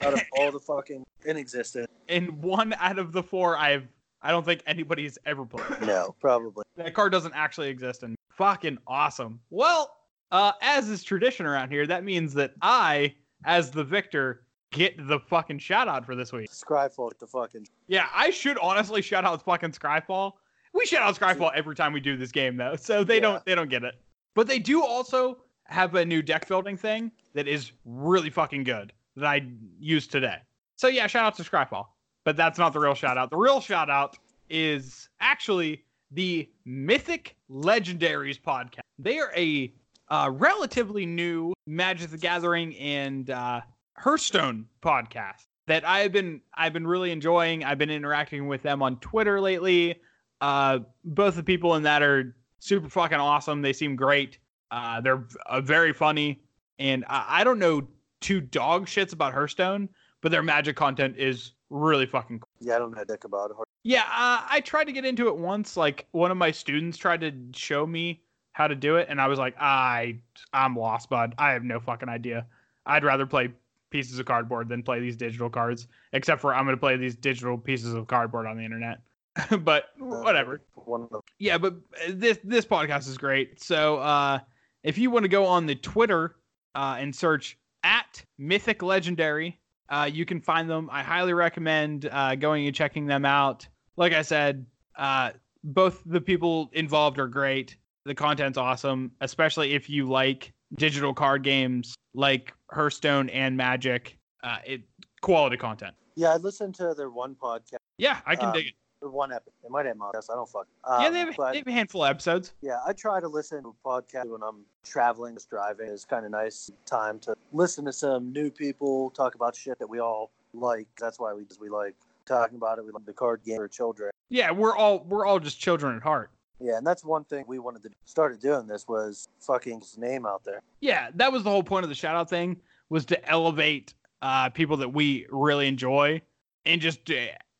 Out 0.00 0.14
of 0.14 0.20
all 0.38 0.50
the 0.50 0.58
fucking 0.60 1.04
in 1.24 1.36
existence, 1.36 1.86
and 2.08 2.42
one 2.42 2.72
out 2.74 2.98
of 2.98 3.12
the 3.12 3.22
four 3.22 3.56
I've. 3.56 3.86
I 4.24 4.30
don't 4.30 4.44
think 4.44 4.62
anybody's 4.66 5.18
ever 5.26 5.44
played. 5.44 5.80
no, 5.86 6.14
probably. 6.20 6.64
That 6.76 6.94
card 6.94 7.12
doesn't 7.12 7.34
actually 7.34 7.68
exist, 7.68 8.02
and 8.02 8.16
fucking 8.30 8.78
awesome. 8.86 9.38
Well, 9.50 9.94
uh, 10.32 10.52
as 10.62 10.88
is 10.88 11.04
tradition 11.04 11.46
around 11.46 11.70
here, 11.70 11.86
that 11.86 12.02
means 12.04 12.32
that 12.34 12.54
I, 12.62 13.14
as 13.44 13.70
the 13.70 13.84
victor, 13.84 14.42
get 14.72 14.94
the 15.06 15.20
fucking 15.20 15.58
shout 15.58 15.86
out 15.88 16.04
for 16.06 16.16
this 16.16 16.32
week. 16.32 16.50
Scryfall, 16.50 17.12
the 17.20 17.26
fucking. 17.26 17.68
Yeah, 17.86 18.06
I 18.14 18.30
should 18.30 18.58
honestly 18.58 19.02
shout 19.02 19.24
out 19.24 19.44
fucking 19.44 19.72
Scryfall. 19.72 20.32
We 20.72 20.86
shout 20.86 21.02
out 21.02 21.14
Scryfall 21.16 21.52
every 21.54 21.76
time 21.76 21.92
we 21.92 22.00
do 22.00 22.16
this 22.16 22.32
game 22.32 22.56
though, 22.56 22.74
so 22.76 23.04
they 23.04 23.16
Yeah. 23.16 23.20
don't 23.20 23.44
they 23.44 23.54
don't 23.54 23.68
get 23.70 23.84
it. 23.84 23.94
But 24.34 24.48
they 24.48 24.58
do 24.58 24.82
also 24.82 25.38
have 25.66 25.94
a 25.94 26.04
new 26.04 26.20
deck 26.22 26.48
building 26.48 26.76
thing 26.76 27.12
that 27.34 27.46
is 27.46 27.70
really 27.84 28.30
fucking 28.30 28.64
good 28.64 28.92
that 29.16 29.26
I 29.26 29.46
used 29.78 30.10
today. 30.10 30.38
So 30.76 30.88
yeah, 30.88 31.06
shout 31.06 31.24
out 31.26 31.36
to 31.36 31.42
Scryfall. 31.44 31.86
But 32.24 32.36
that's 32.36 32.58
not 32.58 32.72
the 32.72 32.80
real 32.80 32.94
shout 32.94 33.18
out. 33.18 33.30
The 33.30 33.36
real 33.36 33.60
shout 33.60 33.90
out 33.90 34.16
is 34.48 35.08
actually 35.20 35.84
the 36.10 36.48
Mythic 36.64 37.36
Legendaries 37.50 38.40
podcast. 38.40 38.80
They 38.98 39.18
are 39.18 39.32
a 39.36 39.72
uh, 40.08 40.30
relatively 40.32 41.06
new 41.06 41.52
Magic 41.66 42.10
the 42.10 42.18
Gathering 42.18 42.76
and 42.76 43.30
uh, 43.30 43.60
Hearthstone 43.96 44.66
podcast 44.82 45.46
that 45.66 45.86
I've 45.86 46.12
been 46.12 46.40
I've 46.54 46.72
been 46.72 46.86
really 46.86 47.10
enjoying. 47.10 47.64
I've 47.64 47.78
been 47.78 47.90
interacting 47.90 48.46
with 48.48 48.62
them 48.62 48.82
on 48.82 48.98
Twitter 49.00 49.40
lately. 49.40 49.96
Uh, 50.40 50.80
both 51.04 51.36
the 51.36 51.42
people 51.42 51.74
in 51.74 51.82
that 51.84 52.02
are 52.02 52.36
super 52.58 52.88
fucking 52.88 53.18
awesome. 53.18 53.62
They 53.62 53.72
seem 53.72 53.96
great. 53.96 54.38
Uh, 54.70 55.00
they're 55.00 55.24
uh, 55.46 55.60
very 55.60 55.92
funny, 55.92 56.42
and 56.78 57.04
I, 57.08 57.40
I 57.40 57.44
don't 57.44 57.58
know 57.58 57.86
two 58.20 58.40
dog 58.40 58.86
shits 58.86 59.12
about 59.12 59.32
Hearthstone, 59.32 59.88
but 60.24 60.32
their 60.32 60.42
Magic 60.42 60.74
content 60.74 61.16
is 61.18 61.52
really 61.68 62.06
fucking 62.06 62.38
cool. 62.38 62.48
Yeah, 62.58 62.76
I 62.76 62.78
don't 62.78 62.96
know 62.96 63.02
a 63.02 63.04
dick 63.04 63.24
about 63.24 63.50
it. 63.50 63.56
Yeah, 63.82 64.04
uh, 64.04 64.40
I 64.48 64.62
tried 64.64 64.84
to 64.84 64.92
get 64.92 65.04
into 65.04 65.28
it 65.28 65.36
once. 65.36 65.76
Like 65.76 66.06
one 66.12 66.30
of 66.30 66.38
my 66.38 66.50
students 66.50 66.96
tried 66.96 67.20
to 67.20 67.32
show 67.52 67.86
me 67.86 68.22
how 68.52 68.66
to 68.66 68.74
do 68.74 68.96
it, 68.96 69.08
and 69.10 69.20
I 69.20 69.26
was 69.26 69.38
like, 69.38 69.54
I 69.60 70.16
I'm 70.54 70.76
lost, 70.76 71.10
bud. 71.10 71.34
I 71.36 71.50
have 71.50 71.62
no 71.62 71.78
fucking 71.78 72.08
idea. 72.08 72.46
I'd 72.86 73.04
rather 73.04 73.26
play 73.26 73.50
pieces 73.90 74.18
of 74.18 74.24
cardboard 74.24 74.70
than 74.70 74.82
play 74.82 74.98
these 74.98 75.14
digital 75.14 75.50
cards. 75.50 75.88
Except 76.14 76.40
for 76.40 76.54
I'm 76.54 76.64
gonna 76.64 76.78
play 76.78 76.96
these 76.96 77.16
digital 77.16 77.58
pieces 77.58 77.92
of 77.92 78.06
cardboard 78.06 78.46
on 78.46 78.56
the 78.56 78.64
internet. 78.64 79.00
but 79.60 79.90
whatever. 79.98 80.62
Of 80.86 81.10
the 81.10 81.20
Yeah, 81.38 81.58
but 81.58 81.74
uh, 82.02 82.12
this 82.14 82.38
this 82.42 82.64
podcast 82.64 83.08
is 83.08 83.18
great. 83.18 83.62
So 83.62 83.98
uh, 83.98 84.38
if 84.84 84.96
you 84.96 85.10
want 85.10 85.24
to 85.24 85.28
go 85.28 85.44
on 85.44 85.66
the 85.66 85.74
Twitter 85.74 86.36
uh, 86.74 86.96
and 86.98 87.14
search 87.14 87.58
at 87.82 88.24
Mythic 88.38 88.82
Legendary, 88.82 89.60
uh, 89.88 90.08
you 90.12 90.24
can 90.24 90.40
find 90.40 90.68
them. 90.68 90.88
I 90.90 91.02
highly 91.02 91.32
recommend 91.32 92.08
uh, 92.10 92.34
going 92.34 92.66
and 92.66 92.74
checking 92.74 93.06
them 93.06 93.24
out. 93.24 93.66
Like 93.96 94.12
I 94.12 94.22
said, 94.22 94.66
uh, 94.96 95.32
both 95.62 96.02
the 96.06 96.20
people 96.20 96.70
involved 96.72 97.18
are 97.18 97.28
great. 97.28 97.76
The 98.04 98.14
content's 98.14 98.58
awesome, 98.58 99.12
especially 99.20 99.72
if 99.74 99.88
you 99.88 100.06
like 100.06 100.52
digital 100.76 101.14
card 101.14 101.42
games 101.42 101.94
like 102.14 102.52
Hearthstone 102.70 103.28
and 103.30 103.56
Magic. 103.56 104.18
Uh, 104.42 104.58
it 104.66 104.82
quality 105.22 105.56
content. 105.56 105.94
Yeah, 106.16 106.32
I 106.32 106.36
listened 106.36 106.74
to 106.76 106.94
their 106.94 107.10
one 107.10 107.34
podcast, 107.34 107.76
Yeah, 107.98 108.20
I 108.26 108.36
can 108.36 108.48
Um, 108.48 108.54
dig 108.54 108.66
it. 108.66 108.74
One 109.10 109.32
episode. 109.32 109.52
It 109.64 109.70
might 109.70 109.86
have 109.86 109.96
podcast. 109.96 110.30
I 110.30 110.34
don't 110.34 110.48
fuck. 110.48 110.66
Um, 110.84 111.02
Yeah, 111.02 111.10
they 111.10 111.18
have, 111.20 111.36
but 111.36 111.52
they 111.52 111.58
have 111.58 111.66
a 111.66 111.72
handful 111.72 112.04
of 112.04 112.10
episodes. 112.10 112.52
yeah, 112.62 112.78
I 112.86 112.92
try 112.92 113.20
to 113.20 113.28
listen 113.28 113.62
to 113.62 113.74
a 113.84 113.88
podcast 113.88 114.26
when 114.30 114.42
I'm 114.42 114.64
traveling, 114.84 115.34
just 115.34 115.50
driving. 115.50 115.88
It's 115.88 116.04
kind 116.04 116.24
of 116.24 116.30
nice 116.30 116.70
time 116.86 117.18
to 117.20 117.34
listen 117.52 117.84
to 117.86 117.92
some 117.92 118.32
new 118.32 118.50
people 118.50 119.10
talk 119.10 119.34
about 119.34 119.54
shit 119.56 119.78
that 119.78 119.88
we 119.88 119.98
all 120.00 120.30
like. 120.52 120.86
That's 121.00 121.18
why 121.18 121.32
we 121.34 121.44
we 121.60 121.68
like 121.68 121.94
talking 122.26 122.56
about 122.56 122.78
it. 122.78 122.84
We 122.84 122.90
like 122.92 123.06
the 123.06 123.12
card 123.12 123.42
game 123.44 123.56
for 123.56 123.68
children. 123.68 124.10
Yeah, 124.28 124.50
we're 124.50 124.76
all 124.76 125.04
we're 125.08 125.26
all 125.26 125.38
just 125.40 125.58
children 125.60 125.96
at 125.96 126.02
heart. 126.02 126.30
Yeah, 126.60 126.78
and 126.78 126.86
that's 126.86 127.04
one 127.04 127.24
thing 127.24 127.44
we 127.48 127.58
wanted 127.58 127.82
to 127.82 127.90
started 128.04 128.40
doing 128.40 128.66
this 128.66 128.86
was 128.88 129.28
fucking 129.40 129.80
his 129.80 129.98
name 129.98 130.24
out 130.24 130.44
there. 130.44 130.60
yeah, 130.80 131.10
that 131.16 131.32
was 131.32 131.42
the 131.42 131.50
whole 131.50 131.64
point 131.64 131.82
of 131.84 131.88
the 131.88 131.94
shout 131.94 132.14
out 132.16 132.30
thing 132.30 132.56
was 132.90 133.04
to 133.06 133.28
elevate 133.28 133.92
uh, 134.22 134.48
people 134.50 134.76
that 134.78 134.88
we 134.88 135.26
really 135.30 135.66
enjoy 135.68 136.22
and 136.64 136.80
just 136.80 137.10
uh, 137.10 137.14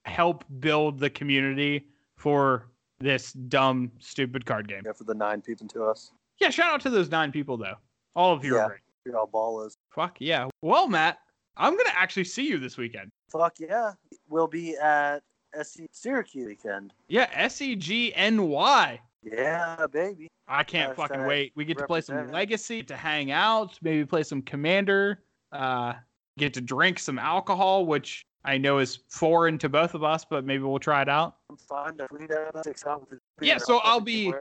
help 0.04 0.44
build 0.60 0.98
the 0.98 1.10
community 1.10 1.86
for 2.16 2.66
this 3.00 3.32
dumb, 3.32 3.90
stupid 3.98 4.46
card 4.46 4.68
game. 4.68 4.82
Yeah, 4.84 4.92
for 4.92 5.04
the 5.04 5.14
nine 5.14 5.40
people 5.42 5.66
to 5.68 5.84
us. 5.84 6.12
Yeah, 6.40 6.50
shout 6.50 6.72
out 6.72 6.80
to 6.82 6.90
those 6.90 7.10
nine 7.10 7.32
people 7.32 7.56
though. 7.56 7.74
All 8.14 8.32
of 8.32 8.44
you 8.44 8.54
Yeah. 8.56 8.62
are 8.62 8.68
great. 8.68 8.80
You're 9.04 9.18
all 9.18 9.26
ballers. 9.28 9.76
Fuck 9.90 10.16
yeah. 10.20 10.48
Well, 10.62 10.88
Matt, 10.88 11.18
I'm 11.56 11.76
gonna 11.76 11.90
actually 11.94 12.24
see 12.24 12.46
you 12.48 12.58
this 12.58 12.76
weekend. 12.76 13.10
Fuck 13.30 13.60
yeah. 13.60 13.92
We'll 14.28 14.46
be 14.46 14.76
at 14.76 15.22
SC 15.62 15.82
Syracuse 15.92 16.46
weekend. 16.46 16.92
Yeah, 17.08 17.28
E 17.44 17.48
SEGNY. 17.48 18.98
Yeah, 19.22 19.86
baby. 19.90 20.28
I 20.48 20.62
can't 20.62 20.94
fucking 20.94 21.24
wait. 21.26 21.52
We 21.54 21.64
get 21.64 21.78
to 21.78 21.86
play 21.86 22.00
some. 22.02 22.30
Legacy, 22.30 22.82
to 22.84 22.96
hang 22.96 23.30
out, 23.30 23.78
maybe 23.82 24.04
play 24.04 24.22
some 24.22 24.42
Commander, 24.42 25.22
uh, 25.52 25.94
get 26.36 26.52
to 26.54 26.60
drink 26.60 26.98
some 26.98 27.18
alcohol, 27.18 27.86
which 27.86 28.26
I 28.44 28.58
know 28.58 28.78
is 28.78 28.98
foreign 29.08 29.58
to 29.58 29.68
both 29.68 29.94
of 29.94 30.04
us, 30.04 30.24
but 30.24 30.44
maybe 30.44 30.62
we'll 30.64 30.78
try 30.78 31.02
it 31.02 31.08
out. 31.08 31.36
I'm 31.50 31.56
fine 31.56 31.96
to 31.96 32.06
tweet 32.08 32.30
out 32.30 32.64
six 32.64 32.84
out 32.86 33.00
with 33.10 33.18
the 33.38 33.46
Yeah, 33.46 33.58
so 33.58 33.80
I'll 33.82 34.00
be- 34.00 34.32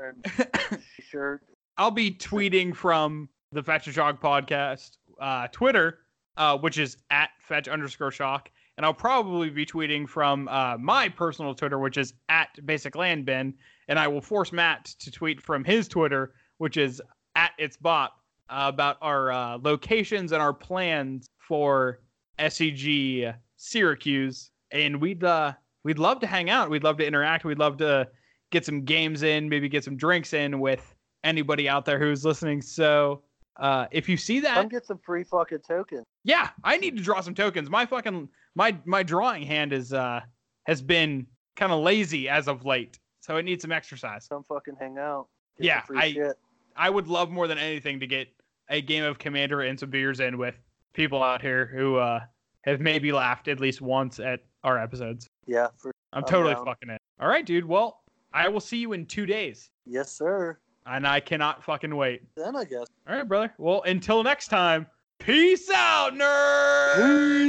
shirt. 1.09 1.41
I'll 1.77 1.91
be 1.91 2.11
tweeting 2.11 2.75
from 2.75 3.29
the 3.51 3.63
Fetch 3.63 3.87
a 3.87 3.91
Shock 3.91 4.21
podcast 4.21 4.97
uh, 5.19 5.47
Twitter, 5.51 5.99
uh, 6.37 6.57
which 6.57 6.77
is 6.77 6.97
at 7.09 7.29
fetch 7.39 7.67
underscore 7.67 8.11
shock. 8.11 8.49
And 8.77 8.85
I'll 8.85 8.93
probably 8.93 9.49
be 9.49 9.65
tweeting 9.65 10.07
from 10.09 10.47
uh, 10.47 10.77
my 10.79 11.07
personal 11.07 11.53
Twitter, 11.53 11.77
which 11.79 11.97
is 11.97 12.13
at 12.29 12.49
basic 12.65 12.95
land 12.95 13.25
bin. 13.25 13.53
And 13.87 13.99
I 13.99 14.07
will 14.07 14.21
force 14.21 14.51
Matt 14.51 14.85
to 14.99 15.11
tweet 15.11 15.39
from 15.41 15.63
his 15.63 15.87
Twitter, 15.87 16.33
which 16.57 16.77
is 16.77 17.01
at 17.35 17.51
its 17.57 17.77
bot, 17.77 18.13
uh, 18.49 18.65
about 18.73 18.97
our 19.01 19.31
uh, 19.31 19.57
locations 19.61 20.31
and 20.31 20.41
our 20.41 20.53
plans 20.53 21.29
for 21.37 21.99
SCG 22.39 23.33
Syracuse. 23.63 24.51
And 24.71 24.99
we'd 24.99 25.23
uh, 25.23 25.53
we'd 25.83 25.99
love 25.99 26.19
to 26.21 26.27
hang 26.27 26.49
out. 26.49 26.69
We'd 26.69 26.83
love 26.83 26.97
to 26.97 27.05
interact. 27.05 27.45
We'd 27.45 27.59
love 27.59 27.77
to 27.77 28.07
get 28.51 28.65
some 28.65 28.83
games 28.83 29.23
in, 29.23 29.47
maybe 29.49 29.69
get 29.69 29.83
some 29.83 29.97
drinks 29.97 30.33
in 30.33 30.59
with 30.59 30.93
anybody 31.23 31.69
out 31.69 31.85
there 31.85 31.99
who's 31.99 32.25
listening. 32.25 32.61
So 32.61 33.21
uh, 33.59 33.85
if 33.91 34.09
you 34.09 34.17
see 34.17 34.39
that, 34.41 34.55
Come 34.55 34.67
get 34.69 34.85
some 34.85 34.99
free 35.05 35.23
fucking 35.23 35.59
tokens. 35.67 36.05
yeah, 36.23 36.49
I 36.63 36.77
need 36.77 36.97
to 36.97 37.03
draw 37.03 37.21
some 37.21 37.35
tokens. 37.35 37.69
My 37.69 37.85
fucking 37.85 38.29
my 38.55 38.75
my 38.85 39.03
drawing 39.03 39.43
hand 39.43 39.73
is 39.73 39.93
uh 39.93 40.21
has 40.65 40.81
been 40.81 41.27
kind 41.55 41.71
of 41.71 41.79
lazy 41.81 42.27
as 42.29 42.47
of 42.47 42.65
late, 42.65 42.97
so 43.21 43.37
it 43.37 43.43
needs 43.43 43.61
some 43.61 43.71
exercise. 43.71 44.27
Come 44.27 44.43
fucking 44.49 44.75
hang 44.79 44.97
out. 44.97 45.27
Get 45.59 45.65
Yeah, 45.65 45.81
I- 45.95 46.11
shit. 46.13 46.35
I 46.75 46.89
would 46.89 47.07
love 47.07 47.29
more 47.29 47.47
than 47.47 47.59
anything 47.59 47.99
to 47.99 48.07
get 48.07 48.27
a 48.69 48.81
game 48.81 49.03
of 49.03 49.19
Commander 49.19 49.61
and 49.61 49.79
some 49.79 49.91
beers 49.91 50.19
in 50.19 50.39
with 50.39 50.55
people 50.93 51.21
out 51.21 51.39
here 51.41 51.67
who 51.67 51.97
uh 51.97 52.21
have 52.63 52.79
maybe 52.81 53.11
laughed 53.11 53.47
at 53.47 53.59
least 53.59 53.81
once 53.81 54.19
at 54.19 54.41
our 54.63 54.77
episodes. 54.79 55.27
Yeah, 55.45 55.67
for 55.77 55.91
I'm 56.13 56.23
I'm 56.23 56.29
totally 56.29 56.53
down. 56.55 56.65
fucking 56.65 56.89
it. 56.89 57.01
All 57.19 57.27
right, 57.27 57.45
dude. 57.45 57.65
Well, 57.65 58.01
I 58.33 58.47
will 58.47 58.59
see 58.61 58.77
you 58.77 58.93
in 58.93 59.05
two 59.05 59.25
days, 59.25 59.69
yes, 59.85 60.11
sir. 60.11 60.57
and 60.85 61.05
I 61.07 61.19
cannot 61.19 61.63
fucking 61.63 61.95
wait. 61.95 62.21
Then 62.35 62.55
I 62.55 62.63
guess. 62.63 62.87
All 63.07 63.15
right, 63.15 63.27
brother. 63.27 63.53
Well, 63.57 63.81
until 63.83 64.23
next 64.23 64.47
time, 64.47 64.87
peace 65.19 65.69
out, 65.69 66.13
nerd. 66.13 67.43